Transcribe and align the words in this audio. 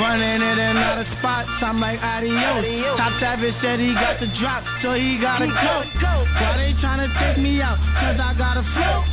Running 0.01 0.41
in 0.41 0.57
and 0.57 0.79
out 0.79 1.05
of 1.05 1.07
spots, 1.21 1.53
I'm 1.61 1.79
like 1.79 2.01
adios. 2.01 2.97
Top 2.97 3.13
Savage 3.21 3.53
said 3.61 3.79
he 3.79 3.93
got 3.93 4.17
the 4.21 4.33
drop, 4.41 4.65
so 4.81 4.97
he 4.97 5.21
gotta 5.21 5.53
go. 5.53 6.25
Why 6.33 6.57
they 6.57 6.73
tryna 6.81 7.13
take 7.13 7.37
me 7.37 7.61
out? 7.61 7.77
Cause 7.77 8.17
I 8.17 8.33
got 8.41 8.57
a 8.57 8.65
flow. 8.73 9.05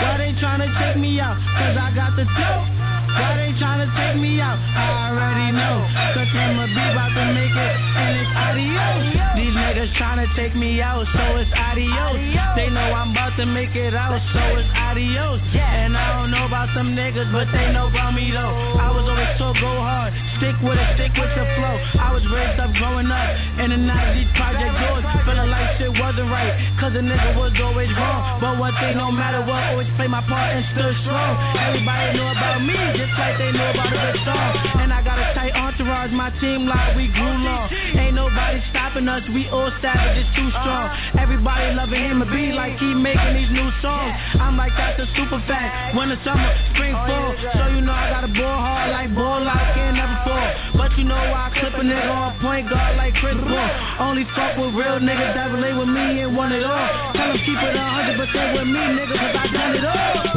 Why 0.00 0.16
they 0.16 0.32
tryna 0.40 0.72
take 0.80 0.96
me 0.96 1.20
out? 1.20 1.36
Cause 1.36 1.76
I 1.76 1.92
got 1.92 2.16
the 2.16 2.24
dope. 2.24 2.77
Why 3.18 3.34
they 3.36 3.52
tryna 3.58 3.90
take 3.98 4.20
me 4.20 4.40
out? 4.40 4.58
I 4.58 5.10
already 5.10 5.50
know. 5.52 5.76
Cause 6.14 6.30
I'ma 6.30 6.66
be 6.70 6.84
about 6.94 7.12
to 7.18 7.24
make 7.34 7.50
it, 7.50 7.74
and 7.98 8.12
it's 8.22 8.32
adios. 8.32 9.02
These 9.34 9.54
niggas 9.54 9.90
tryna 9.98 10.26
take 10.34 10.54
me 10.54 10.80
out, 10.80 11.06
so 11.10 11.24
it's 11.36 11.50
adios. 11.54 12.18
They 12.56 12.70
know 12.70 12.94
I'm 12.94 13.10
about 13.10 13.36
to 13.36 13.46
make 13.46 13.74
it 13.74 13.94
out, 13.94 14.18
so 14.32 14.42
it's 14.58 14.70
adios. 14.74 15.40
And 15.54 15.96
I 15.96 16.20
don't 16.20 16.30
know 16.30 16.46
about 16.46 16.70
some 16.74 16.94
niggas, 16.94 17.30
but 17.32 17.50
they 17.50 17.70
know 17.72 17.88
about 17.88 18.14
me 18.14 18.30
though. 18.30 18.54
I 18.78 18.90
was 18.94 19.04
always 19.08 19.34
told 19.38 19.56
go 19.58 19.72
hard, 19.82 20.14
stick 20.38 20.54
with 20.62 20.78
it, 20.78 20.88
stick 20.94 21.12
with 21.18 21.32
the 21.34 21.44
flow. 21.58 21.76
I 21.98 22.14
was 22.14 22.22
raised 22.30 22.58
up 22.60 22.70
growing 22.78 23.10
up 23.10 23.28
in 23.58 23.70
the 23.74 23.80
90s 23.80 24.30
project 24.38 24.74
doors, 24.78 25.04
feeling 25.26 25.50
like 25.50 25.78
shit 25.78 25.90
wasn't 25.90 26.30
right, 26.30 26.54
cause 26.78 26.94
a 26.94 27.02
nigga 27.02 27.34
was 27.34 27.54
always 27.62 27.90
wrong. 27.98 28.40
But 28.40 28.58
one 28.58 28.74
thing, 28.78 28.96
no 28.96 29.10
matter 29.10 29.42
what, 29.42 29.74
always 29.74 29.90
play 29.98 30.06
my 30.06 30.22
part 30.26 30.54
and 30.54 30.64
stood 30.74 30.94
strong. 31.02 31.34
Everybody 31.58 32.14
knew 32.14 32.26
about 32.26 32.62
me, 32.62 32.78
like 33.16 33.38
they 33.38 33.50
know 33.52 33.70
about 33.70 33.88
a 33.88 33.96
good 33.96 34.18
song. 34.26 34.50
And 34.82 34.92
I 34.92 35.00
got 35.02 35.18
a 35.18 35.32
tight 35.34 35.54
entourage, 35.54 36.12
my 36.12 36.30
team 36.40 36.66
like 36.66 36.96
we 36.96 37.08
grew 37.08 37.36
long. 37.40 37.70
Ain't 37.96 38.14
nobody 38.14 38.60
stopping 38.70 39.08
us, 39.08 39.22
we 39.32 39.48
all 39.48 39.70
savage, 39.80 40.18
it's 40.20 40.32
too 40.36 40.50
strong. 40.60 40.90
Everybody 41.18 41.74
loving 41.74 42.02
him 42.02 42.22
a 42.22 42.28
beat 42.28 42.52
like 42.52 42.76
he 42.78 42.92
making 42.94 43.34
these 43.34 43.52
new 43.52 43.70
songs. 43.80 44.12
I'm 44.40 44.56
like 44.56 44.72
that's 44.76 45.00
a 45.00 45.06
super 45.16 45.40
fact. 45.46 45.96
Winter, 45.96 46.18
summer, 46.24 46.50
spring, 46.74 46.94
oh, 46.94 47.06
fall. 47.06 47.30
So 47.56 47.64
you 47.72 47.80
know 47.80 47.94
I 47.94 48.10
gotta 48.10 48.30
ball 48.34 48.58
hard 48.58 48.90
like 48.90 49.14
ball 49.14 49.42
I 49.46 49.72
can 49.74 49.94
never 49.96 50.18
fall. 50.26 50.48
But 50.76 50.90
you 50.98 51.04
know 51.04 51.16
I 51.16 51.50
clip 51.54 51.74
a 51.74 51.84
nigga 51.84 52.10
on 52.10 52.38
point 52.40 52.68
guard 52.68 52.96
like 52.96 53.14
Chris 53.22 53.36
Paul. 53.38 53.70
Only 54.00 54.24
fuck 54.34 54.56
with 54.58 54.74
real 54.74 54.98
niggas 55.00 55.34
that 55.34 55.50
relate 55.54 55.76
with 55.76 55.88
me 55.88 56.22
and 56.22 56.36
want 56.36 56.52
it 56.52 56.64
all. 56.64 57.12
Tell 57.14 57.28
them 57.28 57.38
keep 57.44 57.58
it 57.58 57.74
100% 57.74 58.54
with 58.54 58.68
me, 58.68 58.82
nigga, 58.98 59.14
cause 59.16 59.36
I 59.36 59.46
done 59.52 59.74
it 59.76 59.84
all. 59.84 60.27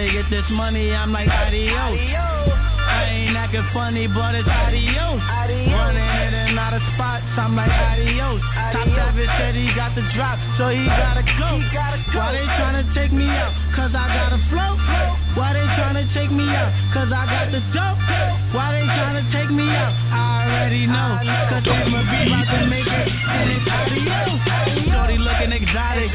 Gotta 0.00 0.16
get 0.16 0.30
this 0.32 0.48
money, 0.48 0.96
I'm 0.96 1.12
like 1.12 1.28
adios. 1.28 2.00
I 2.00 3.04
ain't 3.04 3.36
acting 3.36 3.68
funny, 3.68 4.08
but 4.08 4.32
it's 4.32 4.48
adios. 4.48 5.20
Running 5.20 6.08
in 6.24 6.32
and 6.32 6.56
out 6.56 6.72
of 6.72 6.80
spots, 6.96 7.28
I'm 7.36 7.52
like 7.52 7.68
adios. 7.68 8.40
Top 8.72 8.88
Savage 8.96 9.28
said 9.36 9.52
he 9.52 9.68
got 9.76 9.92
the 9.92 10.00
drop, 10.16 10.40
so 10.56 10.72
he 10.72 10.88
gotta 10.88 11.20
go. 11.20 11.60
Why 12.16 12.32
they 12.32 12.48
tryna 12.48 12.88
take 12.96 13.12
me 13.12 13.28
out? 13.28 13.52
Cause 13.76 13.92
I 13.92 14.08
got 14.08 14.32
a 14.32 14.40
flow. 14.48 14.72
Why 15.36 15.52
they 15.52 15.68
tryna 15.76 16.08
take 16.16 16.32
me 16.32 16.48
out? 16.48 16.72
Cause 16.96 17.12
I 17.12 17.22
got 17.28 17.52
the 17.52 17.60
dope. 17.76 18.00
Why 18.56 18.80
they 18.80 18.88
tryna 18.88 19.28
take 19.36 19.52
me 19.52 19.68
out? 19.68 19.92
I 20.16 20.48
already 20.48 20.88
know. 20.88 21.20
Cause 21.52 21.68
I'ma 21.68 22.00
be 22.08 22.24
about 22.24 22.48
to 22.56 22.60
make 22.72 22.88
it, 22.88 23.04
and 23.04 23.52
it's 23.52 23.68
adios. 23.68 24.48
Shorty 24.88 25.20
looking 25.20 25.52
exotic, 25.52 26.08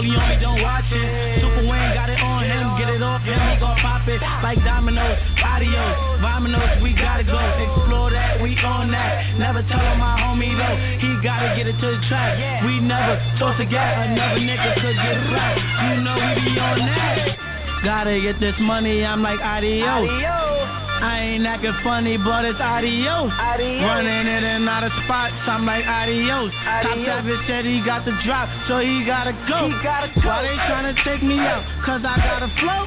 rollie 0.00 0.18
on 0.18 0.28
me, 0.28 0.36
don't 0.40 0.62
watch 0.62 0.88
it. 0.90 1.40
Super 1.40 1.68
Wayne 1.68 1.94
got 1.94 2.08
it 2.08 2.20
on 2.20 2.44
him, 2.44 2.78
get 2.78 2.88
it 2.88 3.02
off 3.02 3.22
him, 3.22 3.36
he 3.36 3.60
gon' 3.60 3.76
pop 3.78 4.08
it 4.08 4.20
like 4.42 4.58
dominoes. 4.64 5.18
Adios, 5.44 5.96
vominos, 6.20 6.82
we 6.82 6.92
gotta 6.94 7.24
go. 7.24 7.36
Explore 7.36 8.10
that, 8.10 8.40
we 8.42 8.56
on 8.58 8.90
that. 8.90 9.36
Never 9.38 9.62
tell 9.62 9.96
my 9.96 10.16
homie 10.20 10.56
though, 10.56 10.76
he 11.00 11.22
gotta 11.22 11.56
get 11.56 11.66
it 11.66 11.76
to 11.80 11.86
the 11.96 12.00
track. 12.08 12.64
We 12.64 12.80
never 12.80 13.16
toss 13.38 13.60
a 13.60 13.64
gat, 13.64 14.10
another 14.10 14.40
nigga 14.40 14.74
could 14.80 14.96
get 14.96 15.16
slapped. 15.28 15.60
You 15.60 16.00
know 16.00 16.16
we 16.16 16.52
be 16.52 16.60
on 16.60 16.78
that. 16.78 17.84
Gotta 17.84 18.20
get 18.20 18.40
this 18.40 18.56
money, 18.60 19.04
I'm 19.04 19.22
like 19.22 19.40
adios. 19.40 20.69
I 21.00 21.32
ain't 21.32 21.46
acting 21.48 21.72
funny, 21.82 22.20
but 22.20 22.44
it's 22.44 22.60
adios. 22.60 23.32
Running 23.32 24.28
in 24.28 24.44
and 24.44 24.68
out 24.68 24.84
of 24.84 24.92
spots, 25.04 25.32
I'm 25.48 25.64
like 25.64 25.88
adios. 25.88 26.52
Top 26.84 26.92
Savage 27.08 27.40
said 27.48 27.64
he 27.64 27.80
got 27.80 28.04
the 28.04 28.12
drop, 28.20 28.52
so 28.68 28.84
he 28.84 29.00
gotta 29.08 29.32
go. 29.48 29.72
he 29.72 29.76
gotta 29.80 30.12
Why 30.20 30.44
they 30.44 30.56
tryna 30.68 30.92
take 31.00 31.24
me 31.24 31.40
out? 31.40 31.64
Cause 31.88 32.04
I 32.04 32.20
got 32.20 32.44
a 32.44 32.52
flow. 32.60 32.84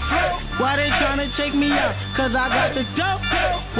Why 0.61 0.77
they 0.77 0.93
tryna 1.01 1.33
take 1.35 1.57
me 1.57 1.73
out? 1.73 1.97
Cause 2.13 2.37
I 2.37 2.53
got 2.53 2.77
the 2.77 2.85
dope. 2.93 3.25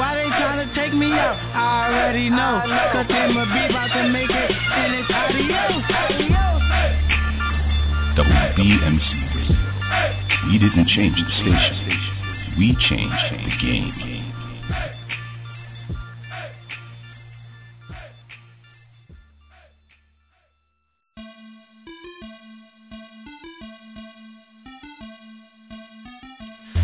Why 0.02 0.18
they 0.18 0.30
tryna 0.34 0.74
take 0.74 0.98
me 0.98 1.14
out? 1.14 1.38
I 1.54 1.94
already 1.94 2.30
know. 2.34 2.58
Cause 2.90 3.06
I'ma 3.14 3.46
be 3.54 3.70
about 3.70 3.94
to 3.94 4.10
make 4.10 4.34
it, 4.34 4.50
and 4.50 4.98
it's 4.98 5.14
adios. 5.14 5.86
WBMC 8.18 9.10
Radio. 9.30 9.58
We 10.50 10.58
didn't 10.58 10.88
change 10.90 11.18
the 11.22 11.30
station. 11.38 12.14
We 12.58 12.76
changed 12.90 13.26
the 13.32 13.38
game. 13.62 14.13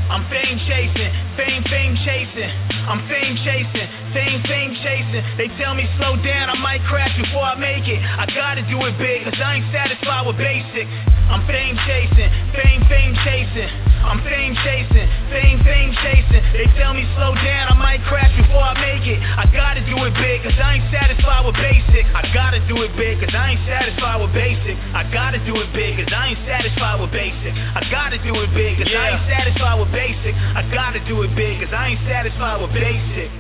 I'm 0.10 0.28
fame 0.28 0.58
chasing, 0.66 1.29
fame, 1.40 1.64
fame 1.72 1.96
chasing. 2.04 2.52
I'm 2.90 3.00
fame 3.08 3.38
chasing, 3.48 3.88
fame, 4.12 4.44
fame 4.44 4.76
chasing. 4.84 5.24
They 5.40 5.48
tell 5.56 5.74
me 5.74 5.88
slow 5.96 6.20
down, 6.20 6.52
I 6.52 6.58
might 6.60 6.84
crash 6.84 7.16
before 7.16 7.48
I 7.48 7.56
make 7.56 7.88
it. 7.88 8.00
I 8.04 8.28
gotta 8.28 8.68
do 8.68 8.76
it 8.84 8.98
big, 9.00 9.24
cause 9.24 9.40
I 9.40 9.64
ain't 9.64 9.70
satisfied 9.72 10.28
with 10.28 10.36
basic. 10.36 10.88
I'm 11.32 11.46
fame 11.48 11.78
chasing, 11.86 12.30
fame, 12.52 12.82
fame 12.90 13.14
chasing. 13.24 13.70
I'm 14.04 14.20
fame 14.26 14.58
chasing, 14.66 15.08
fame, 15.30 15.60
fame 15.64 15.94
chasing. 16.02 16.44
They 16.52 16.66
tell 16.76 16.98
me 16.98 17.06
slow 17.16 17.36
down, 17.36 17.70
I 17.70 17.76
might 17.78 18.02
crash 18.10 18.34
before 18.34 18.66
I 18.66 18.74
make 18.82 19.06
it. 19.06 19.22
I 19.22 19.46
gotta 19.54 19.86
do 19.86 19.96
it 20.10 20.14
big, 20.18 20.42
cause 20.42 20.58
I 20.58 20.82
ain't 20.82 20.88
satisfied 20.90 21.46
with 21.46 21.56
basic. 21.56 22.04
I 22.18 22.26
gotta 22.34 22.60
do 22.66 22.82
it 22.82 22.92
big, 22.98 23.22
cause 23.22 23.32
I 23.32 23.54
ain't 23.54 23.64
satisfied 23.70 24.18
with 24.18 24.34
basic. 24.34 24.76
I 24.98 25.06
gotta 25.14 25.38
do 25.46 25.62
it 25.62 25.70
big, 25.78 26.02
cause 26.02 26.10
I 26.10 26.34
ain't 26.34 26.42
satisfied 26.50 26.98
with 26.98 27.14
basic. 27.14 27.54
I 27.54 27.86
gotta 27.94 28.18
do 28.26 28.34
it 28.42 28.50
big, 28.58 28.82
cause 28.82 28.90
I 28.90 29.14
ain't 29.14 29.26
satisfied 29.30 29.78
with 29.78 29.92
basic. 29.94 30.34
I 30.34 30.66
gotta 30.74 31.00
do 31.06 31.22
it 31.22 31.29
big, 31.36 31.60
cause 31.60 31.74
I 31.74 31.88
ain't 31.90 32.00
satisfied 32.08 32.62
with 32.62 32.72
basic. 32.74 33.32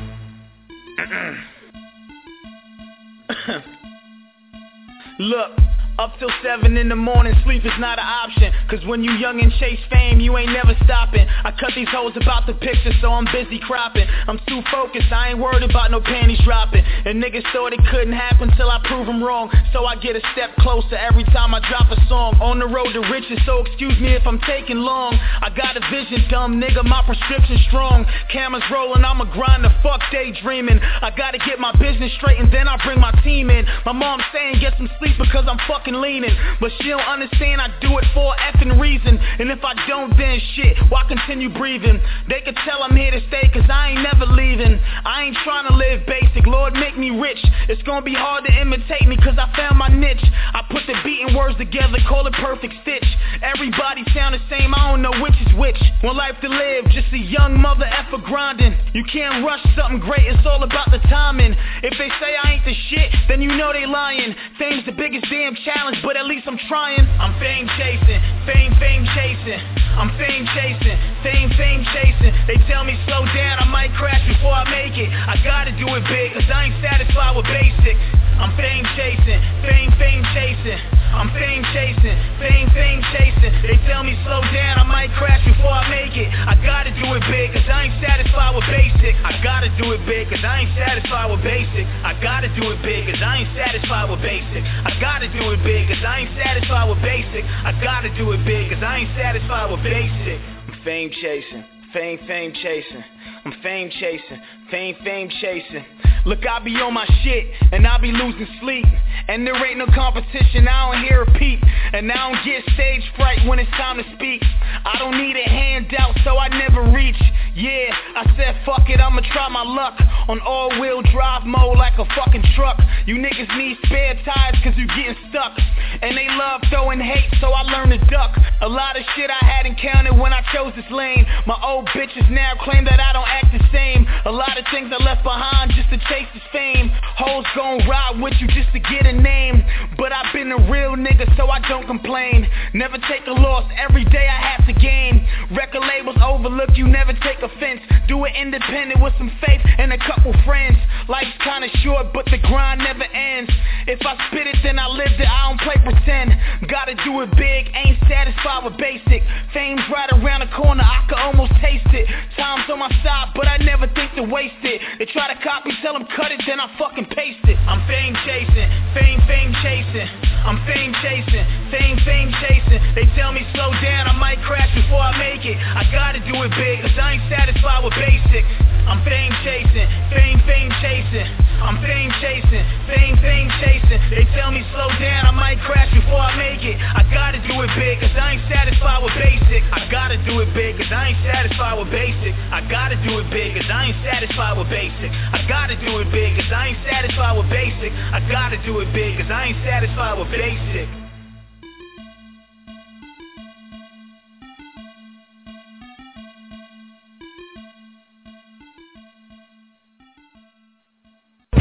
Look, 5.19 5.51
up 5.99 6.15
till 6.17 6.31
7 6.41 6.77
in 6.77 6.87
the 6.87 6.95
morning, 6.95 7.35
sleep 7.43 7.65
is 7.65 7.75
not 7.77 7.99
an 7.99 8.07
option. 8.07 8.53
Cause 8.71 8.79
when 8.87 9.03
you 9.03 9.11
young 9.19 9.41
and 9.43 9.51
chase 9.59 9.83
fame, 9.91 10.23
you 10.23 10.37
ain't 10.37 10.55
never 10.55 10.71
stopping. 10.87 11.27
I 11.27 11.51
cut 11.51 11.75
these 11.75 11.91
hoes 11.91 12.15
about 12.15 12.47
the 12.47 12.55
picture, 12.55 12.95
so 13.01 13.11
I'm 13.11 13.27
busy 13.35 13.59
cropping. 13.59 14.07
I'm 14.07 14.39
too 14.47 14.63
focused, 14.71 15.11
I 15.11 15.35
ain't 15.35 15.39
worried 15.39 15.67
about 15.67 15.91
no 15.91 15.99
panties 15.99 16.39
dropping. 16.47 16.87
And 16.87 17.21
niggas 17.21 17.43
thought 17.51 17.73
it 17.73 17.83
couldn't 17.91 18.15
happen 18.15 18.47
till 18.55 18.71
I 18.71 18.79
prove 18.87 19.07
them 19.07 19.21
wrong. 19.21 19.51
So 19.73 19.83
I 19.83 19.99
get 19.99 20.15
a 20.15 20.23
step 20.31 20.55
closer 20.63 20.95
every 20.95 21.25
time 21.35 21.53
I 21.53 21.59
drop 21.67 21.91
a 21.91 21.99
song. 22.07 22.39
On 22.39 22.59
the 22.59 22.67
road 22.67 22.95
to 22.95 23.03
riches, 23.11 23.39
so 23.45 23.59
excuse 23.67 23.99
me 23.99 24.15
if 24.15 24.23
I'm 24.25 24.39
taking 24.47 24.79
long. 24.79 25.19
I 25.19 25.51
got 25.51 25.75
a 25.75 25.83
vision, 25.91 26.23
dumb 26.31 26.63
nigga, 26.63 26.79
my 26.85 27.03
prescription 27.03 27.59
strong. 27.67 28.07
Cameras 28.31 28.63
rolling, 28.71 29.03
I'ma 29.03 29.27
grind 29.35 29.67
the 29.67 29.75
fuck 29.83 29.99
daydreaming. 30.15 30.79
I 30.79 31.11
gotta 31.11 31.39
get 31.43 31.59
my 31.59 31.75
business 31.75 32.13
straight 32.15 32.39
and 32.39 32.47
then 32.53 32.69
I 32.69 32.79
bring 32.85 32.99
my 33.03 33.11
team 33.23 33.49
in. 33.49 33.67
My 33.85 33.91
mom 33.91 34.23
saying 34.31 34.63
get 34.63 34.77
some 34.77 34.89
sleep 34.99 35.19
because 35.19 35.43
I'm 35.43 35.59
fucking 35.67 35.88
fucking 35.89 36.01
leaning. 36.01 36.36
But 36.59 36.71
she 36.80 36.89
don't 36.89 37.01
understand 37.01 37.62
I 37.62 37.68
do 37.81 37.97
it 37.97 38.06
for 38.13 38.33
a 38.33 38.38
effing 38.38 38.80
reason. 38.80 39.18
And 39.18 39.50
if 39.50 39.63
I 39.63 39.74
don't 39.88 40.15
then 40.18 40.39
shit, 40.56 40.77
why 40.89 41.03
continue 41.07 41.50
breathing? 41.50 42.00
They 42.27 42.41
can 42.41 42.56
tell 42.65 42.83
I'm 42.83 42.95
here 42.95 43.12
to 43.12 43.21
stay 43.27 43.50
cause 43.53 43.68
I 43.69 43.91
ain't 43.91 44.03
never 44.03 44.25
leaving. 44.25 44.80
I 45.06 45.24
ain't 45.24 45.38
trying 45.44 45.68
to 45.68 45.75
live 45.75 46.06
basic, 46.06 46.45
Lord 46.45 46.74
make 46.74 46.97
me 46.97 47.09
rich. 47.09 47.39
It's 47.69 47.81
gonna 47.83 48.06
be 48.06 48.13
hard 48.13 48.45
to 48.45 48.51
imitate 48.62 49.07
me 49.07 49.18
cause 49.18 49.38
I 49.38 49.50
found 49.56 49.77
my 49.77 49.89
niche. 49.89 50.24
I 50.53 50.65
put 50.69 50.83
the 50.88 50.95
beating 51.03 51.36
words 51.36 51.57
together, 51.57 51.97
call 52.07 52.27
it 52.27 52.33
perfect 52.33 52.74
stitch. 52.81 53.07
Everybody 53.42 54.03
sound 54.13 54.35
the 54.35 54.42
same, 54.50 54.74
I 54.74 54.92
don't 54.92 55.01
know 55.01 55.15
which 55.21 55.35
is 55.42 55.53
which. 55.56 55.80
One 56.01 56.18
life 56.18 56.35
to 56.42 56.50
live, 56.50 56.85
just 56.92 57.12
a 57.13 57.18
young 57.18 57.59
mother 57.59 57.85
effer 57.85 58.19
grinding. 58.19 58.75
You 58.94 59.03
can't 59.12 59.45
rush 59.45 59.63
something 59.75 60.00
great, 60.00 60.27
it's 60.27 60.45
all 60.45 60.63
about 60.63 60.92
the 60.92 61.00
timing. 61.09 61.56
If 61.83 61.95
they 61.97 62.09
say 62.19 62.35
I 62.35 62.59
ain't 62.59 62.65
the 62.65 62.75
shit, 62.89 63.09
then 63.27 63.42
you 63.42 63.56
know 63.56 63.71
they 63.71 63.85
lying. 63.85 64.35
Fame's 64.57 64.85
the 64.85 64.92
biggest 64.92 65.25
damn 65.30 65.56
challenge 65.56 65.69
challenge, 65.69 66.01
but 66.01 66.18
at 66.18 66.25
least 66.25 66.50
I'm 66.50 66.57
trying. 66.66 67.06
I'm 67.21 67.38
fame 67.38 67.69
chasing, 67.77 68.21
fame, 68.50 68.74
fame 68.81 69.06
chasing. 69.13 69.62
I'm 69.94 70.10
fame 70.18 70.45
chasing, 70.57 70.98
fame, 71.21 71.50
fame 71.54 71.86
chasing. 71.94 72.33
They 72.50 72.57
tell 72.66 72.81
me 72.81 72.98
slow 73.06 73.21
down, 73.38 73.62
I 73.62 73.68
might 73.69 73.94
crash 73.94 74.25
before 74.25 74.54
I 74.54 74.66
make 74.66 74.98
it. 74.98 75.10
I 75.13 75.38
gotta 75.45 75.69
do 75.77 75.86
it 75.94 76.04
big, 76.10 76.33
cause 76.33 76.50
I 76.50 76.74
ain't 76.74 76.77
satisfied 76.81 77.38
with 77.38 77.45
basics. 77.45 78.01
I'm 78.42 78.56
fame 78.57 78.88
chasing, 78.98 79.42
fame, 79.62 79.92
fame 80.01 80.24
chasing. 80.33 80.80
I'm 81.09 81.33
fame 81.33 81.65
chasing, 81.73 82.17
fame, 82.38 82.69
fame 82.71 83.01
chasing. 83.13 83.51
They 83.65 83.77
tell 83.89 84.03
me 84.03 84.13
slow 84.23 84.41
down, 84.53 84.77
I 84.79 84.85
might 84.85 85.11
crash 85.17 85.41
before 85.41 85.73
I 85.73 85.89
make 85.89 86.15
it. 86.15 86.29
I 86.29 86.53
gotta 86.61 86.94
do 86.94 87.17
it 87.17 87.23
big, 87.27 87.53
cause 87.53 87.65
I 87.65 87.89
ain't 87.89 87.97
satisfied 87.97 88.53
with 88.56 88.65
basic. 88.69 89.13
I 89.25 89.33
gotta 89.41 89.69
do 89.75 89.91
it 89.91 90.01
big, 90.06 90.29
cause 90.29 90.44
I 90.45 90.63
ain't 90.63 90.73
satisfied 90.77 91.33
with 91.33 91.41
basic. 91.41 91.85
I 92.06 92.13
gotta 92.21 92.50
do 92.53 92.69
it 92.71 92.79
big, 92.85 93.09
cause 93.09 93.21
I 93.21 93.41
ain't 93.41 93.51
satisfied 93.57 94.09
with 94.09 94.21
basic. 94.21 94.61
I 94.63 94.91
gotta 95.01 95.27
do 95.33 95.50
it 95.51 95.59
big, 95.65 95.89
cause 95.89 96.03
I 96.06 96.23
ain't 96.23 96.33
satisfied 96.38 96.88
with 96.88 97.01
basic. 97.01 97.44
I 97.44 97.71
gotta 97.81 98.09
do 98.13 98.31
it 98.31 98.41
big, 98.45 98.69
cause 98.69 98.83
I 98.83 99.03
ain't 99.03 99.13
satisfied 99.17 99.67
with 99.71 99.81
basic. 99.83 100.39
I'm 100.69 100.77
fame 100.85 101.09
chasing, 101.09 101.63
fame, 101.91 102.19
fame 102.27 102.53
chasing. 102.53 103.03
I'm 103.45 103.53
fame 103.63 103.89
chasing, 103.89 104.39
fame, 104.69 104.95
fame 105.04 105.30
chasing. 105.42 105.86
Look, 106.25 106.45
I 106.45 106.60
be 106.60 106.75
on 106.75 106.94
my 106.94 107.07
shit, 107.24 107.48
and 107.71 107.88
I 107.88 107.98
be 107.98 108.12
losing 108.12 108.48
sleep. 108.60 108.86
And 109.27 109.45
there 109.45 109.56
ain't 109.66 109.77
no 109.77 109.88
competition, 109.88 110.68
I 110.68 110.92
don't 110.92 111.04
hear 111.06 111.21
a 111.24 111.31
peep. 111.39 111.60
And 111.94 112.12
I 112.12 112.30
don't 112.30 112.44
get 112.44 112.63
stage 112.74 113.04
fright 113.16 113.48
when 113.48 113.60
it's 113.60 113.71
time 113.71 113.98
to 113.98 114.06
speak. 114.16 114.44
I 114.86 114.98
don't 115.00 115.18
need 115.18 115.38
a 115.38 115.48
handout, 115.48 116.18
so 116.24 116.38
I 116.38 116.50
never 116.50 116.92
reach. 116.92 117.19
Yeah, 117.56 117.92
I 118.16 118.24
said 118.38 118.62
fuck 118.66 118.89
it, 118.89 119.00
I'ma 119.00 119.21
try 119.33 119.50
my 119.50 119.63
luck. 119.63 120.00
On 120.27 120.39
all-wheel 120.42 121.01
drive 121.12 121.45
mode 121.45 121.77
like 121.77 121.98
a 121.98 122.06
fucking 122.16 122.44
truck. 122.56 122.77
You 123.06 123.16
niggas 123.16 123.50
need 123.57 123.77
spare 123.86 124.13
tires 124.24 124.60
cause 124.63 124.77
you 124.77 124.86
getting 124.88 125.18
stuck. 125.30 125.57
And 126.01 126.16
they 126.16 126.27
love 126.30 126.62
throwing 126.69 127.00
hate, 127.00 127.33
so 127.42 127.50
I 127.50 127.63
learned 127.63 127.98
to 127.98 128.01
duck. 128.12 128.38
A 128.62 128.69
lot 128.69 128.95
of 128.95 129.04
shit 129.16 129.31
I 129.31 129.44
had 129.44 129.66
encountered 129.66 130.18
when 130.19 130.31
I 130.31 130.44
chose 130.54 130.74
this 130.75 130.89
lane. 130.92 131.25
My 131.48 131.57
old 131.63 131.88
bitches 131.89 132.30
now 132.30 132.54
claim 132.62 132.86
that 132.86 133.00
I 133.00 133.13
don't 133.13 133.27
act 133.27 133.50
the 133.51 133.63
same. 133.74 134.06
A 134.25 134.31
lot 134.31 134.58
of 134.59 134.65
things 134.71 134.91
I 134.91 135.01
left 135.03 135.23
behind 135.23 135.71
just 135.71 135.89
to 135.89 135.97
chase 136.11 136.27
this 136.33 136.44
fame. 136.51 136.91
Hoes 137.15 137.45
gon' 137.56 137.88
ride 137.88 138.19
with 138.19 138.33
you 138.39 138.47
just 138.47 138.71
to 138.75 138.79
get 138.79 139.07
a 139.07 139.13
name. 139.13 139.63
But 139.95 140.11
I've 140.11 140.33
been 140.33 140.51
a 140.51 140.59
real 140.69 141.00
nigga, 141.00 141.25
so 141.38 141.47
I 141.47 141.59
don't 141.67 141.88
complain. 141.88 142.47
Never 142.73 142.97
take 143.07 143.25
a 143.27 143.31
loss, 143.31 143.71
every 143.79 144.03
day 144.06 144.27
I 144.27 144.39
have 144.56 144.67
to 144.67 144.73
gain. 144.73 145.27
Record 145.56 145.88
labels 145.88 146.17
overlook 146.19 146.75
you, 146.75 146.88
never 146.88 147.13
take 147.23 147.39
offense. 147.39 147.79
Do 148.07 148.25
it 148.25 148.35
independent 148.35 149.01
with 149.01 149.13
some 149.17 149.31
faith 149.39 149.61
and 149.79 149.94
a 149.94 149.97
couple 149.97 150.33
friends. 150.44 150.77
Life's 151.07 151.35
kinda 151.39 151.69
short, 151.79 152.11
but 152.13 152.25
the 152.25 152.38
grind 152.38 152.83
never 152.83 153.03
ends. 153.03 153.51
If 153.88 154.06
I 154.06 154.15
spit 154.27 154.47
it, 154.47 154.57
then 154.63 154.77
I 154.77 154.88
lived 154.88 155.19
it, 155.19 155.27
I 155.27 155.50
don't 155.50 155.61
play 155.61 155.77
pretend. 155.83 156.35
Gotta 156.67 156.95
do 157.06 157.21
it 157.21 157.31
big, 157.35 157.71
ain't 157.73 157.97
satisfied 158.07 158.65
with 158.65 158.77
basic. 158.77 159.23
Fame's 159.53 159.81
right 159.89 160.11
around 160.11 160.41
the 160.41 160.51
corner, 160.56 160.83
I 160.83 161.06
can 161.07 161.17
almost 161.17 161.53
taste 161.61 161.88
it. 161.94 162.07
Time's 162.35 162.69
on 162.69 162.79
my 162.79 162.89
side, 163.03 163.31
but 163.35 163.47
I 163.47 163.57
never 163.57 163.88
think 163.88 164.13
to 164.15 164.23
waste 164.23 164.48
it. 164.63 164.81
They 164.97 165.05
try 165.05 165.33
to 165.33 165.37
copy, 165.43 165.71
tell 165.81 165.93
them 165.93 166.07
cut 166.15 166.31
it, 166.31 166.41
then 166.47 166.59
I 166.59 166.69
fucking 166.77 167.05
paste 167.13 167.43
it. 167.45 167.57
I'm 167.67 167.85
fame 167.85 168.15
chasing, 168.25 168.69
fame, 168.93 169.19
fame 169.27 169.53
chasing. 169.61 170.09
I'm 170.45 170.57
fame 170.65 170.93
chasing, 171.03 171.45
fame, 171.69 171.97
fame 172.05 172.31
chasing. 172.41 172.79
They 172.95 173.05
tell 173.15 173.31
me 173.31 173.45
slow 173.53 173.69
down, 173.83 174.07
I 174.07 174.15
might 174.15 174.39
crash 174.41 174.73
before 174.73 175.01
I 175.01 175.13
make 175.17 175.45
it. 175.45 175.57
I 175.57 175.83
gotta 175.91 176.19
do 176.23 176.35
it 176.43 176.51
big, 176.55 176.81
cause 176.81 176.95
I 176.97 177.19
ain't 177.19 177.25
satisfied 177.29 177.83
with 177.83 177.93
basic. 177.99 178.69
I'm 178.87 179.03
fame 179.03 179.33
chasing, 179.43 179.87
fame, 180.13 180.39
fame 180.45 180.71
chasing. 180.81 181.27
I'm 181.59 181.75
fame 181.83 182.11
chasing, 182.23 182.63
fame, 182.87 183.15
fame 183.19 183.49
chasing. 183.59 183.99
They 184.09 184.23
tell 184.31 184.51
me 184.51 184.63
slow 184.71 184.87
down, 184.95 185.27
I 185.27 185.33
might 185.35 185.59
crash 185.68 185.92
before 185.92 186.19
I 186.19 186.31
make 186.39 186.63
it. 186.63 186.80
I 186.80 187.04
gotta 187.11 187.44
do 187.44 187.59
it 187.61 187.71
big, 187.75 187.99
cause 187.99 188.15
I 188.15 188.39
ain't 188.39 188.45
satisfied 188.47 189.04
with 189.04 189.13
basic. 189.19 189.61
I 189.75 189.85
gotta 189.92 190.18
do 190.23 190.39
it 190.39 190.49
big, 190.56 190.80
cause 190.80 190.92
I 190.92 191.11
ain't 191.11 191.21
satisfied 191.27 191.75
with 191.77 191.92
basic. 191.92 192.33
I 192.51 192.63
gotta 192.71 192.95
do 193.04 193.19
it 193.19 193.27
big, 193.30 193.59
cause 193.59 193.68
I 193.68 193.92
ain't 193.92 193.99
satisfied 194.07 194.56
with 194.56 194.69
basic. 194.71 195.11
I 195.11 195.39
gotta 195.51 195.75
do 195.83 195.99
it 195.99 196.07
big, 196.15 196.39
cause 196.39 196.51
I 196.51 196.71
ain't 196.71 196.81
satisfied 196.87 197.35
with 197.35 197.49
basic. 197.51 197.92
I 197.92 198.19
gotta 198.31 198.57
do 198.63 198.80
it 198.80 198.89
big, 198.95 199.19
cause 199.19 199.30
I 199.30 199.51
ain't 199.51 199.59
satisfied 199.68 200.15
with 200.15 200.31
basic. 200.31 201.08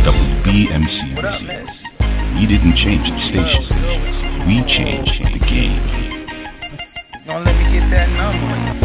WBMC. 0.04 1.16
What? 1.16 1.42
We 2.38 2.46
didn't 2.46 2.76
change 2.76 3.08
the 3.08 3.18
station. 3.28 4.46
We 4.46 4.62
changed 4.66 5.18
the 5.34 5.40
game. 5.46 5.82
Don't 7.26 7.44
let 7.44 7.56
me 7.56 7.64
get 7.72 7.90
that 7.90 8.08
number 8.10 8.77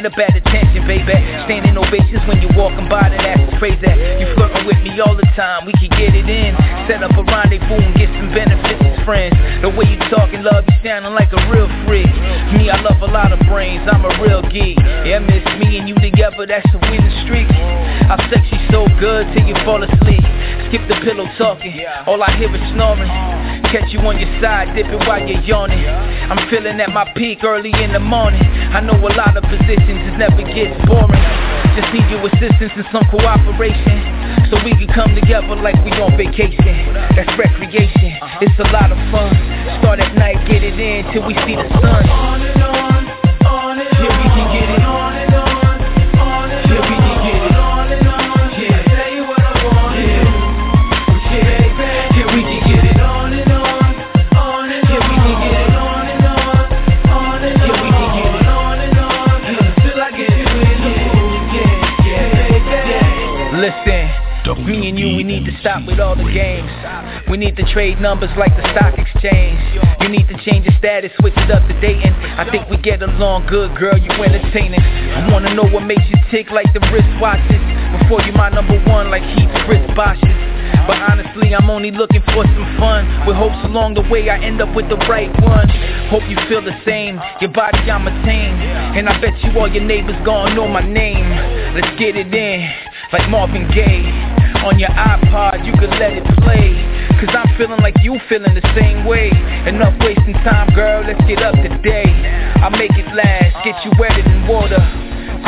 stand 0.00 0.06
up 0.14 0.18
at 0.18 0.36
attention, 0.36 0.86
baby. 0.86 1.29
Standing 1.50 1.82
ovations 1.82 2.22
when 2.30 2.38
you 2.38 2.46
walking 2.54 2.86
by, 2.86 3.10
that 3.10 3.26
ass 3.26 3.50
crazy. 3.58 3.82
You 3.82 4.30
flirting 4.38 4.70
with 4.70 4.78
me 4.86 4.94
all 5.02 5.18
the 5.18 5.26
time, 5.34 5.66
we 5.66 5.74
can 5.82 5.90
get 5.98 6.14
it 6.14 6.30
in. 6.30 6.54
Set 6.86 7.02
up 7.02 7.10
a 7.10 7.26
rendezvous 7.26 7.74
and 7.74 7.90
get 7.98 8.06
some 8.06 8.30
benefits 8.30 8.78
as 8.78 8.94
friends. 9.02 9.34
The 9.58 9.66
way 9.66 9.90
you 9.90 9.98
talking, 10.14 10.46
love, 10.46 10.62
you 10.70 10.78
sounding 10.86 11.10
like 11.10 11.34
a 11.34 11.42
real 11.50 11.66
freak. 11.90 12.06
Me, 12.54 12.70
I 12.70 12.78
love 12.86 13.02
a 13.02 13.10
lot 13.10 13.34
of 13.34 13.42
brains, 13.50 13.82
I'm 13.90 14.06
a 14.06 14.14
real 14.22 14.46
geek. 14.46 14.78
Yeah, 15.02 15.18
miss 15.18 15.42
me 15.58 15.74
and 15.74 15.90
you 15.90 15.98
together, 15.98 16.46
that's 16.46 16.70
a 16.70 16.78
winning 16.86 17.10
streak. 17.26 17.50
I 17.50 18.14
sex 18.30 18.46
you 18.46 18.62
so 18.70 18.86
good 19.02 19.26
till 19.34 19.42
you 19.42 19.58
fall 19.66 19.82
asleep. 19.82 20.22
Skip 20.70 20.86
the 20.86 21.02
pillow 21.02 21.26
talking, 21.34 21.74
all 22.06 22.22
I 22.22 22.30
hear 22.38 22.46
is 22.46 22.62
snoring. 22.78 23.10
Catch 23.74 23.90
you 23.90 23.98
on 24.06 24.22
your 24.22 24.30
side, 24.38 24.70
dipping 24.78 25.02
while 25.02 25.18
you're 25.26 25.42
yawning. 25.42 25.82
I'm 25.82 26.38
feeling 26.46 26.78
at 26.78 26.94
my 26.94 27.10
peak 27.18 27.42
early 27.42 27.74
in 27.82 27.90
the 27.90 27.98
morning. 27.98 28.46
I 28.70 28.78
know 28.78 28.94
a 28.94 29.10
lot 29.18 29.34
of 29.34 29.42
positions, 29.50 30.14
it 30.14 30.14
never 30.14 30.46
gets 30.46 30.78
boring. 30.86 31.39
Just 31.76 31.92
need 31.94 32.06
your 32.10 32.26
assistance 32.26 32.72
and 32.74 32.86
some 32.92 33.06
cooperation. 33.10 33.96
So 34.50 34.58
we 34.64 34.74
can 34.74 34.88
come 34.94 35.14
together 35.14 35.54
like 35.56 35.78
we 35.84 35.92
on 36.02 36.16
vacation. 36.16 36.94
That's 37.14 37.30
recreation, 37.38 38.18
it's 38.42 38.58
a 38.58 38.68
lot 38.72 38.90
of 38.90 38.98
fun. 39.10 39.30
Start 39.78 40.00
at 40.00 40.14
night, 40.16 40.42
get 40.48 40.64
it 40.64 40.78
in 40.78 41.12
till 41.12 41.26
we 41.26 41.34
see 41.46 41.54
the 41.54 41.68
sun. 41.80 42.79
Stop 65.60 65.84
with 65.84 66.00
all 66.00 66.16
the 66.16 66.24
games. 66.32 66.72
We 67.28 67.36
need 67.36 67.56
to 67.56 67.64
trade 67.72 68.00
numbers 68.00 68.30
like 68.40 68.56
the 68.56 68.64
stock 68.72 68.96
exchange. 68.96 69.60
You 70.00 70.08
need 70.08 70.26
to 70.32 70.36
change 70.40 70.64
your 70.64 70.72
status, 70.80 71.12
switch 71.20 71.36
it 71.36 71.50
up 71.50 71.60
to 71.68 71.76
dating. 71.84 72.16
I 72.40 72.48
think 72.50 72.68
we 72.70 72.78
get 72.78 73.02
along 73.02 73.46
good, 73.46 73.76
girl, 73.76 73.96
you 73.96 74.08
entertaining. 74.08 74.80
I 74.80 75.30
wanna 75.30 75.52
know 75.52 75.68
what 75.68 75.84
makes 75.84 76.08
you 76.08 76.16
tick 76.30 76.48
like 76.50 76.72
the 76.72 76.80
wristwatches. 76.88 77.60
Before 78.00 78.22
you 78.22 78.32
my 78.32 78.48
number 78.48 78.80
one 78.88 79.10
like 79.10 79.22
Heat 79.36 79.52
Chris 79.68 79.84
Bosh's. 79.92 80.50
But 80.86 80.96
honestly, 81.04 81.54
I'm 81.54 81.68
only 81.68 81.90
looking 81.90 82.22
for 82.32 82.42
some 82.48 82.68
fun. 82.80 83.26
With 83.26 83.36
hopes 83.36 83.60
along 83.64 83.94
the 83.94 84.06
way 84.08 84.30
I 84.30 84.40
end 84.40 84.62
up 84.62 84.74
with 84.74 84.88
the 84.88 84.96
right 85.12 85.30
one. 85.44 85.68
Hope 86.08 86.24
you 86.24 86.40
feel 86.48 86.62
the 86.62 86.74
same. 86.86 87.20
Your 87.40 87.52
body 87.52 87.78
I'm 87.90 88.08
a 88.08 88.14
tame. 88.24 88.56
And 88.96 89.08
I 89.08 89.20
bet 89.20 89.36
you 89.44 89.52
all 89.60 89.68
your 89.68 89.84
neighbors 89.84 90.16
gonna 90.24 90.54
know 90.54 90.68
my 90.68 90.80
name. 90.80 91.28
Let's 91.76 91.92
get 91.98 92.16
it 92.16 92.32
in, 92.32 92.70
like 93.12 93.28
Marvin 93.28 93.68
Gaye. 93.74 94.29
On 94.64 94.78
your 94.78 94.90
iPod, 94.90 95.64
you 95.64 95.72
can 95.72 95.90
let 95.98 96.12
it 96.12 96.24
play. 96.44 96.76
Cause 97.18 97.34
I'm 97.34 97.56
feeling 97.56 97.80
like 97.80 97.94
you 98.02 98.18
feeling 98.28 98.54
the 98.54 98.66
same 98.76 99.04
way. 99.06 99.30
Enough 99.66 99.96
wasting 100.00 100.34
time, 100.44 100.68
girl, 100.74 101.02
let's 101.06 101.20
get 101.24 101.42
up 101.42 101.54
today. 101.54 102.04
I'll 102.60 102.70
make 102.70 102.92
it 102.92 103.08
last, 103.14 103.56
get 103.64 103.76
you 103.84 103.92
wetter 103.98 104.22
than 104.22 104.46
water. 104.46 104.80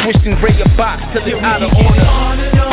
Twist 0.02 0.25
and 0.25 0.37
gray 0.40 0.57
your 0.57 0.69
box 0.76 1.02
till 1.12 1.25
it's 1.26 1.45
out 1.45 1.62
of 1.62 1.73
order. 1.76 2.72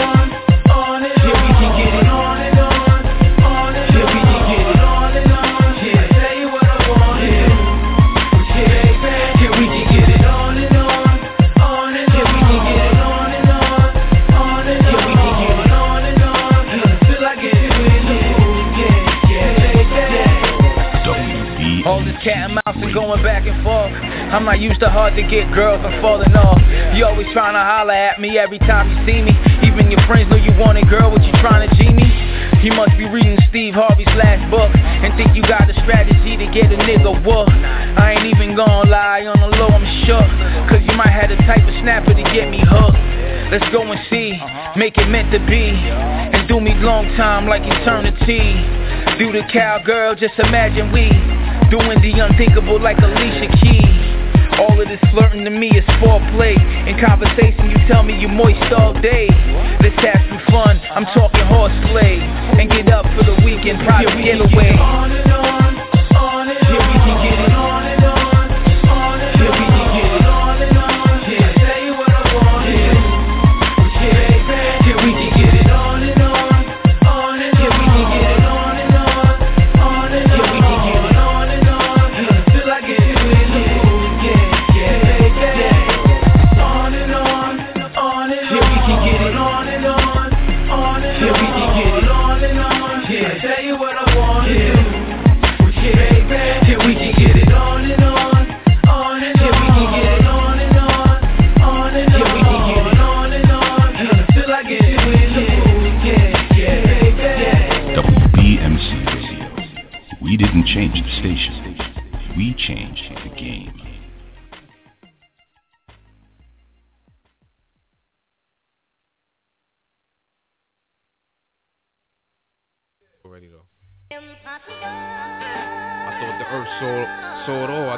This 22.66 22.75
and 22.75 22.84
and 22.84 22.94
going 22.94 23.24
back 23.24 23.48
and 23.48 23.56
forth. 23.63 23.92
I'm 24.34 24.46
not 24.46 24.60
used 24.60 24.80
to 24.82 24.89
hard 24.89 25.16
to 25.16 25.24
get 25.24 25.51
girls, 25.54 25.82
I'm 25.86 26.01
falling 26.01 26.34
off. 26.36 26.60
You 26.96 27.06
always 27.06 27.28
trying 27.34 27.54
to 27.54 27.63
holler 27.63 27.94
at 27.94 28.20
me 28.20 28.38
every 28.38 28.60
time 28.60 28.89
you 28.89 28.98
see 29.06 29.22
me. 29.22 29.34
Even 29.63 29.92
your 29.92 30.01
friends 30.08 30.30
know 30.30 30.38
you 30.38 30.51
want 30.60 30.78
it, 30.78 30.88
girl, 30.89 31.12
what 31.12 31.24
you 31.24 31.32
trying 31.39 31.68
to 31.68 31.72
G 31.75 31.89
me? 31.94 32.08
You 32.60 32.75
must 32.75 32.98
be 33.00 33.08
reading 33.08 33.39
Steve 33.50 33.74
Harvey's 33.74 34.12
last 34.20 34.44
book 34.51 34.72
and 34.75 35.16
think 35.16 35.36
you 35.36 35.42
got 35.44 35.70
a 35.70 35.75
strategy 35.86 36.36
to 36.36 36.48
get 36.51 36.68
a 36.72 36.78
nigga 36.84 37.16
whooped. 37.24 37.56
I 37.56 38.20
ain't 38.20 38.28
even 38.36 38.56
gonna 38.56 38.89
lie, 38.89 39.24
on 39.25 39.39
the 39.39 39.56
low 39.56 39.72
I'm 39.72 39.86
shook. 40.04 40.30
Cause 40.68 40.84
you 40.84 40.94
might 40.98 41.13
have 41.16 41.32
the 41.32 41.39
type 41.48 41.63
of 41.63 41.75
snapper 41.80 42.13
to 42.13 42.25
get 42.36 42.51
me 42.51 42.60
hooked. 42.60 43.00
Let's 43.50 43.66
go 43.74 43.82
and 43.82 43.98
see, 44.12 44.38
make 44.78 44.98
it 44.98 45.08
meant 45.08 45.32
to 45.32 45.39
be. 45.48 45.72
And 45.72 46.48
do 46.48 46.60
me 46.60 46.75
long 46.84 47.08
time 47.16 47.48
like 47.48 47.63
eternity. 47.63 48.60
Do 49.18 49.32
the 49.32 49.42
cowgirl, 49.51 50.16
just 50.16 50.38
imagine 50.38 50.92
we 50.92 51.10
doing 51.70 52.02
the 52.02 52.18
unthinkable 52.18 52.82
like 52.82 52.98
Alicia 52.98 53.48
Keys. 53.62 54.02
All 54.58 54.82
of 54.82 54.88
this 54.90 55.00
flirting 55.14 55.46
to 55.46 55.52
me 55.52 55.70
is 55.70 55.86
foreplay. 56.02 56.58
In 56.90 57.00
conversation, 57.00 57.70
you 57.70 57.78
tell 57.88 58.04
me 58.04 58.20
you 58.20 58.28
moist 58.28 58.60
all 58.74 58.94
day. 59.00 59.30
Let's 59.80 59.96
have 60.02 60.22
some 60.28 60.42
fun. 60.52 60.82
I'm 60.92 61.06
talking 61.14 61.46
horseplay. 61.46 62.20
And 62.60 62.70
get 62.70 62.92
up 62.92 63.06
for 63.16 63.24
the 63.24 63.38
weekend, 63.46 63.80
private 63.86 64.18
getaway. 64.18 64.74
On 64.78 65.12
and 65.12 65.32
on, 65.32 65.59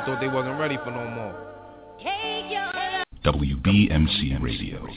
I 0.01 0.03
thought 0.03 0.19
they 0.19 0.27
wasn't 0.27 0.59
ready 0.59 0.77
for 0.77 0.89
no 0.89 1.05
more. 1.11 1.35
WBMC 3.23 4.41
Radio. 4.41 4.87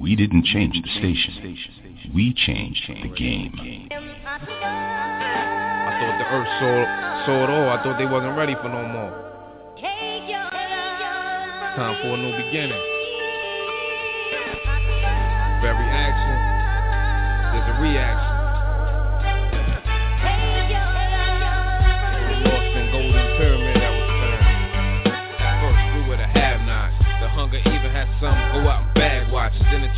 We 0.00 0.16
didn't 0.16 0.44
change 0.44 0.74
the 0.74 0.88
station. 0.98 1.56
We 2.12 2.34
changed 2.34 2.82
the 2.88 3.14
game. 3.14 3.54
I 3.92 4.40
thought 6.00 6.18
the 6.18 6.26
earth 6.34 6.48
saw 6.58 6.84
saw 7.26 7.44
it 7.44 7.50
all. 7.50 7.68
I 7.68 7.80
thought 7.84 7.96
they 7.96 8.06
wasn't 8.06 8.36
ready 8.36 8.56
for 8.56 8.68
no 8.68 8.88
more. 8.88 9.12
Time 11.76 11.94
for 12.02 12.08
a 12.08 12.16
new 12.16 12.36
beginning. 12.44 12.82
Every 15.62 15.86
action, 15.94 16.38
there's 17.54 17.68
a 17.70 17.80
reaction. 17.80 18.39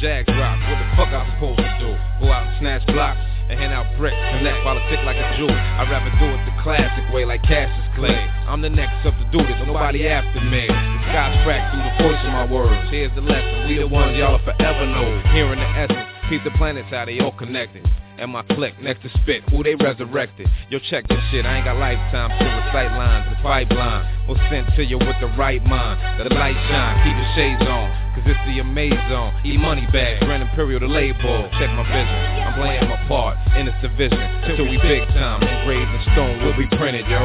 Jags 0.02 0.26
drop. 0.34 0.58
What 0.66 0.82
the 0.82 0.88
fuck 0.98 1.10
I 1.14 1.22
supposed 1.38 1.62
to 1.62 1.70
do? 1.78 1.94
Go 2.18 2.26
out 2.34 2.42
and 2.42 2.58
snatch 2.58 2.82
blocks 2.90 3.22
and 3.46 3.54
hand 3.54 3.70
out 3.70 3.86
bricks. 3.96 4.18
and 4.18 4.42
Connect 4.42 4.58
politic 4.66 4.98
like 5.06 5.14
a 5.14 5.26
Jew. 5.38 5.46
I'd 5.46 5.86
rather 5.86 6.10
do 6.18 6.26
it 6.26 6.42
the 6.42 6.54
classic 6.58 7.06
way 7.14 7.24
like 7.24 7.46
Cassius 7.46 7.86
Clay. 7.94 8.18
I'm 8.50 8.60
the 8.60 8.68
next 8.68 9.06
up 9.06 9.14
to 9.14 9.26
do 9.30 9.38
this. 9.46 9.54
Nobody 9.62 10.10
after 10.10 10.42
me. 10.42 10.66
The 10.66 10.98
sky's 11.06 11.38
cracked 11.46 11.70
through 11.70 11.86
the 11.86 11.94
voice 12.02 12.22
of 12.26 12.32
my 12.34 12.46
words. 12.50 12.90
Here's 12.90 13.14
the 13.14 13.22
lesson. 13.22 13.70
We 13.70 13.78
the 13.78 13.86
ones 13.86 14.18
y'all 14.18 14.42
forever 14.42 14.84
know. 14.90 15.22
Hearing 15.30 15.62
the 15.62 15.70
essence. 15.70 16.11
Keep 16.32 16.48
the 16.48 16.56
planets 16.56 16.88
how 16.88 17.04
they 17.04 17.20
all 17.20 17.36
connected. 17.36 17.84
And 18.16 18.32
my 18.32 18.40
clique 18.56 18.80
next 18.80 19.04
to 19.04 19.12
spit, 19.20 19.44
who 19.52 19.60
they 19.60 19.76
resurrected. 19.76 20.48
Yo, 20.72 20.80
check 20.88 21.04
this 21.04 21.20
shit, 21.28 21.44
I 21.44 21.60
ain't 21.60 21.68
got 21.68 21.76
lifetime 21.76 22.32
to 22.32 22.44
recite 22.48 22.88
lines. 22.96 23.28
The 23.28 23.36
pipeline 23.44 24.08
was 24.24 24.40
sent 24.48 24.64
to 24.80 24.82
you 24.82 24.96
with 24.96 25.20
the 25.20 25.28
right 25.36 25.60
mind. 25.60 26.00
The 26.16 26.32
light 26.32 26.56
shine, 26.72 27.04
keep 27.04 27.12
the 27.12 27.28
shades 27.36 27.60
on, 27.68 27.84
cause 28.16 28.24
it's 28.24 28.40
the 28.48 28.64
Amazon. 28.64 29.12
zone. 29.12 29.44
Eat 29.44 29.60
money 29.60 29.84
bag, 29.92 30.24
Grand 30.24 30.40
Imperial 30.40 30.80
the 30.80 30.88
label. 30.88 31.52
Check 31.60 31.68
my 31.76 31.84
vision, 31.84 32.16
I'm 32.40 32.56
playing 32.56 32.88
my 32.88 32.96
part 33.12 33.36
in 33.60 33.68
this 33.68 33.76
division. 33.84 34.24
Till 34.56 34.64
we 34.72 34.80
big 34.80 35.04
time, 35.12 35.44
engraved 35.44 35.92
in 35.92 36.00
stone, 36.16 36.40
we'll 36.40 36.56
be 36.56 36.64
printed, 36.80 37.04
yo. 37.12 37.20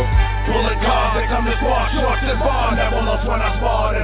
Bullet 0.52 0.76
cars 0.84 1.16
that 1.16 1.32
come 1.32 1.48
to 1.48 1.56
squash, 1.64 1.96
short 1.96 2.20
this 2.28 2.36
bar, 2.44 2.76
never 2.76 3.08
lost 3.08 3.24
when 3.24 3.40
I 3.40 3.56
sparred. 3.56 3.97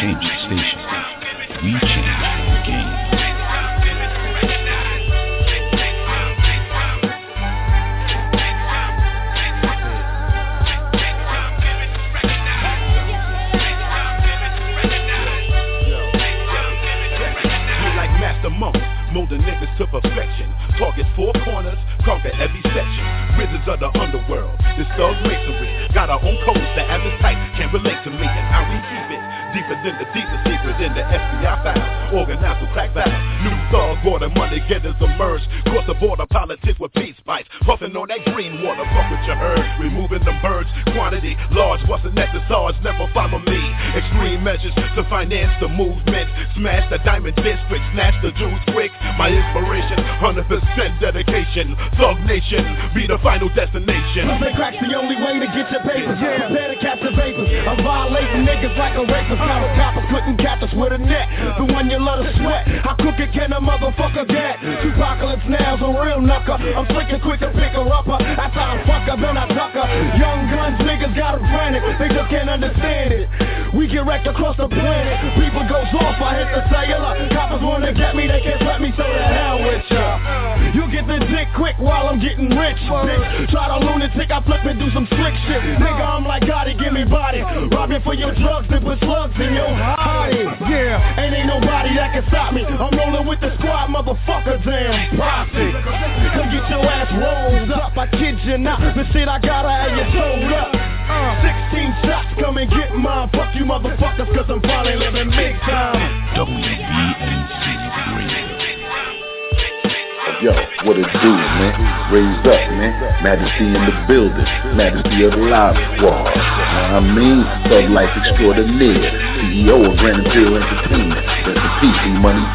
change. 0.00 0.35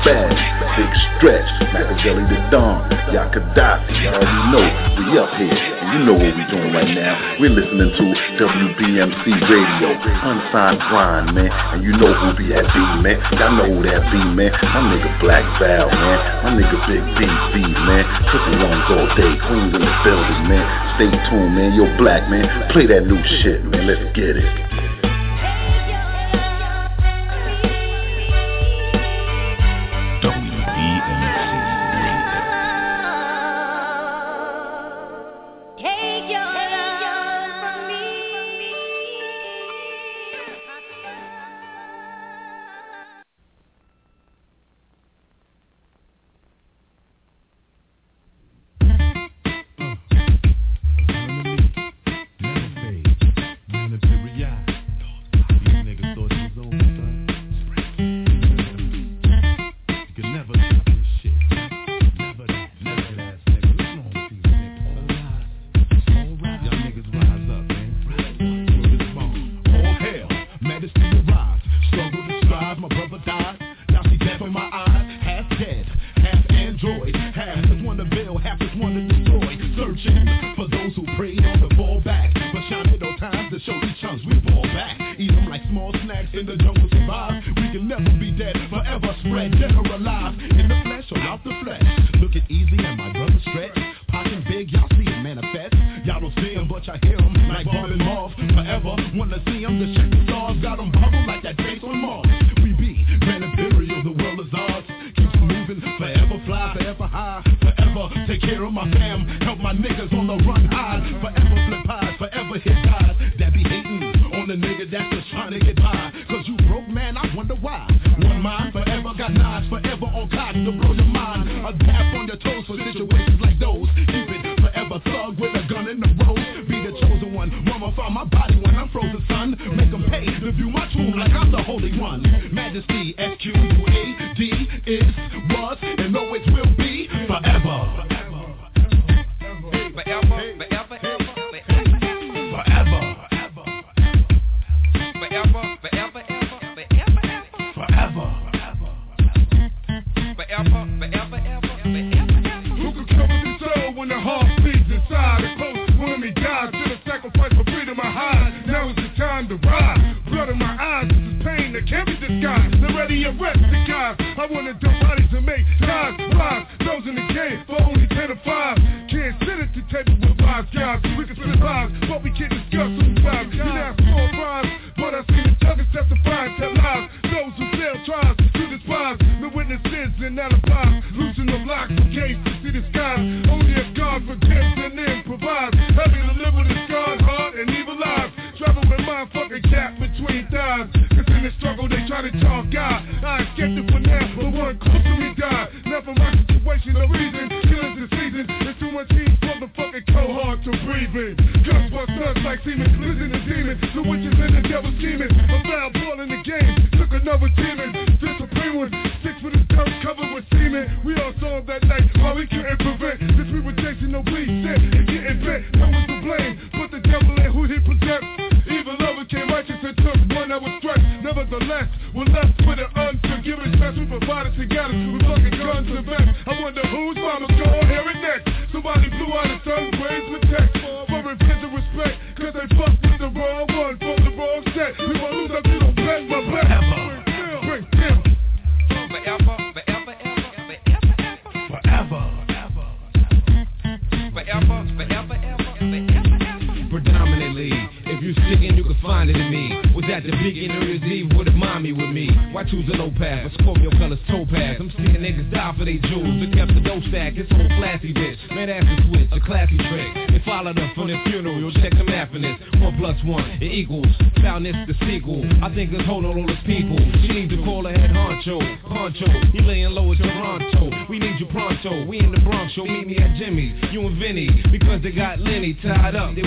big 0.03 0.91
stretch, 1.17 1.49
Machiavelli 1.73 2.25
the 2.25 2.39
Don, 2.49 2.89
y'all 3.13 3.29
die 3.53 3.85
y'all 4.01 4.17
already 4.17 4.41
know, 4.49 4.65
we 4.97 5.17
up 5.19 5.29
here, 5.37 5.53
and 5.53 5.87
you 5.93 5.99
know 6.09 6.17
what 6.17 6.31
we 6.33 6.43
doing 6.49 6.73
right 6.73 6.89
now, 6.89 7.13
we're 7.39 7.53
listening 7.53 7.91
to 7.93 8.05
WBMC 8.41 9.25
Radio, 9.45 9.89
unsigned 10.25 10.81
grind, 10.89 11.35
man, 11.35 11.51
and 11.51 11.83
you 11.83 11.93
know 11.93 12.13
who 12.13 12.33
be 12.33 12.49
at 12.53 12.65
B, 12.73 12.77
man, 13.05 13.17
y'all 13.37 13.53
know 13.53 13.69
who 13.69 13.83
that 13.85 14.01
be, 14.09 14.21
man, 14.33 14.51
my 14.51 14.81
nigga 14.89 15.11
Black 15.21 15.45
Val, 15.61 15.89
man, 15.89 16.17
my 16.45 16.49
nigga 16.57 16.77
Big 16.89 17.03
B, 17.17 17.29
B, 17.53 17.61
man, 17.85 18.03
cooking 18.33 18.57
ones 18.57 18.87
all 18.89 19.07
day, 19.13 19.33
queens 19.45 19.73
in 19.75 19.81
the 19.85 19.93
building, 20.01 20.43
man, 20.49 20.65
stay 20.97 21.11
tuned, 21.29 21.53
man, 21.53 21.73
yo 21.77 21.85
Black, 21.97 22.25
man, 22.29 22.49
play 22.71 22.87
that 22.87 23.05
new 23.05 23.21
shit, 23.41 23.63
man, 23.65 23.85
let's 23.85 24.01
get 24.15 24.37
it. 24.37 24.60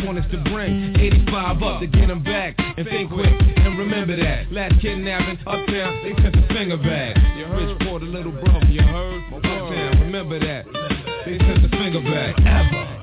want 0.05 0.19
us 0.19 0.31
to 0.31 0.39
bring 0.53 0.95
85 0.99 1.63
up 1.63 1.81
to 1.81 1.87
get 1.87 2.09
them 2.09 2.23
back 2.23 2.55
and 2.59 2.87
think 2.87 3.11
quick 3.11 3.33
and 3.57 3.79
remember 3.79 4.17
that. 4.17 4.53
Last 4.53 4.81
kidnapping 4.81 5.39
uptown 5.47 6.01
they 6.03 6.13
took 6.23 6.35
the 6.35 6.47
finger 6.53 6.77
back. 6.77 7.17
Your 7.39 7.51
rich 7.57 7.81
little 8.03 8.33
you 8.69 8.83
heard? 8.83 9.23
Uptown 9.35 10.01
remember 10.01 10.39
that. 10.39 10.67
They 11.25 11.39
took 11.39 11.63
the 11.63 11.69
finger 11.77 12.03
back. 12.03 12.39
Ever. 12.41 12.94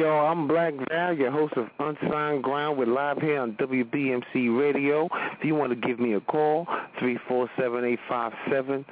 y'all. 0.00 0.32
I'm 0.32 0.48
Black 0.48 0.72
Val, 0.88 1.12
your 1.12 1.30
host 1.30 1.52
of 1.58 1.68
Unsigned 1.78 2.42
Grind. 2.42 2.78
We're 2.78 2.86
live 2.86 3.18
here 3.18 3.38
on 3.38 3.52
WBMC 3.56 4.58
Radio. 4.58 5.10
If 5.38 5.44
you 5.44 5.54
want 5.54 5.78
to 5.78 5.86
give 5.86 6.00
me 6.00 6.14
a 6.14 6.22
call, 6.22 6.66
347-857-4487. 7.02 8.86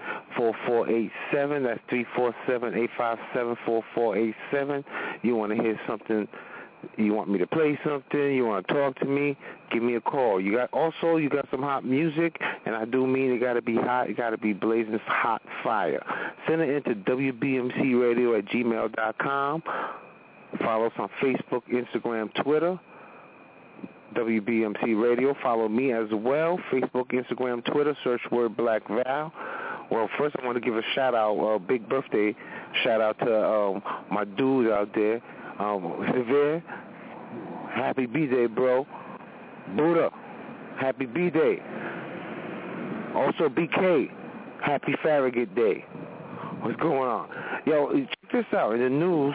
That's 1.64 1.80
347-857-4487. 2.46 4.84
You 5.22 5.34
want 5.34 5.56
to 5.56 5.62
hear 5.62 5.80
something, 5.88 6.28
you 6.98 7.14
want 7.14 7.30
me 7.30 7.38
to 7.38 7.46
play 7.46 7.78
something, 7.82 8.34
you 8.34 8.44
want 8.44 8.68
to 8.68 8.74
talk 8.74 8.98
to 8.98 9.06
me, 9.06 9.34
give 9.72 9.82
me 9.82 9.94
a 9.94 10.02
call. 10.02 10.38
You 10.38 10.56
got 10.56 10.70
Also, 10.74 11.16
you 11.16 11.30
got 11.30 11.48
some 11.50 11.62
hot 11.62 11.86
music, 11.86 12.36
and 12.66 12.76
I 12.76 12.84
do 12.84 13.06
mean 13.06 13.32
it 13.32 13.38
got 13.38 13.54
to 13.54 13.62
be 13.62 13.76
hot. 13.76 14.10
It 14.10 14.18
got 14.18 14.28
to 14.30 14.38
be 14.38 14.52
blazing 14.52 15.00
hot 15.06 15.40
fire. 15.64 16.04
Send 16.46 16.60
it 16.60 16.68
into 16.68 16.94
WBMC 17.10 17.98
Radio 17.98 18.36
at 18.36 18.44
gmail.com 18.44 19.62
Follow 20.60 20.86
us 20.86 20.92
on 20.98 21.08
Facebook, 21.22 21.62
Instagram, 21.70 22.30
Twitter, 22.42 22.78
WBMC 24.14 25.00
Radio. 25.00 25.34
Follow 25.42 25.68
me 25.68 25.92
as 25.92 26.08
well, 26.12 26.58
Facebook, 26.72 27.12
Instagram, 27.12 27.64
Twitter. 27.72 27.96
Search 28.02 28.20
word 28.30 28.56
Black 28.56 28.82
Val. 28.88 29.32
Well, 29.90 30.08
first 30.18 30.36
I 30.42 30.46
want 30.46 30.56
to 30.56 30.60
give 30.60 30.76
a 30.76 30.82
shout 30.94 31.14
out, 31.14 31.36
a 31.38 31.58
big 31.58 31.88
birthday 31.88 32.34
shout 32.82 33.00
out 33.00 33.18
to 33.20 33.46
um, 33.46 33.82
my 34.10 34.24
dude 34.24 34.70
out 34.70 34.90
there, 34.94 35.20
um, 35.58 36.04
Severe. 36.14 36.62
Happy 37.74 38.06
B-Day, 38.06 38.46
bro. 38.46 38.86
Buddha, 39.76 40.10
happy 40.80 41.06
B-Day. 41.06 41.58
Also 43.14 43.48
BK, 43.48 44.10
happy 44.62 44.94
Farragut 45.02 45.54
Day. 45.54 45.84
What's 46.60 46.76
going 46.80 47.08
on? 47.08 47.28
Yo, 47.66 47.92
check 47.92 48.32
this 48.32 48.44
out. 48.52 48.74
In 48.74 48.80
the 48.80 48.90
news, 48.90 49.34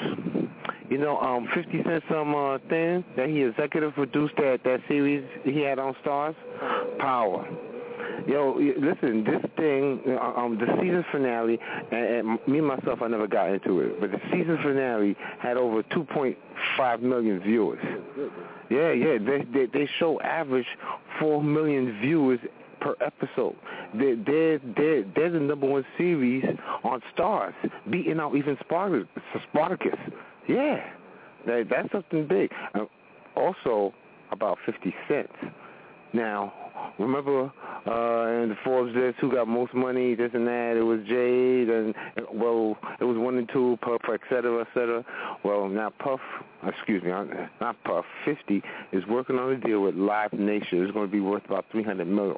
you 0.89 0.97
know, 0.97 1.19
um, 1.19 1.47
50 1.53 1.83
Cent 1.83 2.03
some 2.09 2.35
uh, 2.35 2.57
thing 2.69 3.03
that 3.15 3.29
he 3.29 3.43
executive 3.43 3.93
produced 3.93 4.35
that 4.37 4.61
that 4.63 4.81
series 4.87 5.27
he 5.43 5.61
had 5.61 5.79
on 5.79 5.95
Starz, 6.03 6.35
Power. 6.99 7.47
Yo, 8.27 8.55
listen, 8.77 9.23
this 9.23 9.41
thing, 9.57 10.01
uh, 10.07 10.39
um, 10.39 10.57
the 10.57 10.67
season 10.79 11.03
finale, 11.11 11.59
and, 11.91 12.29
and 12.29 12.47
me 12.47 12.61
myself, 12.61 13.01
I 13.01 13.07
never 13.07 13.27
got 13.27 13.49
into 13.49 13.79
it, 13.81 13.99
but 13.99 14.11
the 14.11 14.19
season 14.31 14.57
finale 14.63 15.15
had 15.39 15.57
over 15.57 15.83
2.5 15.83 17.01
million 17.01 17.39
viewers. 17.41 17.83
Yeah, 18.69 18.91
yeah, 18.91 19.17
they 19.17 19.45
they, 19.51 19.65
they 19.65 19.89
show 19.99 20.21
average 20.21 20.67
4 21.19 21.43
million 21.43 21.99
viewers 21.99 22.39
per 22.79 22.95
episode. 23.01 23.55
They, 23.93 24.15
they're, 24.15 24.59
they're, 24.59 25.03
they're 25.15 25.31
the 25.31 25.39
number 25.39 25.67
one 25.67 25.85
series 25.97 26.43
on 26.83 27.01
Starz, 27.15 27.53
beating 27.89 28.19
out 28.19 28.35
even 28.35 28.57
Spartacus. 28.61 29.99
Yeah, 30.47 30.83
that, 31.45 31.67
that's 31.69 31.91
something 31.91 32.27
big. 32.27 32.51
Uh, 32.73 32.85
also, 33.35 33.93
about 34.31 34.57
50 34.65 34.93
cents. 35.07 35.33
Now, 36.13 36.53
remember 36.99 37.51
uh, 37.87 38.43
in 38.43 38.49
the 38.49 38.55
Forbes 38.63 38.95
list 38.95 39.17
who 39.19 39.31
got 39.31 39.47
most 39.47 39.73
money, 39.73 40.13
this 40.15 40.29
and 40.33 40.45
that. 40.47 40.75
It 40.77 40.83
was 40.83 40.99
Jade, 41.07 41.69
and 41.69 41.95
well, 42.31 42.77
it 42.99 43.03
was 43.03 43.17
one 43.17 43.37
and 43.37 43.49
two, 43.51 43.77
Puff, 43.81 44.01
et 44.13 44.19
cetera, 44.29 44.61
et 44.61 44.67
cetera. 44.73 45.03
Well, 45.43 45.67
now 45.67 45.91
Puff, 45.99 46.19
excuse 46.67 47.01
me, 47.03 47.09
not 47.59 47.75
Puff, 47.83 48.05
50 48.25 48.61
is 48.91 49.03
working 49.07 49.37
on 49.37 49.53
a 49.53 49.57
deal 49.57 49.81
with 49.81 49.95
Live 49.95 50.33
Nation. 50.33 50.83
It's 50.83 50.91
going 50.91 51.07
to 51.07 51.11
be 51.11 51.19
worth 51.19 51.45
about 51.45 51.65
300 51.71 52.05
million. 52.05 52.37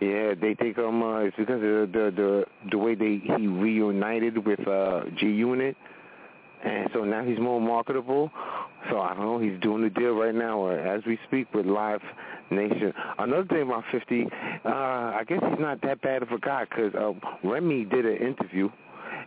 Yeah, 0.00 0.32
they 0.40 0.54
think 0.54 0.78
um 0.78 1.02
uh, 1.02 1.18
it's 1.20 1.36
because 1.36 1.56
of 1.56 1.60
the 1.60 2.12
the 2.16 2.44
the 2.70 2.78
way 2.78 2.94
they 2.94 3.20
he 3.36 3.46
reunited 3.46 4.46
with 4.46 4.66
uh 4.66 5.02
G 5.18 5.26
Unit, 5.26 5.76
and 6.64 6.88
so 6.92 7.04
now 7.04 7.24
he's 7.24 7.38
more 7.38 7.60
marketable. 7.60 8.30
So 8.90 9.00
I 9.00 9.14
don't 9.14 9.24
know. 9.24 9.38
He's 9.38 9.60
doing 9.60 9.82
the 9.82 9.90
deal 9.90 10.12
right 10.12 10.34
now, 10.34 10.58
or 10.58 10.78
as 10.78 11.04
we 11.06 11.18
speak, 11.26 11.52
with 11.54 11.66
Live 11.66 12.00
Nation. 12.50 12.92
Another 13.18 13.44
thing 13.44 13.62
about 13.62 13.84
50, 13.92 14.26
uh, 14.64 14.68
I 14.68 15.24
guess 15.26 15.40
he's 15.48 15.60
not 15.60 15.80
that 15.82 16.00
bad 16.00 16.22
of 16.22 16.30
a 16.30 16.38
guy 16.38 16.64
because 16.64 16.94
uh, 16.94 17.12
Remy 17.46 17.84
did 17.84 18.06
an 18.06 18.16
interview, 18.16 18.68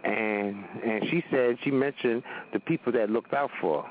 and 0.04 0.64
and 0.84 1.04
she 1.10 1.24
said 1.32 1.58
she 1.64 1.72
mentioned 1.72 2.24
the 2.52 2.60
people 2.60 2.92
that 2.94 3.10
looked 3.10 3.34
out 3.34 3.52
for 3.62 3.84
her. 3.84 3.90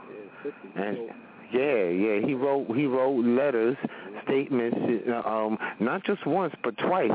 And 0.77 1.11
yeah, 1.53 1.85
yeah, 1.89 2.27
he 2.27 2.35
wrote 2.35 2.67
he 2.75 2.87
wrote 2.87 3.25
letters, 3.25 3.77
statements, 4.25 4.77
um, 5.25 5.59
not 5.81 6.05
just 6.05 6.27
once 6.27 6.55
but 6.65 6.77
twice, 6.79 7.11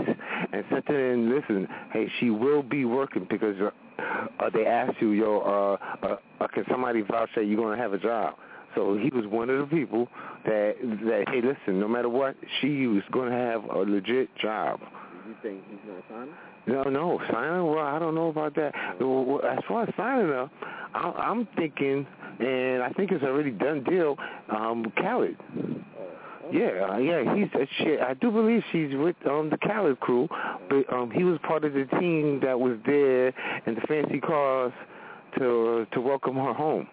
and 0.54 0.63
sent 0.69 0.88
it 0.89 0.95
in. 0.95 1.34
Listen, 1.36 1.67
hey, 1.91 2.08
she 2.19 2.30
will 2.30 2.63
be 2.63 2.86
working 2.86 3.28
because 3.30 3.56
uh, 3.60 4.50
they 4.54 4.65
asked 4.65 5.02
you, 5.02 5.12
yo, 5.12 5.39
uh, 5.39 6.06
uh, 6.06 6.17
uh, 6.39 6.47
can 6.47 6.63
somebody 6.69 7.02
vouch 7.02 7.30
that 7.36 7.45
you're 7.45 7.62
gonna 7.62 7.82
have 7.82 7.93
a 7.93 7.97
job? 7.97 8.36
So 8.76 8.97
he 8.97 9.10
was 9.10 9.26
one 9.26 9.50
of 9.50 9.60
the 9.60 9.76
people 9.76 10.08
that 10.45 10.76
that 11.06 11.26
hey, 11.30 11.41
listen, 11.41 11.80
no 11.80 11.88
matter 11.88 12.10
what, 12.10 12.36
she 12.62 12.88
was 12.88 13.04
gonna 13.12 13.32
have 13.32 13.63
a 13.65 13.80
legit 13.80 14.30
job. 14.38 14.80
You 15.28 15.36
think 15.42 15.62
he's 15.70 15.80
not 15.86 16.04
signing? 16.10 16.34
No, 16.68 16.84
no, 16.84 17.20
signing. 17.30 17.66
Well, 17.66 17.80
I 17.80 18.00
don't 18.00 18.16
know 18.16 18.30
about 18.30 18.56
that. 18.56 18.74
As 18.76 19.63
far 19.68 19.84
as 19.84 19.94
signing 19.98 20.28
her, 20.28 20.50
I'm 20.94 21.48
thinking, 21.58 22.08
and 22.40 22.82
I 22.82 22.92
think 22.96 23.12
it's 23.12 23.24
already 23.24 23.52
done 23.52 23.84
deal. 23.84 24.16
Um, 24.50 24.92
Khaled. 24.96 25.36
Yeah, 26.50 26.88
uh, 26.92 26.98
yeah, 26.98 27.36
he's 27.36 27.50
uh, 27.54 27.66
she, 27.78 27.98
I 28.00 28.13
do 28.13 28.32
believe 28.32 28.63
she's 28.72 28.96
with 28.96 29.18
um 29.30 29.50
the 29.50 29.58
Khaled 29.58 30.00
crew, 30.00 30.30
but 30.70 30.94
um 30.94 31.12
he 31.12 31.26
was 31.26 31.38
part 31.46 31.66
of 31.66 31.74
the 31.74 31.84
team 32.00 32.40
that 32.42 32.58
was 32.58 32.78
there 32.86 33.34
in 33.66 33.76
the 33.76 33.82
fancy 33.86 34.22
cars 34.22 34.72
to 35.38 35.86
to 35.92 36.00
welcome 36.00 36.36
her 36.36 36.54
home. 36.54 36.88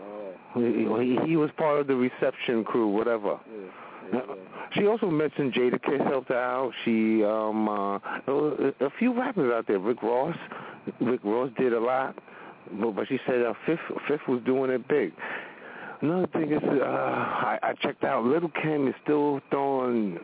Oh. 0.00 1.00
He, 1.00 1.18
he 1.26 1.36
was 1.36 1.50
part 1.56 1.80
of 1.80 1.88
the 1.88 1.96
reception 1.96 2.62
crew, 2.62 2.86
whatever. 2.86 3.40
Yeah. 4.12 4.20
She 4.74 4.86
also 4.86 5.10
mentioned 5.10 5.54
Jadakiss 5.54 6.06
helped 6.06 6.30
out. 6.30 6.72
She 6.84 7.24
um 7.24 7.68
uh 7.68 7.96
a 7.96 8.90
few 8.98 9.18
rappers 9.18 9.52
out 9.52 9.66
there. 9.66 9.78
Rick 9.78 10.02
Ross, 10.02 10.36
Rick 11.00 11.20
Ross 11.24 11.50
did 11.58 11.72
a 11.72 11.80
lot, 11.80 12.16
but 12.80 12.92
but 12.92 13.08
she 13.08 13.18
said 13.26 13.42
uh, 13.42 13.54
Fifth 13.66 13.80
Fifth 14.06 14.26
was 14.28 14.42
doing 14.44 14.70
it 14.70 14.86
big. 14.88 15.12
Another 16.00 16.28
thing 16.28 16.52
is, 16.52 16.62
uh, 16.62 16.84
I, 16.84 17.58
I 17.60 17.72
checked 17.82 18.04
out. 18.04 18.24
Lil' 18.24 18.52
Kim 18.62 18.86
is 18.86 18.94
still 19.02 19.40
throwing 19.50 20.18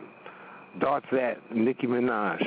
darts 0.79 1.07
at 1.11 1.37
Nicki 1.53 1.85
Minaj. 1.85 2.39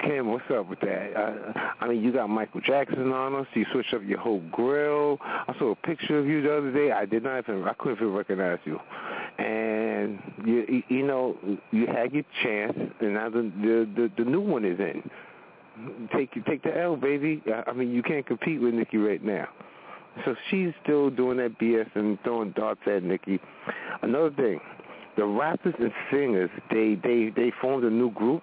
Kim, 0.00 0.30
what's 0.30 0.44
up 0.50 0.68
with 0.68 0.80
that? 0.80 1.16
I, 1.16 1.84
I 1.84 1.88
mean, 1.88 2.02
you 2.02 2.12
got 2.12 2.28
Michael 2.28 2.60
Jackson 2.60 3.12
on 3.12 3.34
us. 3.34 3.46
You 3.54 3.64
switched 3.72 3.94
up 3.94 4.02
your 4.04 4.18
whole 4.18 4.42
grill. 4.52 5.18
I 5.22 5.54
saw 5.58 5.70
a 5.70 5.74
picture 5.74 6.18
of 6.18 6.26
you 6.26 6.42
the 6.42 6.54
other 6.54 6.70
day. 6.70 6.92
I 6.92 7.06
did 7.06 7.22
not 7.22 7.38
even. 7.38 7.64
I 7.64 7.72
couldn't 7.78 7.96
even 7.96 8.12
recognize 8.12 8.58
you. 8.66 8.78
And 9.38 9.67
you, 10.44 10.82
you 10.88 11.06
know, 11.06 11.36
you 11.70 11.86
had 11.86 12.12
your 12.12 12.24
chance, 12.42 12.76
and 13.00 13.14
now 13.14 13.28
the 13.28 13.52
the 13.60 13.88
the, 13.96 14.24
the 14.24 14.30
new 14.30 14.40
one 14.40 14.64
is 14.64 14.78
in. 14.78 15.02
Take 16.14 16.32
take 16.44 16.62
the 16.62 16.76
L, 16.76 16.96
baby. 16.96 17.42
I 17.66 17.72
mean, 17.72 17.90
you 17.90 18.02
can't 18.02 18.26
compete 18.26 18.60
with 18.60 18.74
Nicki 18.74 18.96
right 18.96 19.22
now. 19.22 19.48
So 20.24 20.34
she's 20.50 20.72
still 20.82 21.10
doing 21.10 21.38
that 21.38 21.58
BS 21.58 21.88
and 21.94 22.18
throwing 22.24 22.50
darts 22.52 22.80
at 22.86 23.02
Nicki. 23.02 23.38
Another 24.02 24.30
thing, 24.30 24.60
the 25.16 25.24
rappers 25.24 25.74
and 25.78 25.92
singers, 26.10 26.50
they 26.70 26.96
they 27.02 27.32
they 27.34 27.52
formed 27.60 27.84
a 27.84 27.90
new 27.90 28.10
group, 28.12 28.42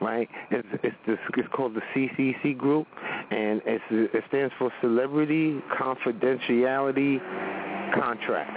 right? 0.00 0.28
It's 0.50 0.66
it's 0.82 0.96
this 1.06 1.18
it's 1.36 1.48
called 1.52 1.74
the 1.74 1.82
CCC 1.94 2.56
group, 2.56 2.86
and 3.30 3.60
it's 3.66 3.84
it 3.90 4.24
stands 4.28 4.52
for 4.58 4.72
Celebrity 4.80 5.60
Confidentiality 5.78 7.20
Contract, 7.94 8.50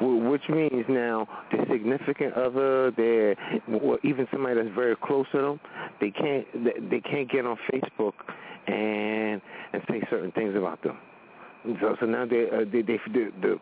which 0.00 0.48
means 0.48 0.84
now 0.88 1.26
the 1.50 1.64
significant 1.70 2.34
other, 2.34 2.90
their 2.92 3.36
or 3.80 3.98
even 4.02 4.26
somebody 4.30 4.54
that's 4.56 4.74
very 4.74 4.96
close 4.96 5.26
to 5.32 5.38
them, 5.40 5.60
they 6.00 6.10
can't 6.10 6.46
they 6.90 7.00
can't 7.00 7.30
get 7.30 7.46
on 7.46 7.56
Facebook 7.72 8.14
and 8.66 9.40
and 9.72 9.82
say 9.88 10.02
certain 10.10 10.32
things 10.32 10.54
about 10.56 10.82
them. 10.82 10.98
So, 11.80 11.96
so 12.00 12.06
now 12.06 12.24
they, 12.26 12.46
uh, 12.48 12.64
they, 12.70 12.82
they, 12.82 13.00
the, 13.12 13.32
the, 13.42 13.58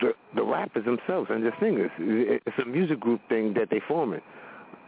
the, 0.00 0.12
the 0.34 0.42
rappers 0.42 0.84
themselves 0.84 1.30
and 1.30 1.44
the 1.44 1.52
singers, 1.60 1.90
it's 1.98 2.58
a 2.60 2.64
music 2.64 2.98
group 2.98 3.20
thing 3.28 3.54
that 3.54 3.68
they 3.70 3.80
forming. 3.86 4.20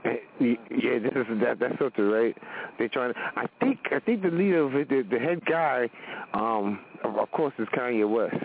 Yeah, 0.04 0.98
this 0.98 1.26
is 1.28 1.40
that. 1.40 1.58
That's 1.58 1.78
something, 1.80 2.04
right? 2.08 2.36
They're 2.78 2.88
trying 2.88 3.12
to. 3.12 3.18
I 3.18 3.46
think. 3.58 3.78
I 3.90 3.98
think 3.98 4.22
the 4.22 4.30
leader 4.30 4.62
of 4.62 4.74
it, 4.76 4.88
the, 4.88 5.02
the 5.02 5.18
head 5.18 5.44
guy, 5.44 5.88
um, 6.32 6.78
of 7.02 7.28
course, 7.32 7.54
is 7.58 7.66
Kanye 7.76 8.08
West. 8.08 8.36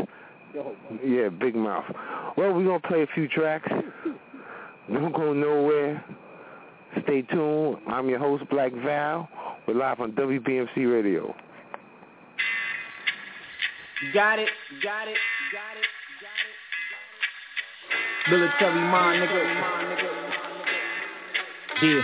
Yeah, 1.06 1.30
Big 1.30 1.56
Mouth. 1.56 1.86
Well, 2.38 2.54
we're 2.54 2.66
gonna 2.66 2.80
play 2.80 3.04
a 3.04 3.08
few 3.14 3.28
tracks. 3.28 3.70
Don't 4.92 5.14
go 5.14 5.34
nowhere. 5.34 6.04
Stay 7.04 7.22
tuned. 7.22 7.78
I'm 7.88 8.10
your 8.10 8.20
host, 8.20 8.44
Black 8.50 8.74
Val. 8.84 9.30
We're 9.68 9.76
live 9.76 10.00
on 10.00 10.12
WBMC 10.14 10.92
Radio. 10.92 11.34
Got 14.14 14.40
it, 14.40 14.50
got 14.84 15.08
it, 15.08 15.18
got 15.54 15.78
it, 15.78 15.88
got 16.20 16.40
it. 18.28 18.32
Military 18.32 18.82
mind, 18.82 19.22
nigga. 19.22 19.42
Yeah, 21.82 22.02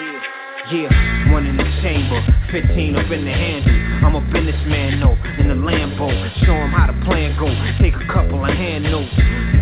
yeah. 0.00 0.22
Yeah, 0.70 1.32
one 1.32 1.46
in 1.46 1.56
the 1.56 1.64
chamber, 1.82 2.22
15 2.52 2.96
up 2.96 3.10
in 3.10 3.24
the 3.24 3.32
handle. 3.32 3.99
I'm 4.10 4.18
a 4.18 4.32
businessman, 4.34 4.98
no, 4.98 5.14
in 5.38 5.46
the 5.46 5.54
Lambo. 5.54 6.10
Show 6.42 6.58
him 6.58 6.74
how 6.74 6.90
the 6.90 6.98
plan 7.06 7.30
go. 7.38 7.46
Take 7.78 7.94
a 7.94 8.02
couple 8.10 8.42
of 8.42 8.50
hand 8.50 8.82
notes. 8.82 9.14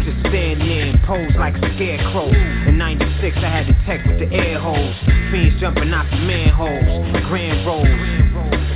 Just 0.08 0.24
stand 0.24 0.64
there 0.64 0.88
and 0.88 0.96
pose 1.04 1.36
like 1.36 1.52
a 1.52 1.68
scarecrow. 1.76 2.32
In 2.64 2.80
96, 2.80 3.36
I 3.36 3.40
had 3.44 3.68
to 3.68 3.76
tech 3.84 4.00
with 4.08 4.24
the 4.24 4.28
air 4.32 4.56
holes. 4.56 4.96
Fiends 5.28 5.60
jumping 5.60 5.92
out 5.92 6.08
the 6.08 6.16
manholes. 6.24 7.12
Grand 7.28 7.60
rolls. 7.68 7.92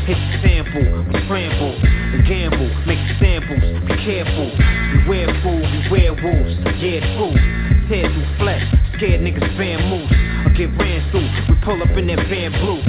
Hit 0.04 0.20
the 0.20 0.36
sample, 0.44 1.08
we 1.08 1.16
trample, 1.24 1.72
and 1.72 2.20
gamble, 2.28 2.68
make 2.84 3.00
samples, 3.16 3.64
be 3.88 3.96
careful. 4.04 4.52
Beware 4.52 5.32
fools, 5.40 5.64
beware 5.88 6.12
wolves, 6.20 6.52
yeah 6.84 7.00
true. 7.16 7.32
Tear 7.88 8.12
through 8.12 8.28
flesh, 8.36 8.66
scared 9.00 9.24
niggas 9.24 9.56
van. 9.56 9.80
I 9.88 10.52
get 10.52 10.68
ran 10.76 11.00
through, 11.08 11.32
we 11.48 11.56
pull 11.64 11.80
up 11.80 11.96
in 11.96 12.12
that 12.12 12.28
van 12.28 12.52
blue. 12.60 12.82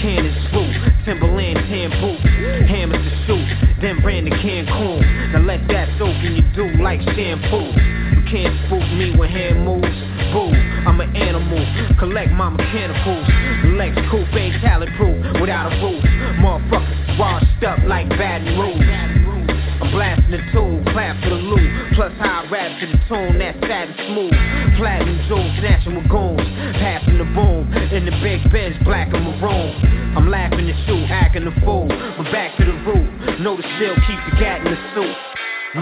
Cannons 0.00 0.34
flew, 0.50 0.72
Timberland 1.04 1.58
tan 1.68 1.90
boot, 2.00 2.18
hammers 2.66 2.96
to 2.96 3.12
shoot, 3.26 3.46
then 3.82 4.02
ran 4.04 4.24
to 4.24 4.30
Cancun. 4.30 5.32
Now 5.32 5.40
let 5.40 5.60
that 5.68 5.88
soak 5.98 6.16
in 6.24 6.36
you 6.36 6.42
do 6.56 6.82
like 6.82 7.00
shampoo. 7.02 7.68
You 8.16 8.22
can't 8.30 8.56
spook 8.66 8.80
me 8.96 9.14
when 9.14 9.28
hand 9.28 9.64
moves, 9.64 9.84
boo. 10.32 10.48
I'm 10.88 11.00
an 11.00 11.14
animal, 11.14 11.60
collect 11.98 12.32
my 12.32 12.48
mechanicals. 12.48 13.28
Lex 13.76 13.94
coupe 14.10 14.32
ain't 14.32 14.62
talent 14.62 14.96
proof 14.96 15.40
without 15.40 15.72
a 15.72 15.76
roof. 15.84 16.02
Motherfuckers 16.40 17.18
washed 17.18 17.64
up 17.64 17.78
like 17.86 18.08
Baton 18.08 18.58
Rouge. 18.58 19.43
I'm 19.80 19.90
blasting 19.90 20.30
the 20.30 20.42
tune, 20.52 20.84
clap 20.92 21.22
for 21.22 21.30
the 21.30 21.40
loot. 21.40 21.94
Plus 21.94 22.12
high 22.18 22.46
rap 22.50 22.80
to 22.80 22.86
the 22.86 22.98
tune, 23.08 23.38
that's 23.38 23.58
satin 23.60 23.94
smooth. 24.06 24.34
Platinum 24.78 25.18
jewels, 25.26 25.54
with 25.94 26.08
goons. 26.10 26.46
Passing 26.78 27.18
the 27.18 27.28
boom, 27.34 27.72
in 27.90 28.04
the 28.06 28.14
big 28.22 28.40
bench, 28.52 28.76
black 28.84 29.12
and 29.12 29.24
maroon. 29.24 30.14
I'm 30.16 30.30
laughing 30.30 30.70
at 30.70 30.78
you, 30.86 31.04
acting 31.10 31.44
the 31.44 31.54
fool. 31.64 31.88
But 31.88 32.30
back 32.30 32.56
to 32.58 32.64
the 32.64 32.76
root, 32.86 33.40
know 33.40 33.56
the 33.56 33.66
still 33.76 33.94
keep 34.06 34.20
the 34.30 34.38
gat 34.38 34.64
in 34.64 34.70
the 34.70 34.80
suit. 34.94 35.16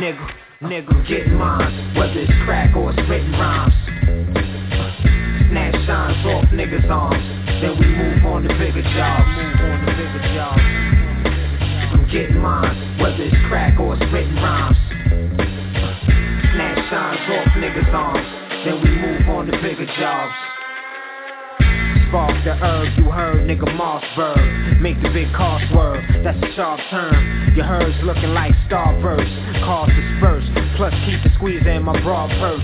Nigga, 0.01 0.25
nigga, 0.63 1.09
get 1.09 1.29
mine, 1.29 1.95
whether 1.95 2.19
it's 2.19 2.33
crack 2.45 2.75
or 2.75 2.93
written 2.93 3.33
rhymes. 3.33 3.75
Snatch 5.51 5.77
shines 5.85 6.27
off 6.27 6.45
niggas' 6.49 6.89
arms. 6.89 7.21
Then 7.61 7.79
we 7.79 7.87
move 7.87 8.25
on 8.25 8.43
to 8.45 8.49
bigger 8.57 8.83
jobs. 8.83 9.29
Move 9.37 9.61
on 9.61 9.85
to 9.85 9.93
bigger 9.93 10.35
jobs. 10.35 10.82
Getting 12.13 12.41
mine, 12.45 12.99
whether 13.01 13.25
it's 13.25 13.35
crack 13.49 13.81
or 13.81 13.97
it's 13.97 14.13
written 14.13 14.37
rhymes. 14.37 14.77
Snatch 16.53 16.77
shines 16.93 17.25
off 17.33 17.49
niggas' 17.57 17.89
arms. 17.89 18.29
Then 18.67 18.85
we 18.85 18.91
move 19.01 19.29
on 19.31 19.47
to 19.47 19.53
bigger 19.63 19.87
jobs. 19.97 20.35
Spark 22.13 22.37
the 22.45 22.53
herb, 22.53 22.93
you 22.99 23.11
heard 23.11 23.49
nigga 23.49 23.65
Mossberg 23.73 24.83
Make 24.83 25.01
the 25.01 25.09
big 25.09 25.33
car 25.33 25.59
swerve, 25.73 26.05
that's 26.23 26.37
a 26.37 26.53
sharp 26.55 26.79
turn 26.91 27.55
Your 27.57 27.65
herd's 27.65 27.97
looking 28.05 28.35
like 28.35 28.53
starburst 28.69 29.65
Cars 29.65 29.89
disperse, 29.97 30.45
plus 30.77 30.93
keep 31.09 31.23
the 31.25 31.33
squeeze 31.37 31.65
in 31.65 31.83
my 31.83 31.99
broad 32.03 32.29
purse 32.37 32.61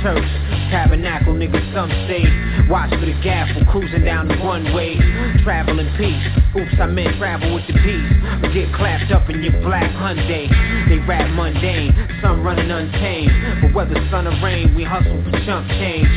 Church, 0.00 0.24
tabernacle, 0.70 1.34
nigga 1.34 1.60
some 1.74 1.90
say. 2.08 2.24
Watch 2.68 2.90
for 2.90 3.06
the 3.06 3.16
gaffle, 3.22 3.66
cruising 3.70 4.04
down 4.04 4.28
the 4.28 4.36
one 4.42 4.74
way 4.74 4.96
Travel 5.42 5.78
in 5.78 5.86
peace, 5.96 6.26
oops 6.58 6.74
I 6.80 6.86
meant 6.86 7.16
travel 7.18 7.54
with 7.54 7.66
the 7.66 7.74
peace. 7.74 8.10
Or 8.42 8.50
get 8.52 8.72
clapped 8.74 9.12
up 9.12 9.30
in 9.30 9.42
your 9.42 9.54
black 9.62 9.90
Hyundai. 9.94 10.48
They 10.88 10.98
rap 11.06 11.30
mundane, 11.30 11.94
some 12.22 12.42
running 12.42 12.70
untamed. 12.70 13.62
But 13.62 13.74
whether 13.74 13.94
sun 14.10 14.26
or 14.26 14.34
rain, 14.42 14.74
we 14.74 14.84
hustle 14.84 15.22
for 15.22 15.32
chump 15.46 15.68
change. 15.78 16.08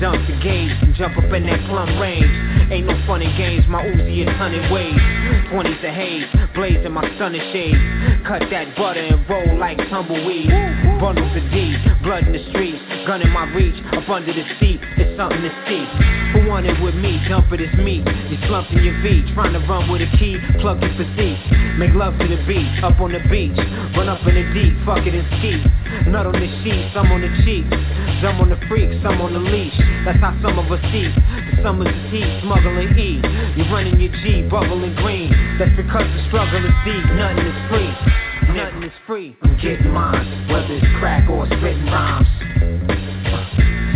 Dump 0.00 0.24
the 0.26 0.36
gauge 0.40 0.72
and 0.82 0.94
jump 0.94 1.18
up 1.18 1.24
in 1.32 1.44
that 1.46 1.60
plum 1.68 1.98
range. 1.98 2.30
Ain't 2.72 2.86
no 2.86 2.94
fun 3.06 3.20
games, 3.36 3.64
my 3.68 3.82
Uzi 3.82 4.22
is 4.22 4.36
hunting 4.36 4.70
ways. 4.70 4.94
20s 5.50 5.84
of 5.84 5.94
haze, 5.94 6.26
blazing 6.54 6.92
my 6.92 7.04
stunning 7.16 7.42
shades 7.52 8.17
Cut 8.28 8.44
that 8.52 8.76
butter 8.76 9.00
and 9.00 9.24
roll 9.24 9.56
like 9.56 9.78
tumbleweed. 9.88 10.52
Bundles 11.00 11.32
of 11.32 11.48
D, 11.48 11.72
blood 12.04 12.28
in 12.28 12.36
the 12.36 12.44
streets 12.52 12.76
Gun 13.08 13.22
in 13.24 13.32
my 13.32 13.48
reach, 13.56 13.72
up 13.96 14.04
under 14.04 14.34
the 14.36 14.44
seat 14.60 14.84
It's 15.00 15.16
something 15.16 15.40
to 15.40 15.48
see. 15.64 15.80
Who 16.36 16.44
wanted 16.44 16.76
with 16.84 16.92
me, 16.92 17.24
dump 17.24 17.48
it, 17.56 17.64
it's 17.64 17.72
me. 17.80 18.04
You 18.04 18.36
slumped 18.44 18.68
in 18.76 18.84
your 18.84 19.00
V, 19.00 19.32
trying 19.32 19.56
to 19.56 19.64
run 19.64 19.88
with 19.88 20.04
a 20.04 20.10
key 20.20 20.36
Plug 20.60 20.76
your 20.76 20.92
physique, 21.00 21.40
make 21.80 21.96
love 21.96 22.20
to 22.20 22.28
the 22.28 22.36
beat 22.44 22.68
Up 22.84 23.00
on 23.00 23.16
the 23.16 23.24
beach, 23.32 23.56
run 23.96 24.12
up 24.12 24.20
in 24.28 24.36
the 24.36 24.44
deep 24.52 24.76
Fuck 24.84 25.08
it 25.08 25.16
and 25.16 25.24
ski, 25.40 25.64
nut 26.12 26.28
on 26.28 26.36
the 26.36 26.52
sheets, 26.60 26.92
I'm 27.00 27.08
on 27.08 27.24
the 27.24 27.32
cheek, 27.48 27.64
some 28.22 28.40
on 28.40 28.50
the 28.50 28.58
freak 28.66 28.90
Some 29.02 29.20
on 29.20 29.32
the 29.32 29.38
leash, 29.38 29.74
that's 30.04 30.18
how 30.18 30.34
some 30.42 30.58
of 30.58 30.66
us 30.70 30.82
eat 30.90 31.14
The 31.14 31.62
summer's 31.62 31.86
the 31.86 32.02
heat, 32.10 32.42
smuggling 32.42 32.98
E. 32.98 33.22
You're 33.56 33.70
running 33.70 34.00
your 34.00 34.12
G, 34.22 34.42
bubbling 34.50 34.94
green. 34.96 35.30
That's 35.58 35.74
because 35.76 36.06
the 36.06 36.22
struggle 36.28 36.62
is 36.64 36.76
deep, 36.84 37.04
nothing 37.14 37.46
is 37.46 37.60
free. 37.70 37.90
Nothing 38.54 38.82
is 38.82 38.96
free. 39.06 39.36
I'm 39.42 39.56
getting 39.60 39.92
mine, 39.92 40.48
whether 40.48 40.74
it's 40.74 40.86
crack 40.98 41.28
or 41.28 41.46
spitting 41.46 41.86
rhymes. 41.86 42.26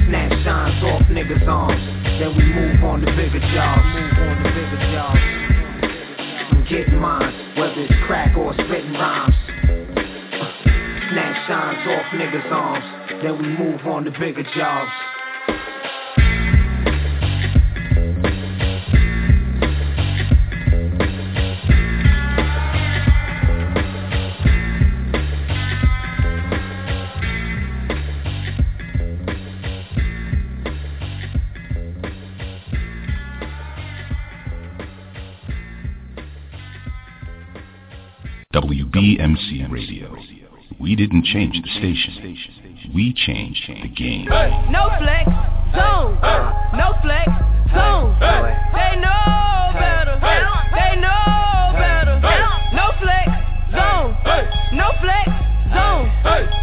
Snap 0.06 0.30
shines 0.44 0.84
off 0.84 1.02
niggas' 1.08 1.48
arms. 1.48 1.80
Then 2.20 2.36
we 2.36 2.44
move 2.44 2.84
on 2.84 3.00
to 3.00 3.06
bigger 3.16 3.40
jobs. 3.40 3.86
Move 3.96 4.12
on 4.22 4.36
to 4.44 4.50
bigger 4.52 4.80
jobs. 4.92 5.20
I'm 6.52 6.66
getting 6.68 7.00
mine, 7.00 7.56
whether 7.56 7.80
it's 7.80 7.94
crack 8.06 8.36
or 8.36 8.52
spitting 8.54 8.92
rhymes. 8.92 9.34
Snap 11.10 11.34
shines 11.48 11.82
off 11.88 12.06
niggas' 12.12 12.52
arms 12.52 13.01
Then 13.22 13.38
we 13.38 13.46
move 13.56 13.80
on 13.86 14.04
to 14.04 14.10
bigger 14.10 14.42
jobs 14.42 14.90
WBMC 38.52 39.70
Radio. 39.70 40.16
We 40.80 40.96
didn't 40.96 41.24
change 41.24 41.54
the 41.62 41.68
station. 41.78 42.61
We 42.94 43.12
change 43.14 43.62
the 43.66 43.88
game. 43.88 44.26
No 44.70 44.90
flex, 44.98 45.30
zone. 45.74 46.18
No 46.76 46.92
flex, 47.02 47.28
zone. 47.72 48.16
They 48.20 48.96
know 49.00 49.72
better. 49.78 50.18
They 50.20 50.96
know 51.00 51.72
better. 51.78 52.20
No 52.74 52.92
flex, 53.00 53.30
zone. 53.72 54.16
No 54.74 54.90
flex, 55.00 55.30
zone. 55.72 56.61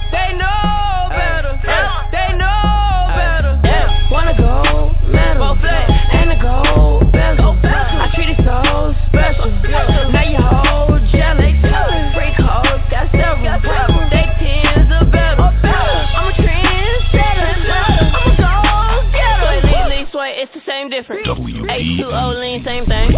H2O 21.79 22.39
lean, 22.41 22.61
same 22.65 22.85
thing. 22.85 23.11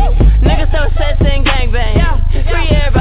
Niggas 0.45 0.69
throw 0.69 0.86
sets 0.93 1.17
and 1.21 1.43
gangbang. 1.43 1.97
Free 2.45 2.69
everybody 2.69 3.00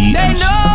They 0.00 0.32
know 0.32 0.69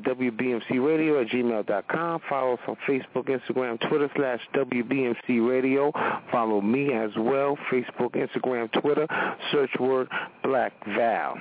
into 0.00 0.14
WBMCRadio 0.14 1.22
at 1.22 1.28
gmail.com. 1.28 2.20
Follow 2.28 2.54
us 2.54 2.60
on 2.66 2.76
Facebook, 2.88 3.28
Instagram, 3.28 3.80
Twitter, 3.88 4.10
slash 4.16 4.40
WBMC 4.54 5.48
Radio. 5.48 5.92
Follow 6.30 6.60
me 6.60 6.92
as 6.92 7.10
well, 7.16 7.56
Facebook, 7.70 8.14
Instagram, 8.14 8.70
Twitter. 8.80 9.06
Search 9.52 9.70
word 9.78 10.08
Black 10.42 10.72
Val. 10.86 11.36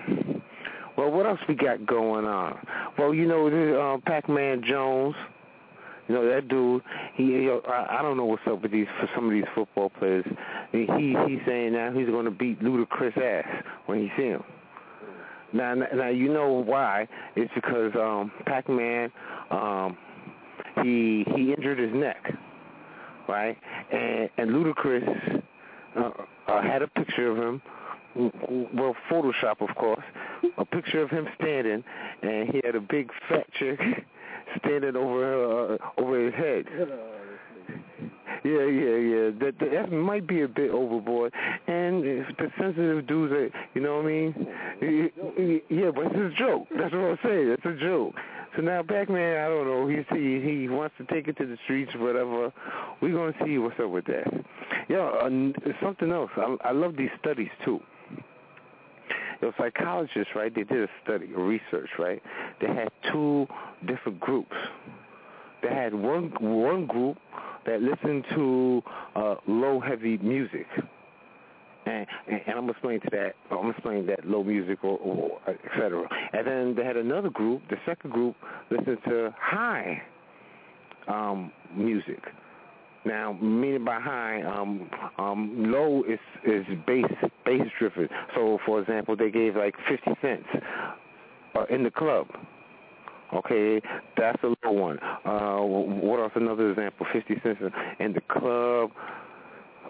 Well, 0.97 1.12
what 1.12 1.26
else 1.26 1.39
we 1.47 1.55
got 1.55 1.86
going 1.86 2.26
on? 2.26 2.60
Well, 2.97 3.14
you 3.14 3.28
know, 3.28 3.49
this, 3.49 3.78
uh, 3.78 3.97
Pac-Man 4.05 4.64
Jones, 4.68 5.16
you 6.07 6.16
know 6.16 6.28
that 6.28 6.47
dude. 6.47 6.82
He, 7.14 7.26
he 7.26 7.49
I, 7.68 7.99
I 7.99 8.01
don't 8.01 8.18
know 8.18 8.26
what's 8.26 8.41
up 8.47 8.64
with 8.64 8.72
these 8.72 8.88
for 8.99 9.07
some 9.16 9.26
of 9.26 9.32
these 9.32 9.45
football 9.53 9.91
players. 9.91 10.26
He 10.72 10.80
he's 10.80 11.39
saying 11.45 11.74
now 11.74 11.91
he's 11.91 12.07
going 12.07 12.26
to 12.26 12.32
beat 12.32 12.60
Ludacris 12.62 13.16
ass 13.16 13.64
when 13.86 13.99
he 14.01 14.12
see 14.18 14.30
him. 14.30 14.43
Now, 15.54 15.76
now 15.76 16.10
you 16.10 16.32
know 16.32 16.50
why? 16.50 17.08
It's 17.36 17.52
because 17.56 17.91
um, 17.95 18.32
Pac-Man, 18.45 19.12
um, 19.52 19.97
he 20.84 21.26
he 21.36 21.54
injured 21.54 21.80
his 21.80 21.93
neck, 21.93 22.34
right? 23.28 23.58
And 23.91 24.30
and 24.38 24.52
Ludacris 24.52 25.41
uh, 25.97 26.12
uh, 26.47 26.62
had 26.62 26.82
a 26.82 26.88
picture 26.88 27.32
of 27.32 27.38
him 27.38 27.62
well, 28.16 28.95
Photoshop, 29.10 29.62
of 29.62 29.76
course, 29.76 30.04
a 30.58 30.66
picture 30.66 31.02
of 31.02 31.10
him 31.10 31.28
standing, 31.39 31.84
and 32.22 32.50
he 32.50 32.62
had 32.64 32.76
a 32.76 32.82
big 32.82 33.12
fat 33.28 33.45
chick 33.60 33.80
standing 34.60 34.95
over 34.95 35.76
uh, 35.76 35.78
over 35.97 36.26
his 36.26 36.34
head. 36.34 36.66
Yeah, 38.43 38.63
yeah, 38.65 38.95
yeah. 38.95 39.30
That, 39.39 39.55
that 39.59 39.91
might 39.91 40.26
be 40.26 40.41
a 40.43 40.47
bit 40.47 40.72
overboard, 40.72 41.34
and 41.67 42.03
the 42.03 42.51
sensitive 42.57 43.05
dudes, 43.05 43.34
are, 43.34 43.51
you 43.74 43.82
know 43.82 43.97
what 43.97 44.05
I 44.05 44.07
mean? 44.07 45.63
Yeah, 45.70 45.91
but 45.91 46.05
it's 46.05 46.36
a 46.36 46.38
joke. 46.38 46.67
That's 46.72 46.93
what 46.93 47.01
I'm 47.01 47.20
saying. 47.24 47.49
It's 47.49 47.65
a 47.65 47.74
joke. 47.74 48.15
So 48.55 48.61
now 48.63 48.82
Pac-Man, 48.82 49.38
I 49.38 49.47
don't 49.47 49.67
know. 49.67 49.88
He 49.88 50.03
he 50.15 50.41
he 50.41 50.70
wants 50.70 50.95
to 50.97 51.05
take 51.05 51.28
it 51.28 51.38
to 51.38 51.45
the 51.45 51.57
streets, 51.65 51.91
whatever. 51.95 52.51
We're 53.01 53.13
gonna 53.13 53.45
see 53.45 53.57
what's 53.57 53.80
up 53.80 53.89
with 53.89 54.05
that. 54.05 54.45
Yeah, 54.88 55.05
uh, 55.05 55.30
something 55.82 56.11
else. 56.11 56.32
I, 56.36 56.55
I 56.63 56.72
love 56.72 56.95
these 56.97 57.11
studies 57.20 57.49
too. 57.63 57.80
The 59.41 59.53
psychologists, 59.57 60.34
right? 60.36 60.53
They 60.53 60.63
did 60.63 60.84
a 60.84 60.88
study, 61.03 61.30
a 61.36 61.39
research, 61.39 61.89
right? 61.99 62.22
They 62.59 62.67
had 62.67 62.89
two 63.11 63.47
different 63.86 64.20
groups. 64.20 64.55
They 65.61 65.70
had 65.70 65.93
one 65.93 66.32
one 66.39 66.88
group 66.88 67.17
that 67.66 67.82
listened 67.82 68.26
to 68.36 68.82
uh, 69.16 69.36
low 69.47 69.80
heavy 69.80 70.18
music. 70.18 70.68
And, 71.86 72.05
and, 72.28 72.41
and 72.45 72.49
I'm 72.49 72.62
gonna 72.62 72.72
explain 72.72 72.99
to 73.01 73.10
that. 73.12 73.34
I'm 73.51 73.57
gonna 73.57 73.70
explain 73.70 74.05
that 74.07 74.26
low 74.26 74.43
music 74.43 74.84
or, 74.84 74.97
or 74.99 75.39
et 75.47 75.57
cetera. 75.74 76.07
And 76.34 76.45
then 76.45 76.76
they 76.76 76.84
had 76.84 76.97
another 76.97 77.30
group. 77.30 77.62
The 77.70 77.78
second 77.86 78.12
group 78.12 78.36
listened 78.70 78.99
to 79.05 79.34
high 79.39 80.01
um, 81.07 81.51
music. 81.76 82.24
Now, 83.05 83.34
meaning 83.41 83.86
by 83.86 83.99
high, 83.99 84.41
um, 84.43 84.89
um, 85.18 85.72
low 85.72 86.03
is 86.03 86.20
is 86.45 86.66
bass 86.86 87.05
bass 87.45 87.62
driven. 87.80 88.10
So, 88.36 88.60
for 88.66 88.82
example, 88.82 89.16
they 89.16 89.32
gave 89.32 89.55
like 89.55 89.74
50 89.88 90.12
cents 90.22 90.45
uh, 91.55 91.66
in 91.70 91.84
the 91.84 91.91
club. 91.91 92.28
Okay, 93.34 93.82
that's 94.18 94.42
a 94.44 94.48
low 94.66 94.72
one. 94.72 95.00
Uh, 95.00 95.60
what 95.60 96.20
else? 96.20 96.32
Another 96.36 96.72
example: 96.72 97.06
50 97.12 97.36
cents 97.44 97.60
in 98.00 98.14
the 98.14 98.22
club. 98.22 98.92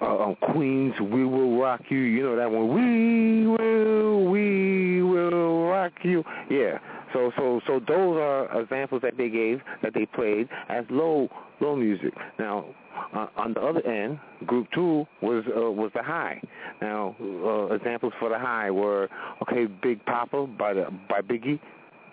Uh, 0.01 0.05
on 0.05 0.35
Queen's, 0.53 0.93
we 1.01 1.25
will 1.25 1.59
rock 1.59 1.81
you. 1.89 1.97
You 1.97 2.23
know 2.23 2.35
that 2.37 2.49
one. 2.49 2.69
We 2.73 3.47
will, 3.47 4.29
we 4.29 5.03
will 5.03 5.67
rock 5.67 5.91
you. 6.03 6.23
Yeah. 6.49 6.77
So, 7.11 7.31
so, 7.35 7.59
so 7.67 7.79
those 7.79 8.17
are 8.17 8.61
examples 8.61 9.01
that 9.01 9.17
they 9.17 9.29
gave 9.29 9.59
that 9.83 9.93
they 9.93 10.05
played 10.05 10.47
as 10.69 10.85
low, 10.89 11.27
low 11.59 11.75
music. 11.75 12.13
Now, 12.37 12.65
uh, 13.13 13.27
on 13.35 13.53
the 13.53 13.61
other 13.61 13.85
end, 13.85 14.19
group 14.45 14.67
two 14.73 15.05
was 15.21 15.43
uh, 15.47 15.71
was 15.71 15.91
the 15.93 16.03
high. 16.03 16.41
Now, 16.81 17.15
uh, 17.21 17.73
examples 17.73 18.13
for 18.19 18.29
the 18.29 18.39
high 18.39 18.71
were 18.71 19.09
okay, 19.41 19.65
Big 19.65 20.05
Poppa 20.05 20.47
by 20.47 20.73
the 20.73 20.87
by 21.09 21.21
Biggie. 21.21 21.59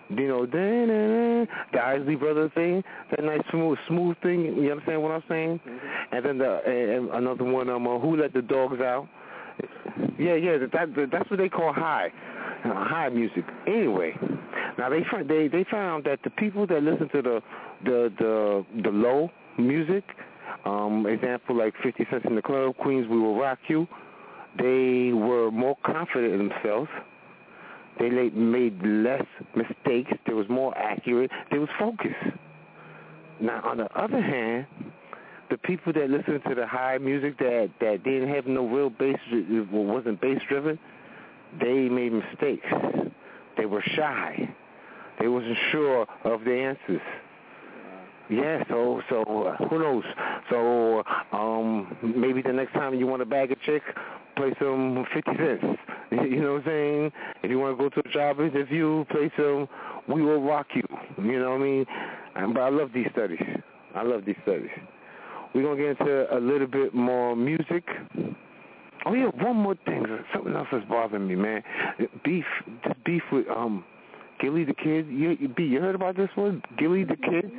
You 0.09 0.27
know, 0.27 0.45
then 0.45 1.47
the 1.73 1.83
Isley 1.83 2.15
Brothers 2.15 2.51
thing, 2.55 2.83
that 3.11 3.23
nice 3.23 3.41
smooth 3.51 3.77
smooth 3.87 4.15
thing. 4.23 4.45
You 4.45 4.71
understand 4.71 5.03
what 5.03 5.11
I'm 5.11 5.23
saying? 5.27 5.59
Mm-hmm. 5.67 6.15
And 6.15 6.25
then 6.25 6.37
the 6.37 6.59
and 6.65 7.09
another 7.11 7.43
one, 7.43 7.69
um, 7.69 7.87
uh, 7.87 7.99
who 7.99 8.15
let 8.15 8.33
the 8.33 8.41
dogs 8.41 8.79
out? 8.79 9.07
Yeah, 10.19 10.35
yeah, 10.35 10.57
that, 10.57 10.71
that 10.71 11.09
that's 11.11 11.29
what 11.29 11.39
they 11.39 11.49
call 11.49 11.73
high, 11.73 12.11
uh, 12.63 12.73
high 12.73 13.09
music. 13.09 13.43
Anyway, 13.67 14.13
now 14.77 14.89
they 14.89 15.03
they 15.27 15.47
they 15.47 15.65
found 15.69 16.05
that 16.05 16.19
the 16.23 16.29
people 16.31 16.65
that 16.67 16.83
listen 16.83 17.09
to 17.09 17.21
the 17.21 17.41
the 17.83 18.13
the 18.17 18.65
the 18.83 18.89
low 18.89 19.29
music, 19.57 20.03
um, 20.65 21.05
example 21.07 21.57
like 21.57 21.73
50 21.83 22.07
Cent 22.09 22.25
in 22.25 22.35
the 22.35 22.41
Club, 22.41 22.75
Queen's, 22.77 23.07
We 23.07 23.19
Will 23.19 23.37
Rock 23.37 23.59
You, 23.67 23.87
they 24.57 25.11
were 25.13 25.51
more 25.51 25.75
confident 25.85 26.33
in 26.33 26.49
themselves. 26.49 26.89
They 27.99 28.09
made 28.09 28.81
less 28.83 29.25
mistakes. 29.55 30.11
They 30.25 30.33
was 30.33 30.47
more 30.49 30.77
accurate. 30.77 31.31
They 31.51 31.57
was 31.57 31.69
focused. 31.79 32.15
Now, 33.39 33.61
on 33.63 33.77
the 33.77 33.89
other 33.97 34.21
hand, 34.21 34.67
the 35.49 35.57
people 35.57 35.93
that 35.93 36.09
listened 36.09 36.41
to 36.47 36.55
the 36.55 36.67
high 36.67 36.97
music 36.97 37.37
that 37.39 37.69
that 37.79 38.03
didn't 38.03 38.29
have 38.29 38.47
no 38.47 38.67
real 38.67 38.89
bass, 38.89 39.17
wasn't 39.71 40.19
bass 40.21 40.41
driven, 40.47 40.77
they 41.59 41.89
made 41.89 42.13
mistakes. 42.13 42.67
They 43.57 43.65
were 43.65 43.83
shy. 43.95 44.53
They 45.19 45.27
wasn't 45.27 45.57
sure 45.71 46.05
of 46.23 46.43
the 46.43 46.53
answers. 46.53 47.01
Yeah, 48.29 48.63
so 48.67 49.01
so 49.09 49.23
uh, 49.23 49.67
who 49.67 49.79
knows? 49.79 50.03
So 50.49 51.03
um 51.31 51.95
maybe 52.03 52.41
the 52.41 52.51
next 52.51 52.73
time 52.73 52.93
you 52.93 53.07
want 53.07 53.21
to 53.21 53.25
bag 53.25 53.51
a 53.51 53.55
chick, 53.65 53.83
play 54.37 54.53
some 54.59 55.05
Fifty 55.13 55.31
Cents. 55.37 55.79
You 56.09 56.41
know 56.41 56.53
what 56.53 56.59
I'm 56.59 56.65
saying? 56.67 57.11
If 57.43 57.51
you 57.51 57.59
want 57.59 57.77
to 57.77 57.83
go 57.83 57.89
to 57.89 58.07
a 58.07 58.13
job 58.13 58.39
interview, 58.39 59.03
play 59.11 59.29
some 59.35 59.67
We 60.07 60.21
Will 60.21 60.41
Rock 60.41 60.67
You. 60.73 60.83
You 61.21 61.39
know 61.39 61.51
what 61.51 61.61
I 61.61 61.63
mean? 61.63 61.85
But 62.53 62.61
I 62.61 62.69
love 62.69 62.91
these 62.93 63.07
studies. 63.11 63.41
I 63.93 64.03
love 64.03 64.23
these 64.25 64.37
studies. 64.43 64.69
We're 65.53 65.63
gonna 65.63 65.75
get 65.75 65.99
into 65.99 66.33
a 66.33 66.39
little 66.39 66.67
bit 66.67 66.93
more 66.93 67.35
music. 67.35 67.83
Oh 69.05 69.13
yeah, 69.13 69.27
one 69.41 69.57
more 69.57 69.75
thing. 69.85 70.05
Something 70.33 70.55
else 70.55 70.67
that's 70.71 70.85
bothering 70.85 71.27
me, 71.27 71.35
man. 71.35 71.61
Beef, 72.23 72.45
this 72.85 72.93
beef 73.05 73.23
with 73.31 73.47
um 73.49 73.83
Gillie 74.39 74.65
the 74.65 74.73
Kid. 74.73 75.07
You, 75.07 75.35
you, 75.39 75.47
B, 75.49 75.63
you 75.63 75.81
heard 75.81 75.95
about 75.95 76.15
this 76.15 76.29
one? 76.35 76.61
Gillie 76.77 77.03
the 77.03 77.15
Kid. 77.15 77.51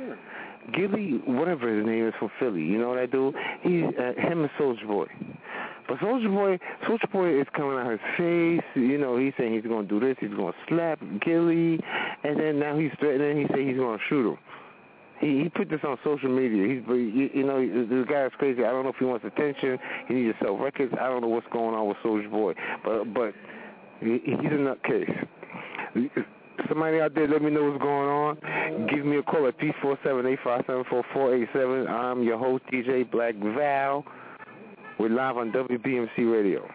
Gillie, 0.73 1.21
whatever 1.25 1.75
his 1.75 1.85
name 1.85 2.07
is 2.07 2.13
from 2.19 2.29
Philly. 2.39 2.61
You 2.61 2.77
know 2.77 2.89
what 2.89 2.99
I 2.99 3.05
do? 3.05 3.33
He's 3.61 3.83
uh, 3.97 4.13
him 4.19 4.41
and 4.41 4.49
Soulja 4.59 4.87
Boy. 4.87 5.07
But 5.89 5.97
Soulja 5.97 6.31
Boy, 6.31 6.59
Soulja 6.87 7.11
Boy 7.11 7.41
is 7.41 7.47
coming 7.55 7.79
out 7.79 7.89
his 7.89 7.99
face. 8.15 8.63
You 8.75 8.99
know, 8.99 9.17
he's 9.17 9.33
saying 9.39 9.53
he's 9.55 9.63
going 9.63 9.87
to 9.87 9.99
do 9.99 9.99
this. 9.99 10.15
He's 10.19 10.29
going 10.29 10.53
to 10.53 10.59
slap 10.67 10.99
Gillie, 11.25 11.79
and 12.23 12.39
then 12.39 12.59
now 12.59 12.77
he's 12.77 12.91
threatening. 12.99 13.41
He 13.41 13.53
say 13.53 13.65
he's 13.65 13.77
going 13.77 13.97
to 13.97 14.03
shoot 14.07 14.29
him. 14.33 14.37
He 15.19 15.41
he 15.43 15.49
put 15.49 15.67
this 15.69 15.79
on 15.83 15.97
social 16.03 16.29
media. 16.29 16.63
He's 16.63 16.87
you, 16.87 17.29
you 17.33 17.43
know 17.43 17.59
the 17.59 18.05
guy's 18.07 18.31
crazy. 18.37 18.63
I 18.63 18.69
don't 18.69 18.83
know 18.83 18.91
if 18.91 18.97
he 18.99 19.05
wants 19.05 19.25
attention. 19.25 19.79
He 20.07 20.13
needs 20.13 20.37
to 20.39 20.45
sell 20.45 20.57
records. 20.57 20.93
I 20.93 21.07
don't 21.07 21.21
know 21.21 21.27
what's 21.27 21.47
going 21.51 21.75
on 21.75 21.87
with 21.87 21.97
Soulja 22.05 22.29
Boy, 22.29 22.53
but 22.85 23.11
but 23.13 23.33
he, 23.99 24.19
he's 24.23 24.35
a 24.35 24.61
nutcase. 24.61 25.27
Somebody 26.67 26.99
out 26.99 27.15
there, 27.15 27.27
let 27.27 27.41
me 27.41 27.49
know 27.49 27.63
what's 27.63 27.81
going 27.81 28.09
on. 28.09 28.87
Give 28.93 29.05
me 29.05 29.17
a 29.17 29.23
call 29.23 29.47
at 29.47 29.57
three 29.59 29.73
four 29.81 29.97
seven 30.03 30.25
eight 30.27 30.39
five 30.43 30.63
seven 30.67 30.83
four 30.87 31.03
four 31.13 31.35
eight 31.35 31.49
seven. 31.51 31.87
I'm 31.87 32.21
your 32.21 32.37
host 32.37 32.63
DJ 32.71 33.09
Black 33.09 33.33
Val. 33.35 34.05
We're 34.99 35.07
live 35.07 35.37
on 35.37 35.53
WBMC 35.53 36.29
Radio. 36.29 36.67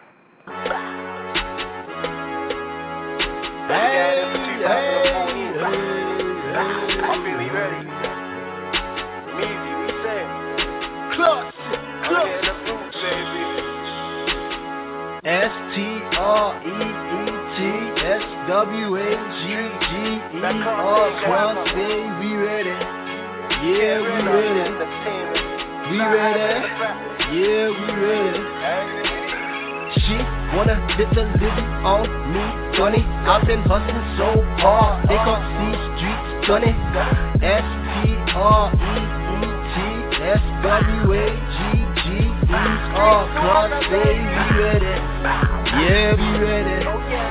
Hey, 0.47 0.63
hey, 4.57 4.81
I'm 7.05 7.21
really 7.21 7.49
ready. 7.53 7.85
Measy, 9.37 9.73
we 9.77 9.89
say. 10.01 10.21
Clutch, 11.13 11.53
clutch. 12.07 12.45
S 15.23 15.53
T 15.75 15.77
R 16.17 16.49
E 16.65 16.81
E 16.81 17.29
T 17.53 17.61
S 18.01 18.25
W 18.49 18.89
A 18.97 19.09
G 19.37 19.53
G 19.85 19.93
E 20.33 20.49
R 20.49 21.13
Cross 21.25 21.57
say 21.75 22.01
we 22.19 22.33
ready. 22.33 22.73
Yeah, 23.61 24.01
we 24.01 24.17
ready. 24.33 25.44
We 25.89 25.99
ready. 26.01 26.65
Yeah, 27.29 27.69
we 27.69 27.87
ready. 27.93 28.41
She 30.01 30.17
wanna 30.57 30.75
hit 30.97 31.09
the 31.13 31.23
Lizzie 31.37 31.69
on 31.85 32.09
me, 32.33 32.41
funny. 32.75 33.05
I've 33.05 33.45
been 33.45 33.61
hustling 33.61 34.01
so 34.17 34.41
hard, 34.65 35.07
they 35.07 35.13
can't 35.13 35.45
see 35.61 35.77
streets 35.93 36.47
funny. 36.49 36.73
S 37.45 37.65
T 38.01 38.17
R 38.33 38.73
E 38.73 38.97
E 39.29 39.49
T 39.71 39.77
S 40.25 40.41
W 40.65 41.13
A 41.13 41.25
G 41.53 41.57
G 42.01 42.05
E 42.17 42.65
R 42.97 43.21
Cross 43.37 43.85
we 43.85 44.01
ready. 44.57 44.95
Yeah, 45.85 46.17
we 46.17 46.29
ready. 46.41 46.81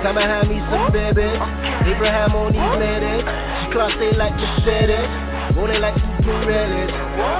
Time 0.06 0.14
to 0.14 0.22
have 0.22 0.46
me 0.46 0.62
some 0.70 0.92
babies. 0.92 1.42
Abraham 1.90 2.36
on 2.38 2.52
these 2.54 2.74
ladies. 2.78 3.26
She 3.26 3.72
class 3.74 3.92
they 3.98 4.12
like 4.14 4.34
Mercedes. 4.38 5.10
Rolling 5.56 5.80
like 5.80 5.96
two 6.24 6.32
Pirellis. 6.42 6.90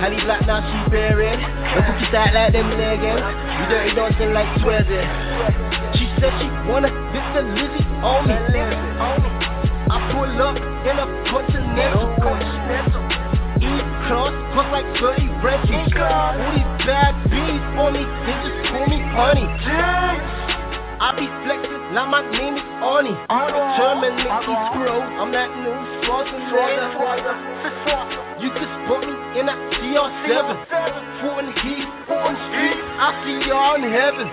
Hallie 0.04 0.20
black 0.28 0.46
now 0.46 0.60
she 0.60 0.78
buried. 0.92 1.40
The 1.40 1.80
cookie 1.88 2.08
tight 2.12 2.32
like 2.36 2.52
them 2.52 2.68
leggings. 2.76 3.24
We 3.24 3.64
dirty 3.72 3.92
dancing 3.96 4.32
like 4.36 4.48
Swayze. 4.60 5.00
She 5.96 6.04
said 6.20 6.32
she 6.38 6.46
wanna 6.68 6.92
hit 7.10 7.26
the 7.32 7.42
Lizzie 7.56 7.84
on 8.04 8.28
me. 8.28 8.36
I 9.88 9.96
pull 10.12 10.28
up 10.42 10.56
in 10.56 10.96
a 11.00 11.06
continental. 11.32 12.12
E 13.64 13.70
cross, 14.06 14.34
cost 14.52 14.68
like 14.72 14.88
30 15.00 15.28
rentals. 15.40 15.92
All 15.96 16.36
these 16.52 16.68
bad 16.84 17.14
bees 17.32 17.64
on 17.80 17.92
me, 17.96 18.04
they 18.04 18.36
just 18.44 18.58
call 18.68 18.84
me 18.86 19.00
honey. 19.16 19.46
I 21.00 21.08
be 21.16 21.26
flexing 21.44 21.83
like 21.94 22.10
my 22.10 22.26
name 22.26 22.58
is 22.58 22.66
Arnie. 22.82 23.14
Determined 23.14 24.18
to 24.18 24.26
Mickey 24.26 24.50
Scroll, 24.74 25.06
I'm 25.22 25.30
that 25.30 25.46
new 25.62 25.78
Schwarzenegger. 26.02 26.90
You 28.42 28.50
could 28.50 28.66
spot 28.82 29.06
me 29.06 29.14
in 29.38 29.46
that 29.46 29.54
CR7. 29.78 30.26
Foot 31.22 31.38
in 31.38 31.46
the 31.46 31.54
heat, 31.62 31.86
foot 32.10 32.18
in 32.18 32.34
the 32.34 32.42
street, 32.50 32.78
I 32.98 33.08
see 33.22 33.46
y'all 33.46 33.78
in 33.78 33.86
heaven. 33.94 34.26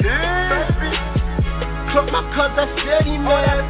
Clock 1.93 2.09
my 2.09 2.25
cuz 2.33 2.49
I 2.57 2.65
steady, 2.81 3.21
man. 3.21 3.69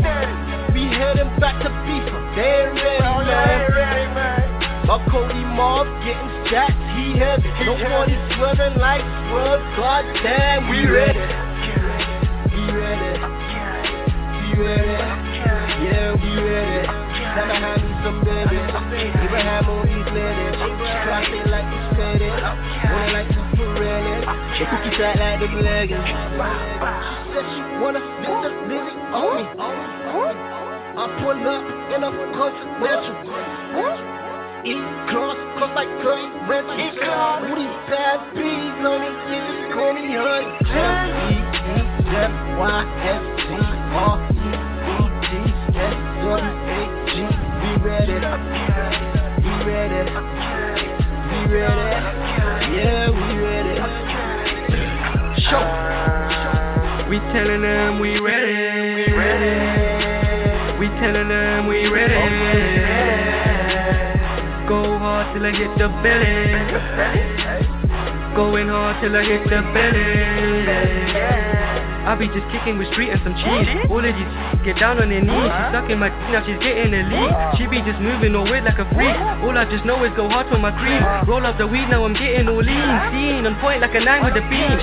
We 0.71 0.87
heading 0.87 1.27
back 1.43 1.59
to 1.59 1.67
FIFA, 1.83 2.15
they 2.39 2.63
ain't 2.63 2.79
ready, 2.79 4.07
man. 4.15 4.87
My 4.87 5.03
Cody 5.11 5.43
Mob 5.43 5.83
getting 6.07 6.31
stacked, 6.47 6.79
he 6.95 7.19
heavy. 7.19 7.51
Nobody 7.67 8.15
swerving 8.39 8.79
like 8.79 9.03
swerve, 9.27 9.59
god 9.75 10.07
damn, 10.23 10.69
we 10.71 10.87
ready. 10.87 11.19
We 12.55 12.71
ready. 12.71 13.40
We 14.51 14.59
ready. 14.59 14.91
Yeah, 15.87 16.11
we 16.11 16.29
ready. 16.43 16.87
Time 16.87 17.47
to 17.47 17.55
have 17.55 17.79
me 17.79 17.93
some 18.03 18.19
baby. 18.25 18.59
Abraham 18.59 19.63
on 19.71 19.87
these 19.87 20.11
ladies. 20.11 20.59
Classy 21.07 21.39
like 21.47 21.67
the 21.71 21.79
steady. 21.95 22.27
Wanna 22.27 23.15
like 23.15 23.31
the 23.31 23.43
Pirelli. 23.55 24.27
The 24.59 24.65
cookie 24.67 24.91
tight 24.99 25.15
like 25.23 25.39
the 25.39 25.47
leggings. 25.63 26.03
She 26.03 26.13
said 27.31 27.45
she 27.47 27.61
wanna 27.79 28.03
lift 28.03 28.43
the 28.43 28.51
Lizzie 28.67 28.99
on 29.15 29.39
me. 29.39 29.43
I 30.91 31.07
pull 31.23 31.39
up 31.47 31.63
in 31.95 32.03
a 32.03 32.11
continental. 32.35 33.15
E 34.67 34.75
cross, 35.09 35.39
cross 35.57 35.71
like 35.73 35.89
curry 36.03 36.27
rental. 36.45 36.75
Who 37.47 37.55
these 37.55 37.77
bad 37.87 38.19
bees 38.35 38.83
on 38.83 38.99
me? 38.99 39.09
Call 39.73 39.95
me 39.95 40.03
honey. 40.11 40.59
E 40.67 41.39
E 41.39 41.50
F 42.11 42.31
Y 42.59 42.83
S 43.07 43.23
T 43.39 43.55
R 43.95 44.19
E 44.19 44.51
E 44.91 44.99
T 45.23 45.31
S 45.79 45.95
W 46.19 46.35
A 46.35 46.83
G. 47.07 47.23
We 47.61 47.71
ready. 47.87 48.19
We 49.39 49.51
ready. 49.63 50.03
We 51.31 51.39
ready. 51.55 51.87
Yeah, 52.75 53.07
we 53.15 53.27
ready. 53.39 53.75
Show. 55.47 55.63
We 57.09 57.15
telling 57.31 57.61
them 57.61 57.99
we 58.01 58.19
ready. 58.19 58.55
We 58.95 59.05
ready. 59.15 59.55
We 60.79 60.87
telling 60.99 61.29
them 61.29 61.67
we 61.67 61.87
ready. 61.87 62.19
Go 64.67 64.97
hard 64.99 65.33
till 65.33 65.45
I 65.45 65.51
hit 65.51 65.77
the 65.77 65.87
belly. 66.03 66.35
Going 68.35 68.67
hard 68.67 68.99
till 69.01 69.15
I 69.15 69.23
hit 69.23 69.43
the 69.45 69.61
belly. 69.73 70.21
I 72.05 72.15
be 72.17 72.27
just 72.33 72.47
kicking 72.49 72.77
with 72.77 72.89
street 72.93 73.09
and 73.13 73.21
some 73.21 73.35
cheese. 73.37 73.67
All 73.89 74.01
of 74.01 74.09
these 74.09 74.33
get 74.65 74.77
down 74.81 74.97
on 74.97 75.09
their 75.09 75.21
knees. 75.21 75.49
She's 75.51 75.69
sucking 75.73 75.99
my 75.99 76.09
dick, 76.09 76.29
now 76.33 76.41
she's 76.45 76.59
getting 76.59 76.93
a 76.93 77.01
lead. 77.05 77.31
She 77.57 77.67
be 77.67 77.81
just 77.85 78.01
moving 78.01 78.33
all 78.35 78.45
weird 78.45 78.65
like 78.65 78.79
a 78.81 78.87
freak. 78.93 79.15
All 79.45 79.53
I 79.53 79.65
just 79.69 79.85
know 79.85 80.01
is 80.03 80.13
go 80.17 80.27
hard 80.29 80.49
for 80.49 80.57
my 80.57 80.73
cream. 80.75 81.01
Roll 81.29 81.45
up 81.45 81.57
the 81.57 81.67
weed, 81.67 81.87
now 81.89 82.05
I'm 82.05 82.13
getting 82.17 82.49
all 82.49 82.61
lean. 82.61 82.89
Seen 83.13 83.45
on 83.45 83.55
point 83.61 83.81
like 83.81 83.93
a 83.93 84.01
nine 84.01 84.25
with 84.25 84.37
a 84.37 84.43
beam. 84.49 84.73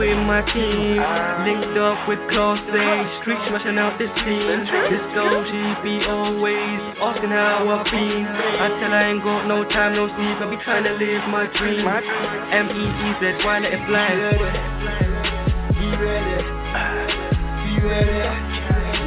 With 0.00 0.18
my 0.24 0.40
team, 0.52 1.00
linked 1.44 1.76
up 1.78 2.08
with 2.08 2.20
Class 2.32 2.60
A. 2.60 2.86
Street 3.20 3.40
smashing 3.48 3.78
out 3.78 3.98
this 3.98 4.10
team. 4.24 4.64
This 4.88 5.04
girl, 5.12 5.44
she 5.44 5.60
be 5.84 6.04
always 6.08 6.80
asking 7.00 7.30
how 7.30 7.68
I've 7.68 7.84
been. 7.90 8.24
I 8.24 8.68
tell 8.80 8.92
I 8.92 9.12
ain't 9.12 9.22
got 9.22 9.46
no 9.46 9.64
time, 9.68 9.94
no 9.94 10.08
sleep. 10.08 10.40
I 10.40 10.48
be 10.50 10.56
trying 10.64 10.84
to 10.84 10.92
live 10.96 11.28
my 11.28 11.46
dream. 11.58 11.86
M 11.86 12.68
E 12.70 12.84
E 12.88 13.08
Z, 13.20 13.44
why 13.44 13.58
let 13.60 13.72
it 13.72 13.82
fly? 13.86 14.08
Be 14.14 14.20
ready. 14.42 15.34
Be 15.78 15.96
ready. 16.04 16.53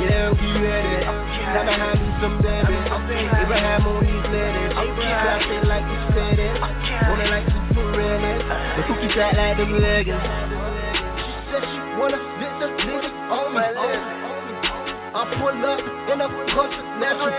Yeah, 0.07 0.32
we 0.32 0.47
ready. 0.63 1.03
Time 1.03 1.68
to 1.68 1.74
hand 1.76 1.99
me 1.99 2.09
some 2.24 2.38
baby. 2.39 2.76
Abraham 2.80 3.84
on 3.88 3.99
these 4.07 4.28
ladies. 4.32 4.72
Class 4.72 5.43
it 5.51 5.68
like 5.68 5.84
we 5.84 5.97
said 6.15 6.39
it. 6.39 6.55
Want 6.61 7.20
it 7.22 7.28
like 7.28 7.47
super 7.51 7.91
really. 7.91 8.39
The 8.39 8.82
cookie 8.88 9.11
fat 9.15 9.36
like 9.36 9.57
them 9.59 9.74
leggings. 9.84 10.24
She 11.20 11.32
said 11.51 11.63
she 11.68 11.80
wanna 11.99 12.20
get 12.39 12.53
the 12.59 12.68
nigga 12.88 13.11
on 13.36 13.51
me. 13.51 13.68
I 15.11 15.22
pull 15.36 15.59
up 15.68 15.84
in 16.07 16.20
a 16.24 16.28
concert 16.55 16.88
natural. 17.03 17.36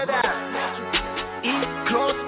Eat 1.40 1.64
close, 1.88 2.20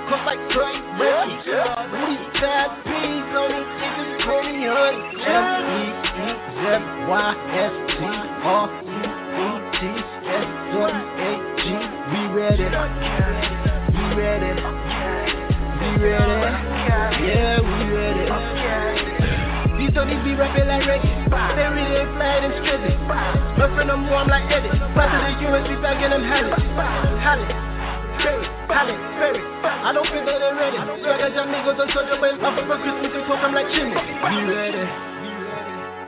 I 29.90 29.92
don't 29.92 30.06
think 30.06 30.22
that 30.22 30.38
they're 30.38 30.54
ready. 30.54 30.78
Swagger 31.02 31.34
amigos 31.34 31.74
on 31.82 31.90
Soldier 31.90 32.14
Way. 32.22 32.38
Up 32.38 32.54
for 32.54 32.78
Christmas 32.78 33.10
and 33.10 33.26
I'm 33.42 33.50
like 33.50 33.66
chimney. 33.74 33.98
Be 33.98 34.38
ready. 34.46 34.86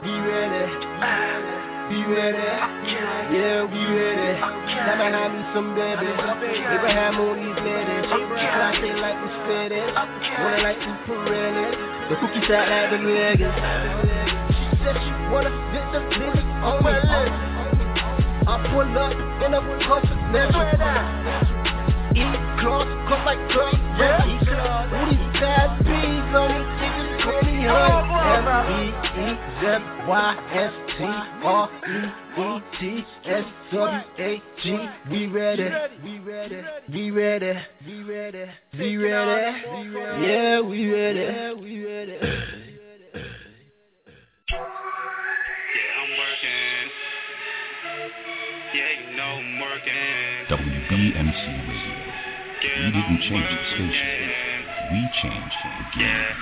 Be 0.07 0.15
ready. 0.23 0.71
Be 1.91 1.99
ready. 2.07 2.47
Yeah, 3.35 3.67
we 3.67 3.83
ready. 3.83 4.39
To 4.39 4.87
have 5.19 5.35
me 5.35 5.43
some 5.51 5.75
baby. 5.75 6.15
Abraham 6.15 7.27
on 7.27 7.43
these 7.43 7.59
ladies. 7.59 8.07
Class 8.07 8.79
it 8.87 9.03
like 9.03 9.19
we. 9.19 9.83
Want 9.83 10.55
it 10.55 10.63
like 10.63 10.79
super 10.87 11.19
really. 11.27 11.75
The 12.07 12.15
cookie 12.23 12.39
fat 12.47 12.71
like 12.71 12.87
them 12.95 13.03
leggings. 13.03 13.51
She 13.51 14.79
said 14.79 14.95
she 14.95 15.11
wanna 15.27 15.51
get 15.75 15.91
the 15.91 16.07
nigga 16.23 16.39
on 16.63 16.87
my 16.87 17.03
list. 17.03 17.35
I 18.47 18.63
pull 18.71 18.87
up 18.95 19.11
in 19.43 19.51
a 19.51 19.61
concert 19.83 20.23
natural. 20.31 20.71
Eat 22.15 22.37
close, 22.61 22.92
cause 23.13 23.27
like 23.27 23.43
Trey 23.51 23.77
Ricky. 24.01 24.37
Booty 24.93 25.17
fat 25.39 25.71
bees 25.85 26.33
on 26.33 26.49
me, 26.49 26.61
bitches 26.81 27.13
call 27.23 27.41
me 27.43 27.57
honey. 27.69 28.93
M-E-E-Z-Y-S-T-R-E-E-T-S-W-A-G. 33.33 34.89
We 35.11 35.27
ready, 35.27 35.69
we 36.05 36.19
ready, 36.21 36.63
we 36.93 37.11
ready, 37.11 37.55
we 37.87 38.01
ready, 38.03 38.45
we 38.79 38.97
ready. 38.97 39.63
Yeah, 40.27 40.61
we 40.61 40.91
ready, 40.93 41.21
yeah, 41.21 41.53
we 41.53 41.85
ready. 41.85 42.17
Yeah, 44.53 46.03
I'm 46.03 46.11
working. 46.21 46.85
Yeah, 48.75 48.91
you 49.01 49.17
know 49.17 49.33
I'm 49.41 49.61
working. 49.61 50.47
WBMC 50.51 51.41
Radio. 51.69 51.72
We 52.73 52.89
didn't 52.89 53.21
change 53.21 53.45
the 53.45 53.61
station. 53.77 54.65
We 54.93 55.01
changed 55.21 55.57
the 55.61 55.99
game. 55.99 56.41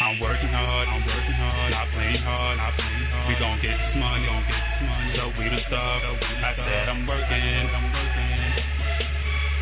I'm 0.00 0.20
working 0.20 0.52
hard, 0.52 0.88
I'm 0.88 1.06
working 1.06 1.38
hard, 1.40 1.70
not 1.72 1.88
playing 1.94 2.20
hard, 2.20 2.58
not 2.58 2.74
playing 2.76 3.08
hard. 3.08 3.28
We 3.28 3.34
gon' 3.40 3.56
get 3.62 3.72
this 3.80 3.96
money, 3.96 4.26
gon' 4.28 4.44
get 4.44 4.60
this 4.60 4.80
money. 4.84 5.16
So 5.16 5.32
we 5.40 5.48
the 5.48 5.64
stuff, 5.72 6.02
I 6.04 6.52
said 6.56 6.88
I'm 6.92 7.06
working, 7.06 7.32
I'm 7.32 7.88
working. 7.96 8.34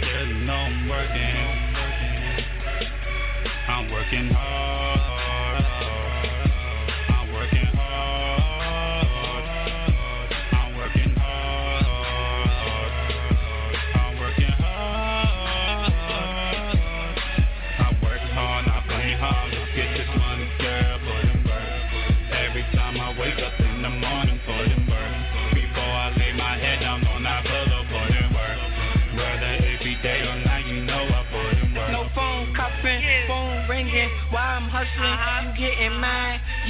You 0.02 0.42
know 0.42 0.58
I'm 0.58 0.88
working. 0.90 1.62
I'm 3.68 3.92
working 3.92 4.30
hard. 4.34 5.01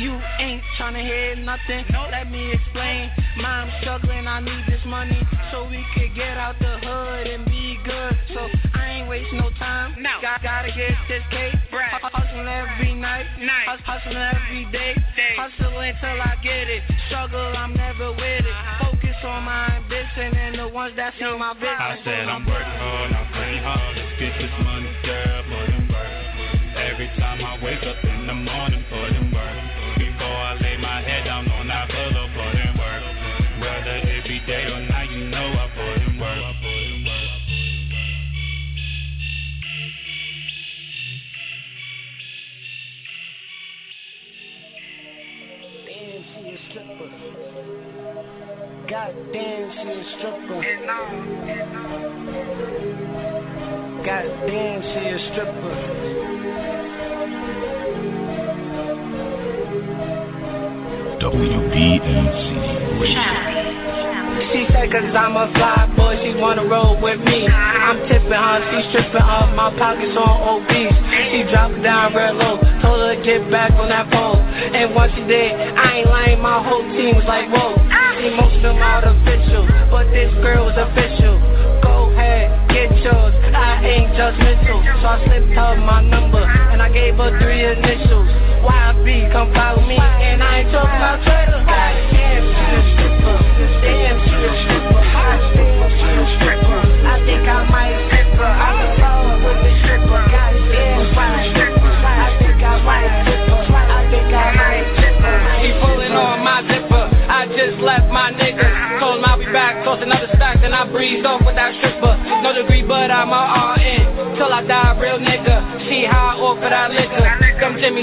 You 0.02 0.18
ain't 0.40 0.62
tryna 0.76 0.98
hear 1.06 1.36
nothing. 1.36 1.84
Let 2.10 2.28
me 2.28 2.50
explain. 2.50 3.08
Mom 3.38 3.70
struggling, 3.80 4.26
I 4.26 4.40
need 4.40 4.66
this 4.66 4.82
money 4.84 5.22
so 5.52 5.68
we 5.70 5.86
could 5.94 6.12
get 6.16 6.36
out 6.36 6.58
the 6.58 6.74
hood 6.82 7.28
and 7.28 7.44
be 7.46 7.78
good. 7.84 8.18
So 8.34 8.48
I 8.74 8.98
ain't 8.98 9.08
wasting 9.08 9.38
no 9.38 9.50
time. 9.62 9.94
No. 10.02 10.10
Got, 10.20 10.42
gotta 10.42 10.72
get 10.74 10.90
this 11.06 11.22
cake. 11.30 11.54
Hu- 11.70 11.78
Hustling 12.02 12.48
every 12.48 12.94
night. 12.94 13.26
Hus- 13.38 13.80
Hustling 13.86 14.16
every 14.18 14.66
day. 14.72 14.96
Hustle 15.38 15.78
until 15.78 16.18
I 16.20 16.34
get 16.42 16.66
it. 16.66 16.82
Struggle, 17.06 17.54
I'm 17.56 17.72
never 17.74 18.10
with 18.10 18.42
it. 18.42 18.46
Uh-huh. 18.50 18.90
Focus 18.90 19.16
on 19.22 19.44
my 19.44 19.76
ambition 19.76 20.34
and 20.36 20.58
the 20.58 20.66
ones 20.66 20.96
that 20.96 21.14
see 21.16 21.30
my 21.38 21.54
vision. 21.54 21.78
I 21.78 21.98
said 22.02 22.26
I'm 22.28 22.44
working 22.44 22.74
hard, 22.82 23.12
I'm 23.12 23.32
playing 23.32 23.62
hard. 23.62 23.96
Let's 23.96 24.18
get 24.18 24.34
this 24.34 24.50
money, 24.66 24.90
girl, 25.06 25.41
God 48.92 49.14
damn, 49.32 49.72
she 49.72 49.88
a 49.88 50.04
stripper. 50.18 50.60
God 54.04 54.26
damn, 54.46 54.82
she 54.82 55.00
a 55.08 55.18
stripper. 55.32 55.74
WBMC 61.22 62.44
Radio. 63.00 63.61
She 64.52 64.68
said 64.68 64.92
cause 64.92 65.08
I'm 65.16 65.32
a 65.36 65.48
fly 65.56 65.88
boy, 65.96 66.20
she 66.20 66.36
wanna 66.36 66.64
roll 66.64 67.00
with 67.00 67.20
me. 67.20 67.48
I'm 67.48 68.04
tipping 68.08 68.36
her, 68.36 68.58
she 68.68 68.78
stripping 68.92 69.24
off 69.24 69.48
my 69.56 69.72
pockets 69.80 70.12
on 70.12 70.60
obese. 70.60 70.92
She 71.32 71.48
dropped 71.48 71.80
down 71.82 72.12
real 72.12 72.36
low, 72.36 72.60
told 72.84 73.00
her 73.00 73.16
to 73.16 73.22
get 73.24 73.50
back 73.50 73.72
on 73.80 73.88
that 73.88 74.12
pole. 74.12 74.36
And 74.36 74.94
once 74.94 75.12
she 75.16 75.24
did, 75.24 75.52
I 75.56 76.04
ain't 76.04 76.08
lying, 76.08 76.40
my 76.40 76.62
whole 76.62 76.84
team 76.92 77.16
was 77.16 77.24
like 77.26 77.48
whoa. 77.48 77.80
Them 78.62 78.78
artificial, 78.78 79.66
but 79.90 80.06
this 80.14 80.30
girl 80.38 80.70
was 80.70 80.78
official. 80.78 81.34
Go 81.82 82.12
ahead, 82.14 82.46
get 82.70 82.94
yours, 83.02 83.34
I 83.50 83.82
ain't 83.82 84.14
just 84.14 84.38
judgmental. 84.38 84.78
So 85.02 85.06
I 85.08 85.18
slipped 85.26 85.50
her 85.50 85.74
my 85.82 86.00
number, 86.06 86.41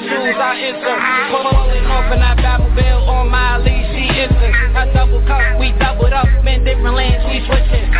I 0.07 0.55
enter. 0.63 0.95
Pulling 1.27 1.85
off 1.91 2.07
that 2.07 2.37
Babel 2.39 2.71
bill 2.71 3.03
on 3.11 3.27
my 3.27 3.59
she 3.65 4.07
enters. 4.07 4.55
I 4.71 4.87
double 4.95 5.19
cup, 5.27 5.59
we 5.59 5.75
doubled 5.75 6.13
up. 6.13 6.27
In 6.47 6.63
different 6.63 6.95
lanes, 6.95 7.23
we 7.27 7.43
switching. 7.45 7.91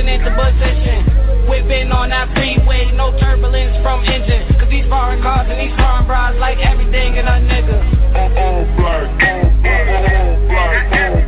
Into 0.00 0.32
position. 0.32 1.48
Whipping 1.48 1.92
on 1.92 2.08
that 2.10 2.32
freeway, 2.34 2.90
no 2.96 3.12
turbulence 3.20 3.76
from 3.84 4.02
engine. 4.04 4.48
Cause 4.58 4.68
these 4.68 4.88
foreign 4.88 5.20
cars 5.22 5.46
and 5.48 5.60
these 5.60 5.76
foreign 5.76 6.06
bras 6.06 6.34
like 6.40 6.58
everything 6.58 7.16
in 7.16 7.28
a 7.28 7.36
nigga. 7.40 7.78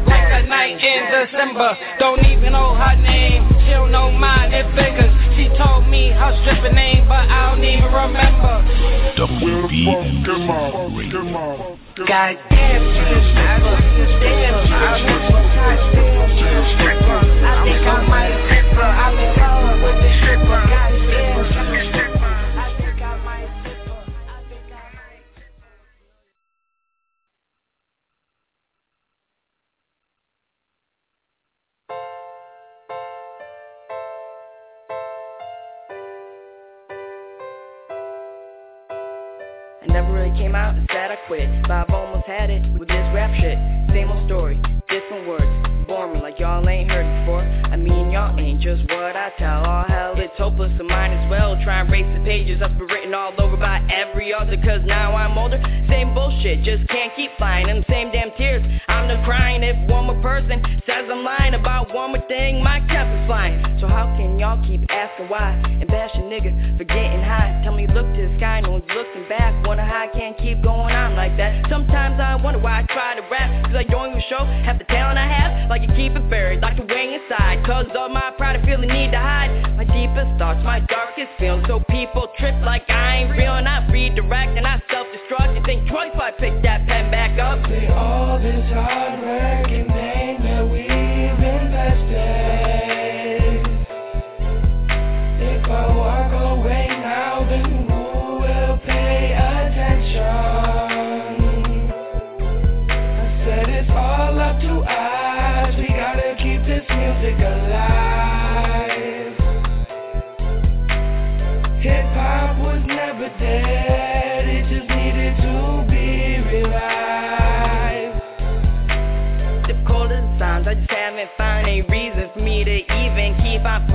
Like 0.09 0.33
a 0.33 0.43
night 0.49 0.81
in 0.81 1.03
December, 1.13 1.77
don't 1.99 2.25
even 2.25 2.53
know 2.53 2.75
her 2.75 2.97
name. 2.97 3.47
She 3.65 3.71
don't 3.71 3.93
know 3.93 4.11
mine, 4.11 4.53
it 4.53 4.67
figures. 4.75 5.13
She 5.37 5.49
told 5.57 5.87
me 5.87 6.11
her 6.11 6.33
stripping 6.43 6.75
name, 6.75 7.07
but 7.07 7.29
I 7.29 7.53
don't 7.53 7.65
even 7.65 7.93
remember. 7.93 9.12
WBMC 9.43 10.97
Radio. 10.97 11.77
God 12.07 12.39
damn, 12.49 12.83
a 12.83 12.95
stripper. 13.27 13.75
Damn, 14.23 14.55
a 14.55 14.63
stripper. 16.79 17.19
I 17.43 17.65
think 17.65 17.83
I 17.83 18.07
might 18.07 18.39
tip 18.49 18.71
her. 18.71 18.83
I'm 18.83 19.19
in 19.19 19.35
love 19.35 19.83
with 19.83 19.99
the 19.99 20.11
stripper. 20.23 20.72
Quit, 41.33 41.49
but 41.63 41.71
I've 41.71 41.89
almost 41.89 42.27
had 42.27 42.51
it 42.51 42.61
with 42.79 42.89
this 42.89 43.09
rap 43.15 43.33
shit. 43.41 43.57
Same 43.89 44.11
old 44.11 44.27
story, 44.29 44.61
different 44.91 45.27
words, 45.27 45.49
boring 45.87 46.21
like 46.21 46.39
y'all 46.39 46.69
ain't 46.69 46.91
heard 46.91 47.09
before. 47.25 47.41
I 47.41 47.77
mean 47.77 48.11
y'all 48.11 48.39
ain't 48.39 48.61
just 48.61 48.83
what 48.83 49.02
Tell. 49.39 49.63
All 49.65 49.85
hell, 49.87 50.15
it's 50.17 50.35
hopeless, 50.37 50.73
so 50.77 50.83
might 50.83 51.15
as 51.15 51.31
well 51.31 51.55
try 51.63 51.79
and 51.79 51.89
erase 51.89 52.11
the 52.19 52.25
pages 52.25 52.59
that's 52.59 52.75
been 52.75 52.91
written 52.91 53.15
all 53.15 53.31
over 53.39 53.57
by 53.57 53.79
every 53.87 54.35
author. 54.35 54.57
Cause 54.59 54.83
now 54.85 55.15
I'm 55.15 55.39
older, 55.39 55.63
same 55.89 56.13
bullshit, 56.13 56.65
just 56.65 56.89
can't 56.89 57.15
keep 57.15 57.31
flying. 57.39 57.71
And 57.71 57.85
the 57.85 57.87
same 57.89 58.11
damn 58.11 58.35
tears, 58.37 58.67
I'm 58.89 59.07
done 59.07 59.23
crying. 59.25 59.63
If 59.63 59.79
one 59.89 60.07
more 60.07 60.21
person 60.23 60.59
says 60.87 61.07
I'm 61.07 61.23
lying 61.23 61.55
about 61.55 61.95
one 61.95 62.11
more 62.11 62.27
thing, 62.27 62.65
my 62.65 62.81
cap 62.91 63.07
is 63.07 63.23
flying. 63.31 63.63
So 63.79 63.87
how 63.87 64.11
can 64.19 64.41
y'all 64.41 64.59
keep 64.67 64.83
asking 64.91 65.29
why 65.31 65.55
and 65.71 65.87
bash 65.87 66.11
a 66.15 66.23
nigga 66.27 66.51
for 66.77 66.83
getting 66.83 67.23
high? 67.23 67.63
Tell 67.63 67.77
me 67.77 67.87
look 67.87 68.11
to 68.11 68.27
the 68.27 68.35
sky, 68.43 68.59
no 68.61 68.83
one's 68.83 68.91
looking 68.91 69.29
back. 69.29 69.55
Wonder 69.65 69.85
how 69.85 70.03
I 70.03 70.19
can't 70.19 70.37
keep 70.37 70.67
going 70.67 70.91
on 70.91 71.15
like 71.15 71.37
that. 71.39 71.71
Sometimes 71.71 72.19
I 72.19 72.35
wonder 72.43 72.59
why 72.59 72.83
I 72.83 72.83
try 72.91 73.15
to 73.15 73.23
rap, 73.31 73.71
cause 73.71 73.77
I 73.79 73.85
don't 73.87 74.11
even 74.11 74.23
show 74.29 74.43
half 74.67 74.83
the 74.83 74.85
talent 74.91 75.17
I 75.17 75.31
have. 75.31 75.71
Like 75.71 75.83
I 75.83 75.95
keep 75.95 76.19
it 76.19 76.29
buried, 76.29 76.61
like 76.61 76.77
the 76.77 76.85
wing 76.91 77.15
inside. 77.15 77.63
Cause 77.65 77.87
of 77.95 78.11
my 78.11 78.35
pride, 78.37 78.59
I 78.59 78.67
feel 78.67 78.81
the 78.81 78.91
need 78.91 79.12
to 79.13 79.19
hide 79.19 79.77
my 79.77 79.85
deepest 79.85 80.39
thoughts, 80.39 80.61
my 80.65 80.81
darkest 80.81 81.31
feelings. 81.39 81.65
So 81.69 81.81
people 81.91 82.29
trip 82.39 82.55
like 82.65 82.89
I 82.89 83.23
ain't 83.23 83.31
real, 83.33 83.55
and 83.55 83.69
I 83.69 83.87
redirect 83.91 84.57
and 84.57 84.67
I 84.67 84.83
self-destruct. 84.91 85.57
And 85.57 85.65
think 85.65 85.89
twice 85.89 86.11
if 86.15 86.21
I 86.21 86.31
pick 86.33 86.63
that 86.63 86.87
pen 86.87 87.11
back 87.11 87.39
up. 87.39 87.61
all 87.93 88.39
this 88.39 88.73
hard 88.73 89.21
work 89.23 89.62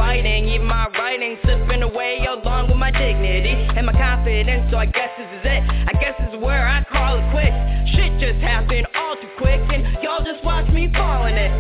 fighting. 0.08 0.48
Even 0.48 0.68
my 0.68 0.88
writing 0.98 1.36
slipping 1.44 1.84
away 1.84 2.24
along 2.24 2.70
with 2.70 2.78
my 2.78 2.92
dignity 2.92 3.52
and 3.76 3.86
my 3.86 3.92
confidence. 3.92 4.72
So 4.72 4.78
I 4.78 4.86
guess 4.86 5.12
this 5.20 5.28
is 5.36 5.44
it. 5.44 5.62
I 5.68 5.94
guess 6.00 6.16
this 6.18 6.32
is 6.32 6.40
where 6.40 6.64
I 6.66 6.84
call 6.88 7.20
it 7.20 7.28
quits. 7.36 7.60
Shit 7.92 8.16
just 8.24 8.40
happened 8.40 8.88
all 8.96 9.16
too 9.20 9.28
quick, 9.38 9.60
and 9.60 9.84
y'all 10.02 10.24
just 10.24 10.44
watch 10.46 10.68
me 10.72 10.88
fall 10.96 11.28
in 11.28 11.36
it. 11.36 11.52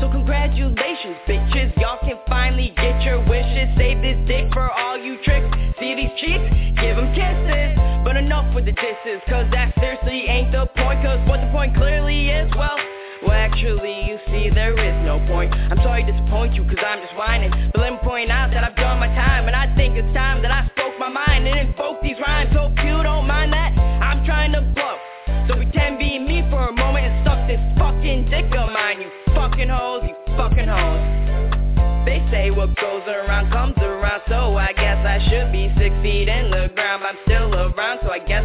So 0.00 0.06
congratulations, 0.08 1.18
bitches. 1.26 1.74
Y'all 1.82 1.98
can 2.06 2.18
finally 2.28 2.72
get 2.76 3.02
your 3.02 3.18
wishes. 3.26 3.66
Save 3.74 3.98
this 4.06 4.18
dick 4.30 4.46
for 4.54 4.70
all 4.70 4.96
you 4.96 5.18
tricks. 5.26 5.50
See 5.82 5.98
these 5.98 6.14
cheeks? 6.22 6.46
Give 6.78 6.94
them 6.94 7.10
kisses. 7.10 7.74
But 8.06 8.16
enough 8.16 8.54
with 8.54 8.64
the 8.64 8.72
disses, 8.72 9.20
cause 9.28 9.50
that 9.50 9.74
seriously 9.82 10.30
ain't 10.30 10.52
the 10.52 10.70
point. 10.78 11.02
Cause 11.02 11.20
what 11.28 11.42
the 11.42 11.50
point 11.52 11.74
clearly 11.74 12.30
is, 12.30 12.48
well, 12.56 12.78
well, 13.22 13.36
actually, 13.36 14.06
you 14.08 14.18
see, 14.28 14.50
there 14.50 14.72
is 14.72 14.96
no 15.04 15.20
point. 15.28 15.52
I'm 15.52 15.78
sorry 15.84 16.04
to 16.04 16.12
disappoint 16.12 16.54
you, 16.54 16.64
cause 16.64 16.80
I'm 16.80 17.00
just 17.02 17.16
whining. 17.16 17.50
But 17.72 17.80
let 17.80 17.92
me 17.92 17.98
point 18.02 18.30
out 18.30 18.50
that 18.52 18.64
I've 18.64 18.76
done 18.76 18.98
my 18.98 19.08
time, 19.08 19.46
and 19.46 19.56
I 19.56 19.74
think 19.76 19.96
it's 19.96 20.08
time 20.14 20.42
that 20.42 20.50
I 20.50 20.66
spoke 20.72 20.98
my 20.98 21.08
mind 21.08 21.46
and 21.46 21.68
invoke 21.68 22.00
these 22.02 22.16
rhymes. 22.24 22.50
So 22.54 22.72
you 22.82 23.02
don't 23.02 23.26
mind 23.26 23.52
that, 23.52 23.76
I'm 23.76 24.24
trying 24.24 24.52
to 24.52 24.62
blow. 24.74 24.96
So 25.48 25.56
pretend 25.56 25.98
be 25.98 26.18
me 26.18 26.46
for 26.50 26.68
a 26.68 26.72
moment 26.72 27.06
and 27.06 27.26
suck 27.26 27.46
this 27.48 27.60
fucking 27.76 28.30
dick 28.30 28.46
of 28.56 28.70
mine, 28.72 29.02
you 29.02 29.10
fucking 29.34 29.68
hoes, 29.68 30.04
you 30.06 30.14
fucking 30.36 30.68
hoes. 30.68 31.20
They 32.06 32.24
say 32.30 32.50
what 32.50 32.74
goes 32.76 33.02
around 33.06 33.52
comes 33.52 33.76
around, 33.78 34.22
so 34.28 34.56
I 34.56 34.72
guess 34.72 35.04
I 35.04 35.20
should 35.28 35.52
be 35.52 35.68
six 35.76 35.94
feet 36.00 36.28
in 36.28 36.50
the 36.50 36.72
ground. 36.74 37.02
But 37.04 37.12
I'm 37.12 37.18
still 37.26 37.54
around, 37.54 38.00
so 38.02 38.10
I 38.10 38.18
guess 38.18 38.39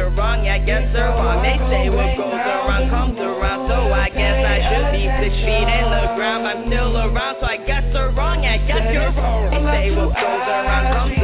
they're 0.00 0.16
wrong. 0.16 0.48
I 0.48 0.58
guess 0.64 0.88
they're 0.96 1.12
wrong. 1.12 1.44
They 1.44 1.60
say 1.68 1.90
what 1.92 2.16
goes 2.16 2.32
around 2.32 2.88
comes 2.88 3.18
around, 3.20 3.68
so 3.68 3.92
I 3.92 4.08
guess 4.08 4.40
I 4.40 4.56
should 4.64 4.88
be 4.96 5.04
six 5.20 5.36
feet 5.44 5.68
in 5.68 5.86
the 5.92 6.16
ground. 6.16 6.48
I'm 6.48 6.64
still 6.72 6.96
around, 6.96 7.36
so 7.40 7.46
I 7.46 7.58
guess 7.60 7.84
they're 7.92 8.08
wrong. 8.16 8.40
I 8.46 8.56
guess 8.64 8.80
you're 8.96 9.12
wrong. 9.12 9.52
They 9.52 9.60
say 9.60 9.84
what 9.92 10.16
goes 10.16 10.46
around 10.48 10.84
comes 10.96 11.19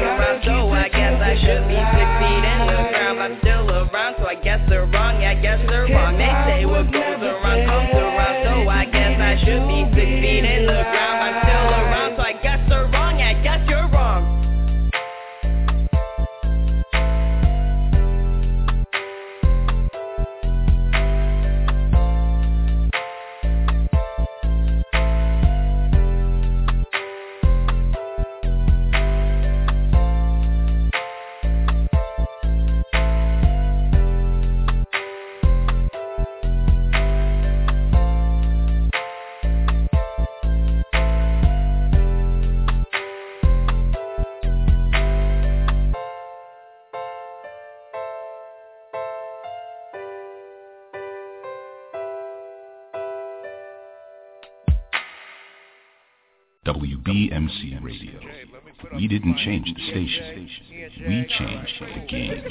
WBMC 57.06 57.84
Radio. 57.84 58.18
We 58.96 59.06
didn't 59.06 59.36
change 59.38 59.72
the 59.72 59.90
station. 59.90 60.48
We 61.06 61.26
changed 61.38 61.72
the 61.80 62.06
game. 62.08 62.42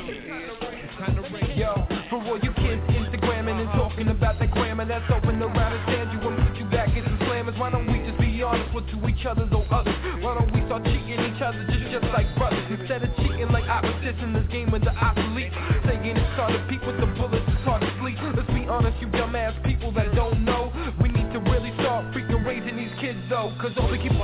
Yo, 1.58 1.76
for 2.10 2.24
all 2.24 2.40
you 2.40 2.54
kids 2.54 2.82
Instagramming 2.88 3.60
and 3.60 3.70
talking 3.72 4.08
about 4.08 4.40
that 4.40 4.52
grammar 4.52 4.86
that's 4.86 5.12
open 5.12 5.42
around 5.42 5.74
and 5.74 5.84
stand 5.84 6.12
you 6.14 6.28
and 6.30 6.48
put 6.48 6.58
you 6.58 6.66
back 6.72 6.88
into 6.96 7.10
slammers. 7.26 7.60
Why 7.60 7.70
don't 7.70 7.86
we 7.92 8.00
just 8.08 8.18
be 8.20 8.42
honest 8.44 8.74
with 8.74 8.88
to 8.92 9.08
each 9.08 9.26
other 9.26 9.44
or 9.52 9.66
others? 9.74 9.96
Why 10.24 10.36
don't 10.36 10.52
we 10.54 10.64
start 10.68 10.86
cheating 10.86 11.20
each 11.20 11.42
other 11.42 11.60
just 11.68 11.92
just 11.92 12.08
like 12.16 12.28
brothers 12.36 12.64
instead 12.80 13.04
of 13.04 13.16
cheating 13.18 13.52
like 13.52 13.68
opposites 13.68 14.20
in 14.24 14.32
this 14.34 14.48
game 14.48 14.72
with 14.72 14.84
the 14.84 14.96
obsolete? 14.96 15.52
Saying 15.84 16.16
it's 16.16 16.36
hard 16.40 16.54
to 16.54 16.64
peek 16.72 16.82
with 16.88 17.00
the 17.00 17.08
bullets, 17.20 17.44
it's 17.44 17.64
hard 17.68 17.82
to 17.82 17.92
sleep. 18.00 18.16
Let's 18.24 18.48
be 18.48 18.68
honest, 18.72 18.96
you 19.02 19.08
dumbass 19.08 19.52
people 19.68 19.92
that 20.00 20.16
don't 20.16 20.46
know. 20.46 20.72
We 21.02 21.10
need 21.10 21.28
to 21.34 21.40
really 21.52 21.76
start 21.80 22.08
freaking 22.16 22.46
raising 22.46 22.78
these 22.78 22.96
kids 23.00 23.20
though, 23.30 23.52
cause 23.60 23.72
all 23.78 23.92
we 23.92 24.00
keep 24.00 24.16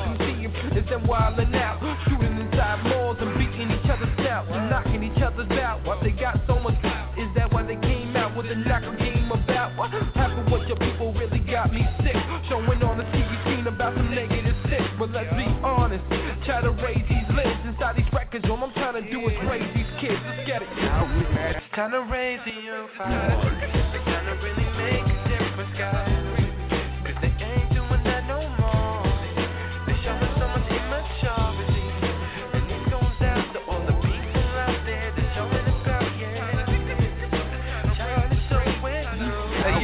them 0.91 1.07
wildin' 1.07 1.55
out, 1.55 1.79
shooting 2.03 2.35
inside 2.35 2.83
malls 2.83 3.15
and 3.21 3.31
beating 3.39 3.71
each 3.71 3.87
other's 3.87 4.11
snouts 4.19 4.51
and 4.51 4.69
knocking 4.69 5.03
each 5.03 5.23
other's 5.23 5.49
out. 5.55 5.79
What 5.87 6.03
they 6.03 6.11
got 6.11 6.35
so 6.47 6.59
much 6.59 6.75
is 7.15 7.31
that 7.35 7.47
why 7.51 7.63
they 7.63 7.79
came 7.79 8.13
out 8.17 8.35
with 8.35 8.51
a 8.51 8.55
knocker 8.55 8.95
game 8.97 9.31
about 9.31 9.77
what 9.77 9.89
happened? 9.89 10.51
What 10.51 10.67
your 10.67 10.75
people 10.75 11.13
really 11.13 11.39
got 11.39 11.71
me 11.71 11.87
sick, 12.03 12.15
showing 12.51 12.83
on 12.83 12.97
the 12.97 13.07
TV 13.15 13.41
screen 13.41 13.65
about 13.67 13.95
some 13.95 14.13
negative 14.13 14.55
shit. 14.67 14.83
But 14.99 15.11
let's 15.11 15.31
be 15.31 15.47
honest, 15.63 16.03
try 16.43 16.59
to 16.59 16.71
raise 16.83 17.07
these 17.07 17.29
lids 17.39 17.59
inside 17.63 17.95
these 17.95 18.11
records. 18.11 18.43
All 18.51 18.59
I'm 18.59 18.73
trying 18.73 19.01
to 19.01 19.09
do 19.09 19.23
is 19.31 19.37
raise 19.47 19.71
these 19.73 19.87
kids. 20.01 20.19
Let's 20.27 20.43
get 20.45 20.61
it. 20.61 20.67
It's 20.75 21.71
time 21.73 21.91
to 21.91 22.03
raise 22.11 22.39
the 22.43 22.51
youth. 22.51 22.91
It's 22.99 24.05
time 24.11 24.27
to 24.27 24.35
really 24.43 24.67
make 24.75 25.07
a 25.07 25.17
difference, 25.31 25.71
guys. 25.79 26.20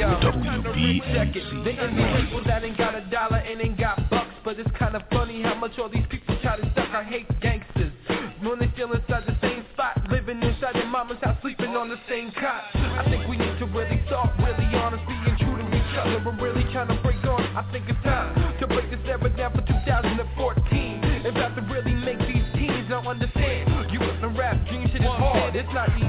It. 0.07 1.63
They 1.63 1.75
envy 1.77 2.03
people 2.23 2.43
that 2.45 2.63
ain't 2.63 2.77
got 2.77 2.95
a 2.95 3.01
dollar 3.09 3.37
and 3.37 3.61
ain't 3.61 3.77
got 3.77 4.09
bucks. 4.09 4.31
But 4.43 4.59
it's 4.59 4.69
kind 4.79 4.95
of 4.95 5.01
funny 5.11 5.41
how 5.41 5.55
much 5.55 5.77
all 5.77 5.89
these 5.89 6.05
people 6.09 6.37
try 6.41 6.55
to 6.55 6.63
suck. 6.75 6.89
I 6.95 7.03
hate 7.03 7.27
gangsters. 7.41 7.91
When 8.41 8.59
they 8.59 8.71
still 8.73 8.93
inside 8.93 9.25
the 9.25 9.35
same 9.41 9.65
spot, 9.73 9.99
living 10.09 10.41
inside 10.41 10.75
their 10.75 10.87
mama's 10.87 11.17
house, 11.21 11.37
sleeping 11.41 11.75
on 11.75 11.89
the 11.89 11.97
same 12.07 12.31
cot. 12.31 12.63
I 12.75 13.03
think 13.09 13.27
we 13.27 13.35
need 13.35 13.59
to 13.59 13.65
really 13.65 13.99
talk, 14.09 14.31
really 14.37 14.69
honest, 14.77 15.03
being 15.07 15.37
true 15.41 15.57
to 15.57 15.65
each 15.75 15.97
other. 15.97 16.21
I'm 16.23 16.39
really 16.39 16.63
trying 16.71 16.87
to 16.87 17.01
break 17.03 17.23
on. 17.25 17.41
I 17.57 17.65
think 17.71 17.89
it's 17.89 17.99
time 18.03 18.59
to 18.59 18.67
break 18.67 18.89
this 18.91 19.01
era 19.05 19.29
down 19.35 19.51
for 19.51 19.65
2014. 19.65 21.25
About 21.27 21.55
to 21.55 21.61
really 21.67 21.93
make 21.93 22.19
these 22.19 22.45
teens 22.53 22.87
now 22.87 23.03
understand. 23.03 23.91
You 23.91 23.99
listen 23.99 24.21
to 24.21 24.29
rap, 24.39 24.55
dream 24.69 24.87
shit 24.93 25.01
is 25.01 25.07
hard. 25.07 25.55
It's 25.55 25.67
not 25.73 25.89
easy, 25.97 26.06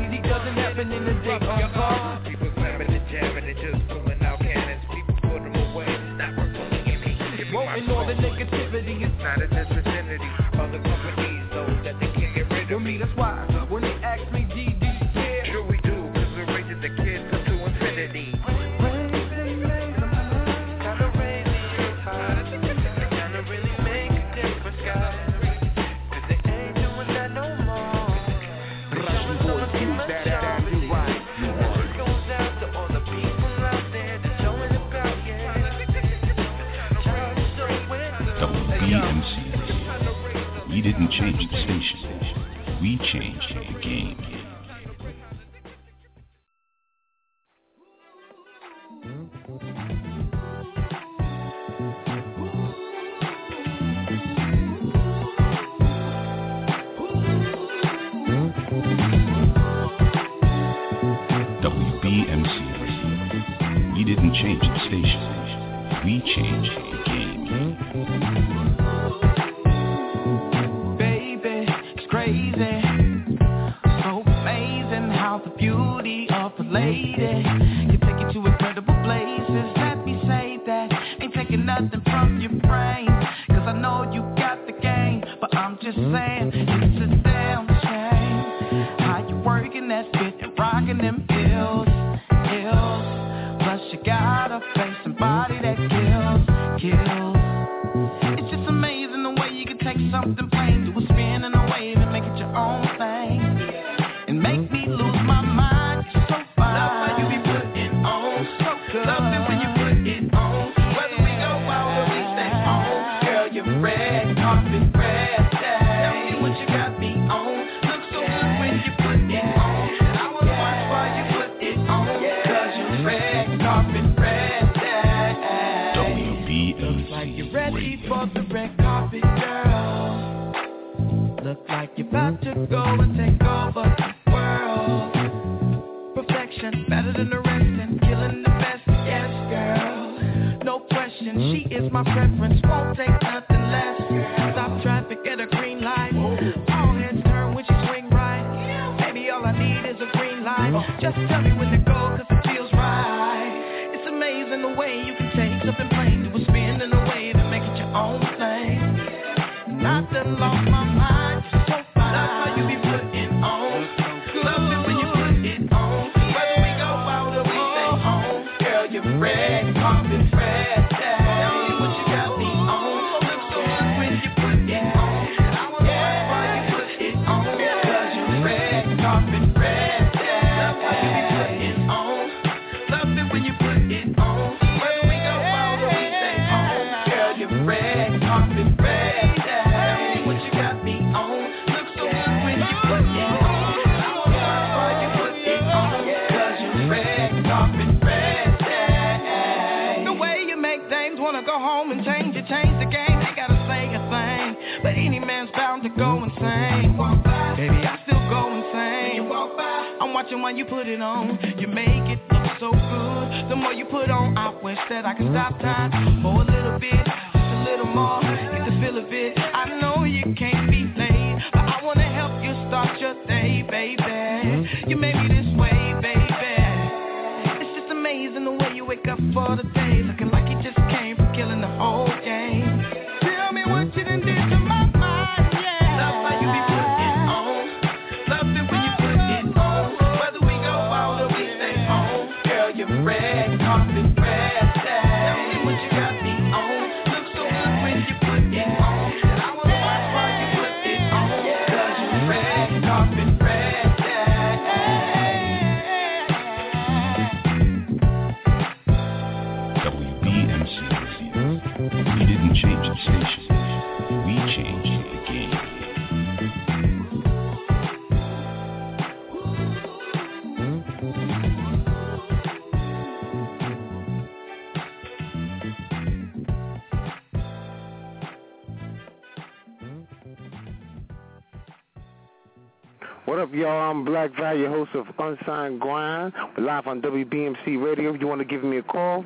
I'm 283.89 284.05
Black 284.05 284.37
Value, 284.39 284.69
host 284.69 284.91
of 284.95 285.07
Unsigned 285.19 285.81
Grind. 285.81 286.35
Live 286.59 286.87
on 286.87 287.01
WBMC 287.01 287.83
Radio. 287.83 288.13
If 288.13 288.21
you 288.21 288.27
want 288.27 288.41
to 288.41 288.45
give 288.45 288.63
me 288.63 288.77
a 288.77 288.83
call, 288.83 289.25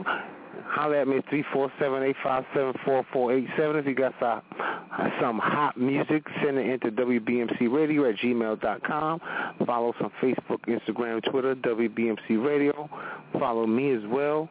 holler 0.69 1.01
at 1.01 1.09
me 1.09 1.17
at 1.17 1.27
347-857-4487. 1.27 3.49
If 3.59 3.87
you 3.87 3.95
got 3.97 4.15
some, 5.21 5.41
hot 5.41 5.77
music, 5.77 6.25
send 6.45 6.59
it 6.59 6.69
into 6.69 6.93
WBMC 6.93 7.73
Radio 7.73 8.09
at 8.09 8.15
gmail.com. 8.19 9.21
Follow 9.67 9.89
us 9.89 9.97
on 10.01 10.13
Facebook, 10.23 10.61
Instagram, 10.69 11.29
Twitter, 11.29 11.57
WBMC 11.57 12.47
Radio. 12.47 12.89
Follow 13.33 13.67
me 13.67 13.91
as 13.91 14.07
well. 14.07 14.49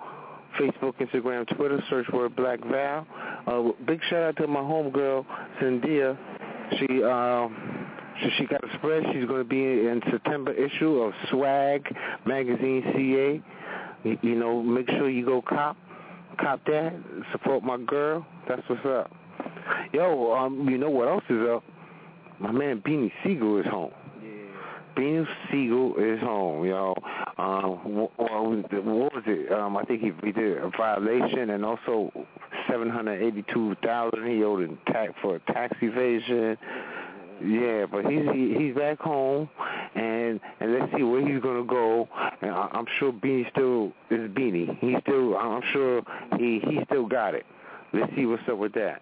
Facebook, 0.59 0.95
Instagram, 0.99 1.47
Twitter, 1.55 1.81
search 1.89 2.07
word 2.11 2.35
Black 2.35 2.59
Val. 2.65 3.07
Uh, 3.47 3.71
big 3.87 4.01
shout 4.09 4.23
out 4.23 4.35
to 4.35 4.45
my 4.45 4.59
homegirl, 4.59 5.25
Cynthia. 5.61 6.17
She, 6.79 7.01
uh, 7.01 7.47
she, 8.19 8.29
she 8.37 8.45
got 8.45 8.63
a 8.63 8.77
spread. 8.77 9.03
She's 9.13 9.25
going 9.25 9.41
to 9.41 9.49
be 9.49 9.61
in 9.61 10.01
September 10.11 10.51
issue 10.51 10.99
of 10.99 11.13
Swag 11.29 11.85
Magazine 12.25 12.83
CA. 12.93 13.41
You, 14.03 14.17
you 14.21 14.35
know, 14.35 14.61
make 14.61 14.89
sure 14.89 15.09
you 15.09 15.25
go 15.25 15.41
cop, 15.41 15.77
cop 16.39 16.63
that. 16.65 16.93
Support 17.31 17.63
my 17.63 17.77
girl. 17.77 18.25
That's 18.47 18.61
what's 18.67 18.85
up. 18.85 19.11
Yo, 19.93 20.33
um, 20.33 20.67
you 20.69 20.77
know 20.77 20.89
what 20.89 21.07
else 21.07 21.23
is 21.29 21.47
up? 21.49 21.63
My 22.39 22.51
man 22.51 22.81
Beanie 22.81 23.11
Sigel 23.23 23.59
is 23.59 23.65
home. 23.67 23.91
Beanie 24.95 25.25
Sigel 25.49 25.95
is 25.97 26.19
home, 26.19 26.65
yo. 26.65 26.93
Um, 27.37 27.95
what 27.95 28.17
was 28.17 28.65
it? 28.71 28.83
What 28.83 29.13
was 29.13 29.23
it? 29.25 29.51
Um, 29.51 29.77
I 29.77 29.83
think 29.83 30.01
he, 30.01 30.11
he 30.23 30.31
did 30.31 30.57
a 30.57 30.69
violation 30.75 31.51
and 31.51 31.63
also 31.63 32.11
seven 32.69 32.89
hundred 32.89 33.21
eighty-two 33.21 33.75
thousand 33.83 34.27
he 34.27 34.43
owed 34.43 34.61
in 34.61 34.77
tax 34.87 35.13
for 35.21 35.39
tax 35.47 35.77
evasion. 35.81 36.57
Yeah, 37.43 37.85
but 37.91 38.05
he's 38.05 38.23
he, 38.33 38.55
he's 38.57 38.75
back 38.75 38.99
home, 38.99 39.49
and 39.95 40.39
and 40.59 40.73
let's 40.73 40.91
see 40.95 41.03
where 41.03 41.25
he's 41.27 41.41
gonna 41.41 41.65
go. 41.65 42.07
And 42.41 42.51
I, 42.51 42.69
I'm 42.71 42.85
sure 42.99 43.11
Beanie 43.11 43.49
still 43.51 43.91
is 44.09 44.29
Beanie. 44.31 44.77
He 44.79 44.95
still, 45.01 45.37
I'm 45.37 45.61
sure 45.73 46.01
he 46.37 46.59
he 46.63 46.79
still 46.85 47.07
got 47.07 47.33
it. 47.33 47.45
Let's 47.93 48.13
see 48.15 48.25
what's 48.25 48.43
up 48.49 48.57
with 48.57 48.73
that. 48.73 49.01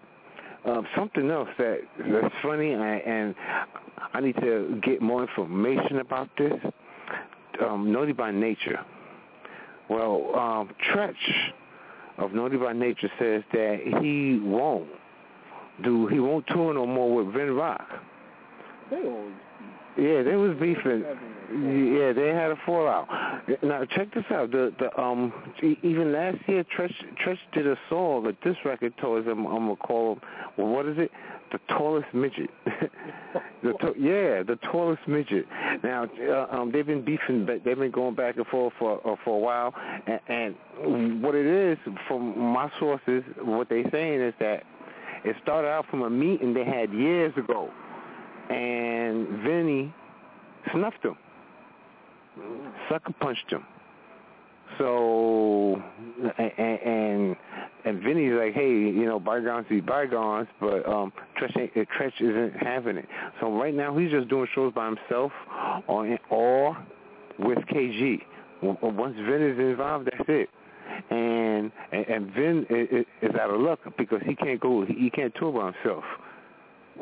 Um, 0.64 0.86
something 0.96 1.30
else 1.30 1.48
that 1.58 1.80
that's 1.98 2.34
funny, 2.42 2.72
and, 2.72 2.82
and 2.82 3.34
I 4.12 4.20
need 4.20 4.36
to 4.36 4.80
get 4.82 5.02
more 5.02 5.22
information 5.22 5.98
about 5.98 6.28
this. 6.38 6.54
Um, 7.64 7.92
Naughty 7.92 8.12
by 8.12 8.30
Nature. 8.30 8.80
Well, 9.90 10.34
um, 10.34 10.70
Treach 10.90 11.14
of 12.18 12.32
Naughty 12.32 12.56
by 12.56 12.72
Nature 12.72 13.10
says 13.18 13.42
that 13.52 13.80
he 14.00 14.38
won't 14.42 14.88
do 15.82 16.06
he 16.06 16.20
won't 16.20 16.46
tour 16.48 16.74
no 16.74 16.86
more 16.86 17.14
with 17.14 17.34
Vin 17.34 17.54
Rock. 17.54 17.86
They 18.90 18.96
always 18.96 19.32
Yeah, 19.96 20.22
they 20.22 20.36
was 20.36 20.56
beefing. 20.58 21.04
Yeah, 21.52 22.12
they 22.12 22.28
had 22.28 22.52
a 22.52 22.56
fallout. 22.64 23.08
Now 23.62 23.84
check 23.84 24.14
this 24.14 24.24
out. 24.30 24.50
The 24.52 24.72
the 24.78 24.88
um 25.00 25.32
even 25.82 26.12
last 26.12 26.38
year, 26.46 26.64
Treach 26.76 26.94
Treach 27.24 27.38
did 27.52 27.66
a 27.66 27.76
song, 27.88 28.26
a 28.26 28.32
diss 28.44 28.56
record 28.64 28.96
towards 28.98 29.26
him. 29.26 29.46
I'm 29.46 29.64
gonna 29.66 29.76
call 29.76 30.14
him. 30.14 30.20
Well, 30.56 30.68
what 30.68 30.86
is 30.86 30.96
it? 30.98 31.10
The 31.52 31.58
tallest 31.68 32.06
midget. 32.14 32.50
the 33.64 33.72
to- 33.80 33.98
yeah, 33.98 34.44
the 34.44 34.58
tallest 34.70 35.06
midget. 35.08 35.46
Now 35.82 36.06
uh, 36.20 36.46
um 36.56 36.70
they've 36.70 36.86
been 36.86 37.04
beefing. 37.04 37.44
but 37.46 37.64
They've 37.64 37.76
been 37.78 37.90
going 37.90 38.14
back 38.14 38.36
and 38.36 38.46
forth 38.46 38.72
for 38.78 39.00
uh, 39.06 39.16
for 39.24 39.34
a 39.36 39.38
while. 39.40 39.74
And, 40.06 40.54
and 40.78 41.22
what 41.22 41.34
it 41.34 41.46
is, 41.46 41.78
from 42.06 42.38
my 42.38 42.70
sources, 42.78 43.24
what 43.42 43.68
they 43.68 43.84
saying 43.90 44.20
is 44.20 44.34
that 44.38 44.62
it 45.24 45.34
started 45.42 45.68
out 45.68 45.86
from 45.90 46.02
a 46.02 46.10
meeting 46.10 46.54
they 46.54 46.64
had 46.64 46.92
years 46.92 47.36
ago, 47.36 47.70
and 48.50 49.28
Vinny 49.44 49.94
snuffed 50.72 51.04
him, 51.04 51.16
sucker 52.88 53.14
punched 53.20 53.50
him. 53.50 53.64
So, 54.78 55.82
and 56.38 56.52
and, 56.58 57.36
and 57.84 58.02
Vinny's 58.02 58.32
like, 58.32 58.54
hey, 58.54 58.70
you 58.70 59.04
know, 59.04 59.18
bygones 59.18 59.66
be 59.68 59.80
bygones, 59.80 60.48
but 60.60 60.88
um, 60.88 61.12
ain't, 61.58 61.72
uh, 61.76 61.80
Treach 61.98 62.20
isn't 62.20 62.56
having 62.56 62.96
it. 62.96 63.06
So 63.40 63.52
right 63.52 63.74
now 63.74 63.96
he's 63.96 64.10
just 64.10 64.28
doing 64.28 64.46
shows 64.54 64.72
by 64.72 64.86
himself, 64.86 65.32
or 65.86 66.18
or 66.30 66.76
with 67.38 67.58
KG. 67.58 68.22
Once 68.62 69.16
Vin 69.16 69.42
is 69.42 69.58
involved, 69.58 70.08
that's 70.12 70.28
it. 70.28 70.48
And 71.10 71.72
and, 71.92 72.06
and 72.06 72.32
Vin 72.32 72.66
is 73.22 73.34
out 73.40 73.50
of 73.50 73.60
luck 73.60 73.80
because 73.98 74.20
he 74.24 74.34
can't 74.34 74.60
go, 74.60 74.84
he 74.86 75.10
can't 75.10 75.34
tour 75.34 75.52
by 75.52 75.72
himself. 75.72 76.04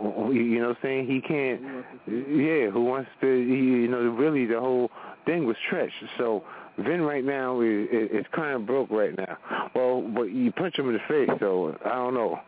You 0.00 0.60
know 0.60 0.68
what 0.68 0.76
I'm 0.76 0.82
saying? 0.82 1.06
He 1.06 1.20
can't. 1.20 1.60
Yeah, 2.06 2.70
who 2.70 2.84
wants 2.84 3.10
to? 3.20 3.26
You 3.26 3.88
know, 3.88 3.98
really 3.98 4.46
the 4.46 4.60
whole 4.60 4.90
thing 5.26 5.44
was 5.46 5.56
Treach. 5.70 5.90
So 6.16 6.44
Vin 6.78 7.02
right 7.02 7.24
now 7.24 7.60
is 7.60 7.88
is 7.90 8.26
kind 8.34 8.54
of 8.54 8.66
broke 8.66 8.90
right 8.90 9.16
now. 9.16 9.36
Well, 9.74 10.02
but 10.02 10.24
you 10.24 10.52
punch 10.52 10.78
him 10.78 10.88
in 10.88 10.94
the 10.94 11.00
face, 11.08 11.30
so 11.40 11.76
I 11.84 11.94
don't 11.94 12.14
know. 12.14 12.38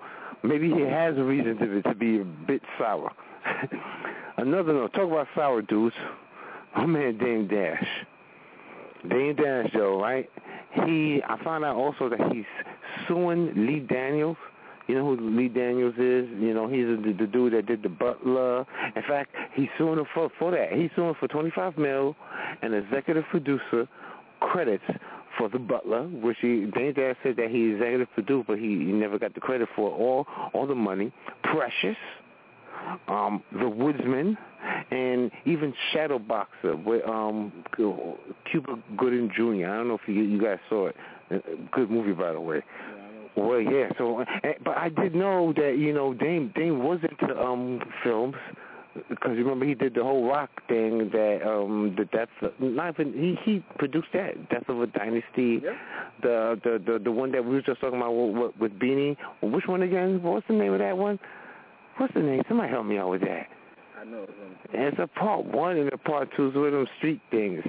Maybe 0.43 0.71
he 0.71 0.81
has 0.83 1.17
a 1.19 1.23
reason 1.23 1.57
to 1.59 1.83
to 1.83 1.95
be 1.95 2.21
a 2.21 2.25
bit 2.25 2.63
sour. 2.79 3.11
Another 4.37 4.73
note. 4.73 4.93
Talk 4.95 5.11
about 5.11 5.27
sour 5.35 5.63
dudes. 5.63 5.97
My 6.77 6.87
man 6.87 7.19
Dame 7.19 7.49
Dash. 7.49 7.85
Dame 9.09 9.35
Dash, 9.35 9.71
though, 9.75 10.01
right? 10.01 10.31
He. 10.87 11.21
I 11.29 11.43
found 11.43 11.65
out 11.65 11.77
also 11.77 12.09
that 12.09 12.33
he's 12.33 12.45
suing 13.09 13.53
Lee 13.67 13.81
Daniels. 13.81 14.37
You 14.91 14.97
know 14.97 15.15
who 15.15 15.37
Lee 15.37 15.49
Daniels 15.49 15.95
is? 15.95 16.27
You 16.41 16.53
know, 16.53 16.67
he's 16.67 16.85
the, 16.85 17.15
the 17.17 17.31
dude 17.31 17.53
that 17.53 17.67
did 17.67 17.85
the 17.85 17.89
Butler. 17.89 18.67
In 18.97 19.03
fact, 19.07 19.33
he's 19.55 19.69
suing 19.79 20.01
him 20.01 20.07
for, 20.13 20.29
for 20.37 20.51
that. 20.51 20.73
He's 20.73 20.91
suing 20.97 21.15
for 21.21 21.29
25 21.29 21.79
mil 21.79 22.17
and 22.63 22.75
executive 22.75 23.23
producer 23.31 23.87
credits 24.41 24.83
for 25.39 25.49
the 25.49 25.61
Butler, 25.61 26.09
which 26.09 26.39
he 26.41 26.67
Dame 26.75 26.95
Dash 26.95 27.15
said 27.23 27.37
that 27.37 27.51
he 27.53 27.71
executive 27.71 28.09
produced, 28.15 28.49
but 28.49 28.59
he, 28.59 28.65
he 28.65 28.93
never 28.93 29.17
got 29.17 29.33
the 29.33 29.41
credit 29.41 29.69
for 29.77 29.91
all 29.91 30.27
all 30.55 30.67
the 30.67 30.75
money. 30.75 31.13
Precious, 31.45 31.97
um, 33.07 33.45
The 33.53 33.69
Woodsman, 33.69 34.37
and 34.91 35.31
even 35.45 35.73
Shadow 35.93 36.19
Boxer 36.19 36.75
with 36.75 37.07
um, 37.07 37.53
Cuba 37.77 38.77
Gooding 38.97 39.31
Jr. 39.37 39.71
I 39.71 39.77
don't 39.77 39.87
know 39.87 39.99
if 40.03 40.09
you 40.09 40.15
you 40.15 40.43
guys 40.43 40.59
saw 40.69 40.89
it. 40.89 40.97
Uh, 41.31 41.39
Good 41.71 41.93
movie, 41.93 42.13
by 42.13 42.33
the 42.33 42.41
way. 42.41 42.61
Well, 43.37 43.61
yeah. 43.61 43.91
So, 43.97 44.21
eh, 44.21 44.55
but 44.65 44.77
I 44.77 44.89
did 44.89 45.15
know 45.15 45.53
that 45.55 45.77
you 45.79 45.93
know 45.93 46.15
Dame 46.15 46.53
Dame 46.55 46.83
was 46.83 47.01
into 47.09 47.41
um 47.41 47.81
films 48.03 48.37
because 49.09 49.37
remember 49.37 49.65
he 49.65 49.75
did 49.75 49.95
the 49.95 50.03
whole 50.03 50.29
rock 50.29 50.51
thing 50.67 51.11
that 51.13 51.41
um 51.47 51.95
the 51.97 52.05
death 52.07 52.29
not 52.59 52.95
even 52.95 53.13
he 53.13 53.37
he 53.45 53.65
produced 53.79 54.09
that 54.13 54.49
death 54.51 54.69
of 54.69 54.81
a 54.83 54.87
dynasty 54.89 55.61
the 56.23 56.61
the 56.65 56.83
the 56.85 56.99
the 56.99 57.13
one 57.13 57.31
that 57.31 57.45
we 57.45 57.53
were 57.53 57.63
just 57.63 57.81
talking 57.81 57.99
about 57.99 58.11
with, 58.13 58.57
with 58.59 58.79
Beanie 58.81 59.17
which 59.43 59.67
one 59.69 59.83
again 59.83 60.21
what's 60.25 60.47
the 60.49 60.55
name 60.55 60.73
of 60.73 60.81
that 60.81 60.99
one 60.99 61.21
what's 62.01 62.15
the 62.15 62.21
name? 62.21 62.43
Somebody 62.49 62.71
help 62.71 62.87
me 62.87 62.99
out 62.99 63.11
with 63.11 63.21
that. 63.21 63.47
I 64.01 64.05
know. 64.05 64.23
It's 64.23 64.73
And 64.73 64.83
it's 64.85 64.99
a 64.99 65.07
part 65.07 65.45
one 65.45 65.77
and 65.77 65.93
a 65.93 65.99
part 65.99 66.31
two 66.37 66.47
with 66.47 66.73
them 66.73 66.87
street 66.99 67.21
things. 67.31 67.63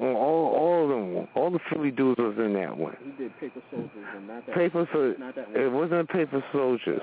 All, 0.00 0.54
all 0.54 0.84
of 0.84 0.88
them, 0.90 1.28
all 1.34 1.50
the 1.50 1.58
Philly 1.70 1.90
dudes 1.90 2.18
was 2.18 2.34
in 2.38 2.54
that 2.54 2.76
one. 2.76 2.96
He 3.02 3.10
did 3.22 3.38
Paper 3.40 3.60
Soldiers 3.70 3.90
and 4.16 4.28
not 4.28 4.46
that. 4.46 4.54
Paper 4.54 4.88
so 4.92 5.14
Not 5.18 5.34
that 5.34 5.48
it 5.54 5.72
wasn't 5.72 6.08
Paper 6.08 6.44
Soldiers. 6.52 7.00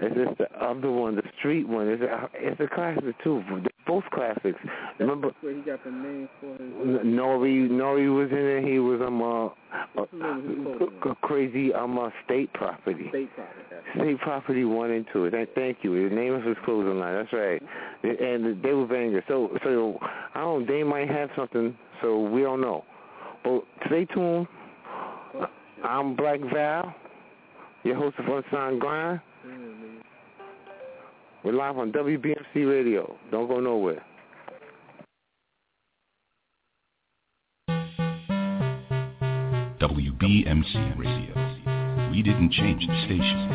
The 0.00 0.06
other 0.06 0.14
one. 0.14 0.28
It's 0.28 0.38
just 0.38 0.38
the 0.38 0.64
other 0.64 0.90
one, 0.90 1.16
the 1.16 1.22
street 1.38 1.68
one. 1.68 1.88
It's 1.88 2.02
a, 2.02 2.28
it's 2.34 2.60
a 2.60 2.74
classic 2.74 3.14
too. 3.22 3.42
They're 3.48 3.62
both 3.86 4.04
classics. 4.12 4.58
Remember, 4.98 5.30
where 5.40 5.54
he 5.54 5.60
got 5.62 5.82
the 5.84 5.90
name 5.90 6.28
for 6.40 6.52
his. 6.52 7.04
Nori 7.04 7.68
Nori 7.68 8.14
was 8.14 8.30
in 8.30 8.38
it. 8.38 8.64
He 8.70 8.78
was 8.78 9.00
um 9.00 9.22
uh, 9.22 9.48
What's 9.94 10.10
the 10.12 10.18
name 10.18 10.66
of 10.66 10.80
his 10.80 10.88
uh, 10.90 10.98
clothing 11.02 11.16
crazy 11.22 11.74
um 11.74 11.98
uh, 11.98 12.10
state 12.24 12.52
property. 12.54 13.06
State 13.10 13.34
property. 13.34 13.60
that's 13.70 13.82
it. 13.94 14.00
State 14.00 14.18
property 14.20 14.64
one 14.64 14.90
and 14.90 15.06
two. 15.12 15.30
That, 15.30 15.48
thank 15.54 15.78
you. 15.82 16.08
The 16.08 16.14
name 16.14 16.34
of 16.34 16.42
his 16.42 16.56
clothing 16.64 16.98
line. 16.98 17.14
That's 17.14 17.32
right. 17.32 17.62
And 18.02 18.62
they 18.62 18.72
were 18.72 18.86
bangers. 18.86 19.24
So 19.28 19.56
so 19.64 19.98
I 20.34 20.40
don't. 20.40 20.66
They 20.66 20.82
might 20.82 21.08
have 21.08 21.30
something. 21.36 21.76
So 22.00 22.20
we 22.20 22.42
don't 22.42 22.60
know. 22.60 22.84
But 23.44 23.62
stay 23.86 24.04
tuned. 24.06 24.46
I'm 25.84 26.14
Black 26.14 26.38
Val, 26.52 26.94
your 27.82 27.96
host 27.96 28.16
of 28.18 28.26
Unsigned 28.26 28.80
Grind. 28.80 29.20
We're 31.44 31.52
live 31.52 31.76
on 31.76 31.90
WBMC 31.90 32.54
Radio. 32.54 33.16
Don't 33.32 33.48
go 33.48 33.58
nowhere. 33.58 34.04
WBMC 39.80 40.96
Radio. 40.96 42.10
We 42.12 42.22
didn't 42.22 42.52
change 42.52 42.86
the 42.86 43.04
station. 43.04 43.48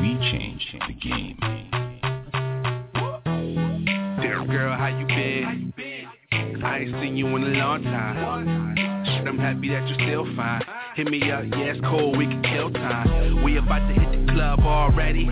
We 0.00 0.16
changed 0.30 0.74
the 0.88 0.94
game. 0.94 1.36
Damn 4.22 4.46
girl, 4.46 4.74
how 4.78 4.86
you 4.86 5.06
been? 5.06 5.74
I 6.64 6.78
ain't 6.78 6.92
seen 7.02 7.16
you 7.16 7.26
in 7.36 7.42
a 7.42 7.58
long 7.58 7.82
time. 7.82 8.74
Shit, 9.04 9.28
I'm 9.28 9.38
happy 9.38 9.68
that 9.68 9.86
you're 9.86 9.98
still 9.98 10.24
fine. 10.34 10.62
Hit 10.94 11.06
me 11.06 11.30
up, 11.30 11.44
yeah, 11.44 11.70
it's 11.70 11.80
cool, 11.82 12.12
we 12.16 12.26
can 12.26 12.42
kill 12.42 12.70
time. 12.72 13.44
We 13.44 13.58
about 13.58 13.86
to 13.86 13.94
hit 13.94 14.26
the 14.26 14.32
club 14.32 14.60
already. 14.60 15.26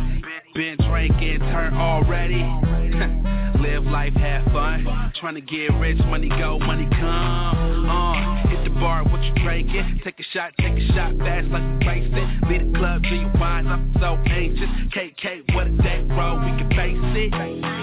Been 0.55 0.76
drinking, 0.89 1.40
turn 1.40 1.74
already. 1.74 2.43
Live 3.60 3.85
life, 3.85 4.14
have 4.14 4.44
fun. 4.52 5.12
Trying 5.20 5.35
to 5.35 5.40
get 5.40 5.74
rich, 5.74 5.98
money 6.06 6.28
go, 6.28 6.60
money 6.60 6.89
come. 6.90 7.89
Uh, 7.89 8.48
hit 8.48 8.62
the 8.62 8.70
bar, 8.78 9.02
what 9.05 9.20
you 9.22 9.35
drinking? 9.43 10.01
Take 10.05 10.20
a 10.20 10.24
shot, 10.32 10.52
take 10.60 10.74
a 10.74 10.86
shot, 10.94 11.18
fast 11.18 11.48
like 11.48 11.62
a 11.62 11.86
racing. 11.86 12.40
Lead 12.48 12.72
the 12.72 12.78
club, 12.78 13.02
your 13.05 13.32
wines, 13.35 13.66
I'm 13.68 13.93
so 13.98 14.16
anxious. 14.30 14.70
KK, 14.94 15.55
what 15.55 15.66
a 15.66 15.76
day, 15.82 16.05
bro, 16.06 16.36
we 16.36 16.56
can 16.56 16.68
face 16.70 17.32
it. 17.32 17.78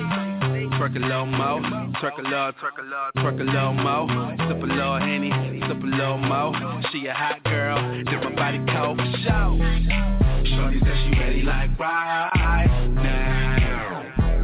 Twerk 0.75 0.95
a 0.97 0.99
little 0.99 1.25
mo, 1.25 1.61
twerk 2.01 2.17
a 2.17 2.21
little, 2.21 2.51
twerk 2.53 2.77
a 2.77 2.81
little, 2.81 3.11
twerk 3.17 3.39
a 3.39 3.43
little 3.43 3.73
mo. 3.73 4.07
Sip 4.47 4.61
a 4.61 4.65
little 4.65 4.99
henny, 4.99 5.31
sip 5.61 5.81
a 5.81 5.85
little 5.85 6.17
mo. 6.17 6.51
She 6.91 7.07
a 7.07 7.13
hot 7.13 7.41
girl, 7.45 7.77
then 8.03 8.05
my 8.05 8.35
body 8.35 8.59
cold 8.73 8.97
for 8.97 9.05
show. 9.23 9.57
Shorty 10.43 10.79
said 10.83 10.97
she 11.05 11.19
ready 11.19 11.41
like 11.43 11.79
right 11.79 12.67
now. 12.93 14.03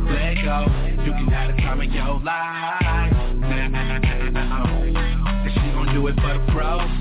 Let 0.10 0.36
go, 0.46 0.66
you 1.04 1.12
can 1.12 1.28
have 1.28 1.54
the 1.54 1.62
time 1.62 1.82
of 1.82 1.92
your 1.92 2.20
life 2.22 3.12
now. 3.42 4.64
And 4.88 5.52
she 5.54 5.60
gon' 5.60 5.94
do 5.94 6.08
it 6.08 6.16
for 6.16 6.34
the 6.34 6.52
pros. 6.54 7.01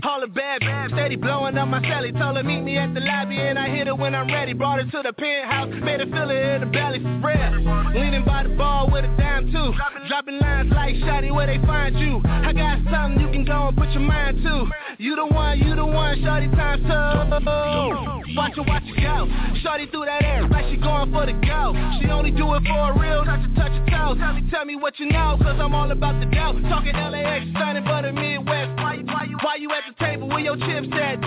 Bad 0.00 0.26
bad 0.28 0.61
steady 1.12 1.20
blowing 1.20 1.58
up 1.58 1.68
my 1.68 1.80
celly. 1.80 2.12
Told 2.18 2.36
her 2.36 2.42
meet 2.42 2.62
me 2.62 2.76
at 2.76 2.94
the 2.94 3.00
lobby 3.00 3.36
and 3.38 3.58
I 3.58 3.68
hit 3.68 3.86
her 3.86 3.94
when 3.94 4.14
I'm 4.14 4.28
ready. 4.28 4.52
Brought 4.52 4.82
her 4.82 4.90
to 4.90 5.02
the 5.02 5.12
penthouse, 5.12 5.68
made 5.82 6.00
her 6.00 6.06
feel 6.06 6.30
it 6.30 6.36
in 6.36 6.60
the 6.60 6.66
belly 6.66 7.00
for 7.00 7.20
real. 7.20 7.92
Leaning 7.94 8.24
by 8.24 8.44
the 8.44 8.50
bar 8.50 8.88
with 8.90 9.04
a 9.04 9.16
dime 9.16 9.52
too. 9.52 9.72
Dropping 10.08 10.38
lines 10.38 10.72
like 10.72 10.94
Shotty 10.96 11.34
where 11.34 11.46
they 11.46 11.58
find 11.66 11.98
you. 11.98 12.20
I 12.24 12.52
got 12.52 12.78
something 12.90 13.20
you 13.20 13.30
can 13.32 13.44
go 13.44 13.68
and 13.68 13.76
put 13.76 13.90
your 13.90 14.00
mind 14.00 14.42
to. 14.42 14.66
You 14.98 15.16
the 15.16 15.26
one, 15.26 15.58
you 15.58 15.74
the 15.74 15.84
one, 15.84 16.22
Shorty 16.22 16.48
times 16.48 16.82
two. 16.82 18.36
Watch 18.36 18.56
her, 18.56 18.62
watch 18.62 18.84
her 18.84 19.00
go. 19.00 19.28
Shorty 19.62 19.86
through 19.86 20.06
that 20.06 20.24
air 20.24 20.48
like 20.48 20.68
she 20.70 20.76
going 20.76 21.12
for 21.12 21.26
the 21.26 21.32
go. 21.44 21.74
She 22.00 22.08
only 22.08 22.30
do 22.30 22.54
it 22.54 22.62
for 22.64 22.92
a 22.92 22.98
real, 22.98 23.24
not 23.24 23.42
to 23.42 23.54
touch 23.54 23.72
her 23.72 23.86
toes. 23.90 24.18
Tell 24.18 24.32
me, 24.32 24.42
tell 24.50 24.64
me 24.64 24.76
what 24.76 24.98
you 24.98 25.06
know, 25.06 25.36
cause 25.42 25.56
I'm 25.60 25.74
all 25.74 25.90
about 25.90 26.20
the 26.20 26.26
dough. 26.26 26.58
Talking 26.68 26.96
LAX, 26.96 27.44
signing 27.52 27.84
the 27.84 28.12
Midwest. 28.12 28.76
Why 28.82 28.94
you, 28.94 29.04
why 29.06 29.24
you, 29.28 29.36
why 29.42 29.56
you 29.56 29.70
at 29.70 29.84
the 29.86 30.04
table 30.04 30.28
with 30.28 30.44
your 30.44 30.56
chips 30.56 30.88
at? 31.02 31.18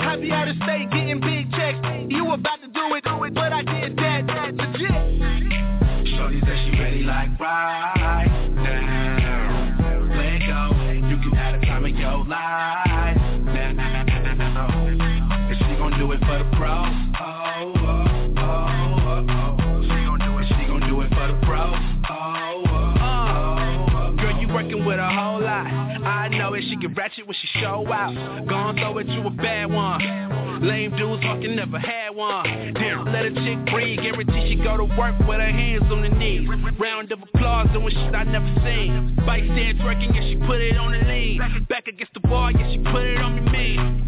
I 0.00 0.16
be 0.16 0.30
out 0.30 0.48
of 0.48 0.56
state 0.56 0.90
getting 0.90 1.20
big 1.20 1.50
checks. 1.52 1.78
You 2.08 2.30
about 2.30 2.60
to 2.62 2.68
do 2.68 2.94
it, 2.94 3.06
on 3.06 3.26
it, 3.26 3.34
but 3.34 3.52
I 3.52 3.62
did 3.62 3.96
that, 3.96 4.26
that 4.26 4.54
legit. 4.54 4.90
Shorty 6.16 6.40
said 6.40 6.58
she 6.64 6.78
ready 6.80 7.02
like 7.02 7.38
right 7.40 8.28
now. 8.54 9.74
Let 10.16 10.38
go, 10.46 10.70
you 11.08 11.16
can 11.18 11.32
have 11.36 11.60
the 11.60 11.66
time 11.66 11.84
of 11.84 11.90
your 11.90 12.24
life 12.24 13.16
now. 13.46 14.68
And 14.86 15.56
she 15.58 15.76
gon' 15.76 15.98
do 15.98 16.12
it 16.12 16.20
for 16.20 16.38
the 16.38 16.44
pros. 16.56 16.94
Oh, 17.20 17.72
oh, 17.76 18.04
oh, 18.36 18.42
oh, 18.42 19.26
oh. 19.28 19.82
She 19.82 19.88
gon' 19.88 20.18
do 20.20 20.38
it, 20.38 20.46
she 20.48 20.66
gon' 20.66 20.80
do 20.88 21.00
it 21.02 21.08
for 21.10 21.26
the 21.28 21.38
pros. 21.44 21.97
Working 24.62 24.84
with 24.84 24.98
a 24.98 25.08
whole 25.08 25.40
lot. 25.40 25.66
I 25.66 26.28
know 26.28 26.54
it, 26.54 26.64
she 26.68 26.76
get 26.76 26.96
ratchet 26.96 27.26
when 27.26 27.36
she 27.40 27.60
show 27.60 27.86
out. 27.92 28.12
Gon' 28.48 28.76
throw 28.76 28.98
it 28.98 29.04
to 29.04 29.26
a 29.26 29.30
bad 29.30 29.70
one. 29.70 30.66
Lame 30.66 30.96
dudes 30.96 31.22
fucking 31.22 31.54
never 31.54 31.78
had 31.78 32.10
one. 32.10 32.74
Damn, 32.74 33.04
let 33.06 33.24
a 33.24 33.30
chick 33.30 33.72
breathe. 33.72 34.00
Guarantee 34.00 34.48
she 34.48 34.56
go 34.56 34.76
to 34.76 34.84
work 34.98 35.16
with 35.20 35.38
her 35.38 35.52
hands 35.52 35.84
on 35.92 36.02
the 36.02 36.08
knees. 36.08 36.48
Round 36.78 37.12
of 37.12 37.22
applause 37.22 37.68
doing 37.72 37.90
shit 37.90 38.14
I 38.14 38.24
never 38.24 38.52
seen. 38.64 39.14
Bike 39.24 39.44
stand 39.44 39.78
twerking, 39.78 40.14
yeah, 40.14 40.28
she 40.28 40.36
put 40.44 40.60
it 40.60 40.76
on 40.76 40.90
the 40.90 41.06
lean. 41.06 41.38
Back 41.68 41.86
against 41.86 42.14
the 42.14 42.28
wall, 42.28 42.50
yeah, 42.50 42.72
she 42.72 42.78
put 42.78 43.04
it 43.04 43.18
on 43.18 43.36
me 43.36 43.52
mean. 43.52 44.04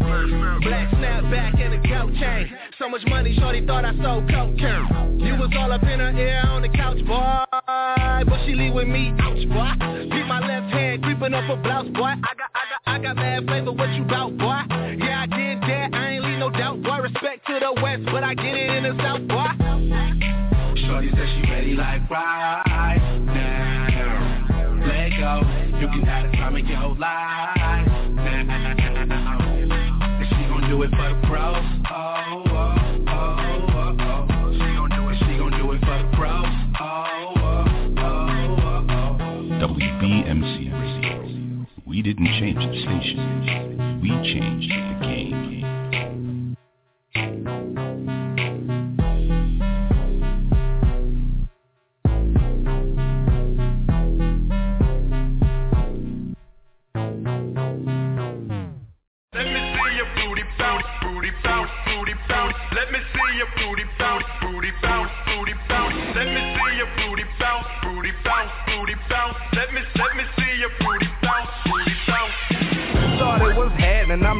Black 0.63 0.91
snapback 0.95 1.59
and 1.61 1.73
a 1.73 1.87
goat 1.87 2.13
chain. 2.19 2.51
So 2.81 2.89
much 2.89 3.05
money, 3.05 3.37
shorty 3.39 3.63
thought 3.67 3.85
I 3.85 3.91
sold 4.01 4.27
cocaine. 4.27 5.19
You 5.19 5.35
was 5.35 5.53
all 5.55 5.71
up 5.71 5.83
in 5.83 5.99
her 5.99 6.17
ear 6.17 6.41
on 6.47 6.63
the 6.63 6.69
couch, 6.69 6.97
boy. 7.05 7.45
But 7.69 8.39
she 8.47 8.55
leave 8.55 8.73
with 8.73 8.87
me, 8.87 9.13
ouch, 9.19 9.47
boy. 9.49 9.77
Beat 10.09 10.25
my 10.25 10.39
left 10.39 10.73
hand, 10.73 11.03
creeping 11.03 11.35
up 11.35 11.43
her 11.43 11.57
blouse, 11.61 11.87
boy. 11.89 12.09
I 12.09 12.17
got, 12.17 12.49
I 12.55 12.65
got, 12.73 12.81
I 12.87 12.97
got 12.97 13.15
mad 13.17 13.45
flavor, 13.45 13.71
what 13.71 13.87
you 13.93 14.03
bout, 14.05 14.35
boy? 14.35 14.65
Yeah, 14.97 15.21
I 15.21 15.27
did 15.27 15.61
that, 15.61 15.93
I 15.93 16.09
ain't 16.13 16.23
leave 16.23 16.39
no 16.39 16.49
doubt, 16.49 16.81
boy. 16.81 16.97
Respect 17.03 17.45
to 17.45 17.59
the 17.59 17.71
west, 17.83 18.01
but 18.05 18.23
I 18.23 18.33
get 18.33 18.55
it 18.55 18.69
in 18.71 18.81
the 18.81 18.97
south, 18.97 19.27
boy. 19.29 19.45
Shorty 20.81 21.11
said 21.11 21.29
she 21.37 21.51
ready 21.51 21.75
like 21.75 22.09
right 22.09 22.97
now. 23.27 24.81
Let 24.87 25.09
go, 25.21 25.45
you 25.79 25.87
can 25.87 26.01
have 26.01 26.31
the 26.31 26.35
time 26.35 26.55
of 26.55 26.65
your 26.65 26.95
life 26.97 27.85
now. 28.17 29.37
And 30.17 30.27
she 30.29 30.49
gon' 30.49 30.67
do 30.67 30.81
it 30.81 30.89
for 30.89 31.09
the 31.13 31.27
pros. 31.27 31.63
Oh, 31.93 32.50
We 42.01 42.13
didn't 42.13 42.25
change 42.25 42.57
the 42.57 42.81
station. 42.81 43.99
We 44.01 44.09
changed 44.25 44.71
the 44.71 45.05
game. 45.05 46.57
Let 59.31 59.45
me 59.45 59.61
see 59.61 59.95
your 59.95 60.09
booty 60.15 60.41
bounce, 60.57 60.83
booty 61.03 61.29
bounce, 61.43 61.69
booty 61.85 62.15
bounce. 62.27 62.55
Let 62.73 62.91
me 62.91 62.97
see 63.13 63.37
your 63.37 63.45
booty 63.57 63.85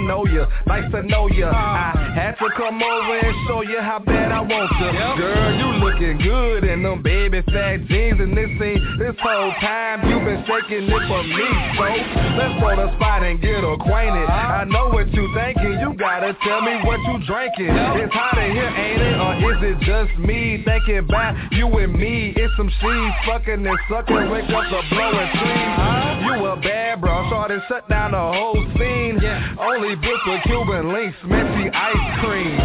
know 0.07 0.25
ya, 0.25 0.47
nice 0.67 0.89
to 0.91 1.03
know 1.03 1.27
ya. 1.27 1.49
I 1.51 2.13
had 2.15 2.35
to 2.39 2.49
come 2.57 2.81
over 2.81 3.19
and 3.19 3.35
show 3.47 3.61
you 3.61 3.79
how 3.79 3.99
bad 3.99 4.31
I 4.31 4.41
want 4.41 4.71
ya. 4.79 5.15
Girl, 5.15 5.49
you 5.57 5.67
looking 5.83 6.17
good 6.17 6.63
in 6.63 6.83
them 6.83 7.01
baby 7.01 7.41
fat 7.51 7.85
jeans, 7.87 8.19
and 8.19 8.35
this 8.35 8.49
ain't 8.61 8.81
this 8.99 9.15
whole 9.21 9.51
time 9.61 10.07
you 10.09 10.19
been 10.25 10.43
shaking 10.45 10.89
it 10.89 11.03
for 11.07 11.23
me. 11.23 11.47
So 11.77 11.85
let's 12.37 12.55
go 12.59 12.69
to 12.75 12.93
spot 12.97 13.23
and 13.23 13.41
get 13.41 13.63
acquainted. 13.63 14.27
Uh-huh. 14.27 14.61
I 14.61 14.63
know 14.65 14.89
what 14.89 15.11
you 15.13 15.29
thinking, 15.33 15.79
you 15.79 15.93
gotta 15.97 16.35
tell 16.43 16.61
me 16.61 16.81
what 16.83 16.99
you 17.07 17.25
drinking. 17.25 17.73
It's 18.01 18.13
hot 18.13 18.37
in 18.37 18.51
here, 18.51 18.69
ain't 18.69 19.01
it? 19.01 19.15
Or 19.21 19.31
is 19.53 19.59
it 19.61 19.77
just 19.85 20.11
me 20.19 20.63
thinking 20.65 20.99
about 20.99 21.35
you 21.53 21.67
and 21.67 21.93
me? 21.93 22.33
It's 22.35 22.53
some 22.57 22.69
she's 22.69 23.13
fucking 23.27 23.65
and 23.65 23.79
sucking, 23.89 24.29
wake 24.29 24.49
up 24.49 24.65
the 24.69 24.81
blowing 24.89 25.29
trees. 25.37 25.71
Uh-huh. 25.77 26.09
You 26.21 26.45
a 26.45 26.55
bad 26.57 27.01
bro, 27.01 27.27
started 27.27 27.61
shut 27.67 27.87
down 27.89 28.11
the 28.11 28.17
whole 28.17 28.61
scene. 28.77 29.19
Only 29.59 29.90
booked 29.95 30.27
with 30.27 30.43
Cuban 30.43 30.93
links, 30.93 31.17
Messi 31.25 31.69
ice 31.73 32.19
cream. 32.21 32.55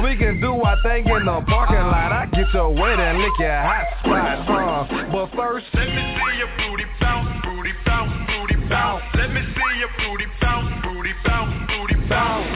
we 0.04 0.16
can 0.16 0.40
do 0.40 0.54
our 0.62 0.80
thing 0.82 1.06
in 1.06 1.24
the 1.24 1.40
parking 1.46 1.76
lot. 1.76 2.12
I 2.12 2.26
get 2.32 2.52
your 2.52 2.70
wet 2.74 2.98
and 2.98 3.18
lick 3.18 3.32
your 3.38 3.50
hot 3.50 3.86
spot, 4.00 4.38
huh? 4.46 5.08
But 5.12 5.36
first, 5.36 5.66
let 5.74 5.88
me 5.88 6.02
see 6.16 6.38
your 6.38 6.50
booty 6.58 6.84
bounce, 7.00 7.28
booty 7.44 7.72
bounce, 7.84 8.12
booty 8.26 8.56
bounce. 8.68 9.04
Let 9.14 9.32
me 9.32 9.42
see 9.42 9.78
your 9.78 9.92
booty 9.98 10.26
bounce, 10.40 10.84
booty 10.84 11.12
bounce, 11.24 11.70
booty 11.70 12.08
bounce. 12.08 12.55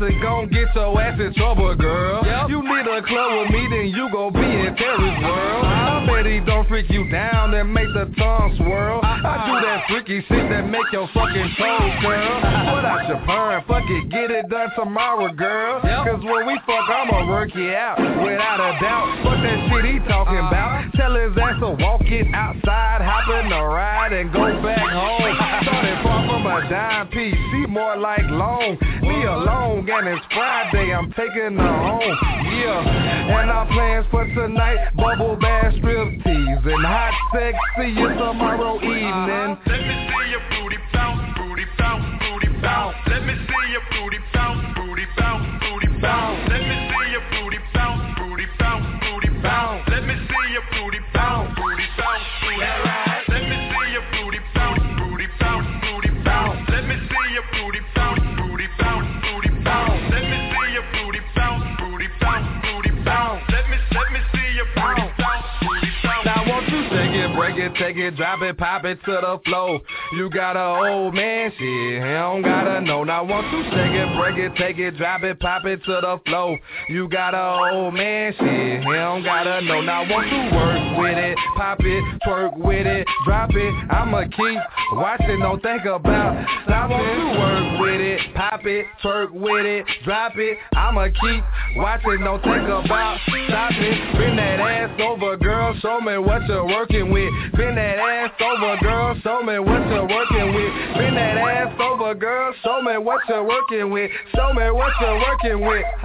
Bouncing 0.00 0.20
gon' 0.20 0.48
get 0.48 0.74
your 0.74 1.00
ass 1.00 1.20
in 1.20 1.34
trouble, 1.34 1.74
girl. 1.76 2.24
You 2.48 2.62
need 2.62 2.86
a 2.86 3.02
club 3.02 3.40
with 3.40 3.50
me, 3.50 3.68
then 3.70 3.88
you 3.88 4.08
gon' 4.12 4.32
be 4.32 4.40
in 4.40 4.74
Terry's 4.76 5.22
world. 5.22 5.64
I 5.64 6.06
bet 6.06 6.26
he 6.26 6.40
don't 6.40 6.66
freak 6.68 6.90
you 6.90 7.08
down 7.10 7.54
and 7.54 7.72
make 7.72 7.88
the 7.94 8.12
tongue 8.16 8.54
swirl. 8.56 9.00
I 9.02 9.46
do 9.46 9.54
that 9.66 9.84
freaky 9.88 10.24
shit 10.28 10.48
that 10.50 10.68
make 10.68 10.88
your 10.92 11.08
fucking 11.12 11.50
toes 11.58 11.92
curl. 12.00 12.40
Put 12.40 12.84
out 12.84 13.08
your 13.08 13.20
perm, 13.26 13.64
fuck 13.66 13.84
it, 13.88 14.10
get 14.10 14.30
it 14.30 14.48
done 14.48 14.70
tomorrow, 14.76 15.32
girl. 15.32 15.80
Cause 15.80 16.22
when 16.24 16.46
we 16.46 16.58
fuck, 16.66 16.88
I'ma 16.88 17.28
work 17.28 17.54
you 17.54 17.70
out, 17.70 17.98
without 18.00 18.60
a 18.60 18.80
doubt. 18.80 19.20
Fuck 19.24 19.42
that 19.42 19.68
shit 19.68 19.84
he 19.84 19.98
talking 20.08 20.38
uh-huh. 20.38 20.48
about. 20.48 20.92
Tell 20.94 21.14
his 21.14 21.36
ass 21.36 21.60
to 21.60 21.70
walk 21.82 22.02
it 22.04 22.26
outside, 22.34 23.02
hop 23.02 23.28
in 23.42 23.50
the 23.50 23.60
ride 23.60 24.12
and 24.12 24.32
go 24.32 24.62
back 24.62 24.88
home. 24.88 26.09
From 26.40 26.46
a 26.46 26.70
dime 26.70 27.08
piece, 27.08 27.68
more 27.68 27.96
like 27.96 28.24
long. 28.30 28.78
Me 29.02 29.24
alone, 29.24 29.88
and 29.90 30.08
it's 30.08 30.24
Friday, 30.32 30.92
I'm 30.94 31.12
taking 31.12 31.56
her 31.58 31.78
home. 31.84 32.00
Yeah, 32.00 33.40
and 33.40 33.50
our 33.50 33.66
plans 33.66 34.06
for 34.10 34.24
tonight, 34.24 34.88
bubble 34.96 35.36
bath 35.36 35.74
strip 35.76 36.08
tease 36.24 36.64
and 36.64 36.84
hot 36.84 37.12
sex. 37.34 37.58
See 37.76 37.92
you 37.92 38.08
tomorrow 38.08 38.76
evening. 38.76 39.52
Uh-huh. 39.52 39.68
Let 39.68 39.80
me 39.84 40.08
see 40.08 40.30
your 40.32 40.40
booty 40.48 40.78
bounce, 40.92 41.20
booty 41.36 41.66
bounce, 41.76 42.08
booty 42.24 42.48
bounce. 42.62 42.96
Let 43.06 43.22
me 43.26 43.34
see 43.36 43.64
your 43.72 43.84
booty 43.92 44.18
bounce, 44.32 44.64
booty 44.76 45.06
bounce, 45.20 45.44
booty 45.60 45.88
bounce. 46.00 46.40
Let 46.48 46.62
me 46.64 46.76
see 46.88 47.10
your 47.12 47.24
booty 47.36 47.60
bounce, 47.74 48.16
booty 48.16 48.46
bounce, 48.58 48.86
booty 49.04 49.28
bounce. 49.44 49.84
Let 49.92 50.02
me 50.08 50.16
see 50.16 50.46
your 50.56 50.64
booty 50.72 51.00
bounce, 51.12 51.52
it, 67.60 67.74
take 67.74 67.96
it, 67.96 68.16
drop 68.16 68.42
it, 68.42 68.56
pop 68.56 68.84
it 68.84 68.98
to 69.04 69.12
the 69.12 69.38
floor. 69.44 69.80
You 70.14 70.30
got 70.30 70.56
a 70.56 70.90
old 70.90 71.14
man 71.14 71.50
shit, 71.52 71.60
he 71.60 71.98
don't 71.98 72.42
gotta 72.42 72.80
know. 72.80 73.04
Now 73.04 73.24
won't 73.24 73.46
you 73.52 73.62
shake 73.64 73.92
it, 73.92 74.16
break 74.16 74.36
it, 74.38 74.56
take 74.56 74.78
it, 74.78 74.96
drop 74.96 75.22
it, 75.22 75.38
pop 75.38 75.64
it 75.66 75.84
to 75.84 76.00
the 76.00 76.20
floor. 76.26 76.58
You 76.88 77.08
got 77.08 77.34
a 77.34 77.74
old 77.74 77.94
man 77.94 78.32
shit, 78.38 78.80
he 78.80 78.92
don't 78.92 79.22
gotta 79.22 79.64
know. 79.64 79.80
Now 79.80 80.08
won't 80.08 80.26
you 80.32 80.56
work 80.56 80.98
with 80.98 81.18
it, 81.18 81.36
pop 81.56 81.80
it, 81.80 82.02
twerk 82.26 82.56
with 82.56 82.86
it, 82.86 83.06
drop 83.26 83.50
it. 83.54 83.74
I'ma 83.90 84.24
keep 84.24 84.58
watching, 84.92 85.40
don't 85.40 85.62
think 85.62 85.84
about. 85.84 86.34
Now 86.68 86.88
won't 86.88 87.06
you 87.18 87.38
work 87.38 87.80
with 87.80 88.00
it, 88.00 88.20
pop 88.34 88.64
it, 88.64 88.86
twerk 89.04 89.32
with 89.32 89.66
it, 89.66 89.84
drop 90.04 90.32
it. 90.36 90.58
I'ma 90.74 91.08
keep 91.08 91.44
watching, 91.76 92.20
don't 92.24 92.42
think 92.42 92.64
about. 92.64 93.18
Stop 93.48 93.72
it, 93.72 94.16
bring 94.16 94.36
that 94.36 94.60
ass 94.60 95.00
over, 95.00 95.36
girl. 95.36 95.76
Show 95.80 96.00
me 96.00 96.18
what 96.18 96.46
you're 96.46 96.66
working 96.66 97.12
with. 97.12 97.30
Bend 97.56 97.76
that 97.76 97.98
ass 97.98 98.30
over, 98.40 98.76
girl. 98.82 99.14
Show 99.22 99.42
me 99.42 99.58
what 99.58 99.86
you're 99.88 100.06
working 100.08 100.54
with. 100.54 100.72
Bend 100.96 101.16
that 101.16 101.36
ass 101.38 101.74
over, 101.80 102.14
girl. 102.14 102.54
Show 102.62 102.82
me 102.82 102.96
what 102.98 103.20
you're 103.28 103.44
working 103.44 103.90
with. 103.90 104.10
Show 104.34 104.52
me 104.54 104.70
what 104.70 104.92
you're 105.00 105.18
working 105.18 105.60
with. 105.66 105.84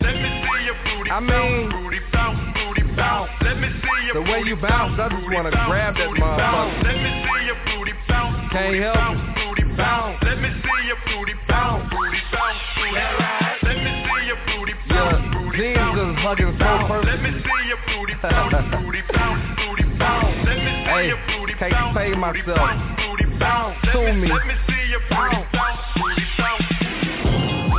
Let 0.00 0.14
me 0.14 0.28
see 0.44 0.60
your 0.64 0.76
booty 0.84 1.10
I 1.10 1.20
mean, 1.20 1.70
booty 1.70 2.00
bounce, 2.12 2.38
booty 2.54 2.82
bounce. 2.94 3.30
Let 3.42 3.58
me 3.58 3.68
see 3.68 4.06
your 4.06 4.14
the 4.14 4.22
way 4.30 4.42
you 4.46 4.56
bounce, 4.56 4.98
I 5.00 5.08
just 5.10 5.26
wanna 5.32 5.50
grab 5.50 5.94
that 5.96 6.08
motherfucker. 6.14 6.82
Let 6.84 6.96
me 6.96 7.10
see 7.26 7.42
your 7.46 7.58
booty 7.66 7.92
bounce, 8.08 8.52
Can't 8.52 8.76
help 8.76 8.96
it. 8.96 9.34
booty 9.34 9.64
bounce. 9.76 10.18
Let 10.22 10.38
me 10.40 10.48
see 10.62 10.80
your 10.86 11.00
booty 11.10 11.34
bounce, 11.48 11.90
booty 11.90 12.22
bounce, 12.32 12.58
booty 12.76 13.02
bounce. 13.18 13.62
Let 13.66 13.76
me 13.82 13.90
see 14.06 14.22
your 14.30 14.40
booty 14.46 14.74
bounce, 14.88 15.22
booty 15.34 15.74
bounce, 15.74 15.95
just 16.34 16.42
hugging 16.42 16.58
bounce. 16.58 17.06
Let 17.06 17.22
me 17.22 17.30
see 17.30 17.68
your 17.68 17.78
booty 17.86 18.14
bounce, 18.22 18.52
booty 18.74 19.02
bounce, 19.14 19.42
booty 19.62 19.84
bounce. 19.98 20.34
Let 20.46 20.56
me 20.58 20.72
see 20.82 20.90
Hey, 20.90 21.06
your 21.06 21.22
booty 21.38 21.54
can't 21.54 21.72
bounce, 21.72 21.96
say 21.96 22.10
myself. 22.18 22.56
bounce, 22.56 22.82
booty 22.98 23.26
bounce. 23.38 23.76
Let 23.84 23.92
Sue 23.94 24.12
me 24.12 24.20
me. 24.22 24.28
let 24.28 24.46
me 24.46 24.54
see 24.66 24.90
your 24.90 25.00
booty 25.06 25.46
bounce, 25.54 25.80
booty 25.94 26.26
bounce. 26.38 27.76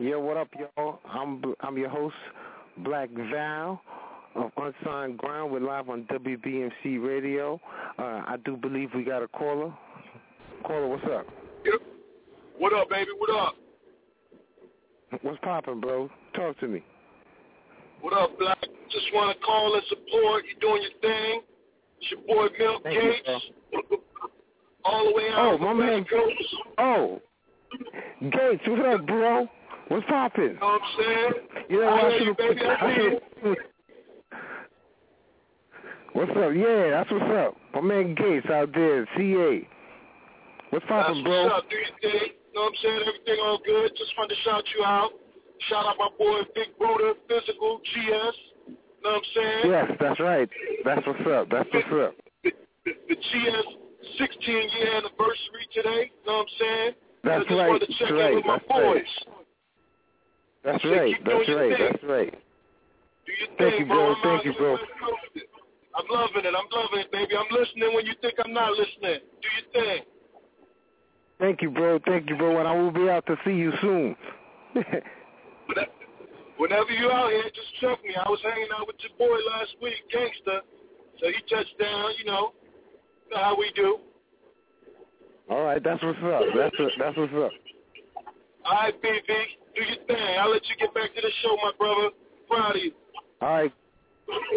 Yo, 0.00 0.20
what 0.20 0.36
up, 0.36 0.48
y'all? 0.58 1.00
I'm 1.10 1.42
I'm 1.60 1.76
your 1.76 1.88
host, 1.88 2.14
Black 2.84 3.08
Val 3.30 3.80
of 4.34 4.50
Unsigned 4.56 5.18
Grind. 5.18 5.50
We're 5.50 5.60
live 5.60 5.88
on 5.88 6.04
WBMC 6.04 7.04
Radio. 7.04 7.60
Uh, 7.98 8.02
I 8.02 8.36
do 8.44 8.56
believe 8.56 8.90
we 8.94 9.02
got 9.04 9.22
a 9.22 9.28
caller. 9.28 9.72
Caller, 10.64 10.88
what's 10.88 11.04
up? 11.04 11.26
Yep. 11.64 11.80
What 12.58 12.72
up, 12.72 12.88
baby? 12.90 13.10
What 13.18 13.30
up? 13.36 13.54
What's 15.22 15.38
poppin', 15.42 15.80
bro? 15.80 16.10
Talk 16.34 16.58
to 16.60 16.68
me. 16.68 16.84
What 18.00 18.12
up, 18.12 18.38
Black? 18.38 18.58
Just 18.90 19.06
want 19.12 19.36
to 19.36 19.44
call 19.44 19.74
and 19.74 19.82
support. 19.88 20.44
You 20.44 20.60
doing 20.60 20.82
your 20.82 21.00
thing. 21.00 21.42
It's 22.00 22.10
your 22.10 22.20
boy 22.48 22.54
Milk 22.58 22.82
Thank 22.84 23.02
you, 23.02 23.12
Gates. 23.26 23.44
All 24.84 25.04
the 25.06 25.12
way 25.14 25.28
out 25.32 25.54
Oh, 25.54 25.58
my 25.58 25.72
man. 25.72 26.04
Coast. 26.04 26.32
Oh, 26.78 27.20
Gates, 28.20 28.62
what's 28.66 28.82
up, 29.00 29.06
bro? 29.06 29.48
What's 29.88 30.06
poppin'? 30.06 30.42
You 30.44 30.54
know 30.54 30.66
what 30.66 30.82
I'm 30.82 30.88
saying? 30.98 31.32
You 31.70 31.80
know, 31.80 31.88
I 31.88 32.00
I 32.00 32.08
you, 32.16 32.24
should 32.26 32.36
baby. 32.36 32.60
I 32.62 32.74
I 32.74 32.96
see 32.96 33.02
you. 33.02 33.20
should 33.42 33.56
What's 36.12 36.30
up? 36.32 36.52
Yeah, 36.54 36.90
that's 36.90 37.10
what's 37.10 37.30
up. 37.32 37.56
My 37.74 37.80
man 37.80 38.14
Gates 38.14 38.46
out 38.50 38.70
there, 38.74 39.06
CA. 39.16 39.68
What's 40.70 40.84
poppin', 40.86 41.22
bro? 41.24 41.44
what's 41.44 41.54
up. 41.56 41.70
Do 41.70 41.76
your 41.76 41.86
thing. 42.02 42.30
You 42.32 42.54
know 42.54 42.62
what 42.62 42.68
I'm 42.68 42.74
saying? 42.82 43.00
Everything 43.06 43.38
all 43.44 43.60
good. 43.64 43.90
Just 43.96 44.12
wanted 44.18 44.34
to 44.34 44.40
shout 44.42 44.64
you 44.76 44.84
out. 44.84 45.10
Shout 45.68 45.86
out 45.86 45.96
my 45.98 46.08
boy 46.18 46.40
Big 46.54 46.68
Buddha, 46.78 47.14
Physical, 47.28 47.80
GS. 47.94 48.36
You 48.66 48.76
know 49.04 49.10
what 49.10 49.14
I'm 49.14 49.22
saying? 49.34 49.60
Yes, 49.70 49.86
that's 50.00 50.20
right. 50.20 50.48
That's 50.84 51.06
what's 51.06 51.26
up. 51.30 51.48
That's 51.50 51.68
what's 51.72 51.86
up. 51.92 52.14
The, 52.44 52.50
the 53.08 53.14
GS 53.14 53.66
16 54.18 54.52
year 54.52 54.94
anniversary 54.96 55.64
today. 55.72 56.10
You 56.10 56.26
know 56.26 56.38
what 56.38 56.46
I'm 56.46 56.46
saying? 56.58 56.92
That's 57.24 57.44
I 57.44 57.48
just 57.48 57.58
right. 57.58 57.68
wanted 57.68 57.86
to 57.86 57.92
check 57.94 57.98
That's 58.00 58.10
in 58.10 58.16
right. 58.18 58.34
with 58.34 58.46
my 58.46 58.58
That's 58.58 58.70
right. 58.70 59.04
That's 60.64 60.84
right. 60.84 61.14
That's 61.24 61.48
right. 61.48 61.76
That's 61.78 62.04
right. 62.04 62.32
Do 63.26 63.32
your 63.32 63.48
Thank 63.58 63.58
thing, 63.58 63.80
you, 63.80 63.86
bro. 63.86 64.14
Thank 64.22 64.44
you, 64.44 64.54
bro. 64.58 64.76
I'm 65.96 66.06
loving 66.10 66.44
it. 66.44 66.54
I'm 66.54 66.68
loving 66.72 67.00
it, 67.00 67.12
baby. 67.12 67.34
I'm 67.36 67.50
listening 67.50 67.94
when 67.94 68.06
you 68.06 68.14
think 68.22 68.34
I'm 68.44 68.52
not 68.52 68.72
listening. 68.72 69.20
Do 69.42 69.48
your 69.56 69.84
thing. 69.84 70.02
Thank 71.38 71.62
you, 71.62 71.70
bro. 71.70 71.98
Thank 72.04 72.28
you, 72.28 72.36
bro. 72.36 72.58
And 72.58 72.68
I 72.68 72.74
will 72.74 72.90
be 72.90 73.08
out 73.08 73.26
to 73.26 73.36
see 73.44 73.52
you 73.52 73.72
soon. 73.80 74.16
Whenever 76.58 76.90
you 76.90 77.10
out 77.10 77.30
here, 77.30 77.44
just 77.54 77.74
check 77.80 78.02
me. 78.02 78.14
I 78.16 78.28
was 78.28 78.40
hanging 78.42 78.68
out 78.76 78.86
with 78.86 78.96
your 79.00 79.14
boy 79.16 79.36
last 79.46 79.76
week, 79.80 79.94
Gangsta. 80.12 80.60
So 81.20 81.26
he 81.28 81.54
touched 81.54 81.78
down, 81.78 82.12
you 82.18 82.24
know, 82.24 82.52
you 83.28 83.36
know 83.36 83.42
how 83.42 83.56
we 83.56 83.70
do. 83.76 83.98
All 85.48 85.64
right, 85.64 85.82
that's 85.82 86.02
what's 86.02 86.18
up. 86.18 86.42
That's 86.54 86.78
what, 86.78 86.92
that's 86.98 87.16
what's 87.16 87.32
up. 87.32 87.52
All 88.64 88.72
right, 88.72 89.02
BB, 89.02 89.30
do 89.78 89.84
your 89.84 90.06
thing. 90.06 90.38
I'll 90.38 90.50
let 90.50 90.66
you 90.68 90.76
get 90.76 90.94
back 90.94 91.14
to 91.14 91.20
the 91.20 91.30
show, 91.42 91.56
my 91.56 91.72
brother. 91.78 92.10
Proud 92.48 92.76
of 92.76 92.82
you. 92.82 92.92
All 93.40 93.48
right, 93.48 93.72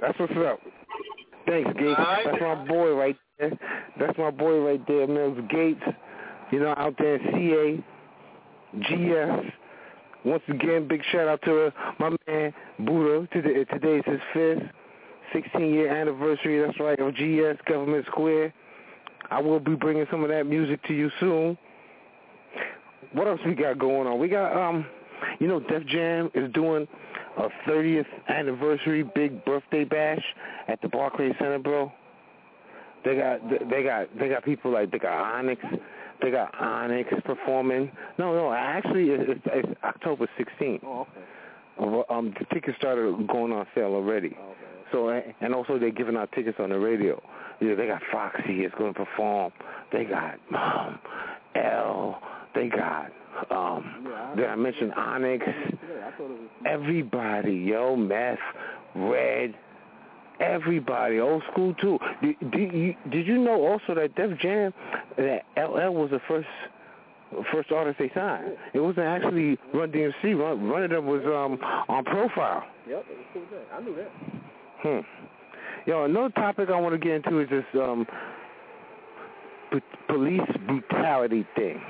that's 0.01 0.17
what's 0.19 0.33
up. 0.33 0.59
Thanks, 1.45 1.69
Gates. 1.77 1.99
That's 2.25 2.41
my 2.41 2.55
boy 2.65 2.93
right 2.95 3.17
there. 3.39 3.51
That's 3.99 4.17
my 4.17 4.31
boy 4.31 4.59
right 4.59 4.87
there, 4.87 5.07
Mills 5.07 5.37
Gates. 5.49 5.81
You 6.51 6.59
know, 6.59 6.73
out 6.77 6.95
there 6.97 7.15
in 7.15 7.83
CA, 8.73 8.81
GS. 8.81 9.51
Once 10.23 10.43
again, 10.49 10.87
big 10.87 11.01
shout 11.11 11.27
out 11.27 11.41
to 11.43 11.73
my 11.99 12.15
man 12.27 12.53
Buddha. 12.79 13.27
Today, 13.33 13.63
today's 13.65 14.03
his 14.05 14.19
fifth 14.33 14.63
16 15.33 15.73
year 15.73 15.95
anniversary. 15.95 16.61
That's 16.61 16.79
right, 16.79 16.99
of 16.99 17.15
GS 17.15 17.61
Government 17.67 18.05
Square. 18.07 18.53
I 19.29 19.39
will 19.41 19.59
be 19.59 19.75
bringing 19.75 20.05
some 20.11 20.23
of 20.23 20.29
that 20.29 20.45
music 20.45 20.83
to 20.87 20.93
you 20.93 21.09
soon. 21.19 21.57
What 23.13 23.27
else 23.27 23.39
we 23.45 23.55
got 23.55 23.79
going 23.79 24.07
on? 24.07 24.19
We 24.19 24.27
got, 24.27 24.55
um, 24.55 24.85
you 25.39 25.47
know, 25.47 25.59
Def 25.59 25.85
Jam 25.87 26.31
is 26.33 26.51
doing 26.53 26.87
a 27.37 27.47
30th 27.69 28.05
anniversary 28.29 29.03
big 29.03 29.43
birthday 29.45 29.83
bash 29.83 30.23
at 30.67 30.81
the 30.81 30.89
Barclays 30.89 31.33
Center, 31.39 31.59
bro. 31.59 31.91
They 33.03 33.15
got, 33.15 33.39
they 33.69 33.83
got, 33.83 34.07
they 34.19 34.29
got 34.29 34.43
people 34.43 34.71
like 34.71 34.91
they 34.91 34.99
got 34.99 35.13
Onyx, 35.13 35.63
they 36.21 36.29
got 36.29 36.53
Onyx 36.59 37.09
performing. 37.25 37.91
No, 38.19 38.33
no, 38.35 38.53
actually, 38.53 39.09
it's, 39.09 39.41
it's 39.45 39.79
October 39.83 40.29
16th. 40.39 40.81
Oh, 40.83 41.01
okay. 41.01 42.05
Um, 42.09 42.33
the 42.37 42.45
tickets 42.53 42.77
started 42.77 43.27
going 43.27 43.51
on 43.51 43.65
sale 43.73 43.93
already. 43.95 44.27
Okay. 44.27 44.71
So 44.91 45.09
and 45.09 45.55
also 45.55 45.79
they're 45.79 45.89
giving 45.89 46.17
out 46.17 46.31
tickets 46.33 46.57
on 46.59 46.69
the 46.69 46.77
radio. 46.77 47.21
Yeah, 47.59 47.75
they 47.75 47.87
got 47.87 48.01
Foxy 48.11 48.63
is 48.65 48.71
going 48.77 48.93
to 48.93 49.05
perform. 49.05 49.51
They 49.91 50.03
got 50.03 50.39
um, 50.53 50.99
L. 51.55 52.21
They 52.53 52.67
got 52.67 53.11
um. 53.49 54.05
Yeah, 54.07 54.35
Did 54.35 54.45
I 54.45 54.55
mention 54.55 54.91
Onyx? 54.91 55.45
It 55.47 55.79
was. 56.19 56.39
Everybody, 56.65 57.53
yo, 57.53 57.95
Meth, 57.95 58.37
Red, 58.95 59.55
everybody, 60.39 61.19
old 61.19 61.43
school 61.51 61.73
too. 61.75 61.97
Did, 62.21 62.51
did 62.51 62.73
you 62.73 62.95
did 63.09 63.27
you 63.27 63.37
know 63.37 63.65
also 63.65 63.95
that 63.95 64.15
Def 64.15 64.37
Jam, 64.39 64.73
that 65.17 65.41
LL 65.57 65.93
was 65.93 66.09
the 66.11 66.19
first 66.27 66.47
first 67.51 67.71
artist 67.71 67.97
they 67.99 68.11
signed? 68.13 68.53
It 68.73 68.79
wasn't 68.79 69.05
actually 69.07 69.57
Run 69.73 69.91
DMC. 69.91 70.37
Run, 70.37 70.67
Run 70.67 70.83
It 70.83 70.93
Up 70.93 71.03
was 71.03 71.21
um 71.25 71.57
on 71.89 72.03
Profile. 72.05 72.63
Yep, 72.87 73.05
it 73.09 73.17
was 73.17 73.45
cool. 73.49 73.59
I 73.73 73.81
knew 73.81 73.95
that. 73.95 74.11
Hmm. 74.83 74.99
Yo, 75.89 76.05
another 76.05 76.29
topic 76.29 76.69
I 76.69 76.79
want 76.79 76.93
to 76.93 76.99
get 76.99 77.25
into 77.25 77.39
is 77.39 77.49
this 77.49 77.65
um 77.75 78.05
p- 79.71 79.79
police 80.07 80.41
brutality 80.67 81.45
thing. 81.55 81.81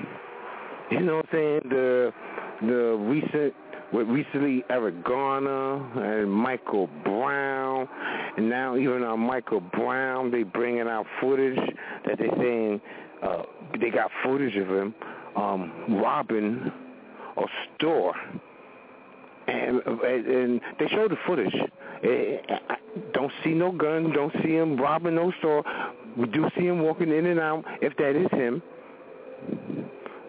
You 0.92 1.00
know 1.00 1.16
what 1.16 1.26
I'm 1.26 1.30
saying? 1.32 1.60
The 1.70 2.12
the 2.60 2.96
recent 3.00 3.54
with 3.94 4.08
recently 4.08 4.62
Eric 4.68 5.02
Garner 5.02 6.20
and 6.20 6.30
Michael 6.30 6.88
Brown, 7.02 7.88
and 8.36 8.50
now 8.50 8.76
even 8.76 9.02
on 9.02 9.20
Michael 9.20 9.60
Brown, 9.60 10.30
they 10.30 10.42
bringing 10.42 10.88
out 10.88 11.06
footage 11.18 11.58
that 12.06 12.18
they 12.18 12.28
saying 12.38 12.80
uh, 13.22 13.42
they 13.80 13.88
got 13.88 14.10
footage 14.22 14.54
of 14.56 14.68
him 14.68 14.94
um, 15.34 15.72
robbing 16.02 16.70
a 17.38 17.44
store, 17.76 18.14
and 19.48 19.80
and 19.86 20.60
they 20.78 20.88
showed 20.88 21.10
the 21.10 21.16
footage. 21.26 21.54
Eh, 22.04 22.36
I 22.68 22.76
don't 23.14 23.32
see 23.42 23.54
no 23.54 23.72
gun, 23.72 24.12
don't 24.12 24.32
see 24.42 24.56
him 24.56 24.76
robbing 24.76 25.14
no 25.14 25.32
store. 25.38 25.64
We 26.18 26.26
do 26.26 26.50
see 26.54 26.66
him 26.66 26.82
walking 26.82 27.10
in 27.10 27.24
and 27.24 27.40
out, 27.40 27.64
if 27.80 27.96
that 27.96 28.14
is 28.14 28.30
him, 28.32 28.62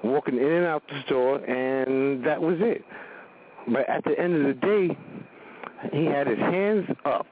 walking 0.04 0.38
in 0.38 0.52
and 0.52 0.66
out 0.66 0.84
the 0.88 1.02
store, 1.06 1.38
and 1.38 2.26
that 2.26 2.42
was 2.42 2.58
it. 2.60 2.84
But 3.68 3.90
at 3.90 4.04
the 4.04 4.20
end 4.20 4.36
of 4.36 4.44
the 4.44 4.68
day, 4.68 4.98
he 5.92 6.06
had 6.06 6.28
his 6.28 6.40
hands 6.40 6.88
up 7.06 7.28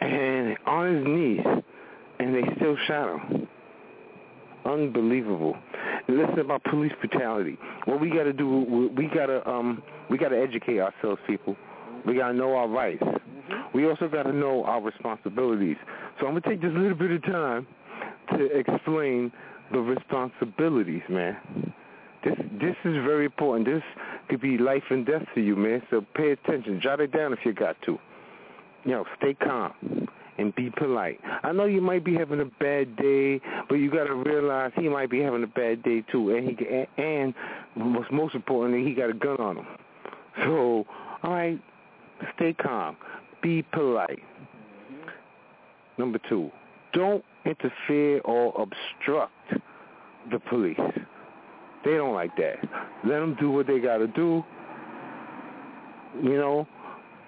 and 0.00 0.56
on 0.66 0.94
his 0.94 1.06
knees, 1.06 1.62
and 2.18 2.34
they 2.34 2.42
still 2.56 2.76
shot 2.86 3.18
him. 3.18 3.48
Unbelievable. 4.64 5.56
Listen 6.08 6.38
about 6.40 6.62
police 6.64 6.92
brutality. 7.00 7.56
What 7.84 8.00
we 8.00 8.10
got 8.10 8.24
to 8.24 8.32
do, 8.32 8.90
we 8.96 9.06
got 9.06 9.26
to 9.26 9.48
um, 9.48 9.82
we 10.10 10.18
got 10.18 10.28
to 10.28 10.38
educate 10.38 10.80
ourselves, 10.80 11.20
people. 11.26 11.56
We 12.04 12.14
got 12.14 12.28
to 12.28 12.34
know 12.34 12.54
our 12.54 12.68
rights. 12.68 13.02
We 13.74 13.88
also 13.88 14.08
got 14.08 14.24
to 14.24 14.32
know 14.32 14.64
our 14.64 14.80
responsibilities. 14.80 15.76
So 16.20 16.26
I'm 16.26 16.32
gonna 16.32 16.40
take 16.42 16.62
this 16.62 16.72
little 16.72 16.96
bit 16.96 17.10
of 17.10 17.22
time 17.24 17.66
to 18.36 18.44
explain 18.46 19.32
the 19.72 19.78
responsibilities, 19.78 21.02
man. 21.08 21.36
This 22.24 22.34
this 22.60 22.76
is 22.84 22.94
very 23.04 23.24
important. 23.26 23.66
This 23.66 23.82
could 24.28 24.40
be 24.40 24.58
life 24.58 24.82
and 24.90 25.06
death 25.06 25.22
to 25.34 25.40
you, 25.40 25.56
man. 25.56 25.82
So 25.90 26.04
pay 26.14 26.32
attention. 26.32 26.80
Jot 26.82 27.00
it 27.00 27.12
down 27.12 27.32
if 27.32 27.40
you 27.44 27.52
got 27.52 27.80
to. 27.82 27.98
You 28.84 28.92
know, 28.92 29.04
stay 29.18 29.34
calm 29.34 29.72
and 30.38 30.54
be 30.54 30.70
polite. 30.76 31.20
I 31.42 31.52
know 31.52 31.64
you 31.64 31.80
might 31.80 32.04
be 32.04 32.14
having 32.14 32.40
a 32.40 32.44
bad 32.44 32.96
day, 32.96 33.40
but 33.68 33.76
you 33.76 33.90
got 33.90 34.04
to 34.04 34.14
realize 34.14 34.72
he 34.76 34.88
might 34.88 35.10
be 35.10 35.20
having 35.20 35.42
a 35.42 35.48
bad 35.48 35.82
day 35.82 36.04
too, 36.12 36.34
and 36.34 36.48
he 36.48 37.02
and 37.02 37.34
most 37.74 38.10
most 38.12 38.34
importantly, 38.34 38.88
he 38.88 38.94
got 38.94 39.10
a 39.10 39.14
gun 39.14 39.36
on 39.38 39.58
him. 39.58 39.66
So, 40.44 40.84
all 41.22 41.32
right, 41.32 41.60
stay 42.36 42.52
calm, 42.52 42.96
be 43.42 43.62
polite. 43.62 44.22
Number 45.98 46.20
two, 46.28 46.50
don't 46.96 47.22
interfere 47.44 48.20
or 48.20 48.54
obstruct 48.60 49.32
the 50.30 50.38
police. 50.48 50.80
They 51.84 51.92
don't 51.92 52.14
like 52.14 52.34
that. 52.36 52.56
Let 53.04 53.20
them 53.20 53.36
do 53.38 53.50
what 53.50 53.66
they 53.66 53.78
got 53.78 53.98
to 53.98 54.08
do. 54.08 54.42
You 56.22 56.36
know, 56.36 56.66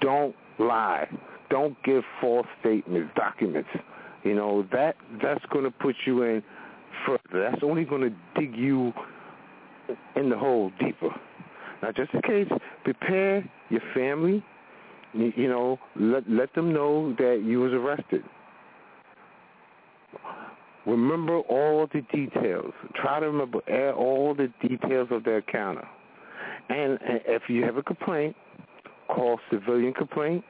don't 0.01 0.35
lie. 0.59 1.07
Don't 1.51 1.77
give 1.85 2.03
false 2.21 2.47
statements, 2.61 3.13
documents. 3.15 3.69
You 4.25 4.35
know 4.35 4.67
that 4.73 4.97
that's 5.23 5.45
going 5.53 5.65
to 5.65 5.71
put 5.71 5.95
you 6.07 6.23
in 6.23 6.43
further. 7.07 7.51
That's 7.51 7.63
only 7.63 7.85
going 7.85 8.03
to 8.03 8.41
dig 8.41 8.57
you 8.57 8.93
in 10.17 10.29
the 10.29 10.37
hole 10.37 10.73
deeper. 10.81 11.11
Now, 11.83 11.93
just 11.93 12.13
in 12.13 12.23
case, 12.23 12.49
prepare 12.85 13.49
your 13.69 13.81
family. 13.95 14.45
You, 15.13 15.33
you 15.37 15.49
know, 15.49 15.79
let 15.95 16.29
let 16.29 16.55
them 16.55 16.73
know 16.73 17.15
that 17.19 17.43
you 17.45 17.61
was 17.61 17.73
arrested. 17.73 18.25
Remember 20.87 21.41
all 21.41 21.87
the 21.93 22.01
details. 22.13 22.73
Try 22.95 23.21
to 23.21 23.27
remember 23.27 23.59
all 23.93 24.35
the 24.35 24.51
details 24.67 25.09
of 25.11 25.25
the 25.25 25.37
encounter. 25.37 25.87
And 26.71 26.99
if 27.27 27.43
you 27.49 27.65
have 27.65 27.77
a 27.77 27.83
complaint, 27.83 28.37
call 29.09 29.39
civilian 29.51 29.93
complaint 29.93 30.45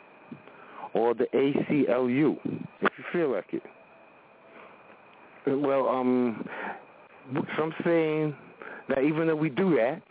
or 0.95 1.15
the 1.15 1.27
ACLU 1.35 2.39
if 2.81 2.93
you 2.99 3.05
feel 3.13 3.33
like 3.33 3.47
it. 3.53 3.63
Well, 5.47 5.89
um, 5.89 6.47
some 7.57 7.73
saying 7.85 8.37
that 8.89 9.01
even 9.01 9.27
though 9.27 9.37
we 9.37 9.49
do 9.49 9.77
that, 9.77 10.03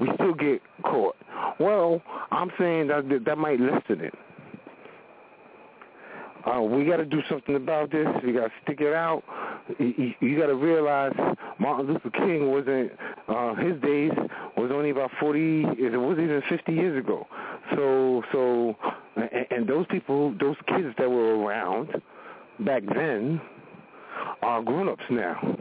we 0.00 0.08
still 0.14 0.34
get 0.34 0.60
caught. 0.82 1.16
Well, 1.58 2.02
I'm 2.30 2.50
saying 2.58 2.88
that 2.88 3.22
that 3.24 3.38
might 3.38 3.60
lessen 3.60 4.00
it. 4.00 4.14
Uh, 6.46 6.60
we 6.60 6.84
got 6.84 6.98
to 6.98 7.06
do 7.06 7.20
something 7.28 7.56
about 7.56 7.90
this. 7.90 8.06
We 8.24 8.32
got 8.32 8.46
to 8.46 8.52
stick 8.62 8.80
it 8.80 8.92
out. 8.92 9.22
You, 9.78 10.12
you 10.20 10.38
got 10.38 10.48
to 10.48 10.54
realize 10.54 11.12
Martin 11.58 11.86
Luther 11.86 12.10
King 12.10 12.50
wasn't. 12.50 12.92
Uh, 13.28 13.54
his 13.54 13.80
days 13.80 14.10
was 14.56 14.70
only 14.72 14.90
about 14.90 15.10
forty. 15.18 15.64
It 15.64 15.98
wasn't 15.98 16.26
even 16.26 16.42
fifty 16.50 16.72
years 16.72 17.02
ago. 17.02 17.26
So, 17.74 18.22
so, 18.30 18.76
and, 19.16 19.46
and 19.50 19.66
those 19.66 19.86
people, 19.90 20.34
those 20.38 20.56
kids 20.68 20.94
that 20.98 21.10
were 21.10 21.38
around 21.38 21.88
back 22.60 22.82
then, 22.94 23.40
are 24.42 24.62
grown-ups 24.62 25.02
now. 25.10 25.56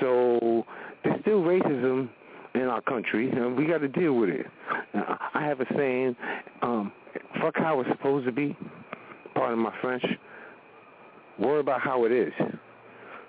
So 0.00 0.64
there's 1.04 1.20
still 1.20 1.42
racism 1.42 2.08
in 2.56 2.62
our 2.62 2.80
country, 2.80 3.30
and 3.30 3.56
we 3.56 3.66
got 3.66 3.78
to 3.78 3.88
deal 3.88 4.14
with 4.14 4.30
it. 4.30 4.46
Now, 4.92 5.16
I 5.32 5.46
have 5.46 5.60
a 5.60 5.66
saying: 5.76 6.16
um, 6.62 6.92
"Fuck 7.40 7.54
how 7.54 7.80
it's 7.80 7.90
supposed 7.90 8.26
to 8.26 8.32
be." 8.32 8.56
Pardon 9.40 9.58
my 9.58 9.72
French. 9.80 10.04
Worry 11.38 11.60
about 11.60 11.80
how 11.80 12.04
it 12.04 12.12
is. 12.12 12.30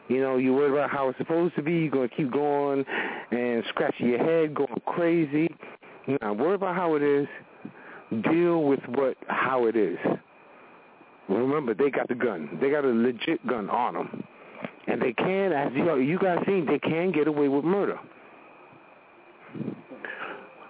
You 0.09 0.19
know, 0.19 0.35
you 0.35 0.53
worry 0.53 0.69
about 0.69 0.89
how 0.89 1.07
it's 1.07 1.17
supposed 1.17 1.55
to 1.55 1.61
be. 1.61 1.71
You're 1.71 1.89
gonna 1.89 2.09
keep 2.09 2.29
going 2.29 2.83
and 3.31 3.63
scratching 3.69 4.09
your 4.09 4.17
head, 4.17 4.53
going 4.53 4.81
crazy. 4.87 5.47
Now, 6.21 6.33
worry 6.33 6.55
about 6.55 6.75
how 6.75 6.95
it 6.95 7.01
is. 7.01 7.27
Deal 8.29 8.63
with 8.63 8.81
what 8.89 9.15
how 9.27 9.67
it 9.67 9.77
is. 9.77 9.97
Remember, 11.29 11.73
they 11.73 11.89
got 11.89 12.09
the 12.09 12.15
gun. 12.15 12.57
They 12.59 12.69
got 12.69 12.83
a 12.83 12.89
legit 12.89 13.47
gun 13.47 13.69
on 13.69 13.93
them, 13.93 14.23
and 14.87 15.01
they 15.01 15.13
can, 15.13 15.53
as 15.53 15.71
you 15.73 15.85
know, 15.85 15.95
you 15.95 16.19
guys 16.19 16.39
seen, 16.45 16.65
they 16.65 16.79
can 16.79 17.13
get 17.13 17.29
away 17.29 17.47
with 17.47 17.63
murder. 17.63 17.97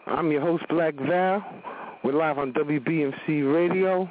I'm 0.06 0.32
your 0.32 0.42
host, 0.42 0.66
Black 0.70 0.94
Val. 0.94 1.44
We're 2.04 2.14
live 2.14 2.38
on 2.38 2.54
WBMC 2.54 3.52
Radio. 3.52 4.08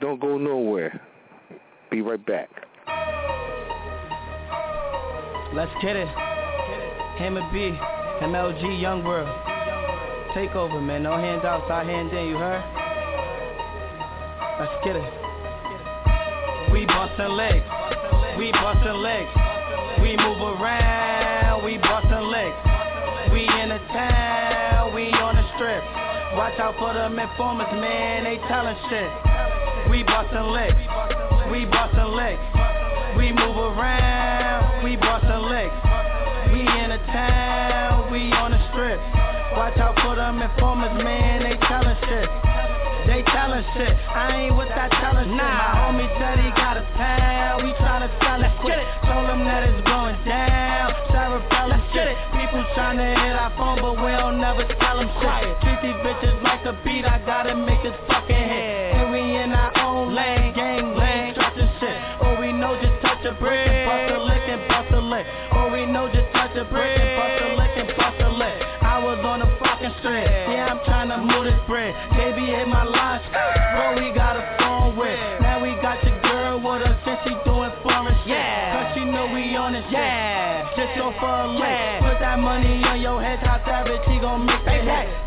Don't 0.00 0.20
go 0.20 0.38
nowhere. 0.38 1.00
Be 1.90 2.02
right 2.02 2.24
back. 2.24 2.48
Let's 5.54 5.72
get 5.82 5.96
it. 5.96 6.06
Hammer 7.18 7.42
B, 7.52 7.74
MLG, 8.22 8.80
Young 8.80 9.02
World. 9.02 9.28
Take 10.34 10.54
over, 10.54 10.80
man. 10.80 11.02
No 11.02 11.16
handouts, 11.16 11.68
I 11.68 11.82
hand 11.82 12.12
in, 12.12 12.28
you 12.28 12.36
heard? 12.36 12.62
Let's 14.60 14.84
get 14.84 14.94
it. 14.94 16.72
We 16.72 16.86
bustin' 16.86 17.36
legs. 17.36 17.66
We 18.38 18.52
bustin' 18.52 19.02
legs. 19.02 19.30
We 20.00 20.16
move 20.16 20.38
around. 20.60 21.64
We 21.64 21.78
bustin' 21.78 22.30
legs. 22.30 22.56
We 23.32 23.48
in 23.48 23.70
the 23.70 23.82
town. 23.90 24.94
We 24.94 25.10
on 25.10 25.34
the 25.34 25.46
strip. 25.56 25.82
Watch 26.36 26.60
out 26.60 26.76
for 26.78 26.94
them 26.94 27.18
informers, 27.18 27.72
man. 27.72 28.24
They 28.24 28.36
tellin' 28.46 28.76
shit. 28.90 29.37
We 29.90 30.02
bustin' 30.02 30.50
legs. 30.50 30.80
We 31.50 31.64
bustin' 31.64 32.10
legs. 32.14 32.42
We 33.16 33.32
move 33.32 33.56
around. 33.56 34.84
We 34.84 34.96
bustin' 34.96 35.42
legs. 35.48 35.74
We 36.52 36.60
in 36.60 36.90
the 36.90 37.00
town. 37.14 38.12
We 38.12 38.32
on 38.32 38.50
the 38.52 38.60
strip. 38.70 39.00
Watch 39.56 39.78
out 39.78 39.98
for 40.02 40.14
them 40.16 40.42
informers, 40.42 40.92
man. 41.02 41.42
They 41.42 41.56
tellin' 41.66 41.96
shit. 42.06 42.28
They 43.08 43.22
tellin' 43.32 43.64
shit. 43.74 43.94
I 44.12 44.46
ain't 44.46 44.56
with 44.56 44.68
that 44.76 44.92
tellin' 45.00 45.28
shit. 45.28 45.36
My 45.36 45.72
homie 45.80 46.10
said 46.20 46.38
he 46.44 46.50
got 46.52 46.76
a 46.76 46.84
pound. 46.94 47.64
We 47.64 47.72
tryna 47.80 48.12
sell 48.20 48.42
it 48.44 48.52
quick. 48.60 48.84
Told 49.08 49.26
him 49.32 49.44
that 49.48 49.64
it's 49.64 49.82
going 49.88 50.18
down. 50.28 50.92
Sarah 51.10 51.40
Bella 51.48 51.80
shit. 51.96 52.14
People 52.36 52.62
tryna 52.76 53.16
hit 53.24 53.34
our 53.34 53.50
phone, 53.56 53.80
but 53.80 53.96
we 53.96 54.12
don't 54.12 54.38
never 54.40 54.62
tell 54.78 55.00
them 55.00 55.08
shit. 55.24 55.56
Treat 55.64 55.80
these 55.80 55.98
bitches 56.04 56.36
like 56.44 56.64
a 56.68 56.76
beat. 56.84 57.04
I 57.08 57.18
gotta 57.24 57.56
make 57.56 57.80
his 57.80 57.96
fucking 58.06 58.36
head. 58.36 58.67
Own 60.08 60.14
lane, 60.14 60.54
gang 60.54 60.96
lane, 60.96 61.34
trustin' 61.34 61.68
shit. 61.80 61.98
Or 62.24 62.40
we 62.40 62.50
know 62.52 62.80
just 62.80 62.96
touch 63.04 63.24
a 63.28 63.32
brick 63.36 63.60
and 63.68 63.84
bust 63.84 64.16
a 64.16 64.24
lick 64.24 64.44
and 64.48 64.68
bust 64.68 64.90
a 64.92 65.00
lick. 65.04 65.26
Or 65.52 65.70
we 65.70 65.84
know 65.84 66.08
just 66.08 66.32
touch 66.32 66.56
a 66.56 66.64
brick 66.64 66.96
and 66.96 67.12
bust 67.20 67.36
a 67.44 67.48
lick 67.60 67.74
and 67.76 67.88
bust 67.92 68.16
a 68.24 68.30
lick. 68.32 68.56
I 68.80 69.04
was 69.04 69.20
on 69.20 69.40
the 69.40 69.50
fucking 69.60 69.92
street. 70.00 70.24
Yeah, 70.24 70.72
I'm 70.72 70.80
tryna 70.88 71.20
move 71.28 71.44
this 71.44 71.60
bread. 71.68 71.92
Baby 72.16 72.46
hit 72.48 72.66
my 72.68 72.84
line. 72.84 73.20
Bro, 73.76 74.00
we 74.00 74.14
got 74.16 74.40
a 74.40 74.47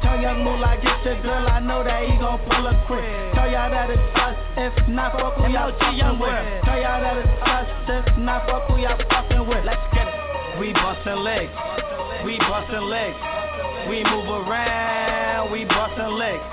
Tell 0.02 0.20
young 0.20 0.44
Moolah, 0.44 0.78
get 0.82 1.06
your 1.06 1.22
girl, 1.22 1.48
I 1.48 1.60
know 1.60 1.84
that 1.84 2.04
he 2.04 2.18
gon' 2.18 2.40
pull 2.48 2.68
up 2.68 2.88
quick. 2.88 3.04
Tell 3.34 3.50
y'all 3.50 3.70
that 3.72 3.90
it's 3.90 4.16
us, 4.16 4.38
if 4.58 4.88
not 4.88 5.14
fuck 5.14 5.36
who 5.36 5.52
y'all 5.52 5.72
young 5.94 6.20
with. 6.20 6.34
Tell 6.64 6.80
y'all 6.80 7.02
that 7.02 7.18
it's 7.18 7.42
us, 7.44 7.68
if 7.88 8.18
not 8.18 8.46
fuck 8.48 8.68
who 8.70 8.78
y'all 8.78 8.98
fucking 9.10 9.48
with. 9.48 9.66
Let's 9.66 9.82
get 9.94 10.08
it. 10.08 10.16
We 10.60 10.74
bustin' 10.74 11.24
legs. 11.24 11.52
We 12.26 12.38
bustin' 12.38 12.86
legs. 12.90 13.18
We 13.90 14.04
move 14.04 14.30
around. 14.30 15.52
We 15.52 15.66
bustin' 15.66 16.14
legs. 16.18 16.44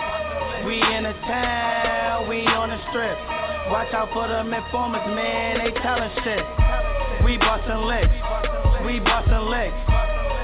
We 0.65 0.81
in 0.81 1.05
the 1.05 1.13
town. 1.29 2.29
We 2.29 2.47
on 2.47 2.71
the 2.71 2.81
strip. 2.91 3.19
Watch 3.71 3.93
out 3.93 4.09
for 4.13 4.29
them 4.29 4.53
informers, 4.53 5.07
man. 5.15 5.59
They 5.59 5.71
tellin' 5.83 6.11
shit. 6.25 6.45
We 7.25 7.37
bustin' 7.37 7.85
legs. 7.85 8.13
We 8.85 9.01
bustin' 9.01 9.49
legs. 9.51 9.77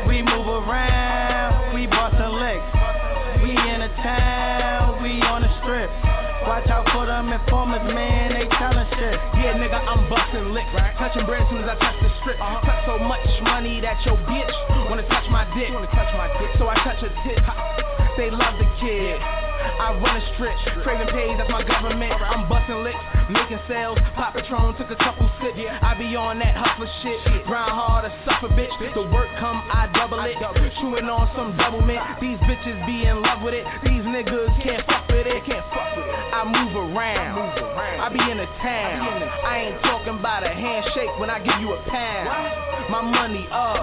We 0.07 0.21
move 0.21 0.47
around. 0.47 1.75
We 1.75 1.87
bustin' 1.87 2.14
Yeah, 9.41 9.57
nigga, 9.61 9.81
I'm 9.81 10.09
bustin' 10.09 10.55
lick. 10.55 10.67
Right. 10.73 10.95
Touching 10.97 11.27
bread 11.27 11.43
as 11.43 11.49
soon 11.51 11.65
as 11.65 11.69
I 11.69 11.77
touch 11.77 11.99
the 12.01 12.11
strip. 12.21 12.41
Uh-huh. 12.41 12.61
Touch 12.65 12.83
so 12.87 12.99
much 12.99 13.25
money 13.43 13.81
that 13.81 14.01
your 14.05 14.17
bitch 14.29 14.55
wanna 14.89 15.07
touch 15.09 15.29
my 15.31 15.45
dick. 15.57 15.73
Wanna 15.73 15.91
touch 15.93 16.13
my 16.17 16.29
dick. 16.39 16.51
So 16.59 16.69
I 16.69 16.77
touch 16.85 17.01
her 17.01 17.13
tit. 17.25 17.41
They 18.17 18.31
love 18.31 18.57
the 18.59 18.69
kid. 18.81 19.19
I 19.65 19.97
run 19.99 20.17
a 20.17 20.25
strip, 20.35 20.55
craving 20.85 21.09
pays, 21.09 21.37
that's 21.39 21.51
my 21.51 21.65
government. 21.65 22.13
I'm 22.13 22.49
busting 22.49 22.85
licks, 22.85 23.01
making 23.31 23.59
sales. 23.67 23.99
Pop 24.15 24.35
Patron 24.35 24.77
took 24.77 24.91
a 24.91 24.97
couple 24.97 25.29
sips. 25.41 25.59
I 25.59 25.97
be 25.99 26.15
on 26.15 26.39
that 26.39 26.55
hustler 26.55 26.87
shit. 27.03 27.19
Grind 27.47 27.73
hard 27.73 28.05
to 28.05 28.13
suffer, 28.29 28.49
bitch. 28.55 28.71
The 28.95 29.03
work 29.11 29.29
come, 29.41 29.65
I 29.73 29.91
double 29.95 30.21
it. 30.21 30.37
Chewing 30.81 31.09
on 31.09 31.27
some 31.35 31.57
double 31.57 31.81
mint. 31.81 32.01
These 32.21 32.39
bitches 32.45 32.87
be 32.87 33.07
in 33.07 33.23
love 33.23 33.43
with 33.43 33.55
it. 33.55 33.65
These 33.83 34.05
niggas 34.05 34.63
can't 34.63 34.87
fuck 34.87 35.04
with 35.15 35.27
it. 35.31 35.45
Can't 35.47 35.65
fuck 35.71 35.95
with 35.97 36.07
it. 36.11 36.19
I 36.35 36.43
move 36.43 36.75
around. 36.75 37.39
I 38.03 38.11
be 38.11 38.19
in 38.19 38.39
the 38.39 38.51
town. 38.59 39.23
I 39.47 39.71
ain't 39.71 39.81
talking 39.83 40.19
about 40.19 40.43
a 40.43 40.51
handshake 40.51 41.15
when 41.19 41.31
I 41.31 41.39
give 41.39 41.59
you 41.63 41.73
a 41.73 41.81
pound. 41.87 42.91
My 42.91 43.01
money 43.01 43.47
up, 43.51 43.79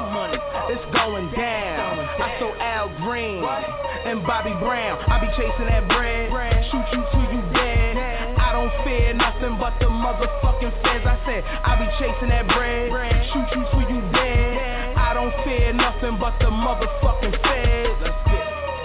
it's 0.69 0.83
going 0.93 1.31
down. 1.31 1.99
I 2.19 2.37
saw 2.37 2.53
Al 2.59 2.91
Green 3.01 3.41
and 3.41 4.21
Bobby 4.27 4.53
Brown. 4.59 4.99
I 5.07 5.17
be 5.23 5.29
chasing 5.39 5.67
that 5.71 5.87
bread, 5.87 6.29
bread. 6.29 6.53
shoot 6.69 6.85
you 6.91 7.01
till 7.15 7.27
you 7.33 7.41
dead. 7.55 7.97
I 8.37 8.51
don't 8.51 8.73
fear 8.83 9.13
nothing 9.13 9.57
but 9.57 9.79
the 9.79 9.87
motherfucking 9.87 10.75
feds. 10.83 11.07
I 11.07 11.17
said 11.25 11.41
I 11.43 11.79
be 11.79 11.87
chasing 11.97 12.29
that 12.29 12.45
bread, 12.51 12.91
bread. 12.91 13.15
shoot 13.33 13.47
you 13.55 13.63
till 13.71 13.87
you 13.89 14.01
dead. 14.11 14.97
I 14.97 15.13
don't 15.15 15.33
fear 15.43 15.73
nothing 15.73 16.19
but 16.19 16.37
the 16.39 16.51
motherfucking 16.51 17.41
feds. 17.41 18.30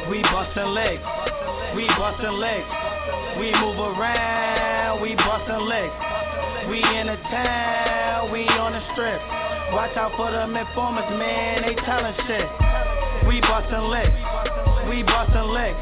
We 0.08 0.22
bustin' 0.22 0.72
legs. 0.72 1.02
We 1.74 1.86
bustin' 1.98 2.38
legs. 2.38 2.68
We 3.40 3.50
move 3.58 3.74
around. 3.74 5.02
We 5.02 5.16
bustin' 5.16 5.66
legs. 5.66 5.92
We 6.70 6.78
in 6.78 7.08
the 7.08 7.16
town. 7.26 8.30
We 8.30 8.46
on 8.46 8.72
the 8.72 8.82
strip. 8.92 9.18
Watch 9.74 9.96
out 9.96 10.14
for 10.16 10.30
them 10.30 10.54
informers, 10.56 11.10
man. 11.10 11.62
They 11.62 11.74
tellin' 11.82 12.14
shit. 12.22 12.46
We 13.26 13.40
bustin' 13.40 13.90
legs. 13.90 14.14
We 14.88 15.02
bustin' 15.02 15.50
legs. 15.50 15.78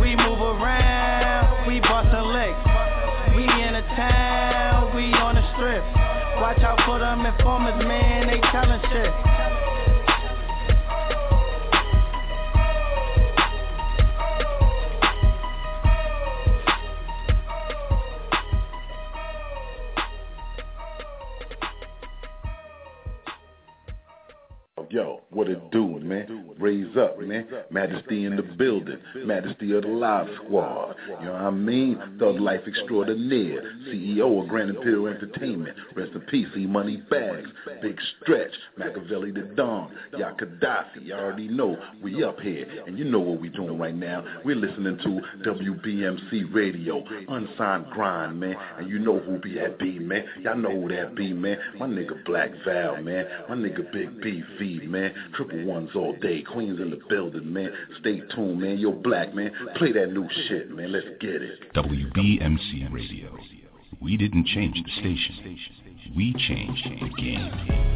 We 0.00 0.16
move 0.16 0.40
around. 0.40 1.68
We 1.68 1.80
bustin' 1.80 2.32
legs. 2.32 2.56
We 3.36 3.44
in 3.44 3.76
the 3.76 3.84
town. 4.00 4.96
We 4.96 5.12
on 5.12 5.34
the 5.36 5.44
strip. 5.52 5.84
Watch 6.40 6.64
out 6.64 6.80
for 6.86 6.98
them 6.98 7.26
informers, 7.26 7.84
man. 7.84 8.28
They 8.28 8.40
tellin' 8.48 8.80
shit. 8.88 9.31
What 25.42 25.50
it 25.50 25.70
man? 25.72 25.91
Raise 26.62 26.96
up, 26.96 27.18
man. 27.20 27.44
Majesty 27.72 28.24
in 28.24 28.36
the 28.36 28.42
building. 28.44 28.98
Majesty 29.26 29.72
of 29.72 29.82
the 29.82 29.88
live 29.88 30.28
squad. 30.44 30.94
You 31.08 31.26
know 31.26 31.32
what 31.32 31.42
I 31.42 31.50
mean? 31.50 32.00
Thug 32.20 32.36
Life 32.38 32.60
Extraordinaire. 32.68 33.62
CEO 33.88 34.40
of 34.40 34.48
Grand 34.48 34.70
Imperial 34.70 35.08
Entertainment. 35.08 35.76
Rest 35.96 36.12
in 36.14 36.20
peace, 36.20 36.46
E 36.56 36.66
Money 36.66 37.02
Bags. 37.10 37.48
Big 37.82 37.98
Stretch. 38.22 38.52
Machiavelli 38.78 39.32
the 39.32 39.52
Don. 39.56 39.90
Ya 40.16 40.30
Gaddafi. 40.34 41.06
You 41.06 41.14
already 41.14 41.48
know. 41.48 41.76
We 42.00 42.22
up 42.22 42.38
here. 42.38 42.64
And 42.86 42.96
you 42.96 43.06
know 43.06 43.18
what 43.18 43.40
we 43.40 43.48
doing 43.48 43.76
right 43.76 43.96
now. 43.96 44.24
We're 44.44 44.54
listening 44.54 44.98
to 44.98 45.20
WBMC 45.50 46.54
Radio. 46.54 47.02
Unsigned 47.28 47.86
Grind, 47.90 48.38
man. 48.38 48.54
And 48.78 48.88
you 48.88 49.00
know 49.00 49.18
who 49.18 49.40
be 49.40 49.54
that 49.54 49.80
be, 49.80 49.98
man. 49.98 50.24
Y'all 50.42 50.56
know 50.56 50.80
who 50.80 50.88
that 50.90 51.16
be, 51.16 51.32
man. 51.32 51.58
My 51.76 51.88
nigga 51.88 52.24
Black 52.24 52.50
Val, 52.64 53.02
man. 53.02 53.26
My 53.48 53.56
nigga 53.56 53.92
Big 53.92 54.10
BV, 54.20 54.88
man. 54.88 55.12
Triple 55.34 55.64
ones 55.64 55.90
all 55.96 56.14
day. 56.22 56.44
Queens 56.52 56.80
in 56.80 56.90
the 56.90 56.98
building, 57.08 57.52
man. 57.52 57.70
Stay 58.00 58.20
tuned, 58.34 58.60
man. 58.60 58.78
Yo, 58.78 58.92
Black, 58.92 59.34
man. 59.34 59.50
Play 59.76 59.92
that 59.92 60.12
new 60.12 60.28
shit, 60.48 60.70
man. 60.70 60.92
Let's 60.92 61.06
get 61.20 61.42
it. 61.42 61.72
WBMC 61.74 62.92
Radio. 62.92 63.36
We 64.00 64.16
didn't 64.16 64.46
change 64.46 64.76
the 64.84 64.90
station. 65.00 65.58
We 66.16 66.34
changed 66.48 66.84
the 66.84 67.22
game. 67.22 67.50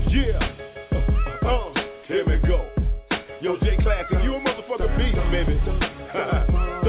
Yeah. 0.09 1.49
Uh, 1.49 1.75
here 2.07 2.25
we 2.27 2.37
go. 2.47 2.69
Yo, 3.43 3.57
J 3.59 3.77
Classic, 3.83 4.19
you 4.23 4.35
a 4.35 4.41
motherfucking 4.41 4.97
beast, 4.97 5.17
baby. 5.31 6.83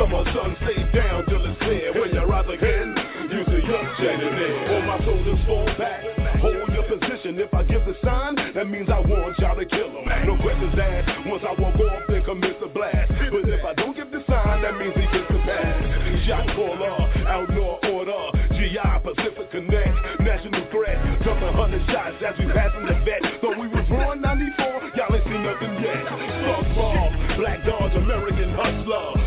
Come 0.00 0.16
on, 0.16 0.24
son, 0.32 0.56
stay 0.64 0.80
down 0.96 1.28
till 1.28 1.44
it's 1.44 1.60
clear. 1.60 1.92
When 1.92 2.08
you 2.08 2.24
rise 2.24 2.48
again, 2.48 2.96
use 3.28 3.44
the 3.44 3.60
young 3.60 3.84
janitor. 4.00 4.72
All 4.72 4.80
my 4.88 4.96
soldiers 5.04 5.36
fall 5.44 5.68
back. 5.76 6.00
Hold 6.40 6.72
your 6.72 6.88
position. 6.88 7.36
If 7.36 7.52
I 7.52 7.68
give 7.68 7.84
the 7.84 7.92
sign, 8.00 8.32
that 8.56 8.64
means 8.64 8.88
I 8.88 8.96
want 8.96 9.36
y'all 9.36 9.60
to 9.60 9.66
kill 9.68 9.92
him. 9.92 10.08
No 10.24 10.40
questions 10.40 10.72
asked. 10.72 11.28
Once 11.28 11.44
I 11.44 11.52
walk 11.60 11.76
off, 11.76 12.08
they 12.08 12.24
commit 12.24 12.56
the 12.64 12.72
blast. 12.72 13.12
But 13.12 13.44
if 13.44 13.60
I 13.60 13.76
don't 13.76 13.92
give 13.92 14.08
the 14.08 14.24
sign, 14.24 14.64
that 14.64 14.72
means 14.80 14.96
he 14.96 15.04
gets 15.04 15.28
the 15.28 15.36
pass. 15.44 15.76
Shot 16.24 16.48
caller, 16.56 16.96
outlaw 17.28 17.76
order. 17.92 18.24
GI, 18.56 19.04
Pacific 19.04 19.52
Connect, 19.52 20.24
national 20.24 20.64
threat. 20.72 20.96
Dumping 21.28 21.52
hundred 21.52 21.84
shots 21.92 22.16
as 22.24 22.40
we 22.40 22.48
passing 22.56 22.88
the 22.88 22.96
vet. 23.04 23.20
Though 23.44 23.52
we 23.52 23.68
was 23.68 23.84
born 23.84 24.24
94, 24.24 24.96
y'all 24.96 25.12
ain't 25.12 25.28
seen 25.28 25.44
nothing 25.44 25.76
yet. 25.84 26.08
Softball, 26.48 27.36
black 27.36 27.60
dogs, 27.68 27.92
American 28.00 28.56
hustler 28.56 29.19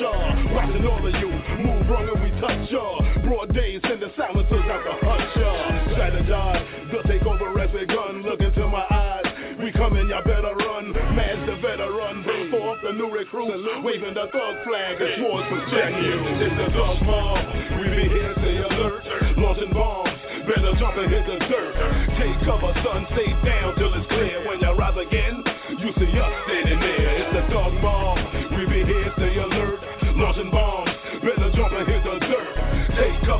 wrong, 0.00 0.72
and 0.74 0.86
all 0.86 1.06
of 1.06 1.14
you. 1.14 1.30
Move 1.62 1.88
wrong 1.88 2.08
and 2.08 2.20
we 2.22 2.30
touch 2.40 2.70
y'all. 2.70 3.00
Broad 3.22 3.54
days 3.54 3.80
send 3.86 4.02
the 4.02 4.10
silencers 4.16 4.66
out 4.66 4.82
to 4.82 4.94
hunt 5.06 5.28
y'all. 5.36 5.70
Strategize, 5.94 6.62
the 6.90 6.98
takeover 7.08 7.54
has 7.60 7.70
begun. 7.70 8.22
Look 8.22 8.40
into 8.40 8.66
my 8.66 8.84
eyes. 8.90 9.26
We 9.62 9.72
coming, 9.72 10.08
y'all 10.08 10.24
better 10.24 10.54
run. 10.54 10.92
Man's 11.14 11.46
the 11.46 11.56
veteran. 11.62 12.22
Bring 12.22 12.50
forth 12.50 12.80
the 12.82 12.92
new 12.92 13.10
recruits. 13.10 13.62
Waving 13.84 14.14
the 14.14 14.26
thug 14.32 14.54
flag. 14.66 14.98
It's 14.98 15.20
wars 15.22 15.46
protected. 15.48 16.20
It's 16.42 16.56
the 16.58 16.68
thug 16.74 16.98
mob. 17.06 17.38
We 17.78 17.86
be 17.94 18.04
here, 18.10 18.34
stay 18.40 18.58
alert. 18.58 19.04
Launching 19.38 19.72
bombs. 19.72 20.10
Better 20.44 20.74
jump 20.76 20.98
and 20.98 21.08
hit 21.08 21.24
the 21.24 21.38
dirt. 21.46 21.74
Take 22.18 22.36
cover, 22.44 22.74
son. 22.82 23.06
Stay 23.14 23.30
down 23.46 23.74
till 23.76 23.94
it's 23.94 24.06
clear. 24.08 24.44
When 24.46 24.60
you 24.60 24.72
rise 24.74 24.98
again, 24.98 25.42
you 25.78 25.88
see 25.96 26.12
us 26.18 26.32
standing 26.44 26.80
there. 26.80 27.10
It's 27.22 27.32
the 27.32 27.54
thug 27.54 27.72
mob. 27.80 28.43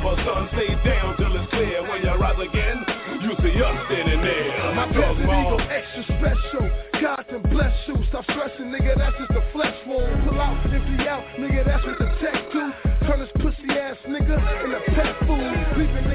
Take 0.05 0.17
cover, 0.17 0.29
son. 0.29 0.49
Stay 0.53 0.75
down 0.87 1.17
till 1.17 1.35
it's 1.35 1.49
clear. 1.49 1.81
When 1.81 2.01
you 2.01 2.13
rise 2.13 2.37
again, 2.37 2.85
you 3.21 3.33
see 3.41 3.57
us 3.61 3.85
standing 3.85 4.21
there. 4.21 4.75
My 4.75 4.85
Desert 4.91 5.25
Eagle 5.25 5.61
extra 5.61 6.03
special. 6.03 6.69
God 7.01 7.25
can 7.29 7.41
bless 7.49 7.73
you. 7.87 7.95
Stop 8.09 8.23
stressing, 8.25 8.69
nigga. 8.69 8.97
That's 8.97 9.15
just 9.17 9.31
a 9.31 9.43
flesh 9.51 9.75
wound. 9.87 10.29
Pull 10.29 10.39
out, 10.39 10.61
empty 10.65 11.07
out, 11.07 11.23
nigga. 11.39 11.65
That's 11.65 11.85
what 11.85 11.97
the 11.97 12.05
tech 12.21 12.37
do. 12.53 12.71
Turn 13.07 13.19
this 13.19 13.29
pussy 13.41 13.71
ass 13.73 13.97
nigga 14.07 14.37
into 14.37 14.79
pet 14.93 15.17
food. 15.25 15.77
Leaving 15.77 16.14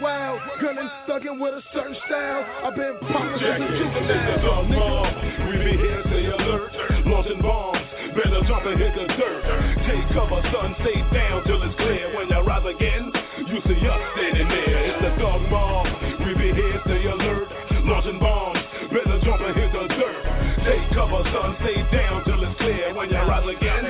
wild, 0.00 0.40
gunning, 0.60 0.90
thugging 1.08 1.38
with 1.40 1.54
a 1.54 1.62
certain 1.72 1.96
style. 2.06 2.44
I've 2.64 2.74
been 2.74 2.98
popping 3.00 3.38
since 3.40 3.64
a 3.64 4.02
the 4.04 4.36
juvenile. 4.42 5.48
We 5.48 5.56
be 5.64 5.74
here, 5.76 6.02
stay 6.06 6.26
alert. 6.26 6.72
Launching 7.06 7.40
bombs. 7.40 7.78
Better 8.16 8.42
jump 8.48 8.66
and 8.66 8.78
hit 8.80 8.94
the 8.94 9.06
dirt. 9.14 9.42
Take 9.86 10.08
cover, 10.12 10.42
son. 10.52 10.74
Stay 10.80 11.00
down 11.12 11.44
till 11.44 11.62
it's 11.62 11.76
clear. 11.76 12.16
When 12.16 12.28
you 12.28 12.40
rise 12.40 12.66
again, 12.66 13.12
you 13.46 13.58
see 13.64 13.80
us 13.86 14.02
standing 14.16 14.48
there. 14.48 14.78
It's 14.90 15.00
the 15.02 15.10
thug 15.22 15.42
mob. 15.50 15.86
We 16.24 16.34
be 16.34 16.52
here, 16.52 16.80
stay 16.84 17.04
alert. 17.06 17.48
Launching 17.84 18.18
bombs. 18.18 18.58
Better 18.92 19.20
jump 19.22 19.40
and 19.42 19.56
hit 19.56 19.72
the 19.72 19.86
dirt. 19.88 20.22
Take 20.66 20.90
cover, 20.92 21.22
son. 21.32 21.56
Stay 21.62 21.80
down 21.94 22.24
till 22.24 22.42
it's 22.42 22.58
clear. 22.58 22.94
When 22.94 23.08
you 23.10 23.22
rise 23.22 23.48
again, 23.48 23.85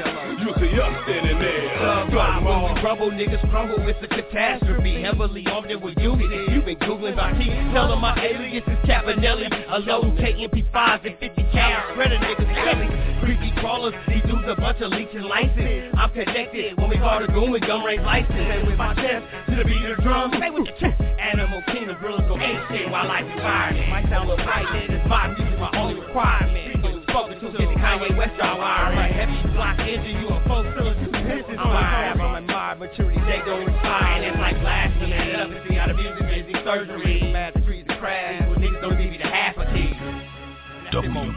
when 2.46 2.62
we 2.62 2.80
rumble, 2.80 3.10
niggas 3.10 3.42
crumble, 3.50 3.82
it's 3.88 3.98
a 4.02 4.06
catastrophe. 4.06 5.02
Heavily 5.02 5.44
armed 5.50 5.70
and 5.70 5.82
with 5.82 5.98
unity. 5.98 6.52
You've 6.52 6.64
been 6.64 6.78
googling 6.78 7.16
my 7.16 7.32
teeth. 7.34 7.52
Tell 7.74 7.88
them 7.88 8.00
my 8.00 8.14
alias 8.14 8.62
is 8.66 8.78
Cabanelli. 8.86 9.50
A 9.50 9.78
load 9.80 10.16
KMP5s 10.16 11.06
and 11.06 11.18
50 11.18 11.42
cal. 11.52 11.82
Spreader 11.92 12.18
niggas 12.22 12.46
belly. 12.54 12.88
Creepy 13.20 13.50
crawlers, 13.58 13.94
these 14.06 14.22
dudes 14.22 14.46
a 14.46 14.54
bunch 14.54 14.80
of 14.80 14.92
leeching 14.92 15.22
license. 15.22 15.94
I'm 15.98 16.10
connected 16.10 16.78
when 16.78 16.90
we 16.90 16.98
call 16.98 17.20
the 17.20 17.26
goon 17.26 17.50
with 17.50 17.62
gum 17.62 17.84
range 17.84 18.02
license. 18.02 18.38
And 18.38 18.66
with 18.66 18.78
my 18.78 18.94
chest 18.94 19.26
to 19.50 19.56
the 19.56 19.64
beat 19.64 19.82
of 19.82 19.96
the 19.96 20.02
drum. 20.02 20.30
Stay 20.38 20.50
with 20.50 20.66
your 20.70 20.78
chest. 20.78 21.02
Animal 21.18 21.62
kingdom, 21.72 21.96
gorillas 22.00 22.22
go 22.28 22.38
ape 22.38 22.62
shit 22.70 22.90
while 22.90 23.10
I 23.10 23.22
be 23.22 23.34
firing. 23.42 23.90
Might 23.90 24.06
sound 24.08 24.30
a 24.30 24.30
little 24.30 24.46
frightened, 24.46 24.94
it's 24.94 25.08
my 25.08 25.34
music, 25.34 25.58
my 25.58 25.70
only 25.74 25.98
requirement. 25.98 26.78
People 26.78 27.02
spoken 27.10 27.40
to 27.40 27.50
the 27.50 27.66
Kanye 27.82 28.16
West 28.16 28.38
jaw 28.38 28.54
wiring. 28.54 29.12
Heavy 29.12 29.52
block 29.52 29.78
engine, 29.80 30.22
you 30.22 30.28
a 30.28 30.45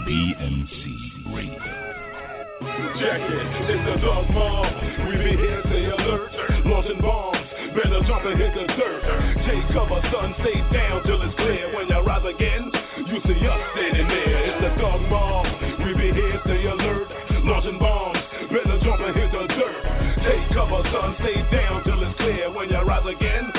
WBMC 0.10 1.36
Radio. 1.38 1.62
Check 2.98 3.22
it, 3.30 3.48
it's 3.70 3.86
the 3.86 3.96
thug 4.02 4.26
mob. 4.34 4.66
We 5.06 5.22
be 5.22 5.38
here, 5.38 5.62
stay 5.70 5.86
alert. 5.86 6.34
Launching 6.66 6.98
bombs, 7.00 7.46
better 7.78 8.02
jump 8.10 8.26
and 8.26 8.42
hit 8.42 8.58
the 8.58 8.66
dirt. 8.74 9.06
Take 9.46 9.70
cover, 9.70 10.02
son, 10.10 10.34
stay 10.42 10.66
down 10.74 11.06
till 11.06 11.22
it's 11.22 11.36
clear. 11.38 11.76
When 11.76 11.88
you 11.88 12.02
rise 12.02 12.26
again, 12.26 12.72
you 13.06 13.22
see 13.22 13.38
us 13.46 13.62
standing 13.78 14.08
there. 14.10 14.50
It's 14.50 14.58
the 14.66 14.82
thug 14.82 15.02
mob. 15.14 15.46
We 15.86 15.94
be 15.94 16.10
here, 16.10 16.42
stay 16.42 16.66
alert. 16.66 17.06
Launching 17.46 17.78
bombs, 17.78 18.18
better 18.50 18.82
jump 18.82 19.06
and 19.06 19.14
hit 19.14 19.30
the 19.30 19.46
dirt. 19.46 19.78
Take 20.26 20.50
cover, 20.58 20.82
son, 20.90 21.22
stay 21.22 21.38
down 21.54 21.84
till 21.86 22.02
it's 22.02 22.18
clear. 22.18 22.50
When 22.50 22.68
you 22.68 22.82
rise 22.82 23.06
again, 23.06 23.54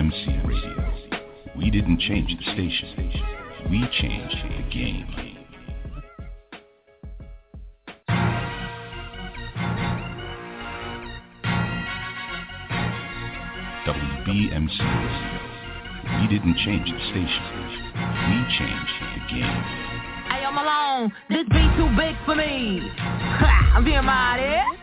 WBMC 0.00 0.48
Radio. 0.48 1.52
We 1.58 1.70
didn't 1.70 2.00
change 2.00 2.30
the 2.30 2.52
station. 2.54 2.88
We 3.70 3.86
changed 4.00 4.36
the 4.48 4.62
game. 4.72 5.06
WBMC 13.84 14.78
Radio. 14.80 15.40
We 16.22 16.28
didn't 16.28 16.56
change 16.64 16.90
the 16.90 16.98
station. 17.10 17.44
We 18.26 18.36
changed 18.56 18.96
the 19.02 19.20
game. 19.28 19.62
Hey, 20.30 20.46
I'm 20.46 20.56
alone. 20.56 21.12
This 21.28 21.46
beat 21.50 21.76
too 21.76 21.94
big 21.94 22.16
for 22.24 22.34
me. 22.34 22.90
I'm 23.74 23.84
being 23.84 24.04
mighty. 24.04 24.79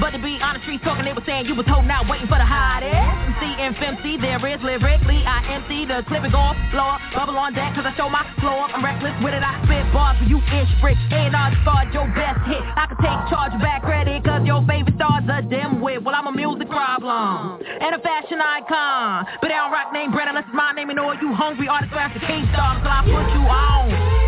But 0.00 0.16
to 0.16 0.18
be 0.18 0.40
honest, 0.40 0.64
streets 0.64 0.80
talking, 0.82 1.04
they 1.04 1.12
were 1.12 1.22
saying 1.28 1.44
you 1.44 1.52
was 1.52 1.68
holding 1.68 1.92
out, 1.92 2.08
waiting 2.08 2.24
for 2.24 2.40
the 2.40 2.48
hottest. 2.48 2.88
MC 2.88 3.44
and 3.60 3.76
FMC, 3.76 4.16
there 4.24 4.40
is 4.48 4.56
lyrically, 4.64 5.20
I 5.28 5.44
empty 5.52 5.84
the 5.84 6.00
clip 6.08 6.24
go 6.32 6.40
off 6.40 6.56
floor. 6.72 6.96
Bubble 7.12 7.36
on 7.36 7.52
deck, 7.52 7.76
cause 7.76 7.84
I 7.84 7.92
show 8.00 8.08
my 8.08 8.24
floor. 8.40 8.64
I'm 8.72 8.80
reckless 8.80 9.12
with 9.20 9.36
it, 9.36 9.44
I 9.44 9.60
spit 9.68 9.84
bars 9.92 10.16
for 10.16 10.24
you 10.24 10.40
ish 10.40 10.72
brick. 10.80 10.96
And 11.12 11.36
I 11.36 11.52
start 11.60 11.92
your 11.92 12.08
best 12.16 12.40
hit. 12.48 12.64
I 12.64 12.88
can 12.88 12.96
take 12.96 13.20
charge 13.28 13.52
back 13.60 13.84
credit, 13.84 14.24
cause 14.24 14.40
your 14.48 14.64
favorite 14.64 14.96
star's 14.96 15.28
a 15.28 15.44
dim 15.44 15.84
wit. 15.84 16.00
Well, 16.00 16.16
I'm 16.16 16.26
a 16.26 16.32
music 16.32 16.72
problem. 16.72 17.60
And 17.60 17.92
a 17.92 18.00
fashion 18.00 18.40
icon. 18.40 19.28
But 19.44 19.52
I 19.52 19.68
don't 19.68 19.72
rock 19.72 19.92
name 19.92 20.16
brand 20.16 20.32
unless 20.32 20.48
it's 20.48 20.56
my 20.56 20.72
name 20.72 20.88
and 20.88 20.96
all 20.96 21.12
you 21.12 21.36
hungry 21.36 21.68
artists 21.68 21.92
grab 21.92 22.16
the 22.16 22.24
king 22.24 22.48
star, 22.56 22.80
so 22.80 22.88
I 22.88 23.04
put 23.04 23.28
you 23.36 23.44
on. 23.44 24.19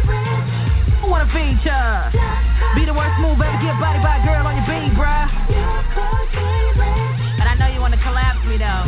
Who 1.02 1.10
wanna 1.10 1.26
feature? 1.34 2.14
Be 2.78 2.86
the 2.86 2.94
worst 2.94 3.18
move 3.18 3.42
ever 3.42 3.58
get 3.58 3.74
body 3.82 3.98
by 3.98 4.22
a 4.22 4.24
girl 4.24 4.46
on 4.46 4.54
your 4.54 4.66
beat, 4.70 4.94
bruh. 4.94 5.26
But 7.38 7.46
I 7.50 7.54
know 7.58 7.66
you 7.66 7.80
wanna 7.82 7.98
collapse 7.98 8.38
me 8.46 8.54
though. 8.56 8.86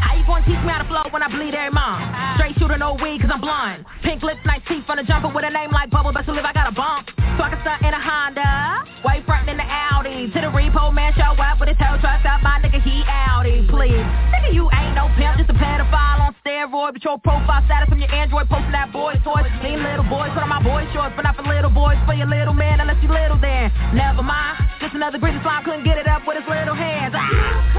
How 0.00 0.16
you 0.16 0.24
gonna 0.24 0.48
teach 0.48 0.56
me 0.64 0.72
how 0.72 0.80
to 0.80 0.88
flow 0.88 1.04
when 1.12 1.22
I 1.22 1.28
bleed 1.28 1.52
every 1.52 1.68
month? 1.68 2.08
Straight 2.40 2.56
shooter, 2.56 2.78
no 2.80 2.96
weed, 2.96 3.20
cause 3.20 3.28
I'm 3.28 3.44
blind. 3.44 3.84
Pink 4.02 4.22
lips, 4.24 4.40
nice 4.46 4.64
teeth 4.66 4.88
on 4.88 4.98
a 4.98 5.04
jumper 5.04 5.28
with 5.28 5.44
a 5.44 5.50
name 5.50 5.70
like 5.76 5.90
Bubble, 5.90 6.12
best 6.12 6.28
live, 6.28 6.48
I 6.48 6.54
got 6.56 6.66
a 6.66 6.72
bump. 6.72 7.12
So 7.36 7.44
I 7.44 7.52
can 7.52 7.60
stunt 7.60 7.84
in 7.84 7.92
a 7.92 8.00
Honda. 8.00 8.80
White 9.04 9.26
front 9.26 9.46
in 9.48 9.58
the 9.58 9.68
Audi. 9.68 10.32
To 10.32 10.40
the 10.40 10.48
repo, 10.56 10.88
man, 10.88 11.12
show 11.12 11.36
up 11.36 11.60
with 11.60 11.68
his 11.68 11.76
tail 11.76 12.00
truck 12.00 12.24
out. 12.24 12.40
My 12.42 12.64
nigga, 12.64 12.80
he 12.80 13.04
Audi, 13.04 13.68
please. 13.68 14.08
Nigga, 14.32 14.56
you 14.56 14.72
ain't 14.72 14.96
no 14.96 15.12
pimp, 15.20 15.36
just 15.36 15.50
a 15.50 15.54
pedophile 15.54 16.27
steroid. 16.48 16.96
But 16.96 17.04
your 17.04 17.18
profile 17.18 17.62
status 17.68 17.88
from 17.88 18.00
your 18.00 18.12
Android 18.12 18.48
posting 18.48 18.72
that 18.72 18.92
boy 18.92 19.20
toys. 19.24 19.44
Mean 19.62 19.84
little 19.84 20.08
boys, 20.08 20.32
put 20.32 20.42
on 20.42 20.48
my 20.48 20.62
boy 20.64 20.88
shorts, 20.96 21.12
but 21.16 21.22
not 21.22 21.36
for 21.36 21.44
little 21.44 21.70
boys, 21.70 22.00
for 22.08 22.14
your 22.14 22.26
little 22.26 22.54
man, 22.54 22.80
unless 22.80 22.96
you 23.04 23.12
little 23.12 23.36
then. 23.36 23.68
Never 23.92 24.22
mind, 24.22 24.56
just 24.80 24.94
another 24.94 25.18
greasy 25.18 25.38
slime 25.44 25.64
couldn't 25.64 25.84
get 25.84 25.98
it 25.98 26.08
up 26.08 26.24
with 26.26 26.40
his 26.40 26.48
little 26.48 26.74
hands. 26.74 27.12
Ah. 27.16 27.77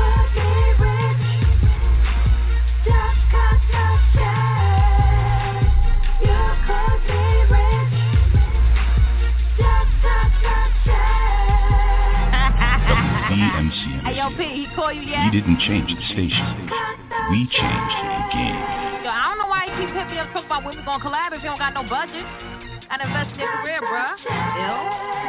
WBMC 13.40 14.04
Hey, 14.04 14.20
yo, 14.20 14.28
P, 14.36 14.44
he 14.52 14.68
call 14.76 14.92
you 14.92 15.08
yet? 15.08 15.32
We 15.32 15.40
didn't 15.40 15.64
change 15.64 15.88
the 15.88 16.04
station. 16.12 16.44
We 17.32 17.48
changed 17.48 18.00
the 18.04 18.20
game. 18.36 18.60
Yo, 19.00 19.08
I 19.08 19.32
don't 19.32 19.40
know 19.40 19.48
why 19.48 19.72
he 19.72 19.80
keep 19.80 19.96
hitting 19.96 20.12
me 20.12 20.20
up 20.20 20.28
talking 20.36 20.52
about 20.52 20.68
when 20.68 20.76
we 20.76 20.84
gonna 20.84 21.00
collab 21.00 21.32
if 21.32 21.40
you 21.40 21.48
don't 21.48 21.62
got 21.62 21.72
no 21.72 21.88
budget. 21.88 22.28
And 22.90 23.00
invest 23.00 23.32
in 23.38 23.46
your 23.46 23.54
career, 23.64 23.80
bruh. 23.86 24.18
Yo. 24.28 24.76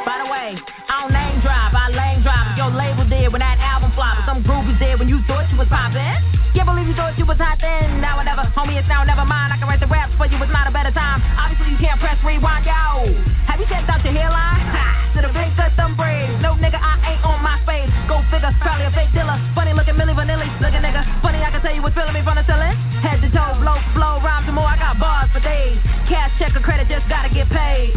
By 0.03 0.17
the 0.25 0.29
way, 0.33 0.59
I 0.59 1.07
don't 1.07 1.13
name 1.13 1.39
drop, 1.45 1.71
I 1.71 1.93
lane 1.93 2.25
drop. 2.27 2.57
Your 2.59 2.73
label 2.73 3.07
did 3.07 3.31
when 3.31 3.45
that 3.45 3.61
album 3.63 3.93
flopped. 3.95 4.27
Some 4.27 4.43
groupies 4.43 4.81
did 4.81 4.99
when 4.99 5.07
you 5.07 5.23
thought 5.29 5.47
you 5.53 5.61
was 5.61 5.69
poppin'. 5.69 6.19
Can't 6.57 6.67
believe 6.67 6.91
you 6.91 6.97
thought 6.99 7.15
you 7.15 7.29
was 7.29 7.39
hot 7.39 7.63
then. 7.63 8.01
Now 8.03 8.19
or 8.19 8.25
never, 8.27 8.43
homie, 8.59 8.75
it's 8.75 8.89
now 8.91 9.05
never 9.07 9.23
mind. 9.23 9.55
I 9.55 9.61
can 9.61 9.71
write 9.71 9.79
the 9.79 9.87
rap 9.87 10.11
for 10.19 10.27
you 10.27 10.41
was 10.41 10.51
not 10.51 10.67
a 10.67 10.73
better 10.75 10.91
time. 10.91 11.23
Obviously, 11.39 11.71
you 11.71 11.79
can't 11.79 12.01
press 12.01 12.19
rewind, 12.27 12.67
yo. 12.67 13.07
Have 13.47 13.61
you 13.61 13.69
checked 13.71 13.87
out 13.87 14.03
your 14.03 14.17
hairline? 14.17 14.67
Ha! 14.73 15.15
To 15.15 15.23
the 15.23 15.31
Go 18.11 18.19
figure, 18.27 18.51
probably 18.59 18.87
a 18.87 18.91
fake 18.91 19.15
dealer. 19.15 19.39
Funny 19.55 19.71
looking 19.71 19.95
Milli 19.95 20.11
Vanilli, 20.11 20.51
looking 20.59 20.83
nigga. 20.83 21.07
Funny, 21.23 21.39
I 21.47 21.55
can 21.55 21.63
tell 21.63 21.71
you 21.71 21.79
was 21.79 21.95
feeling 21.95 22.11
me 22.11 22.27
from 22.27 22.35
the 22.35 22.43
ceiling. 22.43 22.75
Head 23.07 23.23
to 23.23 23.31
toe, 23.31 23.55
blow, 23.63 23.79
blow, 23.95 24.19
rhymes 24.19 24.51
and 24.51 24.59
more. 24.59 24.67
I 24.67 24.75
got 24.75 24.99
bars 24.99 25.31
for 25.31 25.39
days. 25.39 25.79
Cash 26.11 26.35
check 26.43 26.51
or 26.59 26.61
credit, 26.61 26.91
just 26.91 27.07
gotta 27.07 27.31
get 27.31 27.47
paid. 27.47 27.95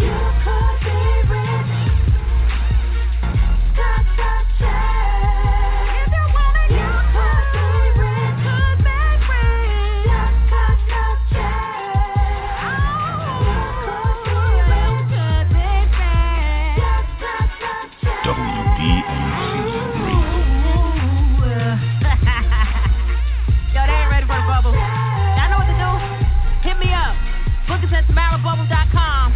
Book 27.83 27.91
us 27.91 27.99
at 27.99 28.07
TamaraBubble.com. 28.07 29.35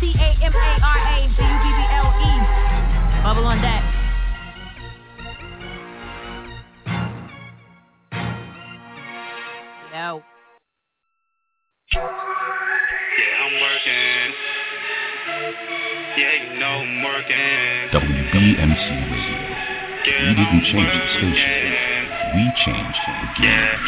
T-A-M-A-R-A-B-U-B-B-L-E. 0.00 0.42
Bubble 3.22 3.46
on 3.46 3.62
deck. 3.62 3.84
Yo. 9.94 10.22
Yeah, 11.94 13.44
I'm 13.46 13.54
working. 13.62 14.34
Yeah, 16.18 16.34
you 16.34 16.58
know 16.58 16.82
I'm 16.82 17.04
working. 17.04 17.94
WBMC 17.94 18.86
Radio. 19.12 19.38
We 20.26 20.34
didn't 20.34 20.64
change 20.66 20.90
the 20.90 21.06
station. 21.14 22.10
We 22.34 22.42
changed 22.64 23.02
the 23.06 23.14
game. 23.40 23.86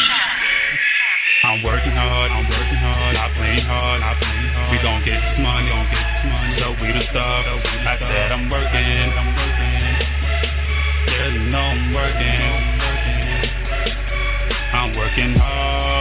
I'm 1.43 1.63
working 1.65 1.97
hard, 1.97 2.31
I'm 2.31 2.45
working 2.51 2.80
hard, 3.65 4.03
I 4.03 4.15
playing 4.19 4.53
hard. 4.55 4.71
We 4.73 4.79
gon' 4.83 5.05
get 5.05 5.19
this 5.21 5.39
money, 5.41 5.69
gon' 5.69 5.89
get 5.91 6.05
this 6.05 6.25
money. 6.29 6.55
So 6.61 6.67
we 6.81 6.87
done 6.93 7.07
stop. 7.11 7.47
I 7.47 7.97
said 7.99 8.33
I'm 8.33 8.49
working, 8.51 9.11
I'm 9.17 9.31
working. 9.37 9.81
You 11.11 11.51
know 11.51 11.59
I'm 11.59 11.95
working. 11.95 12.71
I'm 14.73 14.97
working 14.97 15.35
hard. 15.37 16.00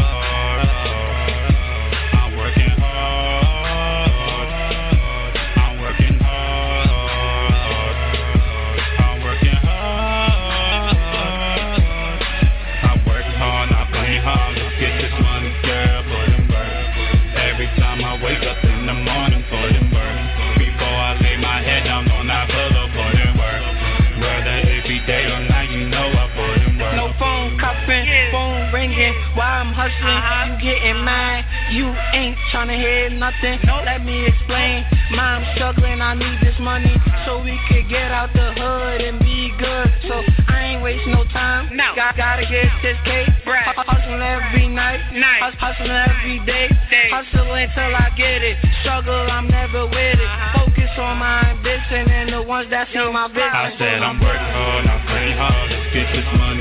While 30.01 30.23
I'm. 30.23 30.49
You 30.49 30.75
getting 30.75 31.05
mad? 31.05 31.45
You 31.71 31.87
ain't 32.11 32.35
tryna 32.51 32.75
hear 32.75 33.09
nothing. 33.11 33.59
Let 33.85 34.03
me 34.03 34.25
explain. 34.27 34.83
Mom 35.13 35.45
struggling, 35.55 36.01
I 36.01 36.13
need 36.15 36.41
this 36.41 36.57
money 36.59 36.91
so 37.25 37.41
we 37.41 37.57
could 37.69 37.87
get 37.87 38.11
out 38.11 38.33
the 38.33 38.51
hood 38.57 39.01
and 39.01 39.19
be 39.19 39.53
good. 39.57 39.87
So 40.09 40.19
I 40.49 40.73
ain't 40.73 40.81
waste 40.83 41.07
no 41.07 41.23
time. 41.31 41.69
No. 41.77 41.95
Got, 41.95 42.17
gotta 42.17 42.43
get 42.49 42.67
this 42.81 42.97
cake. 43.05 43.29
Hu- 43.45 43.51
Hustling 43.87 44.21
every 44.21 44.67
night. 44.67 44.99
Hus- 45.39 45.55
Hustling 45.59 45.91
every 45.91 46.39
day. 46.45 46.67
Hustle 47.13 47.53
until 47.53 47.95
I 47.95 48.09
get 48.17 48.41
it. 48.43 48.57
Struggle, 48.81 49.29
I'm 49.31 49.47
never 49.47 49.85
with 49.85 49.95
it. 49.95 50.19
Uh-huh. 50.19 50.65
Focus 50.65 50.91
on 50.97 51.17
my 51.17 51.55
ambition 51.55 52.09
and 52.09 52.33
the 52.33 52.41
ones 52.43 52.69
that 52.71 52.87
see 52.91 52.99
my 53.11 53.27
vision. 53.29 53.47
I 53.53 53.71
said 53.77 54.01
I'm 54.03 54.19
working 54.19 54.51
hard, 54.53 54.85
I 54.85 54.95
play 55.07 55.31
hard. 55.37 55.69
Let's 55.71 55.93
get 55.93 56.07
this 56.11 56.27
money, 56.35 56.58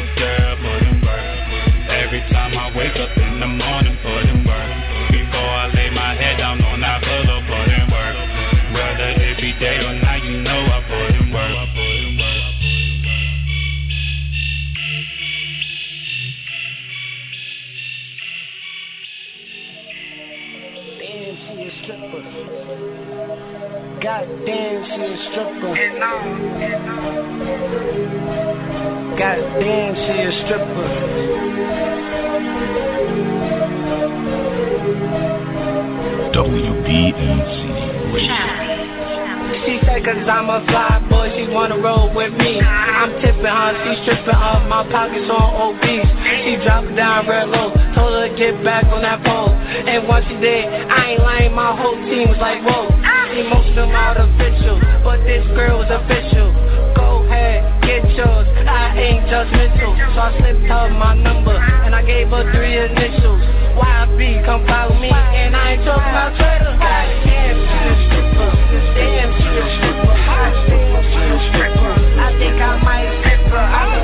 Every 2.18 2.34
time 2.34 2.58
I 2.58 2.76
wake 2.76 2.96
up 2.96 3.16
in 3.16 3.38
the 3.38 3.46
morning, 3.46 3.96
put 4.02 4.26
in 4.26 4.42
work. 4.42 4.70
Before 5.14 5.38
I 5.38 5.70
lay 5.72 5.88
my 5.90 6.18
head 6.18 6.38
down 6.38 6.60
on 6.64 6.80
that 6.80 6.98
pillow, 7.00 7.38
put 7.46 7.70
in 7.70 7.86
work. 7.94 8.16
Whether 8.74 9.22
it 9.22 9.38
be 9.38 9.52
day 9.60 9.78
or 9.86 9.94
night, 10.02 10.24
you 10.24 10.42
know 10.42 10.58
I 10.66 10.82
put 10.82 11.07
God 24.00 24.28
damn, 24.46 24.84
she 24.84 25.02
a 25.02 25.16
stripper. 25.30 25.74
God 29.18 29.38
damn, 29.58 29.94
she 29.96 30.14
a 30.22 30.30
stripper. 30.44 30.88
WBMC 36.30 37.58
Radio. 38.14 38.68
She 39.66 39.80
say 39.84 39.98
cause 40.04 40.28
I'm 40.30 40.48
a 40.48 40.64
fly 40.70 41.02
boy, 41.10 41.34
she 41.34 41.52
wanna 41.52 41.78
roll 41.78 42.14
with 42.14 42.32
me. 42.34 42.60
I'm 42.60 43.10
tipping 43.20 43.42
her, 43.42 43.74
she 43.82 44.02
stripping 44.04 44.34
off 44.34 44.62
my 44.68 44.88
pockets 44.92 45.28
on 45.28 45.74
obese. 45.74 46.06
She 46.44 46.54
dropping 46.62 46.94
down 46.94 47.26
real 47.26 47.46
low, 47.48 47.74
told 47.96 48.12
her 48.14 48.28
to 48.28 48.36
get 48.38 48.62
back 48.62 48.84
on 48.84 49.02
that 49.02 49.24
pole. 49.24 49.50
And 49.50 50.06
once 50.06 50.24
she 50.28 50.36
did, 50.36 50.66
I 50.66 51.10
ain't 51.10 51.22
lying, 51.22 51.54
my 51.54 51.74
whole 51.74 51.96
team 52.06 52.28
was 52.28 52.38
like, 52.38 52.62
whoa. 52.62 52.97
Emotional, 53.38 53.86
artificial, 53.94 54.80
but 55.04 55.22
this 55.22 55.46
girl 55.54 55.80
is 55.82 55.90
official. 55.90 56.50
Go 56.98 57.22
ahead, 57.22 57.62
get 57.86 58.02
yours, 58.18 58.48
I 58.66 58.90
ain't 58.98 59.30
judgmental. 59.30 59.94
So 59.94 60.18
I 60.18 60.34
slipped 60.42 60.66
her 60.66 60.90
my 60.98 61.14
number, 61.14 61.54
and 61.54 61.94
I 61.94 62.02
gave 62.02 62.28
her 62.34 62.50
three 62.50 62.74
initials. 62.74 63.38
YB, 63.78 64.44
come 64.44 64.66
follow 64.66 64.98
me, 64.98 65.10
and 65.14 65.54
I 65.54 65.78
ain't 65.78 65.84
talking 65.86 66.10
about 66.10 66.34
Twitter. 66.34 66.74
Damn, 66.82 67.62
she 67.62 67.78
a 67.78 67.94
stripper. 68.10 68.50
Damn, 68.98 69.30
she 69.38 69.46
a 69.54 69.66
stripper. 69.78 70.18
I 72.18 72.34
think 72.42 72.58
I 72.58 72.74
might 72.82 73.22
strip 73.22 73.46
her. 73.54 73.97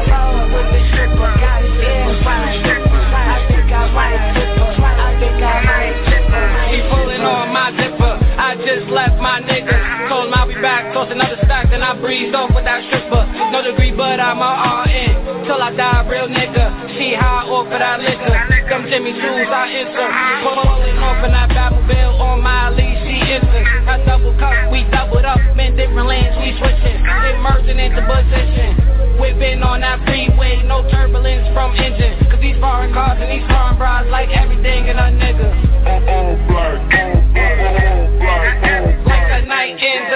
Left 8.94 9.18
my 9.18 9.42
nigga. 9.42 9.74
Told 10.06 10.30
him 10.30 10.38
I'll 10.38 10.46
be 10.46 10.54
back, 10.62 10.94
tossed 10.94 11.10
another 11.10 11.34
stack, 11.42 11.66
then 11.66 11.82
I 11.82 11.98
breezed 11.98 12.30
off 12.30 12.54
with 12.54 12.62
that 12.62 12.78
stripper. 12.86 13.26
No 13.50 13.58
degree, 13.58 13.90
but 13.90 14.22
I'm 14.22 14.38
a 14.38 14.86
RN. 14.86 15.42
Till 15.50 15.58
I 15.58 15.74
die, 15.74 16.06
real 16.06 16.30
nigga. 16.30 16.94
She 16.94 17.10
high 17.18 17.42
off 17.42 17.66
of 17.66 17.74
that 17.74 17.98
liquor. 17.98 18.38
Them 18.70 18.86
Jimmy 18.86 19.10
Choos, 19.18 19.50
I 19.50 19.66
enter. 19.82 20.08
Pulling 20.46 20.94
off 21.02 21.26
in 21.26 21.34
that 21.34 21.50
Batmobile 21.50 22.22
on 22.22 22.38
my 22.38 22.70
leash, 22.70 23.02
she 23.02 23.18
enters. 23.34 23.66
I 23.82 23.98
double 24.06 24.30
cup, 24.38 24.70
we 24.70 24.86
doubled 24.94 25.26
up, 25.26 25.42
in 25.42 25.74
different 25.74 26.06
lanes, 26.06 26.38
we 26.38 26.54
switching. 26.62 26.94
They 27.02 27.34
merging 27.42 27.82
into 27.82 27.98
position. 27.98 28.78
Whipping 29.18 29.58
on 29.66 29.82
that 29.82 30.06
freeway, 30.06 30.62
no 30.70 30.86
turbulence 30.86 31.50
from 31.50 31.74
engine. 31.74 32.30
Cause 32.30 32.38
these 32.38 32.58
foreign 32.62 32.94
cars 32.94 33.18
and 33.18 33.26
these 33.26 33.46
foreign 33.50 33.74
bras 33.74 34.06
like 34.06 34.30
everything 34.30 34.86
in 34.86 34.94
a 34.94 35.10
nigga. 35.10 35.50
Like 35.82 36.06
a 36.06 36.38
night 36.46 36.94
in 36.94 37.13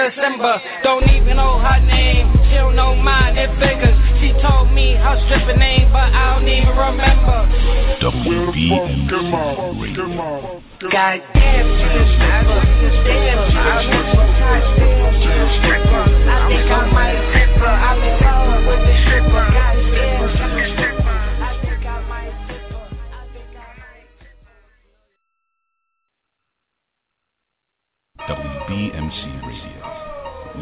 December, 0.09 0.61
don't 0.83 1.07
even 1.09 1.37
know 1.37 1.59
her 1.59 1.79
name. 1.85 2.33
She 2.49 2.55
don't 2.55 2.75
know 2.75 2.95
mine, 2.95 3.37
it 3.37 3.51
figures. 3.61 3.93
She 4.19 4.33
told 4.41 4.71
me 4.71 4.93
her 4.95 5.15
stripping 5.27 5.59
name, 5.59 5.91
but 5.91 6.09
I 6.11 6.33
don't 6.33 6.47
even 6.47 6.73
remember. 6.73 7.45
Radio. 9.77 10.61
God 10.89 11.21
damn, 11.35 11.67
she 11.77 11.93
a 11.93 12.09
stripper. 12.15 12.61
Damn, 13.05 13.53
stripper. 13.53 14.19
Stripper. 15.61 16.03
I 16.25 16.47
think 16.49 16.71
I 16.71 16.89
might 16.91 17.21
strip 17.29 17.53
her. 17.59 17.75
Love 17.79 18.38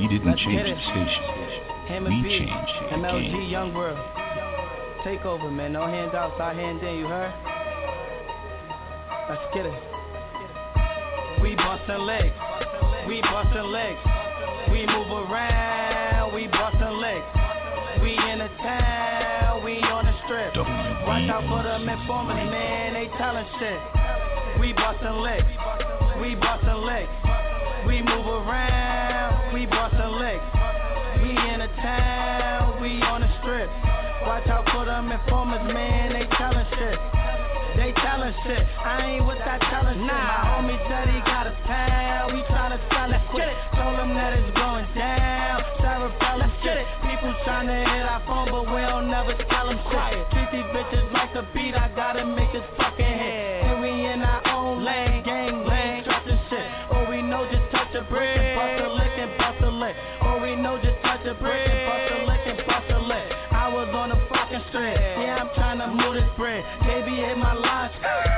We 0.08 0.14
didn't 0.20 0.30
Let's 0.32 0.40
change 0.40 0.64
the 0.64 0.72
it. 0.72 0.80
station. 0.88 1.24
Him 1.92 2.04
We 2.06 2.16
and 2.16 2.24
changed 2.24 2.74
the 2.80 2.96
MLG, 2.96 3.28
game. 3.28 3.50
Young 3.50 3.74
World. 3.74 4.00
Take 5.04 5.26
over, 5.26 5.52
man. 5.52 5.74
No 5.74 5.86
handouts, 5.86 6.40
I 6.40 6.54
hand 6.54 6.80
in, 6.82 6.96
you 6.96 7.08
heard? 7.08 7.34
Let's 9.28 9.44
get 9.52 9.66
it. 9.68 9.76
We 11.44 11.56
bustin' 11.60 12.08
legs. 12.08 12.32
We 13.06 13.20
bustin' 13.20 13.68
legs. 13.68 14.00
We 14.72 14.88
move 14.88 15.12
around. 15.28 16.34
We 16.34 16.48
bustin' 16.48 17.02
legs. 17.04 17.28
We 18.00 18.16
in 18.16 18.40
the 18.40 18.48
town. 18.64 19.62
We 19.66 19.84
on 19.84 20.06
the 20.08 20.16
strip. 20.24 20.56
Watch 20.56 21.28
out 21.28 21.44
for 21.52 21.64
them 21.68 21.84
informers, 21.84 22.48
man. 22.48 22.94
They 22.94 23.12
tellin' 23.20 23.46
shit. 23.60 23.80
We 24.62 24.72
bustin' 24.72 25.20
legs. 25.20 25.52
We 26.22 26.36
bustin' 26.36 26.80
legs. 26.88 27.12
We 27.86 28.02
move 28.02 28.26
around. 28.26 29.54
We 29.54 29.66
bustin' 29.66 30.20
legs. 30.20 30.44
We 31.22 31.30
in 31.30 31.60
the 31.60 31.70
town. 31.82 32.82
We 32.82 33.02
on 33.02 33.22
the 33.22 33.30
strip. 33.42 33.70
Watch 34.26 34.48
out 34.48 34.68
for 34.74 34.86
them 34.86 35.12
informers, 35.12 35.62
man. 35.74 36.14
They 36.14 36.26
tellin' 36.38 36.66
shit. 36.78 37.00
They 37.78 37.94
tellin' 38.02 38.34
shit. 38.44 38.66
I 38.82 39.18
ain't 39.18 39.26
with 39.28 39.38
that 39.40 39.62
tellin' 39.70 40.00
shit. 40.00 40.08
My 40.08 40.42
homie 40.50 40.80
said 40.90 41.08
he 41.14 41.20
got 41.22 41.48
a 41.48 41.54
pound. 41.66 42.34
We 42.34 42.42
tryna 42.50 42.80
sell 42.90 43.12
it 43.14 43.22
quick. 43.30 43.56
Told 43.78 44.00
him 44.00 44.16
that 44.16 44.34
it's 44.34 44.52
going 44.58 44.88
down. 44.96 45.62
Sarah 45.80 46.12
Bella 46.20 46.50
shit. 46.64 46.86
People 47.06 47.34
tryna 47.46 47.86
hit 47.86 48.06
our 48.10 48.22
phone, 48.26 48.50
but 48.52 48.66
we 48.74 48.82
don't 48.82 49.10
never 49.10 49.34
tell 49.48 49.68
them 49.70 49.80
shit. 49.94 50.26
Treat 50.34 50.50
these 50.52 50.70
bitches 50.74 51.06
like 51.14 51.34
a 51.36 51.48
beat. 51.54 51.76
I 51.76 51.90
gotta 51.96 52.26
make 52.26 52.50
his 52.50 52.66
fucking 52.78 53.06
head. 53.06 53.66
And 53.66 53.82
we 53.82 53.90
in 53.90 54.22
our 54.22 54.42
own 54.52 54.84
lane. 54.84 55.17
Know 61.28 61.34
just 61.34 61.36
touch 61.36 61.36
a 61.36 61.36
bust 61.36 62.12
a 62.12 62.18
lick 62.24 62.44
and 62.48 62.58
bust 62.68 62.90
a 62.92 63.00
lick. 63.04 63.28
I 63.52 63.68
was 63.68 63.90
on 63.92 64.10
the 64.16 64.20
fucking 64.32 64.64
street. 64.72 64.96
Yeah, 64.96 65.44
I'm 65.44 65.50
tryna 65.52 65.92
move 65.92 66.16
this 66.16 66.30
bread. 66.38 66.64
Hit 66.88 67.38
my. 67.38 67.58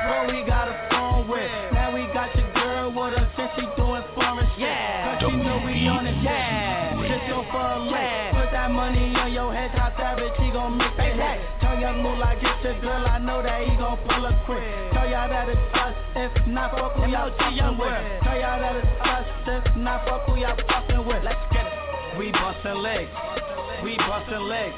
Bro, 0.09 0.33
we 0.33 0.41
got 0.45 0.67
a 0.67 0.89
phone 0.89 1.29
with. 1.29 1.51
Now 1.73 1.93
we 1.93 2.09
got 2.13 2.33
your 2.33 2.49
girl 2.53 2.89
with 2.89 3.13
us 3.13 3.29
since 3.37 3.51
she 3.55 3.65
doing 3.77 4.01
foreign 4.17 4.49
shit. 4.57 4.65
Yeah. 4.65 5.19
Cause 5.21 5.29
she 5.29 5.37
know 5.37 5.61
we 5.61 5.85
on 5.85 6.07
it. 6.07 6.17
Yeah. 6.23 6.97
Just 6.97 7.29
go 7.29 7.45
for 7.53 7.61
a 7.61 7.77
lick. 7.77 8.33
Put 8.33 8.49
that 8.57 8.71
money 8.71 9.13
on 9.15 9.33
your 9.33 9.53
head. 9.53 9.69
How 9.71 9.93
savage 9.93 10.33
he 10.41 10.49
gon' 10.49 10.77
make 10.77 10.95
that 10.97 11.13
hit. 11.13 11.37
Tell 11.61 11.77
young 11.77 12.01
Moolah 12.01 12.37
get 12.41 12.57
your 12.63 12.81
girl. 12.81 13.05
I 13.05 13.19
know 13.19 13.43
that 13.43 13.69
he 13.69 13.75
gon' 13.77 13.97
pull 14.09 14.25
her 14.25 14.33
quick. 14.45 14.65
Tell 14.93 15.05
y'all 15.05 15.29
that 15.29 15.49
it's 15.49 15.61
us. 15.77 15.93
If 16.17 16.47
not, 16.47 16.73
fuck 16.73 16.97
who 16.97 17.05
y'all 17.05 17.29
fucking 17.37 17.77
with. 17.77 18.01
Tell 18.25 18.39
y'all 18.39 18.57
that 18.57 18.75
it's 18.81 18.93
us. 19.05 19.25
If 19.45 19.77
not, 19.77 20.05
fuck 20.09 20.25
who 20.25 20.41
y'all 20.41 20.57
fucking 20.57 21.05
with. 21.05 21.21
Let's 21.23 21.45
get 21.53 21.65
it. 21.69 21.78
We 22.19 22.33
bustin' 22.33 22.83
legs. 22.83 23.09
We 23.81 23.95
bustin' 23.95 24.49
legs. 24.49 24.75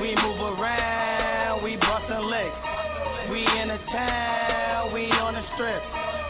We 0.00 0.16
move 0.16 0.40
around. 0.40 1.62
We 1.62 1.76
bustin' 1.76 2.30
legs. 2.30 2.56
We 3.30 3.44
in 3.44 3.68
the 3.68 3.76
town. 3.92 4.94
We 4.94 5.10
on 5.10 5.34
the 5.34 5.44
strip. 5.52 5.82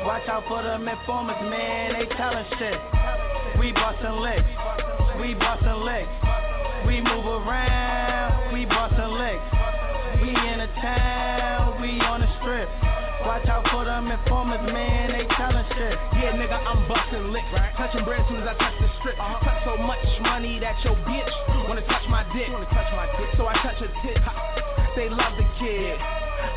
Watch 0.04 0.28
out 0.28 0.42
for 0.48 0.64
them 0.64 0.88
informers, 0.88 1.40
man. 1.42 1.92
They 1.92 2.06
tellin' 2.16 2.44
shit. 2.58 2.74
We 3.60 3.70
bustin' 3.70 4.18
legs. 4.18 4.50
We 5.20 5.34
bustin' 5.34 5.84
legs. 5.84 6.10
We 6.88 7.00
move 7.00 7.24
around. 7.24 8.52
We 8.52 8.66
bustin' 8.66 9.14
legs. 9.14 9.46
We 10.20 10.30
in 10.30 10.58
the 10.58 10.70
town. 10.82 11.80
We 11.80 12.00
on. 12.00 12.21
Watch 13.26 13.46
out 13.46 13.62
for 13.70 13.84
them 13.84 14.10
informers, 14.10 14.66
man. 14.72 15.12
They 15.12 15.26
tellin' 15.36 15.66
shit. 15.78 15.94
Yeah, 16.18 16.34
nigga, 16.34 16.58
I'm 16.58 16.86
bustin' 16.88 17.32
lick. 17.32 17.44
Right. 17.52 17.72
Touching 17.76 18.04
bread 18.04 18.24
soon 18.28 18.42
as 18.42 18.48
I 18.48 18.54
touch 18.58 18.74
the 18.80 18.88
strip. 18.98 19.16
Touch 19.16 19.64
so 19.64 19.76
much 19.78 20.02
money 20.20 20.58
that 20.58 20.76
your 20.82 20.96
bitch 21.06 21.30
wanna 21.68 21.86
touch 21.86 22.06
my 22.08 22.24
dick. 22.34 22.50
Wanna 22.50 22.66
touch 22.66 22.90
my 22.92 23.06
dick. 23.18 23.30
So 23.36 23.46
I 23.46 23.54
touch 23.62 23.78
her 23.78 23.90
tit. 24.02 24.18
They 24.96 25.08
love 25.08 25.38
the 25.38 25.46
kid. 25.58 25.98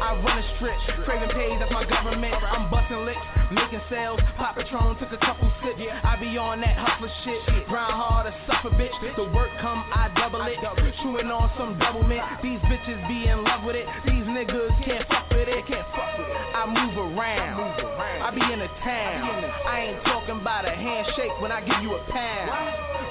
I 0.02 0.18
run 0.26 0.38
a 0.40 0.46
strip, 0.58 0.76
craving 1.06 1.30
pays, 1.30 1.60
that's 1.60 1.72
my 1.72 1.86
government. 1.86 2.34
I'm 2.34 2.70
busting 2.70 3.06
licks, 3.06 3.22
making 3.52 3.82
sales. 3.90 4.20
Pop 4.36 4.56
Patron 4.56 4.98
took 4.98 5.12
a 5.14 5.18
couple 5.18 5.52
sips. 5.64 5.80
I 6.04 6.18
be 6.20 6.38
on 6.38 6.60
that 6.62 6.76
hustler 6.76 7.10
shit. 7.24 7.68
Grind 7.70 7.94
hard 7.94 8.26
to 8.26 8.34
suffer, 8.50 8.70
bitch. 8.76 8.92
The 9.16 9.24
work 9.30 9.50
come, 9.62 9.86
I 9.94 10.10
double 10.18 10.42
it. 10.42 10.58
Chewing 11.02 11.30
on 11.30 11.52
some 11.58 11.78
double 11.80 12.04
mint. 12.04 12.26
These 12.42 12.60
bitches 12.66 13.08
be 13.08 13.30
in 13.30 13.44
love 13.44 13.64
with 13.64 13.76
it. 13.76 13.86
These 14.06 14.26
niggas 14.26 14.74
can't 14.84 15.08
fuck 15.08 15.25
Can't 15.56 15.88
fuck 15.96 16.20
with 16.20 16.28
it. 16.28 16.36
I 16.36 16.68
move 16.68 16.98
around. 17.00 17.80
I 18.22 18.30
be 18.30 18.44
in 18.44 18.60
the 18.60 18.68
town. 18.84 19.46
I 19.66 19.88
ain't 19.88 20.04
talking 20.04 20.42
about 20.42 20.68
a 20.68 20.76
handshake 20.76 21.32
when 21.40 21.52
I 21.52 21.62
give 21.64 21.80
you 21.82 21.96
a 21.96 22.04
pound. 22.12 22.52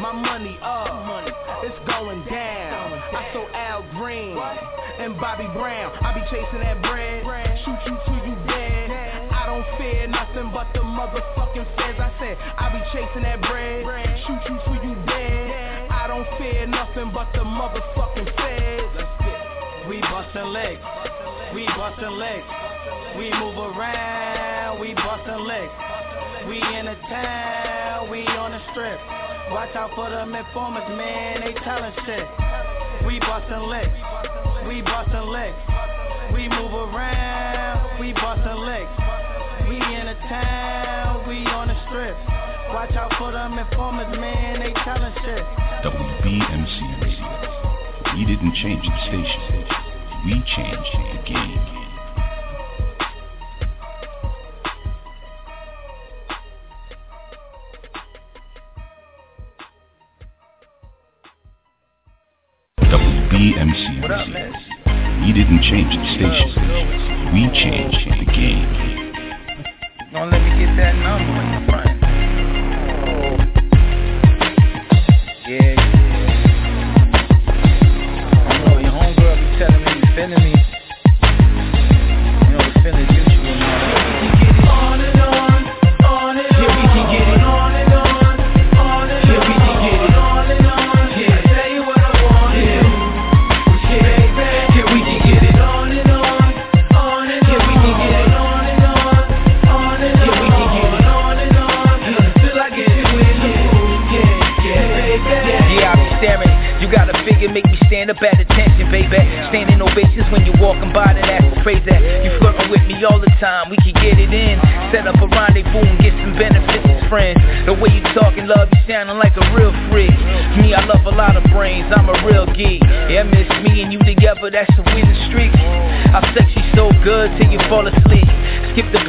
My 0.01 0.13
money 0.13 0.59
up, 0.61 0.93
money 1.09 1.33
it's 1.65 1.79
going 1.89 2.21
down. 2.29 2.93
I 2.93 3.33
saw 3.33 3.49
Al 3.57 3.83
Green 3.97 4.37
and 4.37 5.19
Bobby 5.19 5.49
Brown. 5.57 5.97
I 6.05 6.13
be 6.13 6.21
chasing 6.31 6.61
that 6.61 6.83
bread, 6.83 7.25
shoot 7.65 7.81
you 7.89 7.97
till 8.05 8.23
you 8.29 8.37
dead. 8.47 8.93
I 9.33 9.49
don't 9.49 9.65
fear 9.81 10.07
nothing 10.07 10.53
but 10.53 10.69
the 10.75 10.85
motherfucking 10.85 11.65
feds. 11.81 11.99
I 11.99 12.13
said 12.21 12.37
I 12.39 12.69
be 12.77 12.81
chasing 12.93 13.23
that 13.23 13.41
bread, 13.41 13.89
shoot 14.29 14.43
you 14.53 14.57
till 14.69 14.85
you 14.85 14.95
dead. 15.07 15.89
I 15.91 16.07
don't 16.07 16.29
fear 16.37 16.67
nothing 16.67 17.11
but 17.11 17.33
the 17.33 17.41
motherfucking 17.41 18.29
feds. 18.37 19.89
We 19.89 20.01
bustin' 20.01 20.53
legs. 20.53 20.81
We 21.55 21.67
bustin' 21.67 22.19
legs. 22.19 22.47
We 23.17 23.31
move 23.31 23.55
around. 23.55 24.81
We 24.81 24.93
bustin' 24.93 25.47
legs. 25.47 25.71
We 26.49 26.59
in 26.59 26.87
the 26.87 26.97
town. 27.09 28.11
We 28.11 28.27
on 28.27 28.51
the 28.51 28.61
strip. 28.73 28.99
Watch 29.53 29.71
out 29.77 29.95
for 29.95 30.11
them 30.11 30.35
informers, 30.35 30.89
man. 30.89 31.43
They 31.43 31.55
tellin' 31.63 31.95
shit. 32.05 32.27
We 33.07 33.21
bustin' 33.21 33.71
legs. 33.71 33.95
We 34.67 34.83
bustin' 34.83 35.31
legs. 35.31 35.55
We 36.35 36.49
move 36.49 36.75
around. 36.75 38.01
We 38.01 38.13
bustin' 38.15 38.59
legs. 38.67 38.91
We 39.69 39.77
in 39.79 40.07
the 40.11 40.19
town. 40.27 41.29
We 41.29 41.47
on 41.47 41.69
the 41.69 41.79
strip. 41.87 42.19
Watch 42.75 42.99
out 42.99 43.15
for 43.17 43.31
them 43.31 43.57
informers, 43.59 44.11
man. 44.19 44.59
They 44.59 44.73
tellin' 44.83 45.15
shit. 45.23 45.47
WBMC. 45.87 46.83
We 48.19 48.25
didn't 48.27 48.55
change 48.57 48.83
the 48.83 48.99
station. 49.07 49.84
We 50.25 50.33
changed 50.33 50.95
the 50.95 51.19
game. 51.27 51.61
WBMC. 62.81 63.85
We 65.21 65.33
didn't 65.35 65.63
change 65.63 65.93
the 65.93 66.05
station. 66.15 66.53
We 67.35 67.43
changed 67.53 68.09
the 68.09 68.25
game. 68.33 69.13
Don't 70.11 70.31
let 70.31 70.41
me 70.41 70.51
get 70.65 70.75
that 70.77 70.95
number 70.97 71.74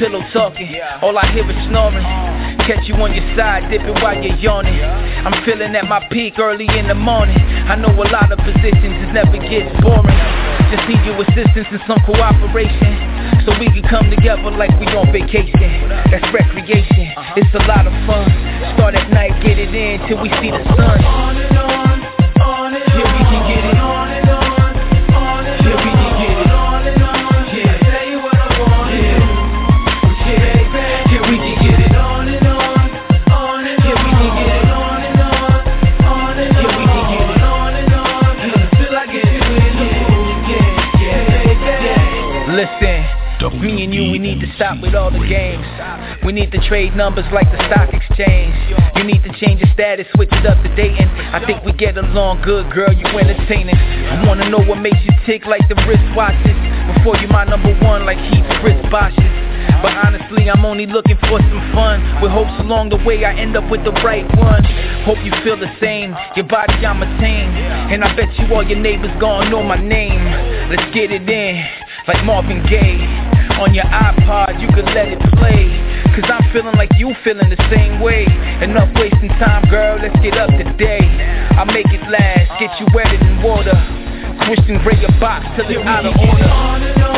pillow 0.05 0.21
talking, 0.31 0.69
all 1.01 1.17
I 1.17 1.25
hear 1.33 1.41
is 1.49 1.57
snoring. 1.65 2.05
Catch 2.69 2.85
you 2.85 2.93
on 3.01 3.13
your 3.13 3.25
side, 3.33 3.69
dipping 3.73 3.97
while 4.05 4.13
you're 4.21 4.37
yawning. 4.37 4.77
I'm 4.77 5.33
feeling 5.45 5.73
at 5.73 5.89
my 5.89 6.05
peak 6.13 6.37
early 6.37 6.69
in 6.77 6.87
the 6.87 6.93
morning. 6.93 7.37
I 7.41 7.73
know 7.75 7.89
a 7.89 8.05
lot 8.13 8.29
of 8.29 8.37
positions, 8.37 9.01
it 9.01 9.11
never 9.17 9.37
gets 9.41 9.73
boring. 9.81 10.21
Just 10.69 10.85
need 10.85 11.01
your 11.09 11.17
assistance 11.25 11.69
and 11.73 11.81
some 11.89 12.01
cooperation. 12.05 12.93
So 13.49 13.57
we 13.57 13.65
can 13.73 13.81
come 13.89 14.09
together 14.13 14.53
like 14.53 14.73
we 14.77 14.85
on 14.93 15.09
vacation. 15.09 15.89
That's 16.13 16.25
recreation, 16.29 17.09
it's 17.33 17.53
a 17.57 17.65
lot 17.65 17.89
of 17.89 17.93
fun. 18.05 18.29
Start 18.77 18.93
at 18.93 19.09
night, 19.09 19.33
get 19.41 19.57
it 19.57 19.73
in 19.73 20.05
till 20.05 20.21
we 20.21 20.29
see 20.37 20.53
the 20.53 20.61
sun. 20.77 21.74
Stop 44.75 44.83
with 44.83 44.95
all 44.95 45.11
the 45.11 45.23
games. 45.27 45.65
We 46.25 46.33
need 46.33 46.51
to 46.51 46.59
trade 46.67 46.95
numbers 46.95 47.25
like 47.31 47.47
the 47.51 47.59
stock 47.71 47.93
exchange. 47.93 48.55
You 48.95 49.03
need 49.03 49.23
to 49.23 49.31
change 49.39 49.61
your 49.61 49.71
status, 49.73 50.07
switch 50.15 50.31
it 50.31 50.45
up 50.45 50.61
to 50.63 50.75
dating. 50.75 51.07
I 51.07 51.43
think 51.45 51.63
we 51.63 51.71
get 51.73 51.97
along 51.97 52.41
good, 52.43 52.71
girl, 52.71 52.91
you 52.91 53.05
entertaining. 53.05 53.75
I 53.75 54.25
wanna 54.27 54.49
know 54.49 54.59
what 54.59 54.79
makes 54.79 54.97
you 55.03 55.11
tick 55.25 55.45
like 55.45 55.67
the 55.69 55.75
wristwatches. 55.75 56.57
Before 56.95 57.15
you 57.17 57.27
my 57.27 57.45
number 57.45 57.73
one 57.85 58.05
like 58.05 58.17
Heat 58.17 58.43
Chris 58.59 58.79
Bosh's. 58.91 59.45
But 59.81 59.97
honestly, 59.97 60.49
I'm 60.49 60.65
only 60.65 60.85
looking 60.85 61.17
for 61.29 61.39
some 61.39 61.71
fun. 61.73 62.21
With 62.21 62.31
hopes 62.31 62.53
along 62.59 62.89
the 62.89 62.97
way, 62.97 63.23
I 63.25 63.33
end 63.33 63.55
up 63.57 63.69
with 63.69 63.83
the 63.83 63.93
right 64.03 64.25
one. 64.37 64.63
Hope 65.05 65.17
you 65.23 65.31
feel 65.43 65.57
the 65.57 65.71
same. 65.79 66.15
Your 66.35 66.45
body, 66.45 66.85
I'm 66.85 67.01
a 67.01 67.09
tame. 67.19 67.49
And 67.93 68.03
I 68.03 68.15
bet 68.15 68.29
you 68.39 68.53
all 68.53 68.63
your 68.63 68.79
neighbors 68.79 69.11
gonna 69.19 69.49
know 69.49 69.63
my 69.63 69.77
name. 69.77 70.21
Let's 70.69 70.85
get 70.93 71.11
it 71.11 71.29
in, 71.29 71.65
like 72.07 72.23
Marvin 72.25 72.65
Gaye. 72.65 73.24
On 73.59 73.73
your 73.73 73.85
iPod, 73.85 74.59
you 74.61 74.67
can 74.67 74.85
let 74.93 75.07
it 75.07 75.19
play. 75.39 75.71
Cause 76.15 76.29
I'm 76.31 76.51
feeling 76.51 76.75
like 76.75 76.89
you 76.97 77.13
feeling 77.23 77.49
the 77.49 77.59
same 77.71 77.99
way. 77.99 78.25
Enough 78.61 78.91
wasting 78.95 79.29
time, 79.39 79.63
girl, 79.69 79.99
let's 80.01 80.15
get 80.19 80.37
up 80.37 80.49
today. 80.49 81.03
I'll 81.57 81.65
make 81.65 81.87
it 81.87 82.03
last, 82.09 82.51
get 82.59 82.71
you 82.79 82.87
wetter 82.93 83.17
than 83.17 83.41
water. 83.43 83.75
And 84.45 84.83
break 84.83 85.01
your 85.01 85.11
box 85.19 85.45
till 85.55 85.69
it's 85.69 85.85
out 85.85 86.05
of 86.05 86.13
order. 86.17 87.14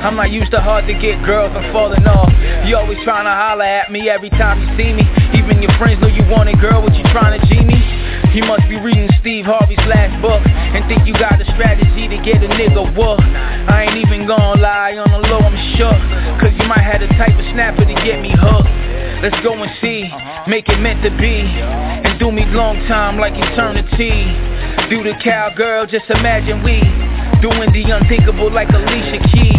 I'm 0.00 0.16
not 0.16 0.32
used 0.32 0.50
to 0.56 0.60
hard 0.64 0.88
to 0.88 0.96
get 0.96 1.20
girls, 1.28 1.52
I'm 1.52 1.68
falling 1.76 2.08
off. 2.08 2.32
You 2.64 2.72
always 2.80 2.96
trying 3.04 3.28
to 3.28 3.36
holler 3.36 3.68
at 3.68 3.92
me 3.92 4.08
every 4.08 4.32
time 4.32 4.56
you 4.64 4.68
see 4.80 4.96
me. 4.96 5.04
Even 5.36 5.60
your 5.60 5.76
friends 5.76 6.00
know 6.00 6.08
you 6.08 6.24
want 6.24 6.48
it, 6.48 6.56
girl, 6.56 6.80
what 6.80 6.96
you 6.96 7.04
trying 7.12 7.36
to 7.36 7.40
G 7.52 7.60
me? 7.60 7.76
You 8.32 8.48
must 8.48 8.64
be 8.64 8.80
reading 8.80 9.12
Steve 9.20 9.44
Harvey's 9.44 9.82
last 9.84 10.16
book 10.24 10.40
and 10.40 10.80
think 10.88 11.04
you 11.04 11.12
got 11.12 11.36
a 11.36 11.44
strategy 11.52 12.08
to 12.08 12.16
get 12.24 12.40
a 12.40 12.48
nigga 12.48 12.80
whoop. 12.96 13.20
I 13.20 13.92
ain't 13.92 14.00
even 14.00 14.24
gonna 14.24 14.56
lie, 14.56 14.96
on 14.96 15.10
the 15.12 15.20
low 15.28 15.44
I'm 15.44 15.58
shook. 15.76 16.00
Cause 16.40 16.56
you 16.56 16.64
might 16.64 16.80
have 16.80 17.04
the 17.04 17.10
type 17.20 17.36
of 17.36 17.44
snapper 17.52 17.84
to 17.84 17.96
get 18.00 18.24
me 18.24 18.32
hooked. 18.32 18.72
Let's 19.20 19.36
go 19.44 19.52
and 19.52 19.68
see, 19.84 20.08
make 20.48 20.64
it 20.72 20.80
meant 20.80 21.04
to 21.04 21.12
be. 21.12 21.44
And 21.44 22.16
do 22.16 22.32
me 22.32 22.48
long 22.48 22.80
time 22.88 23.20
like 23.20 23.36
eternity. 23.36 24.32
Do 24.88 25.04
the 25.04 25.12
cowgirl, 25.20 25.92
just 25.92 26.08
imagine 26.08 26.64
we 26.64 26.80
doing 27.44 27.72
the 27.72 27.84
unthinkable 27.90 28.50
like 28.52 28.68
Alicia 28.70 29.20
Keys. 29.32 29.49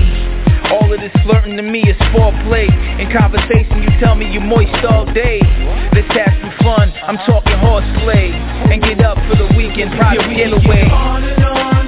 All 0.72 0.88
of 0.88 1.00
this 1.00 1.12
flirting 1.24 1.58
to 1.58 1.64
me 1.64 1.82
is 1.84 1.98
foreplay. 2.16 2.72
In 3.00 3.12
conversation, 3.12 3.84
you 3.84 3.90
tell 4.00 4.16
me 4.16 4.32
you're 4.32 4.42
moist 4.42 4.72
all 4.88 5.06
day. 5.14 5.40
Let's 5.92 6.08
have 6.16 6.32
some 6.40 6.56
fun. 6.64 6.94
I'm 7.04 7.18
talking 7.28 7.58
horseplay. 7.60 8.32
And 8.72 8.82
get 8.82 9.04
up 9.04 9.18
for 9.28 9.36
the 9.36 9.52
weekend, 9.58 9.92
private 10.00 10.32
getaway. 10.34 10.88
Here 10.88 11.81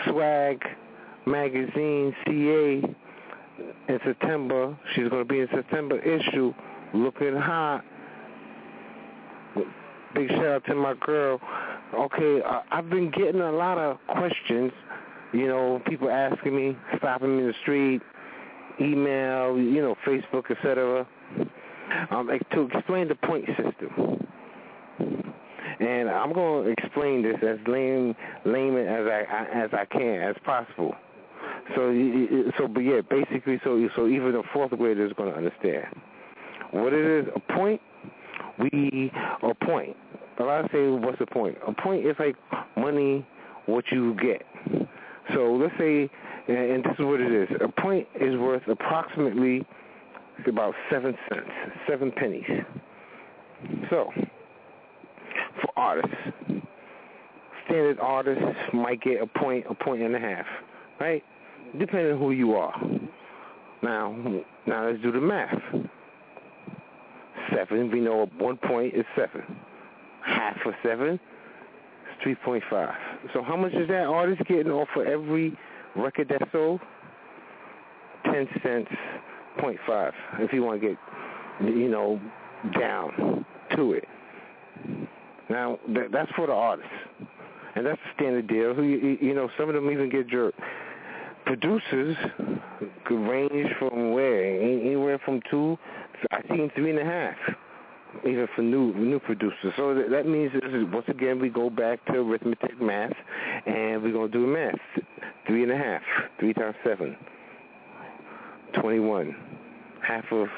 Swag 0.06 0.62
Magazine 1.26 2.14
CA 2.24 2.80
in 3.88 3.98
September. 4.04 4.78
She's 4.94 5.08
going 5.08 5.26
to 5.26 5.28
be 5.28 5.40
in 5.40 5.48
September 5.52 5.98
issue, 5.98 6.54
looking 6.94 7.34
hot. 7.34 7.82
Big 10.14 10.28
shout 10.28 10.46
out 10.46 10.64
to 10.66 10.74
my 10.74 10.94
girl. 10.94 11.40
Okay, 11.94 12.40
I've 12.70 12.90
been 12.90 13.10
getting 13.10 13.40
a 13.40 13.52
lot 13.52 13.78
of 13.78 13.98
questions. 14.08 14.72
You 15.32 15.46
know, 15.46 15.80
people 15.86 16.10
asking 16.10 16.56
me, 16.56 16.76
stopping 16.98 17.36
me 17.36 17.42
in 17.42 17.48
the 17.48 17.54
street, 17.62 18.02
email, 18.80 19.56
you 19.56 19.80
know, 19.80 19.94
Facebook, 20.06 20.50
etc. 20.50 21.06
Um, 22.10 22.30
to 22.52 22.68
explain 22.72 23.08
the 23.08 23.14
point 23.14 23.46
system. 23.48 24.26
And 25.80 26.10
I'm 26.10 26.32
going 26.32 26.64
to 26.66 26.70
explain 26.70 27.22
this 27.22 27.36
as 27.42 27.58
lame, 27.66 28.14
layman 28.44 28.86
as 28.86 29.06
I 29.06 29.46
as 29.54 29.70
I 29.72 29.84
can, 29.86 30.20
as 30.20 30.36
possible. 30.44 30.94
So, 31.74 32.50
so, 32.58 32.68
but 32.68 32.80
yeah, 32.80 33.00
basically, 33.08 33.60
so 33.64 33.88
so 33.96 34.06
even 34.08 34.34
a 34.34 34.42
fourth 34.52 34.76
grader 34.76 35.06
is 35.06 35.12
going 35.14 35.30
to 35.30 35.36
understand 35.36 35.86
what 36.72 36.92
it 36.92 37.04
is. 37.04 37.32
A 37.34 37.52
point 37.54 37.80
we 38.60 39.12
a 39.42 39.54
point. 39.64 39.96
A 40.38 40.42
lot 40.42 40.64
of 40.64 40.70
say, 40.72 40.88
what's 40.88 41.18
the 41.18 41.26
point? 41.26 41.58
A 41.66 41.72
point 41.72 42.06
is 42.06 42.16
like 42.18 42.36
money, 42.76 43.26
what 43.66 43.84
you 43.90 44.14
get. 44.14 44.42
So 45.34 45.54
let's 45.54 45.74
say, 45.78 46.08
and 46.48 46.56
and 46.56 46.84
this 46.84 46.92
is 46.98 47.04
what 47.04 47.20
it 47.20 47.32
is. 47.32 47.48
A 47.60 47.80
point 47.80 48.06
is 48.20 48.36
worth 48.38 48.62
approximately 48.68 49.66
about 50.46 50.74
seven 50.90 51.16
cents, 51.28 51.50
seven 51.88 52.10
pennies. 52.12 52.44
So, 53.90 54.10
for 55.60 55.70
artists, 55.76 56.16
standard 57.66 57.98
artists 58.00 58.44
might 58.72 59.02
get 59.02 59.22
a 59.22 59.26
point, 59.26 59.66
a 59.68 59.74
point 59.74 60.02
and 60.02 60.16
a 60.16 60.18
half, 60.18 60.46
right? 60.98 61.22
Depending 61.78 62.12
on 62.12 62.18
who 62.18 62.32
you 62.32 62.54
are. 62.54 62.74
Now, 63.82 64.12
now 64.66 64.88
let's 64.88 65.02
do 65.02 65.12
the 65.12 65.20
math 65.20 65.54
seven. 67.54 67.90
We 67.90 68.00
know 68.00 68.28
one 68.38 68.56
point 68.56 68.94
is 68.94 69.04
seven. 69.16 69.42
Half 70.24 70.56
of 70.66 70.74
seven 70.82 71.14
is 71.14 71.20
three 72.22 72.34
point 72.34 72.62
five. 72.70 72.94
So 73.32 73.42
how 73.42 73.56
much 73.56 73.72
is 73.72 73.88
that 73.88 74.04
artist 74.04 74.42
getting 74.46 74.72
off 74.72 74.88
for 74.94 75.04
every 75.04 75.56
record 75.96 76.28
that 76.28 76.42
sold? 76.52 76.80
Ten 78.24 78.46
cents, 78.62 78.90
point 79.58 79.78
five. 79.86 80.12
If 80.38 80.52
you 80.52 80.62
want 80.62 80.80
to 80.80 80.88
get, 80.88 80.98
you 81.62 81.88
know, 81.88 82.20
down 82.78 83.44
to 83.76 83.92
it. 83.94 84.04
Now 85.48 85.78
that, 85.94 86.12
that's 86.12 86.30
for 86.36 86.46
the 86.46 86.52
artist. 86.52 86.88
and 87.74 87.86
that's 87.86 88.00
the 88.04 88.10
standard 88.22 88.46
deal. 88.48 88.74
Who 88.74 88.82
you, 88.82 89.18
you 89.20 89.34
know, 89.34 89.48
some 89.58 89.68
of 89.68 89.74
them 89.74 89.90
even 89.90 90.10
get 90.10 90.28
jerked. 90.28 90.58
Producers 91.46 92.16
could 93.04 93.28
range 93.28 93.68
from 93.78 94.12
where 94.12 94.60
anywhere 94.60 95.18
from 95.24 95.40
two 95.50 95.78
I 96.30 96.42
seen 96.48 96.70
three 96.74 96.90
and 96.90 96.98
a 96.98 97.04
half, 97.04 97.36
even 98.24 98.46
for 98.54 98.62
new 98.62 98.94
new 98.94 99.18
producers. 99.20 99.72
So 99.76 99.94
that, 99.94 100.26
means 100.26 100.52
once 100.92 101.06
again 101.08 101.40
we 101.40 101.48
go 101.48 101.70
back 101.70 102.04
to 102.06 102.18
arithmetic 102.18 102.80
math, 102.80 103.12
and 103.66 104.02
we're 104.02 104.12
gonna 104.12 104.28
do 104.28 104.46
math. 104.46 104.74
Three 105.46 105.62
and 105.62 105.72
a 105.72 105.76
half, 105.76 106.02
three 106.38 106.52
times 106.52 106.76
seven, 106.84 107.16
twenty-one. 108.80 109.34
Half 110.06 110.24
of 110.32 110.48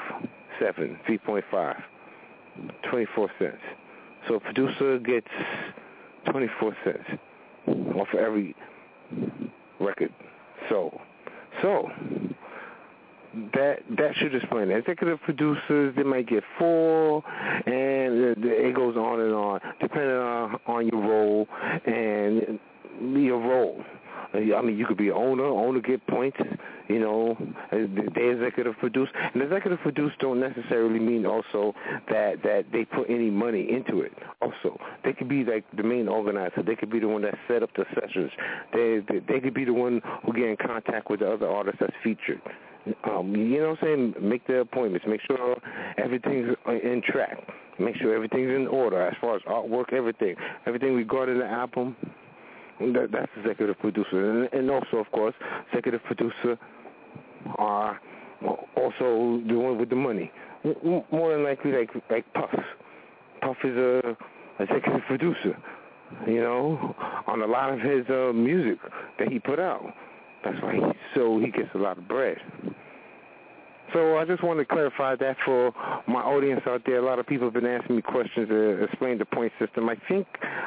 seven, 0.59 0.97
three 1.05 1.17
point 1.17 1.45
five, 1.51 1.77
twenty-four 2.89 3.29
cents. 3.39 3.57
So 4.27 4.35
a 4.35 4.39
producer 4.39 4.99
gets 4.99 5.27
twenty-four 6.31 6.75
cents 6.83 7.19
off 7.95 8.07
of 8.13 8.19
every 8.19 8.55
record 9.79 10.11
So, 10.69 10.99
so 11.61 11.89
that 13.53 13.79
that 13.97 14.15
should 14.15 14.35
explain 14.35 14.69
it. 14.69 14.77
Executive 14.77 15.19
producers, 15.21 15.93
they 15.95 16.03
might 16.03 16.27
get 16.27 16.43
four, 16.59 17.23
and 17.65 18.37
it 18.45 18.75
goes 18.75 18.95
on 18.95 19.19
and 19.19 19.33
on, 19.33 19.59
depending 19.81 20.15
on, 20.15 20.59
on 20.67 20.87
your 20.87 21.01
role 21.01 21.47
and 21.85 22.59
your 23.15 23.39
role. 23.39 23.83
I 24.33 24.61
mean, 24.61 24.77
you 24.77 24.87
could 24.87 24.97
be 24.97 25.09
an 25.09 25.13
owner. 25.15 25.45
Owner 25.45 25.79
get 25.79 26.05
points. 26.07 26.37
You 26.87 26.99
know, 26.99 27.37
uh, 27.71 27.77
they 28.15 28.29
executive 28.29 28.75
produce, 28.77 29.09
and 29.33 29.41
executive 29.41 29.79
produce 29.79 30.11
don't 30.19 30.39
necessarily 30.39 30.99
mean 30.99 31.25
also 31.25 31.73
that 32.09 32.41
that 32.43 32.65
they 32.73 32.83
put 32.83 33.09
any 33.09 33.29
money 33.29 33.71
into 33.71 34.01
it. 34.01 34.11
Also, 34.41 34.79
they 35.03 35.13
could 35.13 35.29
be 35.29 35.43
like 35.43 35.65
the 35.77 35.83
main 35.83 36.07
organizer. 36.07 36.63
They 36.63 36.75
could 36.75 36.89
be 36.89 36.99
the 36.99 37.07
one 37.07 37.21
that 37.21 37.35
set 37.47 37.63
up 37.63 37.69
the 37.75 37.85
sessions. 37.93 38.31
They 38.73 39.01
they, 39.07 39.19
they 39.19 39.39
could 39.39 39.53
be 39.53 39.65
the 39.65 39.73
one 39.73 40.01
who 40.25 40.33
get 40.33 40.45
in 40.45 40.57
contact 40.57 41.09
with 41.09 41.19
the 41.21 41.31
other 41.31 41.47
artists 41.47 41.79
that's 41.79 41.95
featured. 42.03 42.41
Um, 43.09 43.35
you 43.35 43.59
know 43.59 43.69
what 43.69 43.83
I'm 43.83 44.13
saying? 44.15 44.15
Make 44.21 44.45
the 44.47 44.59
appointments. 44.59 45.05
Make 45.07 45.21
sure 45.25 45.57
everything's 45.97 46.55
in 46.67 47.01
track. 47.05 47.37
Make 47.79 47.95
sure 47.95 48.13
everything's 48.13 48.51
in 48.51 48.67
order 48.67 49.01
as 49.01 49.15
far 49.19 49.35
as 49.35 49.41
artwork, 49.43 49.93
everything, 49.93 50.35
everything 50.65 50.95
regarding 50.95 51.39
the 51.39 51.45
album. 51.45 51.95
That, 52.79 53.09
that's 53.11 53.31
executive 53.37 53.79
producer, 53.79 54.43
and, 54.43 54.51
and 54.51 54.69
also, 54.69 54.97
of 54.97 55.09
course, 55.11 55.35
executive 55.67 56.03
producer 56.03 56.57
are 57.57 58.01
also 58.75 59.41
the 59.47 59.55
one 59.55 59.77
with 59.77 59.89
the 59.89 59.95
money. 59.95 60.31
More 61.11 61.33
than 61.33 61.43
likely, 61.43 61.71
like 61.71 61.91
like 62.09 62.25
Puff. 62.33 62.49
Puff 63.41 63.57
is 63.63 63.77
a 63.77 64.17
executive 64.59 65.01
producer, 65.07 65.57
you 66.27 66.41
know, 66.41 66.95
on 67.27 67.41
a 67.41 67.47
lot 67.47 67.71
of 67.71 67.79
his 67.79 68.05
uh, 68.09 68.33
music 68.33 68.79
that 69.19 69.29
he 69.29 69.39
put 69.39 69.59
out. 69.59 69.93
That's 70.43 70.61
why 70.61 70.75
he 70.75 70.81
so 71.15 71.39
he 71.39 71.51
gets 71.51 71.69
a 71.73 71.77
lot 71.77 71.97
of 71.97 72.07
bread. 72.07 72.37
So 73.93 74.17
I 74.17 74.25
just 74.25 74.43
want 74.43 74.59
to 74.59 74.65
clarify 74.65 75.15
that 75.17 75.37
for 75.45 75.71
my 76.07 76.21
audience 76.21 76.61
out 76.65 76.81
there. 76.85 76.97
A 76.97 77.05
lot 77.05 77.19
of 77.19 77.27
people 77.27 77.45
have 77.47 77.53
been 77.53 77.67
asking 77.67 77.95
me 77.95 78.01
questions 78.01 78.49
to 78.49 78.83
explain 78.83 79.19
the 79.19 79.25
point 79.25 79.53
system. 79.59 79.87
I 79.87 79.95
think 80.07 80.25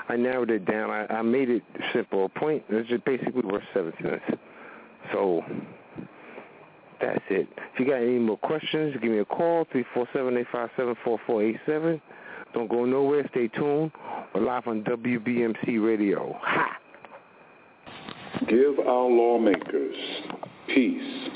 I 0.08 0.16
narrowed 0.16 0.50
it 0.50 0.64
down. 0.64 0.90
I, 0.90 1.06
I 1.06 1.22
made 1.22 1.50
it 1.50 1.62
simple. 1.92 2.26
A 2.26 2.28
point 2.28 2.62
is 2.68 2.86
just 2.86 3.04
basically 3.04 3.42
worth 3.42 3.64
seven 3.74 3.92
cents. 4.00 4.22
So 5.12 5.44
that's 7.00 7.22
it. 7.28 7.48
If 7.74 7.80
you 7.80 7.86
got 7.86 7.96
any 7.96 8.18
more 8.18 8.38
questions, 8.38 8.96
give 9.02 9.10
me 9.10 9.18
a 9.18 9.24
call, 9.24 9.66
three 9.72 9.84
four 9.92 10.08
seven 10.12 10.36
eight 10.36 10.46
five 10.52 10.70
seven 10.76 10.94
four 11.04 11.18
four 11.26 11.42
eight 11.42 11.58
seven. 11.66 12.00
Don't 12.54 12.68
go 12.68 12.84
nowhere. 12.84 13.26
Stay 13.30 13.48
tuned. 13.48 13.90
We're 14.34 14.42
live 14.42 14.66
on 14.68 14.84
WBMC 14.84 15.84
Radio. 15.84 16.38
Ha! 16.40 16.78
Give 18.48 18.78
our 18.78 19.08
lawmakers 19.08 19.96
peace 20.68 21.30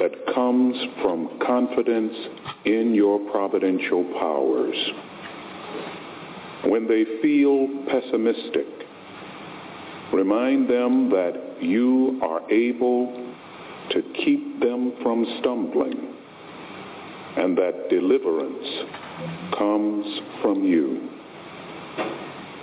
that 0.00 0.12
comes 0.34 0.76
from 1.02 1.38
confidence 1.44 2.14
in 2.64 2.94
your 2.94 3.18
providential 3.30 4.04
powers. 4.18 4.76
When 6.64 6.88
they 6.88 7.04
feel 7.20 7.68
pessimistic, 7.86 8.66
remind 10.12 10.68
them 10.68 11.10
that 11.10 11.58
you 11.60 12.18
are 12.22 12.50
able 12.50 13.34
to 13.90 14.02
keep 14.24 14.60
them 14.60 14.94
from 15.02 15.26
stumbling 15.40 16.14
and 17.36 17.56
that 17.58 17.88
deliverance 17.90 18.66
comes 19.58 20.06
from 20.40 20.64
you. 20.64 21.10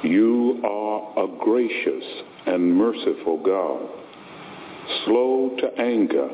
You 0.03 0.59
are 0.63 1.25
a 1.25 1.27
gracious 1.43 2.03
and 2.47 2.75
merciful 2.75 3.37
God, 3.43 3.87
slow 5.05 5.55
to 5.59 5.79
anger 5.79 6.27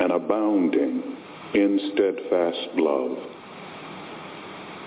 and 0.00 0.10
abounding 0.10 1.16
in 1.54 1.90
steadfast 1.92 2.68
love. 2.76 3.18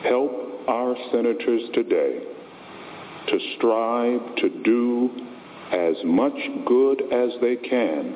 Help 0.03 0.67
our 0.67 0.95
senators 1.11 1.61
today 1.73 2.23
to 3.27 3.39
strive 3.57 4.35
to 4.37 4.49
do 4.63 5.09
as 5.71 5.95
much 6.05 6.37
good 6.65 7.01
as 7.13 7.29
they 7.41 7.55
can 7.55 8.15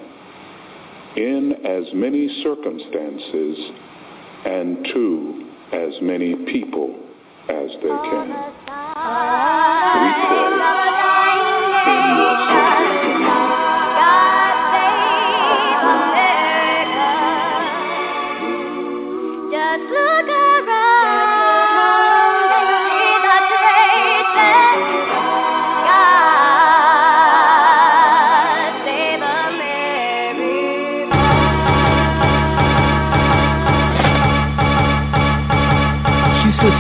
in 1.16 1.54
as 1.66 1.84
many 1.94 2.42
circumstances 2.44 3.58
and 4.46 4.88
to 4.94 5.50
as 5.74 5.94
many 6.02 6.36
people 6.52 6.96
as 7.50 7.70
they 7.82 7.90
can. 7.90 8.59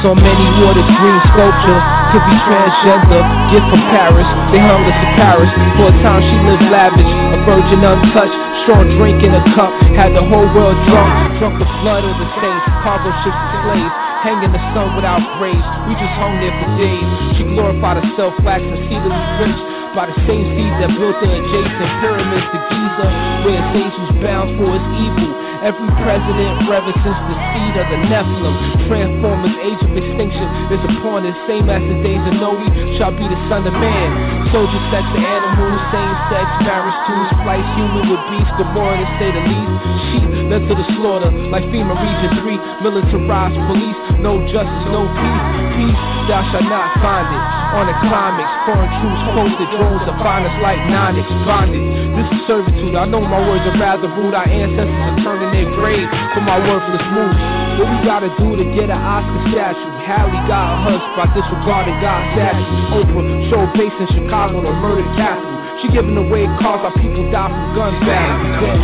On 0.01 0.15
many 0.15 0.63
waters, 0.63 0.85
green 0.97 1.19
sculpture. 1.27 1.98
Could 2.09 2.25
be 2.25 2.37
transgender, 2.41 3.21
gift 3.53 3.69
from 3.69 3.85
Paris. 3.93 4.25
They 4.49 4.57
hung 4.57 4.81
us 4.81 4.97
in 4.97 5.11
Paris. 5.13 5.45
For 5.77 5.93
a 5.93 5.95
time 6.01 6.25
she 6.25 6.37
lived 6.41 6.65
lavish, 6.65 7.05
a 7.05 7.37
virgin 7.45 7.85
untouched. 7.85 8.33
Strong 8.65 8.97
drink 8.97 9.21
in 9.21 9.29
a 9.29 9.43
cup, 9.53 9.69
had 9.93 10.17
the 10.17 10.25
whole 10.25 10.49
world 10.57 10.73
drunk. 10.89 11.37
Drunk 11.37 11.61
the 11.61 11.69
blood 11.85 12.01
of 12.01 12.15
the 12.17 12.29
saints, 12.41 12.65
cargo 12.81 13.13
ships 13.21 13.37
of 13.37 13.49
slaves. 13.61 13.93
Hang 14.25 14.41
in 14.41 14.49
the 14.49 14.63
sun 14.73 14.97
without 14.97 15.21
graves. 15.37 15.61
We 15.85 15.93
just 16.01 16.09
hung 16.17 16.41
there 16.41 16.51
for 16.57 16.69
days. 16.81 17.09
She 17.37 17.45
glorified 17.45 18.01
herself, 18.01 18.33
waxed 18.41 18.65
exceedingly 18.65 19.25
rich 19.37 19.59
by 19.93 20.09
the 20.09 20.17
same 20.25 20.49
seeds 20.57 20.75
that 20.81 20.89
built 20.97 21.13
the 21.21 21.29
adjacent 21.29 21.91
pyramids 22.01 22.47
to 22.49 22.59
Giza, 22.73 23.07
where 23.45 23.53
its 23.53 23.69
angels 23.77 24.11
bound 24.17 24.57
for 24.57 24.69
its 24.73 24.89
evil. 24.97 25.29
Every 25.59 25.91
president 25.99 26.71
ever 26.71 26.93
since 27.03 27.19
the 27.27 27.35
seed 27.51 27.75
of 27.75 27.87
the 27.91 27.99
Nephilim, 28.07 28.55
Transformers, 28.87 29.51
age 29.59 29.81
of 29.83 29.91
extinction 29.91 30.47
is 30.71 30.79
upon 30.87 31.27
us. 31.27 31.35
Same 31.51 31.67
as 31.67 31.83
the 31.83 31.99
days 31.99 32.23
of 32.31 32.39
Noe 32.39 32.63
shall 32.95 33.11
be 33.11 33.27
the 33.27 33.35
son 33.51 33.67
of 33.67 33.75
man. 33.75 34.09
Soldier 34.55 34.79
sex 34.87 35.03
to 35.11 35.19
animals, 35.19 35.83
same 35.91 36.15
sex, 36.31 36.47
marriage 36.63 36.99
to 37.11 37.13
splice 37.43 37.69
human 37.75 38.07
with 38.07 38.23
beast, 38.31 38.51
Gomorrah 38.55 39.03
to 39.03 39.07
say 39.19 39.35
the 39.35 39.43
least. 39.51 39.75
Sheep 40.07 40.29
led 40.47 40.63
to 40.63 40.73
the 40.79 40.87
slaughter, 40.95 41.27
like 41.51 41.67
FEMA 41.75 41.91
Region 41.91 42.39
3, 42.39 42.55
militarized 42.79 43.59
police, 43.67 43.99
no 44.23 44.39
justice, 44.47 44.87
no 44.95 45.11
peace. 45.11 45.45
Peace, 45.75 46.01
thou 46.31 46.39
shalt 46.55 46.71
not 46.71 46.87
find 47.03 47.27
it. 47.35 47.43
On 47.69 47.85
the 47.85 47.93
climax, 48.01 48.49
foreign 48.65 48.89
troops 48.97 49.21
posted, 49.35 49.69
drones 49.75 50.07
find 50.23 50.41
us 50.47 50.55
like 50.63 50.81
Nonix 50.89 51.27
bonded. 51.45 51.83
This 52.17 52.27
is 52.33 52.41
servitude, 52.49 52.95
I 52.97 53.05
know 53.05 53.21
my 53.21 53.37
words 53.45 53.61
are 53.69 53.77
rather 53.77 54.09
rude. 54.09 54.33
Our 54.33 54.49
ancestors 54.49 54.89
are 54.89 55.19
turning 55.21 55.48
their 55.59 55.71
grave 55.75 56.07
for 56.31 56.39
my 56.39 56.55
worthless 56.55 57.03
moves. 57.11 57.35
What 57.75 57.91
we 57.91 57.97
gotta 58.07 58.31
do 58.39 58.55
to 58.55 58.65
get 58.71 58.87
an 58.87 58.95
Oscar 58.95 59.39
statue? 59.51 59.91
Halle 60.07 60.31
got 60.47 60.63
a 60.71 60.75
hush 60.87 61.05
by 61.19 61.27
disregarding 61.35 61.99
God's 61.99 62.31
statutes. 62.31 62.71
Oprah 62.95 63.27
show 63.51 63.63
base 63.75 63.97
in 63.99 64.07
Chicago, 64.15 64.63
the 64.63 64.71
murder 64.79 65.03
capital. 65.19 65.51
She 65.83 65.91
giving 65.91 66.15
away 66.15 66.47
cars 66.63 66.79
while 66.83 66.95
people 66.95 67.27
die 67.31 67.51
from 67.51 67.75
gun 67.75 67.93
battles. 68.07 68.79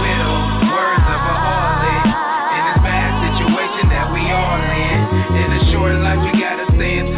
Words 0.67 1.07
of 1.07 1.21
a 1.23 1.35
harlot 1.43 2.07
in 2.07 2.63
this 2.67 2.79
bad 2.83 3.11
situation 3.23 3.83
that 3.91 4.07
we 4.11 4.21
all 4.31 4.59
in. 4.59 4.99
In 5.43 5.49
a 5.55 5.61
short 5.71 5.95
life, 6.03 6.19
we 6.27 6.39
gotta 6.39 6.67
stand 6.75 7.14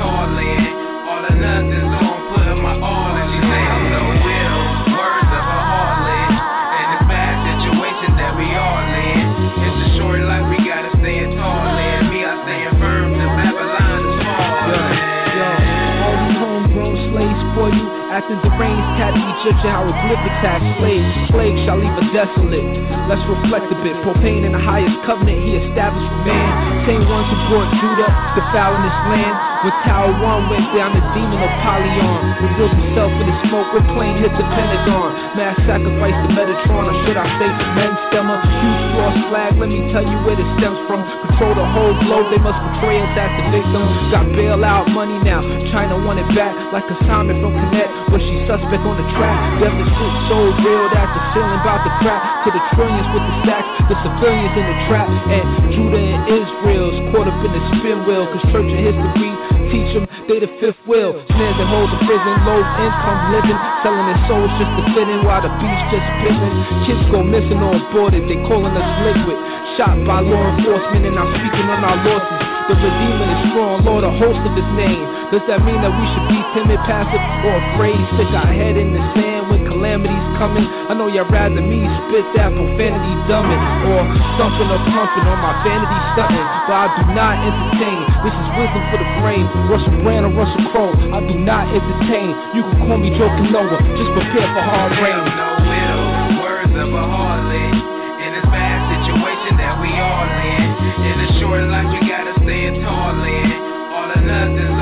acting 18.28 18.44
deranged, 18.44 18.92
cat 19.00 19.16
each 19.16 19.40
judging 19.48 19.72
hieroglyphics 19.72 20.42
have 20.44 20.60
slaves. 20.80 21.08
Slaves 21.32 21.60
shall 21.64 21.80
leave 21.80 21.96
a 21.96 22.06
desolate. 22.12 22.68
Let's 23.08 23.24
reflect 23.24 23.72
a 23.72 23.78
bit. 23.80 23.96
Propane 24.04 24.44
in 24.44 24.52
the 24.52 24.60
highest 24.60 25.00
covenant 25.08 25.48
he 25.48 25.56
established 25.56 26.12
for 26.12 26.22
man. 26.28 26.84
Same 26.84 27.08
ones 27.08 27.28
who 27.32 27.38
brought 27.48 27.72
Judah 27.80 28.12
defiling 28.36 28.84
this 28.84 29.00
land. 29.08 29.47
When 29.58 29.74
Tower 29.90 30.14
1 30.14 30.54
went 30.54 30.70
down, 30.78 30.94
the 30.94 31.02
demon 31.18 31.42
of 31.42 31.50
Polyon 31.66 32.22
reveals 32.46 32.78
himself 32.78 33.10
in 33.18 33.26
the 33.26 33.38
smoke 33.50 33.74
when 33.74 33.90
plane 33.98 34.22
hit 34.22 34.30
the 34.38 34.46
Pentagon. 34.54 35.10
Mass 35.34 35.58
sacrifice 35.66 36.14
to 36.14 36.30
Metatron, 36.30 36.86
or 36.86 36.96
should 37.10 37.18
I 37.18 37.26
say 37.42 37.50
men 37.74 37.90
stemmer? 38.06 38.38
Huge 38.38 38.86
cross 38.94 39.18
flag, 39.34 39.58
let 39.58 39.74
me 39.74 39.82
tell 39.90 40.06
you 40.06 40.14
where 40.30 40.38
it 40.38 40.46
stems 40.62 40.78
from. 40.86 41.02
Control 41.26 41.58
the 41.58 41.66
whole 41.74 41.98
globe, 42.06 42.30
they 42.30 42.38
must 42.38 42.62
betray 42.70 43.02
us 43.02 43.10
as 43.18 43.34
the 43.34 43.46
victim. 43.50 43.82
Got 44.14 44.30
bailout 44.38 44.94
money 44.94 45.18
now, 45.26 45.42
China 45.74 45.98
want 46.06 46.22
it 46.22 46.30
back 46.38 46.54
like 46.70 46.86
a 46.94 46.98
Simon 47.10 47.42
from 47.42 47.58
Connect, 47.58 47.90
but 48.14 48.22
she 48.22 48.38
suspect 48.46 48.86
on 48.86 48.94
the 48.94 49.08
track. 49.18 49.38
Shit 49.58 50.14
so 50.30 50.38
real 50.62 50.86
that 50.94 51.10
the 51.18 51.22
ceiling 51.34 51.58
about 51.66 51.82
to 51.82 51.92
crack. 52.06 52.22
To 52.46 52.54
the 52.54 52.62
trillions 52.78 53.10
with 53.10 53.26
the 53.26 53.34
stacks, 53.42 53.70
the 53.90 53.98
civilians 54.06 54.54
in 54.54 54.66
the 54.70 54.78
trap. 54.86 55.10
And 55.10 55.46
Judah 55.74 55.98
and 55.98 56.24
Israel's 56.30 56.98
caught 57.10 57.26
up 57.26 57.40
in 57.42 57.52
the 57.58 57.64
spin 57.74 58.06
wheel, 58.06 58.30
cause 58.30 58.46
church 58.54 58.70
and 58.70 58.86
history 58.86 59.34
teach 59.72 59.92
them 59.94 60.08
they 60.28 60.40
the 60.44 60.52
fifth 60.60 60.80
wheel. 60.88 61.16
Snares 61.32 61.56
that 61.56 61.68
hold 61.72 61.88
the 61.88 62.00
prison, 62.04 62.34
low 62.44 62.60
income 62.60 63.20
living, 63.32 63.58
selling 63.84 64.06
their 64.12 64.22
souls 64.28 64.52
just 64.60 64.72
to 64.76 64.84
fit 64.92 65.08
in 65.08 65.24
while 65.24 65.40
the 65.40 65.52
beast 65.60 65.84
just 65.88 66.08
pissing. 66.20 66.56
Kids 66.84 67.04
go 67.12 67.24
missing 67.24 67.60
or 67.64 67.76
aborted, 67.80 68.28
they 68.28 68.40
calling 68.48 68.76
us 68.76 68.90
liquid. 69.08 69.40
Shot 69.78 69.94
by 70.10 70.26
law 70.26 70.58
enforcement 70.58 71.06
and 71.06 71.14
I'm 71.22 71.30
speaking 71.38 71.70
on 71.70 71.86
our 71.86 72.02
losses. 72.02 72.42
The 72.66 72.76
Redeemer 72.82 73.30
is 73.30 73.42
strong, 73.54 73.86
Lord, 73.86 74.02
a 74.02 74.10
host 74.10 74.42
of 74.42 74.58
his 74.58 74.66
name. 74.74 75.06
Does 75.30 75.46
that 75.46 75.62
mean 75.62 75.78
that 75.86 75.94
we 75.94 76.06
should 76.18 76.28
be 76.34 76.42
timid, 76.58 76.82
passive, 76.90 77.22
or 77.46 77.62
afraid? 77.62 78.02
Stick 78.18 78.34
our 78.34 78.50
head 78.50 78.74
in 78.74 78.98
the 78.98 79.00
sand 79.14 79.54
when 79.54 79.70
calamity's 79.70 80.28
coming? 80.42 80.66
I 80.66 80.98
know 80.98 81.06
y'all 81.06 81.30
rather 81.30 81.62
me 81.62 81.86
spit 82.10 82.26
that 82.42 82.58
profanity 82.58 83.14
dumbing, 83.30 83.62
or 83.86 84.02
thumping 84.42 84.66
or 84.66 84.82
pumping 84.82 85.26
on 85.30 85.40
my 85.46 85.54
vanity 85.62 86.00
stunting. 86.18 86.48
But 86.66 86.76
I 86.82 86.88
do 86.98 87.04
not 87.14 87.36
entertain. 87.38 88.02
This 88.26 88.34
is 88.34 88.48
wisdom 88.58 88.82
for 88.90 88.98
the 88.98 89.10
frame. 89.22 89.46
Russell 89.70 89.94
Brand 90.02 90.26
or 90.26 90.34
Russell 90.34 90.66
Crowe. 90.74 90.98
I 91.14 91.22
do 91.22 91.38
not 91.38 91.70
entertain. 91.70 92.34
You 92.58 92.66
can 92.66 92.82
call 92.82 92.98
me 92.98 93.14
Joe 93.14 93.30
Canoa. 93.30 93.78
Just 93.94 94.10
prepare 94.10 94.50
for 94.58 94.64
hard 94.66 94.98
rain. 95.06 95.57
In. 101.04 101.16
A 101.20 101.40
short 101.40 101.64
life, 101.70 101.90
we 101.94 102.08
gotta 102.08 102.34
stand 102.44 102.82
tall 102.82 103.22
in. 103.24 103.52
All 103.94 104.10
or 104.12 104.22
nothing's 104.22 104.77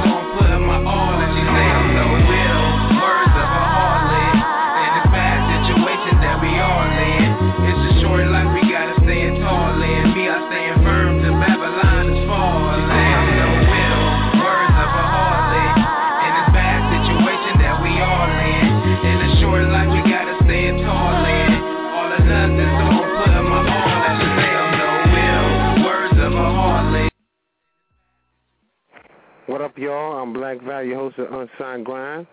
What 29.56 29.61
up, 29.61 29.77
y'all? 29.77 30.22
I'm 30.22 30.34
Black 30.34 30.61
Value, 30.64 30.95
host 30.95 31.18
of 31.18 31.32
Unsigned 31.32 31.86
Grind. 31.86 32.27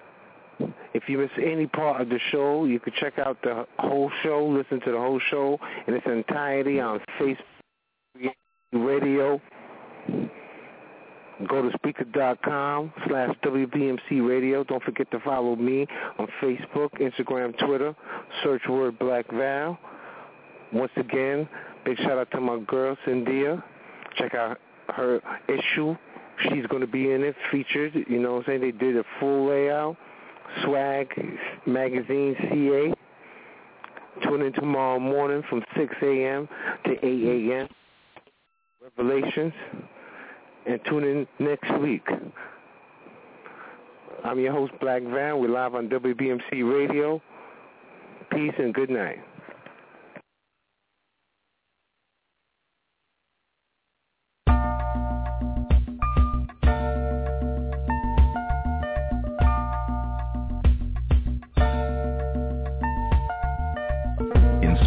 If 0.92 1.04
you 1.06 1.18
miss 1.18 1.30
any 1.40 1.68
part 1.68 2.00
of 2.00 2.08
the 2.08 2.18
show, 2.32 2.64
you 2.64 2.80
can 2.80 2.92
check 2.98 3.16
out 3.20 3.40
the 3.44 3.64
whole 3.78 4.10
show, 4.24 4.44
listen 4.44 4.80
to 4.80 4.90
the 4.90 4.98
whole 4.98 5.20
show 5.30 5.56
in 5.86 5.94
its 5.94 6.04
entirety 6.04 6.80
on 6.80 6.98
Facebook 7.20 8.34
Radio. 8.72 9.40
Go 11.48 11.62
to 11.62 11.78
Spreaker.com 11.78 12.92
slash 13.06 13.36
WBMC 13.44 14.28
Radio. 14.28 14.64
Don't 14.64 14.82
forget 14.82 15.08
to 15.12 15.20
follow 15.20 15.54
me 15.54 15.86
on 16.18 16.26
Facebook, 16.42 16.90
Instagram, 17.00 17.56
Twitter. 17.64 17.94
Search 18.42 18.62
word 18.68 18.98
Black 18.98 19.30
Val. 19.30 19.78
Once 20.72 20.90
again, 20.96 21.48
big 21.84 21.98
shout 21.98 22.18
out 22.18 22.32
to 22.32 22.40
my 22.40 22.58
girl, 22.66 22.96
Cynthia. 23.06 23.62
Check 24.16 24.34
out 24.34 24.58
her 24.88 25.20
issue. 25.46 25.94
She's 26.44 26.66
going 26.66 26.80
to 26.80 26.86
be 26.86 27.12
in 27.12 27.22
it, 27.22 27.34
featured. 27.50 27.94
You 28.08 28.18
know 28.20 28.34
what 28.34 28.38
I'm 28.40 28.44
saying? 28.46 28.60
They 28.60 28.70
did 28.72 28.96
a 28.96 29.04
full 29.20 29.48
layout. 29.48 29.96
Swag 30.64 31.08
Magazine 31.66 32.36
CA. 32.40 32.92
Tune 34.24 34.42
in 34.42 34.52
tomorrow 34.52 34.98
morning 34.98 35.42
from 35.48 35.62
6 35.76 35.94
a.m. 36.02 36.48
to 36.84 36.92
8 36.92 37.02
a.m. 37.04 37.68
Revelations. 38.82 39.52
And 40.66 40.80
tune 40.88 41.04
in 41.04 41.26
next 41.38 41.70
week. 41.80 42.06
I'm 44.24 44.38
your 44.38 44.52
host, 44.52 44.72
Black 44.80 45.02
Val. 45.02 45.40
We're 45.40 45.48
live 45.48 45.74
on 45.74 45.88
WBMC 45.88 46.62
Radio. 46.62 47.20
Peace 48.30 48.54
and 48.58 48.72
good 48.72 48.90
night. 48.90 49.18